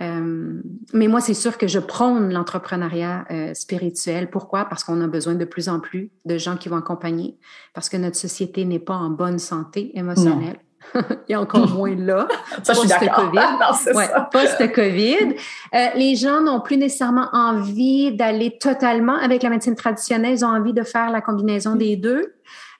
Euh, 0.00 0.60
mais 0.94 1.06
moi, 1.06 1.20
c'est 1.20 1.34
sûr 1.34 1.58
que 1.58 1.66
je 1.66 1.78
prône 1.78 2.32
l'entrepreneuriat 2.32 3.26
euh, 3.30 3.54
spirituel. 3.54 4.30
Pourquoi? 4.30 4.64
Parce 4.64 4.84
qu'on 4.84 5.00
a 5.02 5.06
besoin 5.06 5.34
de 5.34 5.44
plus 5.44 5.68
en 5.68 5.80
plus 5.80 6.10
de 6.24 6.38
gens 6.38 6.56
qui 6.56 6.68
vont 6.68 6.76
accompagner, 6.76 7.36
parce 7.74 7.88
que 7.88 7.96
notre 7.96 8.16
société 8.16 8.64
n'est 8.64 8.78
pas 8.78 8.94
en 8.94 9.10
bonne 9.10 9.38
santé 9.38 9.96
émotionnelle. 9.96 10.58
Il 11.28 11.32
y 11.32 11.34
a 11.34 11.40
encore 11.40 11.68
moins 11.68 11.94
là. 11.94 12.26
ça, 12.62 12.72
je 12.72 12.80
suis 12.80 12.88
d'accord. 12.88 13.32
Ouais, 13.94 14.08
Post-COVID. 14.30 15.36
Euh, 15.74 15.86
les 15.94 16.16
gens 16.16 16.40
n'ont 16.40 16.60
plus 16.60 16.76
nécessairement 16.76 17.28
envie 17.32 18.12
d'aller 18.12 18.58
totalement 18.58 19.16
avec 19.16 19.42
la 19.42 19.50
médecine 19.50 19.74
traditionnelle. 19.74 20.34
Ils 20.34 20.44
ont 20.44 20.48
envie 20.48 20.72
de 20.72 20.82
faire 20.82 21.10
la 21.10 21.20
combinaison 21.20 21.76
des 21.76 21.96
deux. 21.96 22.34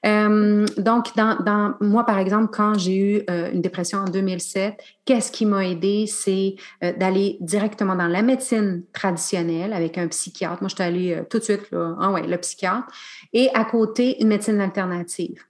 Euh, 0.05 0.67
donc, 0.79 1.15
dans, 1.17 1.37
dans, 1.45 1.75
moi, 1.81 2.05
par 2.05 2.19
exemple, 2.19 2.49
quand 2.53 2.77
j'ai 2.77 2.97
eu 2.97 3.23
euh, 3.31 3.51
une 3.53 3.63
dépression 3.63 3.99
en 3.99 4.05
2007, 4.05 4.83
qu'est-ce 5.05 5.31
qui 5.31 5.47
m'a 5.47 5.67
aidé? 5.67 6.07
C'est 6.07 6.57
euh, 6.83 6.93
d'aller 6.97 7.37
directement 7.41 7.95
dans 7.95 8.09
la 8.09 8.23
médecine 8.23 8.83
traditionnelle 8.93 9.73
avec 9.73 9.99
un 9.99 10.09
psychiatre. 10.09 10.63
Moi, 10.63 10.69
je 10.69 10.75
suis 10.75 10.85
allée 10.85 11.23
tout 11.31 11.39
de 11.39 11.45
suite, 11.45 11.71
là, 11.71 11.97
ah 12.01 12.11
ouais, 12.11 12.27
le 12.27 12.37
psychiatre. 12.39 12.87
Et 13.33 13.49
à 13.55 13.65
côté, 13.65 14.21
une 14.21 14.29
médecine 14.29 14.61
alternative 14.61 15.43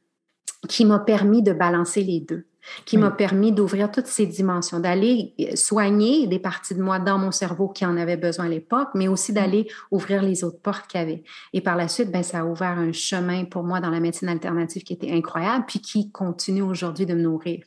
qui 0.68 0.84
m'a 0.84 0.98
permis 0.98 1.42
de 1.42 1.52
balancer 1.52 2.02
les 2.02 2.20
deux. 2.20 2.46
Qui 2.84 2.96
m'a 2.96 3.10
permis 3.10 3.52
d'ouvrir 3.52 3.90
toutes 3.90 4.06
ces 4.06 4.26
dimensions, 4.26 4.80
d'aller 4.80 5.34
soigner 5.54 6.26
des 6.26 6.38
parties 6.38 6.74
de 6.74 6.82
moi 6.82 6.98
dans 6.98 7.18
mon 7.18 7.30
cerveau 7.30 7.68
qui 7.68 7.84
en 7.84 7.96
avaient 7.96 8.16
besoin 8.16 8.46
à 8.46 8.48
l'époque, 8.48 8.88
mais 8.94 9.08
aussi 9.08 9.32
d'aller 9.32 9.68
ouvrir 9.90 10.22
les 10.22 10.44
autres 10.44 10.60
portes 10.60 10.86
qu'il 10.86 11.00
y 11.00 11.02
avait. 11.02 11.24
Et 11.52 11.60
par 11.60 11.76
la 11.76 11.88
suite, 11.88 12.10
ben, 12.10 12.22
ça 12.22 12.40
a 12.40 12.44
ouvert 12.44 12.78
un 12.78 12.92
chemin 12.92 13.44
pour 13.44 13.64
moi 13.64 13.80
dans 13.80 13.90
la 13.90 14.00
médecine 14.00 14.28
alternative 14.28 14.82
qui 14.82 14.92
était 14.92 15.10
incroyable, 15.10 15.64
puis 15.66 15.80
qui 15.80 16.10
continue 16.10 16.62
aujourd'hui 16.62 17.06
de 17.06 17.14
me 17.14 17.22
nourrir. 17.22 17.62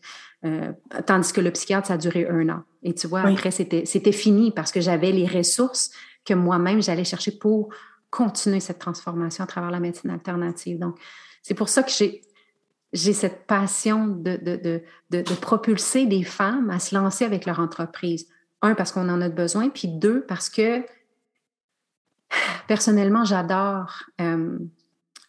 Euh, 0.46 0.72
tandis 1.06 1.34
que 1.34 1.42
le 1.42 1.52
psychiatre, 1.52 1.88
ça 1.88 1.96
a 1.96 1.98
duré 1.98 2.28
un 2.30 2.50
an. 2.50 2.64
Et 2.84 2.94
tu 2.94 3.08
vois, 3.08 3.22
après, 3.22 3.52
c'était, 3.52 3.86
c'était 3.86 4.12
fini 4.12 4.52
parce 4.52 4.72
que 4.72 4.80
j'avais 4.80 5.12
les 5.12 5.26
ressources 5.26 5.92
que 6.24 6.34
moi-même, 6.34 6.82
j'allais 6.82 7.04
chercher 7.04 7.32
pour 7.32 7.70
continuer 8.12 8.60
cette 8.60 8.80
transformation 8.80 9.44
à 9.44 9.48
travers 9.48 9.72
la 9.72 9.80
médecine 9.80 10.10
alternative. 10.10 10.80
Donc, 10.80 10.98
c'est 11.42 11.54
pour 11.54 11.70
ça 11.70 11.84
que 11.84 11.92
j'ai, 11.92 12.22
j'ai 12.96 13.14
cette 13.14 13.46
passion 13.46 14.08
de, 14.08 14.38
de, 14.38 14.56
de, 14.56 14.82
de, 15.22 15.36
propulser 15.36 16.06
des 16.06 16.24
femmes 16.24 16.70
à 16.70 16.80
se 16.80 16.96
lancer 16.96 17.26
avec 17.26 17.46
leur 17.46 17.60
entreprise. 17.60 18.28
Un, 18.62 18.74
parce 18.74 18.94
qu'on 18.94 19.10
en 19.10 19.22
a 19.22 19.28
besoin, 19.28 19.70
puis 19.70 19.90
deux, 19.90 20.22
parce 20.22 20.50
que 20.50 20.82
personnellement, 22.68 23.26
j'adore, 23.26 24.04
euh, 24.22 24.58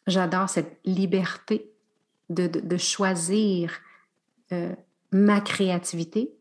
j'adore 0.06 0.48
cette 0.48 0.78
liberté 0.84 1.72
de, 2.30 2.46
de 2.46 2.76
choisir 2.76 3.72
euh, 4.52 4.72
ma 5.10 5.40
créativité. 5.40 6.32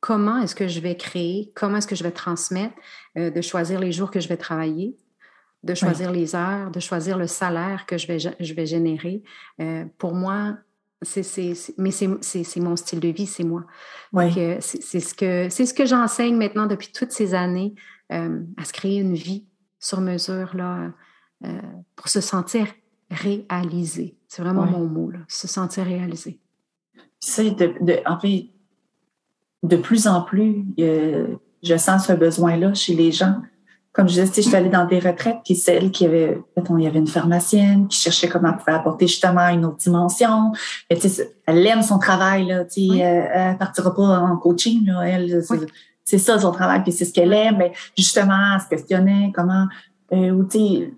Comment 0.00 0.38
est-ce 0.38 0.56
que 0.56 0.66
je 0.66 0.80
vais 0.80 0.96
créer? 0.96 1.52
Comment 1.54 1.76
est-ce 1.76 1.86
que 1.86 1.94
je 1.94 2.02
vais 2.02 2.10
transmettre? 2.10 2.74
Euh, 3.16 3.30
de 3.30 3.40
choisir 3.40 3.78
les 3.78 3.92
jours 3.92 4.10
que 4.10 4.18
je 4.18 4.28
vais 4.28 4.36
travailler, 4.36 4.96
de 5.62 5.74
choisir 5.74 6.10
les 6.10 6.34
heures, 6.34 6.72
de 6.72 6.80
choisir 6.80 7.16
le 7.16 7.28
salaire 7.28 7.86
que 7.86 7.96
je 7.96 8.08
vais, 8.08 8.18
je 8.18 8.54
vais 8.54 8.66
générer. 8.66 9.22
pour 9.96 10.12
moi, 10.12 10.58
c'est, 11.02 11.54
mais 11.78 11.90
c'est, 11.90 12.60
mon 12.60 12.76
style 12.76 13.00
de 13.00 13.08
vie, 13.08 13.26
c'est 13.26 13.44
moi. 13.44 13.64
Euh, 14.14 14.56
c'est, 14.60 15.00
ce 15.00 15.14
que, 15.14 15.48
c'est 15.48 15.66
ce 15.66 15.74
que 15.74 15.86
j'enseigne 15.86 16.36
maintenant 16.36 16.66
depuis 16.66 16.92
toutes 16.92 17.12
ces 17.12 17.34
années, 17.34 17.74
euh, 18.12 18.40
à 18.56 18.64
se 18.64 18.72
créer 18.72 18.98
une 18.98 19.14
vie 19.14 19.46
sur 19.78 20.00
mesure 20.00 20.54
là, 20.54 20.92
euh, 21.44 21.60
pour 21.96 22.08
se 22.08 22.20
sentir 22.20 22.66
réalisé. 23.10 24.16
C'est 24.28 24.42
vraiment 24.42 24.66
mon 24.66 24.86
mot, 24.86 25.10
là, 25.10 25.18
se 25.28 25.48
sentir 25.48 25.84
réalisé. 25.84 26.40
C'est 27.20 27.50
de, 27.50 27.74
de, 27.80 28.00
en 28.06 28.18
fait, 28.18 28.50
de 29.62 29.76
plus 29.76 30.06
en 30.06 30.22
plus, 30.22 30.64
je 30.78 31.76
sens 31.76 32.06
ce 32.06 32.12
besoin-là 32.12 32.74
chez 32.74 32.94
les 32.94 33.12
gens 33.12 33.42
comme 33.92 34.08
je 34.08 34.22
disais, 34.22 34.42
je 34.42 34.48
suis 34.48 34.56
allée 34.56 34.70
dans 34.70 34.86
des 34.86 34.98
retraites, 34.98 35.38
puis 35.44 35.54
celle 35.54 35.90
qui 35.90 36.06
avait, 36.06 36.40
il 36.56 36.80
y 36.80 36.86
avait 36.86 36.98
une 36.98 37.06
pharmacienne 37.06 37.88
qui 37.88 37.98
cherchait 37.98 38.28
comment 38.28 38.48
elle 38.48 38.56
pouvait 38.56 38.72
apporter 38.72 39.06
justement 39.06 39.46
une 39.48 39.66
autre 39.66 39.76
dimension. 39.76 40.52
Et, 40.88 40.98
elle 41.46 41.66
aime 41.66 41.82
son 41.82 41.98
travail, 41.98 42.46
là, 42.46 42.64
oui. 42.76 43.00
elle, 43.00 43.52
ne 43.52 43.58
partira 43.58 43.94
pas 43.94 44.02
en 44.02 44.36
coaching, 44.38 44.86
là, 44.86 45.02
elle, 45.02 45.42
c'est 46.04 46.18
ça 46.18 46.38
son 46.38 46.52
travail, 46.52 46.82
puis 46.82 46.92
c'est 46.92 47.04
ce 47.04 47.12
qu'elle 47.12 47.32
aime, 47.32 47.56
mais 47.58 47.72
justement, 47.96 48.54
elle 48.54 48.60
se 48.60 48.68
questionnait 48.68 49.30
comment, 49.34 49.66
euh, 50.12 50.30
ou 50.30 50.44
tu 50.44 50.94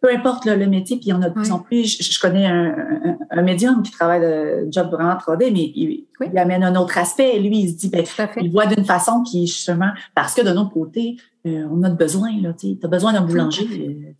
peu 0.00 0.14
importe 0.14 0.44
le 0.44 0.66
métier, 0.66 0.96
puis 0.98 1.06
il 1.06 1.10
y 1.10 1.12
en 1.12 1.22
a 1.22 1.28
de 1.28 1.34
plus 1.34 1.50
en 1.50 1.58
plus. 1.58 2.00
Je, 2.00 2.20
connais 2.20 2.46
un, 2.46 3.16
un, 3.30 3.42
médium 3.42 3.82
qui 3.82 3.90
travaille 3.90 4.20
de 4.20 4.68
job 4.70 4.90
vraiment 4.90 5.14
3D, 5.14 5.50
mais 5.52 5.72
il, 5.74 6.38
amène 6.38 6.62
un 6.62 6.76
autre 6.76 6.98
aspect. 6.98 7.38
Lui, 7.38 7.60
il 7.60 7.70
se 7.70 7.76
dit, 7.76 7.88
ben, 7.88 8.04
il 8.40 8.52
voit 8.52 8.66
d'une 8.66 8.84
façon 8.84 9.22
qui 9.22 9.46
justement, 9.46 9.90
parce 10.14 10.34
que 10.34 10.42
de 10.42 10.50
notre 10.50 10.70
côté, 10.70 11.16
euh, 11.46 11.68
on 11.70 11.82
a 11.82 11.90
besoin, 11.90 12.30
tu 12.58 12.76
as 12.82 12.88
besoin 12.88 13.12
d'un 13.12 13.22
boulanger, 13.22 13.66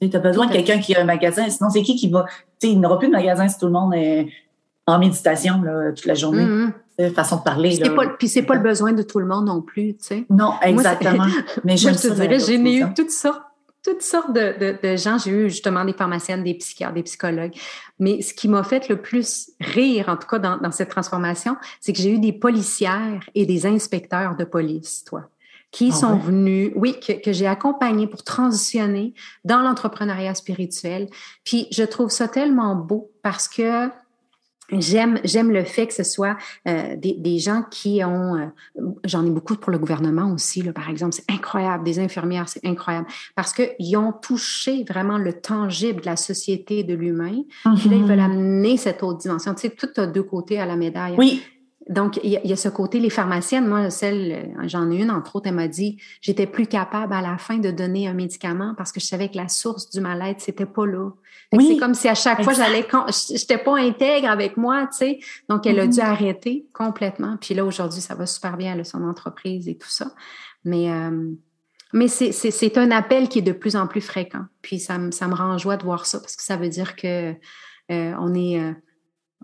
euh, 0.02 0.08
tu 0.08 0.16
as 0.16 0.20
besoin 0.20 0.46
de 0.46 0.52
quelqu'un 0.52 0.78
qui 0.78 0.94
a 0.94 1.00
un 1.00 1.04
magasin. 1.04 1.48
Sinon, 1.48 1.70
c'est 1.70 1.82
qui 1.82 1.96
qui 1.96 2.08
va, 2.08 2.26
tu 2.60 2.68
il 2.68 2.80
n'aura 2.80 2.98
plus 2.98 3.08
de 3.08 3.12
magasin 3.12 3.48
si 3.48 3.58
tout 3.58 3.66
le 3.66 3.72
monde 3.72 3.94
est 3.94 4.28
en 4.86 4.98
méditation 4.98 5.60
là, 5.62 5.92
toute 5.92 6.06
la 6.06 6.14
journée. 6.14 6.44
Mm-hmm. 6.44 7.12
façon 7.14 7.36
de 7.36 7.42
parler. 7.42 7.70
Puis 8.18 8.28
c'est 8.28 8.42
pas, 8.42 8.54
pas 8.54 8.54
le 8.54 8.68
besoin 8.68 8.92
de 8.92 9.02
tout 9.02 9.18
le 9.18 9.26
monde 9.26 9.46
non 9.46 9.60
plus, 9.60 9.96
tu 9.96 10.04
sais. 10.04 10.26
Non, 10.30 10.54
exactement. 10.62 11.26
mais 11.64 11.76
je 11.76 11.88
te 11.88 12.12
dirais, 12.12 12.38
j'ai 12.38 12.58
eu 12.58 12.84
toutes 12.94 13.10
sortes 13.10 13.42
toutes 13.86 14.02
sortes 14.02 14.32
de, 14.32 14.96
gens. 14.96 15.16
J'ai 15.18 15.30
eu 15.30 15.48
justement 15.48 15.84
des 15.84 15.92
pharmaciennes, 15.92 16.42
des 16.42 16.54
psychiatres, 16.54 16.94
des 16.94 17.04
psychologues. 17.04 17.54
Mais 18.00 18.20
ce 18.20 18.34
qui 18.34 18.48
m'a 18.48 18.64
fait 18.64 18.88
le 18.88 19.00
plus 19.00 19.52
rire, 19.60 20.08
en 20.08 20.16
tout 20.16 20.26
cas 20.26 20.40
dans, 20.40 20.72
cette 20.72 20.88
transformation, 20.88 21.56
c'est 21.80 21.92
que 21.92 22.00
j'ai 22.00 22.10
eu 22.10 22.18
des 22.18 22.32
policières 22.32 23.22
et 23.36 23.46
des 23.46 23.64
inspecteurs 23.64 24.36
de 24.36 24.44
police, 24.44 25.04
toi, 25.04 25.28
qui 25.76 25.90
ah 25.92 25.96
sont 25.96 26.16
venus, 26.16 26.72
oui, 26.74 26.98
que, 26.98 27.12
que 27.12 27.34
j'ai 27.34 27.46
accompagnés 27.46 28.06
pour 28.06 28.24
transitionner 28.24 29.12
dans 29.44 29.58
l'entrepreneuriat 29.58 30.34
spirituel. 30.34 31.10
Puis 31.44 31.68
je 31.70 31.82
trouve 31.82 32.08
ça 32.08 32.28
tellement 32.28 32.74
beau 32.74 33.10
parce 33.22 33.46
que 33.46 33.90
J'aime, 34.72 35.20
j'aime 35.22 35.52
le 35.52 35.62
fait 35.62 35.86
que 35.86 35.94
ce 35.94 36.02
soit 36.02 36.36
euh, 36.66 36.96
des, 36.96 37.12
des, 37.12 37.38
gens 37.38 37.62
qui 37.70 38.02
ont, 38.02 38.34
euh, 38.34 38.46
j'en 39.04 39.24
ai 39.24 39.30
beaucoup 39.30 39.54
pour 39.54 39.70
le 39.70 39.78
gouvernement 39.78 40.32
aussi, 40.32 40.60
là, 40.60 40.72
par 40.72 40.90
exemple, 40.90 41.12
c'est 41.12 41.30
incroyable, 41.30 41.84
des 41.84 42.00
infirmières, 42.00 42.48
c'est 42.48 42.66
incroyable, 42.66 43.06
parce 43.36 43.52
qu'ils 43.52 43.96
ont 43.96 44.10
touché 44.10 44.82
vraiment 44.82 45.18
le 45.18 45.34
tangible 45.34 46.00
de 46.00 46.06
la 46.06 46.16
société 46.16 46.82
de 46.82 46.94
l'humain, 46.94 47.44
puis 47.76 47.88
là, 47.90 47.96
ils 47.96 48.02
veulent 48.02 48.18
mm-hmm. 48.18 48.24
amener 48.24 48.76
cette 48.76 49.04
autre 49.04 49.18
dimension. 49.18 49.54
Tu 49.54 49.68
sais, 49.68 49.70
tout 49.70 50.00
a 50.00 50.06
deux 50.08 50.24
côtés 50.24 50.58
à 50.58 50.66
la 50.66 50.74
médaille. 50.74 51.14
Oui. 51.16 51.44
Donc, 51.88 52.18
il 52.24 52.30
y, 52.30 52.52
a, 52.52 52.56
ce 52.56 52.68
côté, 52.68 52.98
les 52.98 53.10
pharmaciennes, 53.10 53.68
moi, 53.68 53.90
celle, 53.90 54.52
j'en 54.64 54.90
ai 54.90 54.96
une, 54.96 55.10
entre 55.10 55.36
autres, 55.36 55.46
elle 55.46 55.54
m'a 55.54 55.68
dit, 55.68 55.98
j'étais 56.20 56.46
plus 56.46 56.66
capable 56.66 57.12
à 57.12 57.22
la 57.22 57.38
fin 57.38 57.58
de 57.58 57.70
donner 57.70 58.08
un 58.08 58.12
médicament 58.12 58.74
parce 58.76 58.90
que 58.90 58.98
je 58.98 59.06
savais 59.06 59.28
que 59.28 59.36
la 59.36 59.46
source 59.46 59.88
du 59.90 60.00
mal-être, 60.00 60.40
c'était 60.40 60.66
pas 60.66 60.84
là. 60.84 61.10
Oui, 61.52 61.68
c'est 61.68 61.76
comme 61.76 61.94
si 61.94 62.08
à 62.08 62.16
chaque 62.16 62.42
fois, 62.42 62.54
j'allais, 62.54 62.84
j'étais 63.30 63.58
pas 63.58 63.78
intègre 63.78 64.28
avec 64.28 64.56
moi, 64.56 64.88
tu 64.90 64.98
sais. 64.98 65.18
Donc, 65.48 65.64
elle 65.64 65.78
a 65.78 65.86
dû 65.86 66.00
mm-hmm. 66.00 66.04
arrêter 66.04 66.66
complètement. 66.72 67.36
Puis 67.40 67.54
là, 67.54 67.64
aujourd'hui, 67.64 68.00
ça 68.00 68.16
va 68.16 68.26
super 68.26 68.56
bien, 68.56 68.72
elle 68.72 68.80
a 68.80 68.84
son 68.84 69.04
entreprise 69.04 69.68
et 69.68 69.78
tout 69.78 69.90
ça. 69.90 70.10
Mais, 70.64 70.90
euh, 70.90 71.30
mais 71.92 72.08
c'est, 72.08 72.32
c'est, 72.32 72.78
un 72.78 72.90
appel 72.90 73.28
qui 73.28 73.38
est 73.38 73.42
de 73.42 73.52
plus 73.52 73.76
en 73.76 73.86
plus 73.86 74.00
fréquent. 74.00 74.44
Puis 74.60 74.80
ça, 74.80 74.98
me, 74.98 75.12
ça 75.12 75.28
me 75.28 75.34
rend 75.34 75.56
joie 75.56 75.76
de 75.76 75.84
voir 75.84 76.04
ça 76.04 76.18
parce 76.18 76.34
que 76.34 76.42
ça 76.42 76.56
veut 76.56 76.68
dire 76.68 76.96
que 76.96 77.30
euh, 77.30 78.14
on 78.18 78.34
est, 78.34 78.60
euh, 78.60 78.72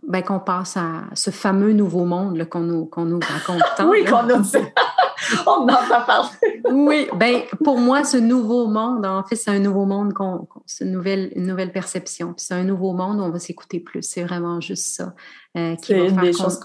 ben, 0.02 0.22
qu'on 0.22 0.40
passe 0.40 0.76
à 0.76 1.04
ce 1.14 1.30
fameux 1.30 1.72
nouveau 1.72 2.04
monde 2.04 2.44
qu'on 2.48 2.60
nous, 2.60 2.86
qu'on 2.86 3.04
nous 3.04 3.20
raconte 3.20 3.62
tant. 3.76 3.88
oui, 3.88 4.04
qu'on 4.04 4.24
nous 4.24 4.44
On 5.46 5.62
en 5.62 5.68
a 5.68 6.00
parlé. 6.00 6.28
oui, 6.70 7.08
ben, 7.14 7.42
pour 7.62 7.78
moi, 7.78 8.02
ce 8.02 8.16
nouveau 8.16 8.66
monde, 8.66 9.06
en 9.06 9.22
fait, 9.22 9.36
c'est 9.36 9.50
un 9.50 9.60
nouveau 9.60 9.84
monde, 9.84 10.12
qu'on, 10.12 10.48
c'est 10.66 10.84
une 10.84 10.92
nouvelle, 10.92 11.32
une 11.36 11.46
nouvelle 11.46 11.70
perception. 11.70 12.34
c'est 12.36 12.54
un 12.54 12.64
nouveau 12.64 12.92
monde 12.92 13.20
où 13.20 13.22
on 13.22 13.30
va 13.30 13.38
s'écouter 13.38 13.78
plus. 13.78 14.02
C'est 14.02 14.24
vraiment 14.24 14.60
juste 14.60 14.96
ça 14.96 15.14
euh, 15.56 15.76
qui 15.76 15.94
va 15.94 16.08
faire 16.08 16.16
qu'on, 16.16 16.32
choses 16.32 16.60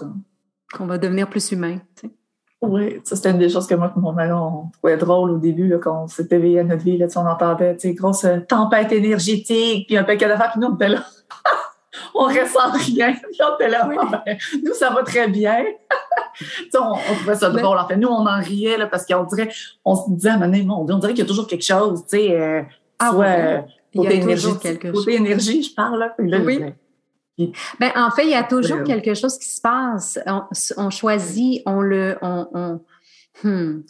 qu'on 0.76 0.86
va 0.86 0.98
devenir 0.98 1.30
plus 1.30 1.52
humain. 1.52 1.78
Oui, 2.60 3.00
ça 3.04 3.14
c'était 3.14 3.30
une 3.30 3.38
des 3.38 3.48
choses 3.48 3.68
que 3.68 3.76
moi 3.76 3.92
et 3.96 4.00
mon 4.00 4.12
mari, 4.12 4.32
on 4.32 4.70
trouvait 4.72 4.96
drôle 4.96 5.30
au 5.30 5.38
début, 5.38 5.68
là, 5.68 5.78
quand 5.78 6.04
on 6.04 6.06
s'est 6.08 6.26
éveillé 6.32 6.58
à 6.58 6.64
notre 6.64 6.82
vie, 6.82 6.98
là, 6.98 7.06
on 7.14 7.26
entendait, 7.26 7.76
tu 7.76 7.88
sais, 7.88 7.94
grosse 7.94 8.26
tempête 8.48 8.90
énergétique, 8.90 9.86
puis 9.86 9.96
un 9.96 10.02
paquet 10.02 10.26
d'affaires, 10.26 10.50
puis 10.50 10.60
nous, 10.60 10.66
on 10.66 10.74
était 10.74 10.88
là 10.88 11.04
on 12.18 12.24
ressent 12.24 12.72
rien. 12.72 13.14
là, 13.60 13.88
ben, 13.88 14.38
nous, 14.64 14.74
ça 14.74 14.90
va 14.90 15.02
très 15.04 15.28
bien. 15.28 15.64
on, 16.74 16.78
on, 16.78 17.14
trouvait 17.14 17.36
ça 17.36 17.48
drôle. 17.48 17.78
En 17.78 17.86
fait, 17.86 17.96
nous, 17.96 18.08
on 18.08 18.26
en 18.26 18.40
riait 18.40 18.76
là, 18.76 18.86
parce 18.86 19.06
qu'on 19.06 19.24
dirait, 19.24 19.50
on 19.84 19.94
se 19.94 20.10
disait, 20.10 20.30
ah, 20.32 20.40
on 20.40 20.98
dirait 20.98 21.12
qu'il 21.12 21.20
y 21.20 21.26
a 21.26 21.28
toujours 21.28 21.46
quelque 21.46 21.64
chose, 21.64 22.02
tu 22.02 22.18
sais, 22.18 22.40
euh, 22.40 22.62
ah, 22.98 23.10
soit 23.12 23.64
côté, 23.94 24.16
énergie, 24.16 24.48
côté 24.92 25.14
énergie, 25.14 25.62
je 25.62 25.74
parle. 25.74 25.98
Là, 26.18 26.40
oui. 26.44 26.60
ben, 27.78 27.92
en 27.94 28.10
fait, 28.10 28.24
il 28.24 28.30
y 28.30 28.34
a 28.34 28.42
toujours 28.42 28.82
quelque 28.82 29.14
chose 29.14 29.38
qui 29.38 29.48
se 29.48 29.60
passe. 29.60 30.18
On, 30.76 30.90
choisit, 30.90 31.62
on 31.66 31.80
le. 31.80 32.18
On, 32.20 32.80
hmm. 33.44 33.82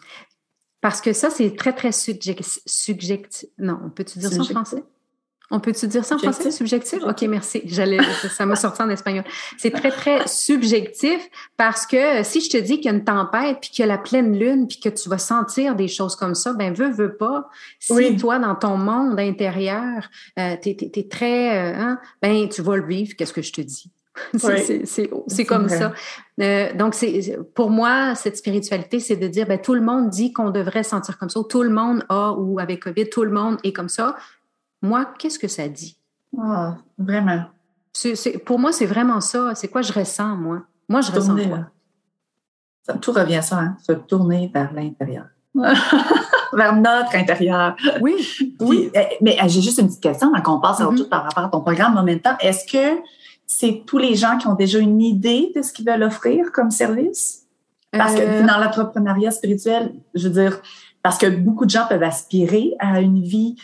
Parce 0.81 1.01
que 1.01 1.13
ça, 1.13 1.31
c'est 1.31 1.57
très, 1.57 1.73
très 1.73 1.91
subjectif. 1.93 3.49
Non, 3.59 3.79
on 3.87 3.91
peut-tu 3.91 4.19
dire 4.19 4.31
ça 4.31 4.43
en 4.43 4.45
français? 4.45 4.85
On 5.51 5.61
peut-tu 5.61 5.87
dire 5.87 6.05
ça 6.05 6.17
en 6.17 6.19
français? 6.19 6.51
Subjectif? 6.51 7.03
OK, 7.03 7.23
merci. 7.23 7.63
J'allais, 7.65 7.99
ça 8.31 8.45
m'a 8.45 8.55
sorti 8.55 8.83
en 8.83 8.91
espagnol. 8.91 9.25
C'est 9.57 9.71
très, 9.71 9.91
très 9.91 10.27
subjectif 10.29 11.27
parce 11.57 11.87
que 11.87 12.23
si 12.23 12.43
je 12.43 12.51
te 12.51 12.59
dis 12.59 12.77
qu'il 12.77 12.87
y 12.87 12.89
a 12.89 12.93
une 12.93 13.05
tempête 13.05 13.59
puis 13.61 13.71
qu'il 13.71 13.83
y 13.83 13.85
a 13.85 13.87
la 13.87 13.97
pleine 13.97 14.39
lune 14.39 14.69
puis 14.69 14.79
que 14.79 14.91
tu 14.91 15.09
vas 15.09 15.17
sentir 15.17 15.75
des 15.75 15.89
choses 15.89 16.17
comme 16.17 16.35
ça, 16.35 16.53
ben, 16.53 16.75
veux, 16.75 16.91
veux 16.91 17.17
pas. 17.17 17.49
Si 17.79 18.17
toi, 18.17 18.39
dans 18.39 18.55
ton 18.57 18.77
monde 18.77 19.19
intérieur, 19.19 20.09
euh, 20.39 20.57
t'es, 20.61 20.77
es, 20.95 21.09
très, 21.09 21.57
euh, 21.57 21.77
hein, 21.79 21.99
ben, 22.21 22.47
tu 22.49 22.61
vas 22.61 22.77
le 22.77 22.87
vivre. 22.87 23.15
Qu'est-ce 23.17 23.33
que 23.33 23.43
je 23.43 23.53
te 23.53 23.63
dis? 23.63 23.91
c'est 25.27 25.45
comme 25.45 25.69
ça. 25.69 25.93
Euh, 26.41 26.73
donc, 26.75 26.95
c'est 26.95 27.39
pour 27.55 27.71
moi, 27.71 28.15
cette 28.15 28.37
spiritualité, 28.37 29.01
c'est 29.01 29.17
de 29.17 29.29
dire, 29.29 29.47
ben, 29.47 29.59
tout 29.59 29.75
le 29.75 29.81
monde 29.81 30.11
dit 30.11 30.33
qu'on 30.33 30.51
devrait 30.51 30.83
sentir 30.83 31.19
comme 31.19 31.31
ça. 31.31 31.41
Tout 31.49 31.63
le 31.63 31.71
monde 31.71 32.05
a, 32.09 32.33
ou 32.33 32.59
avec 32.59 32.83
COVID, 32.83 33.09
tout 33.09 33.25
le 33.25 33.31
monde 33.31 33.59
est 33.65 33.73
comme 33.73 33.89
ça. 33.89 34.17
Moi, 34.83 35.07
qu'est-ce 35.19 35.39
que 35.39 35.49
ça 35.49 35.69
dit? 35.69 35.99
Ah, 36.39 36.77
vraiment. 36.97 37.45
pour 38.45 38.59
moi, 38.59 38.73
c'est 38.73 38.87
vraiment 38.87 39.21
ça. 39.21 39.55
C'est 39.55 39.69
quoi 39.69 39.83
je 39.83 39.93
ressens, 39.93 40.37
moi? 40.37 40.63
Moi, 40.89 41.01
je 41.01 41.13
ressens 41.13 41.37
quoi? 41.37 41.67
Ça, 42.83 42.95
tout 42.95 43.13
revient 43.13 43.37
à 43.37 43.43
ça, 43.43 43.59
hein? 43.59 43.77
se 43.87 43.93
tourner 43.93 44.51
vers 44.53 44.73
l'intérieur. 44.73 45.27
vers 46.53 46.77
notre 46.77 47.15
intérieur. 47.17 47.77
Oui, 48.01 48.27
oui. 48.61 48.91
Eh, 48.95 49.19
mais 49.21 49.37
eh, 49.43 49.49
j'ai 49.49 49.61
juste 49.61 49.79
une 49.79 49.89
petite 49.89 50.03
question, 50.03 50.33
qu'on 50.43 50.61
passe 50.61 50.81
mm-hmm. 50.81 51.09
par 51.09 51.25
rapport 51.25 51.45
à 51.45 51.49
ton 51.49 51.61
programme 51.61 51.95
Momentum. 51.95 52.37
Est-ce 52.41 52.71
que 52.71 53.01
c'est 53.47 53.83
tous 53.87 53.99
les 53.99 54.15
gens 54.15 54.39
qui 54.39 54.47
ont 54.47 54.55
déjà 54.55 54.79
une 54.79 55.01
idée 55.01 55.53
de 55.55 55.63
ce 55.63 55.73
qu'ils 55.73 55.87
veulent 55.87 56.03
offrir 56.03 56.53
comme 56.53 56.71
service? 56.71 57.47
Parce 57.91 58.15
que 58.15 58.21
euh. 58.21 58.47
dans 58.47 58.59
l'entrepreneuriat 58.59 59.31
spirituel, 59.31 59.95
je 60.15 60.29
veux 60.29 60.43
dire, 60.43 60.61
parce 61.03 61.19
que 61.19 61.27
beaucoup 61.27 61.65
de 61.65 61.71
gens 61.71 61.87
peuvent 61.89 62.03
aspirer 62.03 62.75
à 62.79 63.01
une 63.01 63.23
vie 63.23 63.57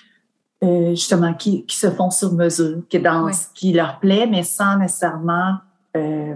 euh, 0.64 0.90
justement 0.90 1.34
qui, 1.34 1.64
qui, 1.64 1.76
se 1.76 1.90
font 1.90 2.10
sur 2.10 2.32
mesure, 2.32 2.82
qui 2.88 2.96
est 2.96 3.00
dans 3.00 3.32
ce 3.32 3.46
qui 3.54 3.72
leur 3.72 4.00
plaît, 4.00 4.26
mais 4.26 4.42
sans 4.42 4.78
nécessairement 4.78 5.58
euh, 5.96 6.34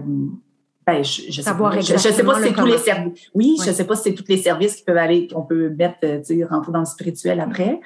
ben, 0.85 1.03
je, 1.03 1.23
je, 1.29 1.41
sais 1.41 1.53
pas, 1.53 1.79
je, 1.79 1.97
sais 1.97 2.23
pas 2.23 2.35
si 2.35 2.47
c'est 2.47 2.53
tous 2.53 2.65
les 2.65 2.77
services. 2.77 3.29
Oui, 3.33 3.57
je 3.63 3.71
sais 3.71 3.83
pas 3.85 3.95
si 3.95 4.03
c'est 4.03 4.13
tous 4.13 4.27
les 4.27 4.37
services 4.37 4.75
qui 4.75 4.83
peuvent 4.83 4.97
aller, 4.97 5.27
qu'on 5.27 5.43
peut 5.43 5.69
mettre, 5.69 5.99
euh, 6.03 6.21
tu 6.21 6.43
rentrer 6.45 6.71
dans 6.71 6.79
le 6.79 6.85
spirituel 6.85 7.39
après. 7.39 7.79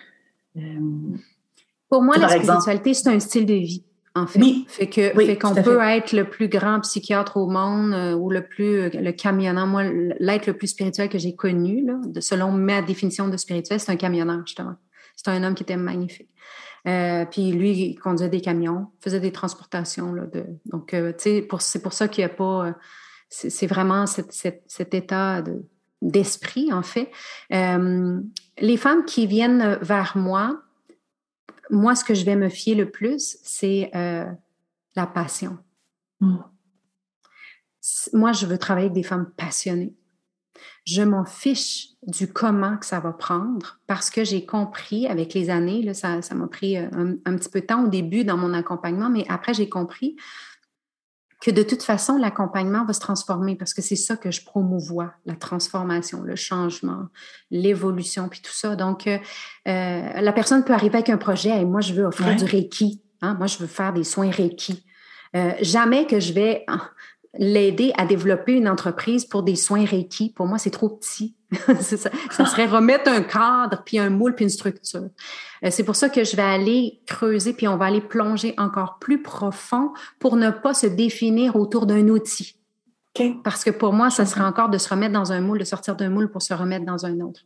Pour 1.89 2.01
moi, 2.01 2.17
la 2.17 2.29
spiritualité, 2.29 2.93
c'est 2.93 3.09
un 3.09 3.19
style 3.19 3.45
de 3.45 3.55
vie 3.55 3.83
en 4.15 4.27
fait. 4.27 4.39
Oui. 4.39 4.65
Fait 4.67 4.87
que, 4.87 5.09
fait 5.09 5.37
qu'on 5.37 5.55
peut 5.55 5.79
être 5.81 6.11
le 6.13 6.29
plus 6.29 6.47
grand 6.47 6.79
psychiatre 6.81 7.37
au 7.37 7.47
monde 7.47 7.93
euh, 7.93 8.13
ou 8.13 8.29
le 8.29 8.45
plus 8.45 8.89
le 8.89 9.11
camionneur. 9.11 9.65
Moi, 9.67 9.83
l'être 10.19 10.47
le 10.47 10.53
plus 10.53 10.67
spirituel 10.67 11.09
que 11.09 11.17
j'ai 11.17 11.35
connu, 11.35 11.85
là, 11.85 11.99
de, 12.05 12.19
selon 12.19 12.51
ma 12.51 12.81
définition 12.81 13.27
de 13.27 13.37
spirituel, 13.37 13.79
c'est 13.79 13.91
un 13.91 13.95
camionneur 13.95 14.41
justement. 14.45 14.75
C'est 15.15 15.29
un 15.29 15.43
homme 15.43 15.55
qui 15.55 15.63
était 15.63 15.77
magnifique. 15.77 16.29
Euh, 16.87 17.25
puis 17.25 17.51
lui, 17.51 17.71
il 17.71 17.95
conduisait 17.95 18.29
des 18.29 18.41
camions, 18.41 18.87
faisait 18.99 19.19
des 19.19 19.31
transportations. 19.31 20.13
Là, 20.13 20.25
de, 20.25 20.45
donc, 20.65 20.87
tu 20.89 21.13
sais, 21.17 21.47
c'est 21.59 21.81
pour 21.81 21.93
ça 21.93 22.07
qu'il 22.07 22.23
n'y 22.23 22.31
a 22.31 22.33
pas. 22.33 22.75
c'est 23.29 23.67
vraiment 23.67 24.05
cet, 24.05 24.31
cet, 24.31 24.93
état 24.93 25.43
d'esprit, 26.01 26.73
en 26.73 26.83
fait. 26.83 27.09
les 27.49 28.77
femmes 28.77 29.05
qui 29.05 29.27
viennent 29.27 29.77
vers 29.81 30.17
moi, 30.17 30.63
moi, 31.69 31.95
ce 31.95 32.03
que 32.03 32.13
je 32.13 32.25
vais 32.25 32.35
me 32.35 32.49
fier 32.49 32.75
le 32.75 32.89
plus, 32.89 33.37
c'est 33.43 33.89
euh, 33.95 34.25
la 34.95 35.07
passion. 35.07 35.57
Hmm. 36.19 36.37
Moi, 38.13 38.31
je 38.31 38.45
veux 38.45 38.57
travailler 38.57 38.85
avec 38.85 38.95
des 38.95 39.03
femmes 39.03 39.31
passionnées. 39.35 39.93
Je 40.85 41.01
m'en 41.01 41.25
fiche 41.25 41.89
du 42.07 42.31
comment 42.31 42.77
que 42.77 42.85
ça 42.85 42.99
va 42.99 43.11
prendre 43.11 43.79
parce 43.87 44.09
que 44.09 44.23
j'ai 44.23 44.45
compris 44.45 45.07
avec 45.07 45.33
les 45.33 45.49
années, 45.49 45.81
là, 45.81 45.93
ça 45.93 46.35
m'a 46.35 46.47
pris 46.47 46.77
euh, 46.77 46.89
un, 47.25 47.37
petit 47.37 47.49
peu 47.49 47.61
de 47.61 47.65
temps 47.65 47.85
au 47.85 47.87
début 47.87 48.23
dans 48.23 48.37
mon 48.37 48.53
accompagnement, 48.53 49.09
mais 49.09 49.25
après, 49.29 49.53
j'ai 49.53 49.69
compris 49.69 50.17
que 51.43 51.51
de 51.51 51.61
toute 51.61 51.83
façon, 51.83 52.17
l'accompagnement 52.17 52.85
va 52.85 52.93
se 52.93 53.01
transformer 53.01 53.57
parce 53.57 53.73
que 53.73 53.81
c'est 53.81 53.97
ça 53.97 54.15
que 54.15 54.31
je 54.31 54.45
promouvois, 54.45 55.13
la 55.25 55.35
transformation, 55.35 56.21
le 56.21 56.37
changement, 56.37 57.07
l'évolution, 57.51 58.29
puis 58.29 58.41
tout 58.41 58.53
ça. 58.53 58.77
Donc, 58.77 59.07
euh, 59.07 59.17
euh, 59.67 60.21
la 60.21 60.31
personne 60.31 60.63
peut 60.63 60.71
arriver 60.71 60.95
avec 60.95 61.09
un 61.09 61.17
projet 61.17 61.49
et 61.49 61.65
moi, 61.65 61.81
je 61.81 61.93
veux 61.93 62.05
offrir 62.05 62.33
du 62.37 62.45
Reiki. 62.45 63.03
Hein? 63.21 63.33
Moi, 63.33 63.47
je 63.47 63.57
veux 63.57 63.67
faire 63.67 63.91
des 63.91 64.05
soins 64.05 64.31
Reiki. 64.31 64.85
Euh, 65.35 65.51
jamais 65.61 66.05
que 66.07 66.21
je 66.21 66.31
vais 66.31 66.65
l'aider 67.37 67.93
à 67.97 68.05
développer 68.05 68.53
une 68.53 68.69
entreprise 68.69 69.25
pour 69.25 69.43
des 69.43 69.55
soins 69.55 69.85
Reiki. 69.85 70.31
Pour 70.33 70.45
moi, 70.45 70.57
c'est 70.57 70.69
trop 70.69 70.89
petit. 70.89 71.35
ça, 71.81 72.09
ça, 72.31 72.45
serait 72.45 72.65
remettre 72.65 73.09
un 73.09 73.21
cadre, 73.21 73.83
puis 73.85 73.99
un 73.99 74.09
moule, 74.09 74.35
puis 74.35 74.43
une 74.43 74.49
structure. 74.49 75.09
Euh, 75.63 75.69
c'est 75.71 75.83
pour 75.83 75.95
ça 75.95 76.09
que 76.09 76.23
je 76.23 76.35
vais 76.35 76.43
aller 76.43 77.01
creuser, 77.05 77.53
puis 77.53 77.67
on 77.67 77.77
va 77.77 77.85
aller 77.85 78.01
plonger 78.01 78.53
encore 78.57 78.97
plus 78.99 79.21
profond 79.21 79.93
pour 80.19 80.35
ne 80.35 80.49
pas 80.49 80.73
se 80.73 80.87
définir 80.87 81.55
autour 81.55 81.85
d'un 81.85 82.07
outil. 82.07 82.57
Parce 83.43 83.63
que 83.63 83.69
pour 83.69 83.93
moi, 83.93 84.09
ça 84.09 84.25
serait 84.25 84.43
encore 84.43 84.69
de 84.69 84.79
se 84.79 84.89
remettre 84.89 85.13
dans 85.13 85.31
un 85.31 85.39
moule, 85.39 85.59
de 85.59 85.63
sortir 85.63 85.95
d'un 85.95 86.09
moule 86.09 86.31
pour 86.31 86.41
se 86.41 86.53
remettre 86.53 86.85
dans 86.85 87.05
un 87.05 87.19
autre. 87.19 87.41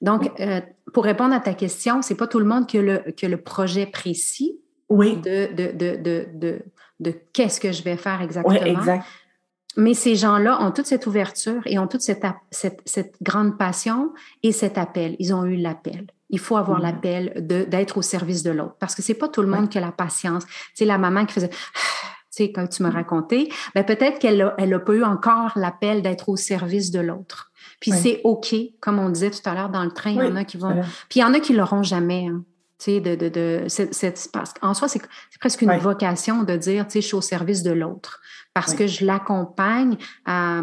Donc, 0.00 0.30
euh, 0.40 0.62
pour 0.94 1.04
répondre 1.04 1.34
à 1.34 1.40
ta 1.40 1.52
question, 1.52 2.00
c'est 2.00 2.14
pas 2.14 2.26
tout 2.26 2.38
le 2.38 2.46
monde 2.46 2.66
qui 2.66 2.78
a 2.78 2.82
le, 2.82 2.98
que 3.12 3.26
le 3.26 3.36
projet 3.36 3.84
précis 3.84 4.58
oui. 4.88 5.16
de, 5.16 5.52
de, 5.52 5.72
de, 5.72 5.96
de, 5.96 6.26
de, 6.32 6.62
de 7.00 7.14
qu'est-ce 7.34 7.60
que 7.60 7.70
je 7.70 7.82
vais 7.82 7.98
faire 7.98 8.22
exactement. 8.22 8.58
Oui, 8.62 8.66
exact. 8.66 9.04
Mais 9.76 9.94
ces 9.94 10.16
gens-là 10.16 10.60
ont 10.62 10.72
toute 10.72 10.86
cette 10.86 11.06
ouverture 11.06 11.62
et 11.66 11.78
ont 11.78 11.86
toute 11.86 12.00
cette, 12.00 12.24
cette, 12.50 12.80
cette, 12.84 13.14
grande 13.22 13.56
passion 13.56 14.12
et 14.42 14.52
cet 14.52 14.78
appel. 14.78 15.16
Ils 15.18 15.32
ont 15.32 15.44
eu 15.44 15.56
l'appel. 15.56 16.06
Il 16.28 16.38
faut 16.38 16.56
avoir 16.56 16.80
l'appel 16.80 17.32
d'être 17.68 17.98
au 17.98 18.02
service 18.02 18.42
de 18.42 18.50
l'autre 18.50 18.76
parce 18.78 18.94
que 18.94 19.02
c'est 19.02 19.14
pas 19.14 19.28
tout 19.28 19.42
le 19.42 19.48
monde 19.48 19.68
qui 19.68 19.78
a 19.78 19.80
la 19.80 19.92
patience. 19.92 20.44
C'est 20.74 20.84
la 20.84 20.98
maman 20.98 21.24
qui 21.24 21.34
faisait, 21.34 21.48
tu 21.50 21.56
sais, 22.30 22.52
quand 22.52 22.66
tu 22.68 22.82
me 22.82 22.90
racontais, 22.90 23.48
ben 23.74 23.84
peut-être 23.84 24.18
qu'elle 24.18 24.42
a, 24.42 24.54
elle 24.58 24.72
a 24.74 24.78
pas 24.78 24.92
eu 24.92 25.04
encore 25.04 25.52
l'appel 25.56 26.02
d'être 26.02 26.28
au 26.28 26.36
service 26.36 26.90
de 26.90 27.00
l'autre. 27.00 27.50
Puis 27.80 27.92
c'est 27.92 28.20
OK, 28.24 28.54
comme 28.80 28.98
on 28.98 29.08
disait 29.08 29.30
tout 29.30 29.48
à 29.48 29.54
l'heure 29.54 29.70
dans 29.70 29.84
le 29.84 29.90
train, 29.90 30.10
il 30.10 30.16
y 30.16 30.22
en 30.22 30.36
a 30.36 30.44
qui 30.44 30.56
vont. 30.56 30.82
Puis 31.08 31.20
il 31.20 31.22
y 31.22 31.24
en 31.24 31.34
a 31.34 31.40
qui 31.40 31.52
l'auront 31.52 31.82
jamais. 31.82 32.26
Hein. 32.28 32.44
Tu 32.78 32.92
sais, 32.92 33.00
de, 33.00 33.14
de, 33.14 33.28
de, 33.28 34.30
parce 34.32 34.54
qu'en 34.54 34.72
soi, 34.72 34.88
c'est 34.88 35.02
presque 35.38 35.60
une 35.62 35.76
vocation 35.76 36.44
de 36.44 36.56
dire, 36.56 36.86
tu 36.86 36.92
sais, 36.92 37.00
je 37.02 37.06
suis 37.06 37.16
au 37.16 37.20
service 37.20 37.62
de 37.62 37.72
l'autre 37.72 38.20
parce 38.54 38.74
que 38.74 38.86
je 38.86 39.04
l'accompagne 39.04 39.96
à, 40.24 40.60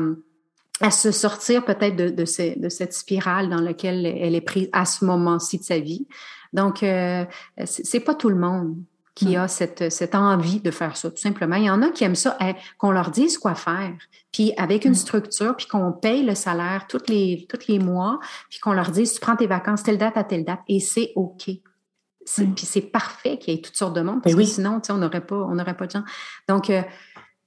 à, 0.82 0.92
se 0.92 1.12
sortir 1.12 1.66
peut-être 1.66 1.96
de, 1.96 2.10
de, 2.10 2.60
de, 2.60 2.70
cette 2.70 2.94
spirale 2.94 3.50
dans 3.50 3.62
laquelle 3.62 4.06
elle 4.06 4.36
est 4.36 4.42
prise 4.42 4.70
à 4.74 4.86
ce 4.86 5.06
moment-ci 5.06 5.60
de 5.60 5.64
sa 5.64 5.80
vie. 5.80 6.08
Donc, 6.54 6.84
euh, 6.84 7.26
c'est 7.66 8.00
pas 8.00 8.16
tout 8.16 8.30
le 8.30 8.36
monde 8.36 8.76
qui 9.18 9.36
a 9.36 9.48
cette, 9.48 9.92
cette 9.92 10.14
envie 10.14 10.60
de 10.60 10.70
faire 10.70 10.96
ça, 10.96 11.10
tout 11.10 11.18
simplement. 11.18 11.56
Il 11.56 11.64
y 11.64 11.70
en 11.72 11.82
a 11.82 11.90
qui 11.90 12.04
aiment 12.04 12.14
ça, 12.14 12.38
eh, 12.40 12.54
qu'on 12.78 12.92
leur 12.92 13.10
dise 13.10 13.40
quoi 13.40 13.56
faire, 13.56 13.96
puis 14.32 14.54
avec 14.58 14.86
une 14.86 14.94
structure, 14.94 15.56
puis 15.56 15.66
qu'on 15.66 15.92
paye 15.92 16.24
le 16.24 16.36
salaire 16.36 16.86
tous 16.88 17.02
les, 17.08 17.48
tous 17.50 17.68
les 17.68 17.80
mois, 17.80 18.20
puis 18.50 18.60
qu'on 18.60 18.74
leur 18.74 18.92
dise, 18.92 19.14
tu 19.14 19.20
prends 19.20 19.36
tes 19.36 19.48
vacances 19.48 19.82
telle 19.82 19.98
date 19.98 20.18
à 20.18 20.24
telle 20.24 20.46
date, 20.46 20.60
et 20.68 20.80
c'est 20.80 21.14
OK. 21.16 21.46
Puis 21.46 22.54
c'est 22.58 22.82
parfait 22.82 23.40
qu'il 23.40 23.56
y 23.56 23.58
ait 23.58 23.62
toutes 23.62 23.76
sortes 23.76 23.96
de 23.96 24.02
monde, 24.02 24.22
parce 24.22 24.36
que 24.36 24.44
sinon, 24.44 24.82
on 24.90 24.98
n'aurait 24.98 25.26
pas, 25.26 25.36
on 25.36 25.56
n'aurait 25.56 25.78
pas 25.78 25.88
de 25.88 25.92
gens. 25.92 26.04
Donc, 26.48 26.70
euh, 26.70 26.84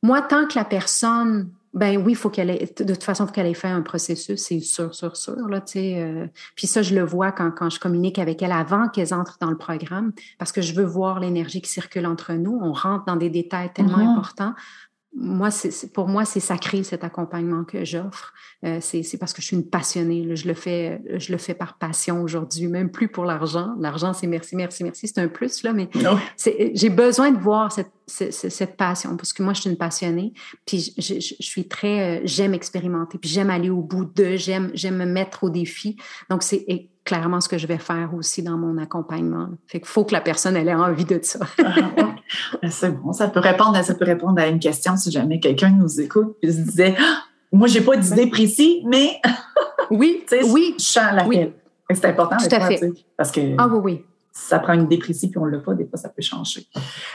moi, 0.03 0.23
tant 0.23 0.47
que 0.47 0.59
la 0.59 0.65
personne, 0.65 1.51
ben 1.73 1.97
oui, 1.99 2.15
faut 2.15 2.31
qu'elle 2.31 2.51
ait, 2.51 2.73
de 2.79 2.95
toute 2.95 3.05
façon, 3.05 3.27
faut 3.27 3.33
qu'elle 3.33 3.47
ait 3.47 3.55
fait 3.55 3.69
un 3.69 3.83
processus, 3.83 4.41
c'est 4.41 4.61
sûr, 4.61 4.95
sûr, 4.95 5.17
sûr, 5.17 5.49
là, 5.49 5.61
tu 5.61 5.73
sais. 5.73 6.03
Euh, 6.03 6.27
puis 6.57 6.67
ça, 6.67 6.83
je 6.83 6.95
le 6.95 7.03
vois 7.03 7.31
quand, 7.33 7.51
quand 7.53 7.71
je 7.71 7.79
communique 7.79 8.19
avec 8.19 8.43
elle 8.43 8.53
avant 8.53 8.89
qu'elles 8.89 9.15
entrent 9.15 9.39
dans 9.41 9.51
le 9.51 9.57
programme, 9.57 10.13
parce 10.39 10.53
que 10.53 10.63
je 10.63 10.75
veux 10.75 10.85
voir 10.85 11.21
l'énergie 11.21 11.61
qui 11.61 11.71
circule 11.71 12.07
entre 12.07 12.33
nous. 12.33 12.59
On 12.61 12.73
rentre 12.73 13.05
dans 13.05 13.17
des 13.17 13.31
détails 13.31 13.73
tellement 13.73 13.99
mm-hmm. 13.99 14.13
importants 14.13 14.55
moi, 15.13 15.51
c'est, 15.51 15.93
pour 15.93 16.07
moi, 16.07 16.25
c'est 16.25 16.41
sacré 16.41 16.85
cet 16.85 17.03
accompagnement 17.03 17.65
que 17.65 17.85
j'offre. 17.85 18.33
Euh, 18.65 18.79
c'est, 18.81 19.19
parce 19.19 19.33
que 19.33 19.43
je 19.43 19.47
suis 19.49 19.57
une 19.57 19.69
passionnée. 19.69 20.37
Je 20.37 20.47
le 20.47 20.55
fais, 20.55 21.03
je 21.19 21.33
le 21.33 21.39
fais 21.39 21.55
par 21.55 21.79
passion 21.79 22.23
aujourd'hui, 22.23 22.69
même 22.69 22.91
plus 22.91 23.09
pour 23.09 23.25
l'argent. 23.25 23.75
L'argent, 23.81 24.13
c'est 24.13 24.29
merci, 24.29 24.55
merci, 24.55 24.85
merci. 24.85 25.09
C'est 25.09 25.21
un 25.21 25.29
plus 25.29 25.65
là, 25.65 25.73
mais 25.73 25.89
j'ai 26.75 26.91
besoin 26.91 27.33
de 27.33 27.39
voir 27.39 27.73
cette, 27.73 27.91
cette, 28.07 28.77
passion 28.77 29.17
parce 29.17 29.33
que 29.33 29.43
moi, 29.43 29.53
je 29.53 29.63
suis 29.63 29.71
une 29.71 29.77
passionnée. 29.77 30.33
Puis 30.65 30.95
je, 30.97 31.15
je, 31.15 31.35
suis 31.41 31.67
très, 31.67 32.19
euh, 32.19 32.21
j'aime 32.25 32.55
expérimenter, 32.55 33.19
puis 33.19 33.31
j'aime 33.31 33.51
aller 33.51 33.71
au 33.71 33.83
bout 33.83 34.05
de, 34.05 34.37
j'aime, 34.37 34.71
j'aime 34.75 34.97
me 34.97 35.07
mettre 35.07 35.45
au 35.45 35.51
défi. 35.51 35.97
Donc 36.29 36.45
c'est 36.45 36.65
clairement 37.11 37.41
ce 37.41 37.49
que 37.49 37.59
je 37.59 37.67
vais 37.67 37.79
faire 37.79 38.15
aussi 38.15 38.41
dans 38.41 38.57
mon 38.57 38.79
accompagnement. 38.79 39.49
Fait 39.67 39.81
qu'il 39.81 39.89
faut 39.89 40.05
que 40.05 40.13
la 40.13 40.21
personne 40.21 40.57
elle 40.57 40.69
ait 40.69 40.75
envie 40.75 41.05
de 41.05 41.19
ça. 41.23 41.41
Ah, 42.63 42.71
c'est 42.71 42.93
bon, 42.93 43.13
ça 43.13 43.27
peut 43.27 43.41
répondre, 43.41 43.83
ça 43.83 43.93
peut 43.93 44.05
répondre 44.05 44.41
à 44.41 44.47
une 44.47 44.61
question 44.61 44.97
si 44.97 45.11
jamais 45.11 45.41
quelqu'un 45.41 45.71
nous 45.71 46.01
écoute 46.01 46.37
et 46.43 46.53
se 46.53 46.61
disait 46.61 46.95
ah, 46.97 47.25
moi 47.51 47.67
j'ai 47.67 47.81
pas 47.81 47.97
d'idée 47.97 48.29
précise, 48.29 48.85
mais 48.87 49.21
oui, 49.91 50.25
oui, 50.45 50.77
je 50.79 50.85
sens 50.85 51.13
laquelle. 51.13 51.55
C'est 51.93 52.05
important 52.05 52.37
Tout 52.37 52.55
à 52.55 52.61
fait. 52.69 52.81
parce 53.17 53.33
que 53.33 53.41
ah 53.59 53.67
oui 53.67 53.81
oui. 53.83 54.05
Ça 54.31 54.61
prend 54.61 54.75
une 54.75 54.85
idée 54.85 54.99
précise 54.99 55.29
puis 55.29 55.39
on 55.39 55.45
l'a 55.45 55.59
pas, 55.59 55.75
des 55.75 55.87
fois 55.87 55.99
ça 55.99 56.09
peut 56.09 56.23
changer. 56.23 56.69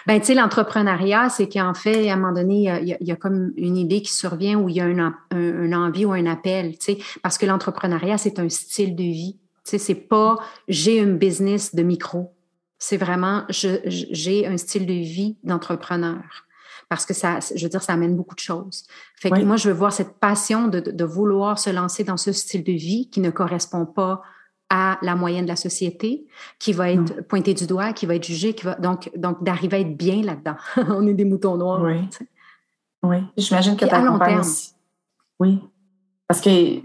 Ben 0.06 0.20
tu 0.20 0.26
sais 0.26 0.34
l'entrepreneuriat, 0.34 1.30
c'est 1.30 1.48
qu'en 1.48 1.74
fait 1.74 2.10
à 2.10 2.14
un 2.14 2.18
moment 2.18 2.34
donné 2.34 2.64
il 2.82 2.98
y, 3.00 3.12
a, 3.12 3.16
comme 3.16 3.54
une 3.56 3.78
idée 3.78 4.02
qui 4.02 4.12
survient 4.12 4.60
où 4.60 4.68
il 4.68 4.76
y 4.76 4.82
a 4.82 4.86
un, 4.86 5.16
un, 5.32 5.72
envie 5.72 6.04
ou 6.04 6.12
un 6.12 6.26
appel, 6.26 6.78
tu 6.78 6.96
sais, 6.96 6.98
parce 7.24 7.38
que 7.38 7.46
l'entrepreneuriat 7.46 8.18
c'est 8.18 8.38
un 8.38 8.50
style 8.50 8.98
de 8.98 9.04
vie. 9.04 9.38
Tu 9.66 9.72
sais, 9.72 9.78
c'est 9.78 9.96
pas 9.96 10.38
j'ai 10.68 11.02
un 11.02 11.14
business 11.14 11.76
de 11.76 11.84
micro. 11.84 12.34
C'est 12.78 12.98
vraiment 12.98 13.44
j'ai 13.50 14.46
un 14.48 14.58
style 14.58 14.86
de 14.86 14.94
vie 14.94 15.38
d'entrepreneur. 15.44 16.46
Parce 16.88 17.06
que 17.06 17.16
ça, 17.16 17.40
je 17.56 17.64
veux 17.64 17.70
dire, 17.70 17.82
ça 17.82 17.94
amène 17.94 18.16
beaucoup 18.16 18.36
de 18.36 18.40
choses. 18.40 18.86
Fait 19.16 19.32
que 19.32 19.42
moi, 19.42 19.56
je 19.56 19.70
veux 19.70 19.76
voir 19.76 19.92
cette 19.92 20.20
passion 20.20 20.68
de, 20.68 20.80
de, 20.80 21.04
vouloir 21.04 21.58
se 21.58 21.72
lancer 21.72 22.04
dans 22.04 22.18
ce 22.18 22.32
style 22.32 22.64
de 22.64 22.74
vie 22.74 23.10
qui 23.10 23.22
ne 23.22 23.32
correspond 23.32 23.88
pas 23.88 24.22
à 24.70 24.98
la 25.02 25.16
moyenne 25.16 25.46
de 25.46 25.50
la 25.50 25.56
société, 25.56 26.26
qui 26.60 26.74
va 26.74 26.92
être 26.92 27.22
pointé 27.28 27.54
du 27.54 27.68
doigt, 27.68 27.94
qui 27.94 28.06
va 28.06 28.16
être 28.16 28.26
jugé, 28.26 28.54
qui 28.54 28.66
va 28.66 28.76
donc 28.76 29.12
donc 29.16 29.44
d'arriver 29.44 29.78
à 29.78 29.80
être 29.80 29.98
bien 29.98 30.22
là-dedans. 30.22 30.56
On 30.90 31.08
est 31.08 31.14
des 31.14 31.26
moutons 31.26 31.58
noirs. 31.58 31.82
Oui. 31.82 32.08
Oui. 33.04 33.18
J'imagine 33.38 33.76
que 33.76 33.86
tu 33.86 33.94
accompagnes 33.94 34.40
aussi. 34.40 34.74
Oui. 35.40 35.60
Parce 36.28 36.42
que 36.42 36.82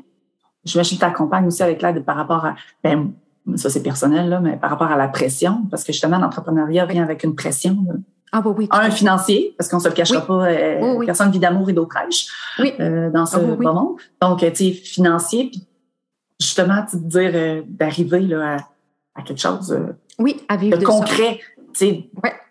j'imagine 0.64 0.98
que 0.98 1.04
tu 1.04 1.10
accompagnes 1.10 1.46
aussi 1.46 1.62
avec 1.62 1.82
l'aide 1.82 2.04
par 2.04 2.16
rapport 2.16 2.44
à, 2.44 2.54
ben, 2.82 3.12
ça 3.56 3.70
c'est 3.70 3.82
personnel, 3.82 4.28
là, 4.28 4.40
mais 4.40 4.56
par 4.56 4.70
rapport 4.70 4.90
à 4.90 4.96
la 4.96 5.08
pression, 5.08 5.64
parce 5.70 5.84
que 5.84 5.92
justement, 5.92 6.18
l'entrepreneuriat 6.18 6.86
vient 6.86 7.02
avec 7.02 7.24
une 7.24 7.34
pression. 7.34 7.76
Ah 8.32 8.40
bah 8.40 8.54
oui. 8.56 8.68
Un 8.70 8.90
financier, 8.90 9.54
parce 9.58 9.68
qu'on 9.68 9.78
ne 9.78 9.82
se 9.82 9.88
le 9.88 9.94
cachera 9.94 10.20
pas, 10.20 10.46
euh, 10.46 11.04
personne 11.04 11.32
vit 11.32 11.40
d'amour 11.40 11.68
et 11.68 11.72
d'eau 11.72 11.88
fraîche 11.90 12.28
oui. 12.60 12.74
Euh, 12.78 13.10
dans 13.10 13.26
ce 13.26 13.36
ah 13.36 13.40
moment. 13.40 13.96
Donc, 14.22 14.38
tu 14.40 14.54
sais, 14.54 14.70
financier, 14.72 15.50
puis 15.50 15.66
justement, 16.40 16.84
tu 16.88 16.96
te 16.98 17.02
dire 17.02 17.32
euh, 17.34 17.62
d'arriver 17.66 18.20
là, 18.20 18.58
à, 19.16 19.22
quelque 19.22 19.40
chose 19.40 19.76
oui, 20.18 20.40
à 20.48 20.56
vivre 20.56 20.78
de, 20.78 20.84
concret. 20.84 21.40
Tu 21.74 21.86
sais, 21.86 22.10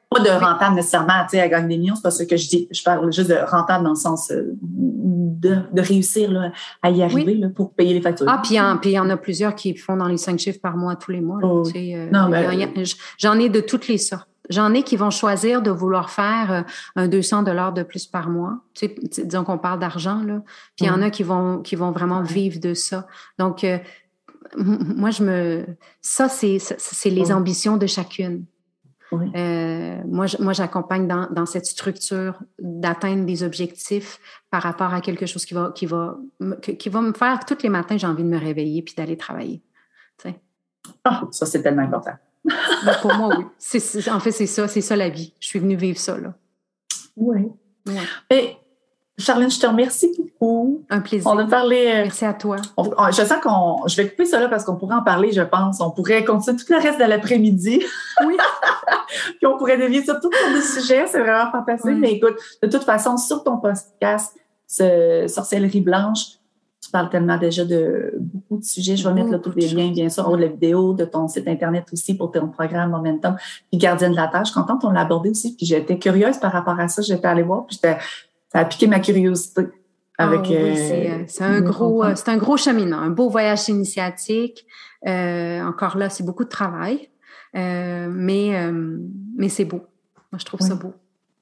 Pas 0.10 0.20
de 0.22 0.30
rentable 0.30 0.76
nécessairement, 0.76 1.24
tu 1.24 1.32
sais, 1.38 1.42
à 1.42 1.48
gagner 1.48 1.68
des 1.76 1.78
millions, 1.78 1.96
c'est 1.96 2.02
pas 2.02 2.10
ce 2.12 2.24
que 2.24 2.36
je 2.36 2.48
dis. 2.50 2.68
Je 2.72 2.82
parle 2.84 3.12
juste 3.14 3.30
de 3.30 3.36
rentable 3.48 3.84
dans 3.84 3.92
le 3.92 3.96
sens 3.96 4.32
euh, 4.32 4.54
de, 4.62 5.58
de 5.72 5.82
réussir 5.82 6.32
là, 6.32 6.52
à 6.82 6.90
y 6.90 7.04
arriver 7.04 7.36
là, 7.36 7.50
pour 7.50 7.74
payer 7.74 7.94
les 7.94 8.02
factures. 8.02 8.26
Ah, 8.28 8.40
puis 8.42 8.56
il 8.56 8.94
y 8.94 9.00
en 9.00 9.10
a 9.10 9.18
plusieurs 9.18 9.54
qui 9.54 9.76
font 9.78 9.96
dans 9.98 10.08
les 10.08 10.18
cinq 10.18 10.40
chiffres 10.40 10.60
par 10.62 10.78
mois 10.78 10.96
tous 10.96 11.12
les 11.12 11.22
mois. 11.22 11.40
Là, 11.42 11.48
Oh, 11.48 11.64
tu 11.64 11.74
sais, 11.74 11.94
euh, 11.96 12.10
Non, 12.12 12.28
ben, 12.30 12.74
J'en 13.20 13.38
ai 13.38 13.50
de 13.50 13.60
toutes 13.60 13.88
les 13.88 13.98
sortes. 14.00 14.28
J'en 14.50 14.74
ai 14.74 14.82
qui 14.82 14.96
vont 14.98 15.12
choisir 15.12 15.62
de 15.62 15.70
vouloir 15.70 16.10
faire 16.10 16.52
euh, 16.52 16.62
un 16.96 17.08
200 17.08 17.44
dollars 17.44 17.72
de 17.72 17.84
plus 17.84 18.08
par 18.08 18.30
mois. 18.30 18.58
Tu 18.74 18.88
sais, 18.88 18.96
tu 18.96 19.08
sais, 19.12 19.26
disons 19.26 19.44
qu'on 19.44 19.60
parle 19.60 19.78
d'argent 19.80 20.24
là. 20.26 20.42
Puis 20.76 20.86
il 20.86 20.88
y 20.88 20.90
en 20.90 21.04
a 21.04 21.12
qui 21.12 21.22
vont 21.22 21.60
qui 21.60 21.76
vont 21.76 21.92
vraiment 21.92 22.24
vivre 22.24 22.60
de 22.60 22.74
ça. 22.74 23.06
Donc 23.38 23.64
euh, 23.64 23.78
moi 24.58 25.12
je 25.12 25.24
me 25.24 25.66
ça 26.02 26.28
c'est 26.30 26.58
c'est 26.60 27.12
les 27.12 27.28
Ouais. 27.28 27.34
ambitions 27.34 27.78
de 27.78 27.86
chacune. 27.86 28.46
Oui. 29.12 29.32
Euh, 29.36 30.02
moi, 30.06 30.28
j'accompagne 30.54 31.08
dans, 31.08 31.28
dans 31.32 31.46
cette 31.48 31.66
structure 31.66 32.40
d'atteindre 32.60 33.26
des 33.26 33.42
objectifs 33.44 34.20
par 34.52 34.62
rapport 34.62 34.94
à 34.94 35.02
quelque 35.02 35.26
chose 35.26 35.46
qui 35.46 35.54
va, 35.56 35.72
qui 35.74 35.86
va, 35.88 36.18
qui 36.78 36.90
va 36.90 37.02
me 37.02 37.14
faire 37.14 37.44
tous 37.46 37.64
les 37.64 37.70
matins, 37.70 37.98
j'ai 37.98 38.06
envie 38.08 38.24
de 38.24 38.30
me 38.30 38.38
réveiller 38.40 38.82
puis 38.84 38.94
d'aller 38.96 39.18
travailler. 39.18 39.62
Ah, 41.04 41.24
ça, 41.32 41.46
c'est 41.46 41.62
tellement 41.62 41.82
important. 41.84 42.14
Mais 42.46 42.92
pour 43.02 43.14
moi, 43.16 43.36
oui. 43.38 43.46
C'est- 43.58 44.10
en 44.10 44.20
fait, 44.20 44.32
c'est 44.32 44.46
ça, 44.48 44.68
c'est 44.68 44.82
ça 44.82 44.96
la 44.96 45.10
vie. 45.10 45.34
Je 45.40 45.48
suis 45.48 45.60
venue 45.60 45.76
vivre 45.76 46.00
ça, 46.00 46.18
là. 46.18 46.34
Oui. 47.18 47.48
Ouais. 47.86 47.96
Et 48.30 48.56
Charlène, 49.20 49.52
je 49.52 49.60
te 49.60 49.68
remercie 49.68 50.12
beaucoup. 50.18 50.84
Un 50.90 51.02
plaisir. 51.02 51.28
On 51.32 51.38
a 51.38 51.46
parlé. 51.46 51.88
euh, 51.88 52.02
Merci 52.04 52.26
à 52.26 52.34
toi. 52.34 52.56
on- 52.78 52.90
on- 52.98 53.12
je 53.12 53.22
sens 53.24 53.40
qu'on. 53.44 53.86
Je 53.88 53.96
vais 53.98 54.10
couper 54.10 54.26
ça 54.26 54.40
là 54.40 54.48
parce 54.48 54.64
qu'on 54.64 54.76
pourrait 54.76 54.96
en 54.96 55.04
parler, 55.04 55.32
je 55.32 55.42
pense. 55.42 55.82
On 55.82 55.92
pourrait 55.92 56.24
continuer 56.26 56.58
tout 56.58 56.66
le 56.74 56.78
reste 56.82 57.00
de 57.00 57.06
l'après-midi. 57.06 57.84
Oui. 58.26 58.38
Puis 59.38 59.46
on 59.48 59.58
pourrait 59.58 59.78
dévier 59.78 60.04
sur 60.04 60.20
tout 60.20 60.30
de 60.30 60.62
sujets. 60.62 61.06
C'est 61.08 61.20
vraiment 61.20 61.52
fantastique. 61.52 61.86
Oui. 61.92 61.96
Mais 62.00 62.12
écoute, 62.14 62.36
de 62.64 62.68
toute 62.68 62.84
façon, 62.84 63.18
sur 63.18 63.44
ton 63.44 63.58
podcast, 63.58 64.36
ce 64.68 65.26
Sorcellerie 65.28 65.82
Blanche, 65.82 66.20
tu 66.82 66.92
parles 66.92 67.10
tellement 67.10 67.38
déjà 67.38 67.66
de 67.66 68.14
beaucoup 68.18 68.58
de 68.62 68.64
sujets. 68.66 68.96
Je 68.96 69.08
vais 69.08 69.14
mettre 69.14 69.30
là, 69.32 69.40
tous 69.40 69.52
les 69.56 69.68
liens, 69.68 69.92
bien 69.92 70.08
sûr, 70.10 70.28
en 70.28 70.32
haut 70.32 70.38
de 70.38 70.42
la 70.44 70.48
vidéo, 70.48 70.94
de 70.94 71.04
ton 71.06 71.28
site 71.28 71.48
Internet 71.48 71.86
aussi 71.92 72.16
pour 72.16 72.32
ton 72.32 72.48
programme 72.48 72.92
Momentum. 72.92 73.36
Puis 73.70 73.78
Gardienne 73.80 74.12
de 74.12 74.16
la 74.16 74.28
tâche, 74.28 74.52
contente, 74.52 74.84
on 74.86 74.92
l'a 74.92 75.02
abordé 75.02 75.30
aussi. 75.32 75.56
Puis 75.56 75.66
j'étais 75.66 76.00
curieuse 76.00 76.38
par 76.38 76.52
rapport 76.54 76.80
à 76.80 76.88
ça. 76.88 77.02
J'étais 77.02 77.28
allée 77.28 77.44
voir. 77.44 77.66
Puis 77.66 77.76
j'étais- 77.82 77.98
ça 78.52 78.60
a 78.60 78.66
piqué 78.66 78.88
ma 78.88 79.00
curiosité. 79.00 79.68
Avec, 80.18 80.42
Ah 80.42 80.50
oui, 80.50 80.56
euh, 80.56 80.76
c'est, 80.76 81.12
euh, 81.12 81.24
c'est 81.28 81.44
un 81.46 81.62
gros, 81.62 82.04
euh, 82.04 82.14
c'est 82.16 82.28
un 82.28 82.38
gros 82.38 82.58
un 82.68 83.10
beau 83.10 83.30
voyage 83.30 83.70
initiatique. 83.70 84.66
Euh, 85.08 85.64
encore 85.64 85.98
là, 85.98 86.10
c'est 86.10 86.26
beaucoup 86.26 86.44
de 86.44 86.50
travail, 86.50 87.10
euh, 87.56 88.10
mais 88.12 88.54
euh, 88.58 88.98
mais 89.38 89.48
c'est 89.48 89.64
beau. 89.64 89.82
Moi, 90.32 90.40
je 90.40 90.46
trouve 90.46 90.60
ça 90.60 90.76
beau. 90.76 90.94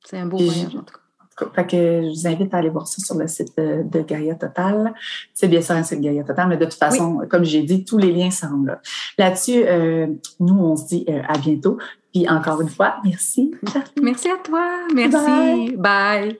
C'est 0.05 0.19
un 0.19 0.27
beau 0.27 0.38
voyage 0.38 0.75
en 0.75 0.84
tout 0.84 0.93
cas. 0.93 1.01
Fait 1.53 1.67
que 1.67 1.77
je 1.77 2.09
vous 2.09 2.27
invite 2.27 2.53
à 2.53 2.57
aller 2.57 2.69
voir 2.69 2.88
ça 2.88 3.03
sur 3.03 3.15
le 3.15 3.27
site 3.27 3.55
de, 3.57 3.84
de 3.84 4.01
Gaia 4.01 4.34
Total. 4.35 4.93
C'est 5.35 5.47
bien 5.47 5.61
sûr 5.61 5.75
un 5.75 5.84
site 5.84 6.01
Gaia 6.01 6.23
Total, 6.23 6.47
mais 6.47 6.57
de 6.57 6.65
toute 6.65 6.73
façon, 6.73 7.21
comme 7.29 7.43
j'ai 7.43 7.61
dit, 7.61 7.85
tous 7.85 7.99
les 7.99 8.11
liens 8.11 8.31
sont 8.31 8.63
là. 8.65 8.81
Là-dessus, 9.19 9.63
euh, 9.67 10.07
nous, 10.39 10.57
on 10.57 10.75
se 10.75 10.88
dit 10.88 11.05
euh, 11.09 11.21
à 11.27 11.38
bientôt. 11.38 11.77
Puis 12.11 12.27
encore 12.27 12.61
une 12.61 12.69
fois, 12.69 12.95
merci. 13.03 13.53
Merci 14.01 14.29
à 14.29 14.38
toi. 14.38 14.67
Merci. 14.95 15.75
Bye. 15.77 16.39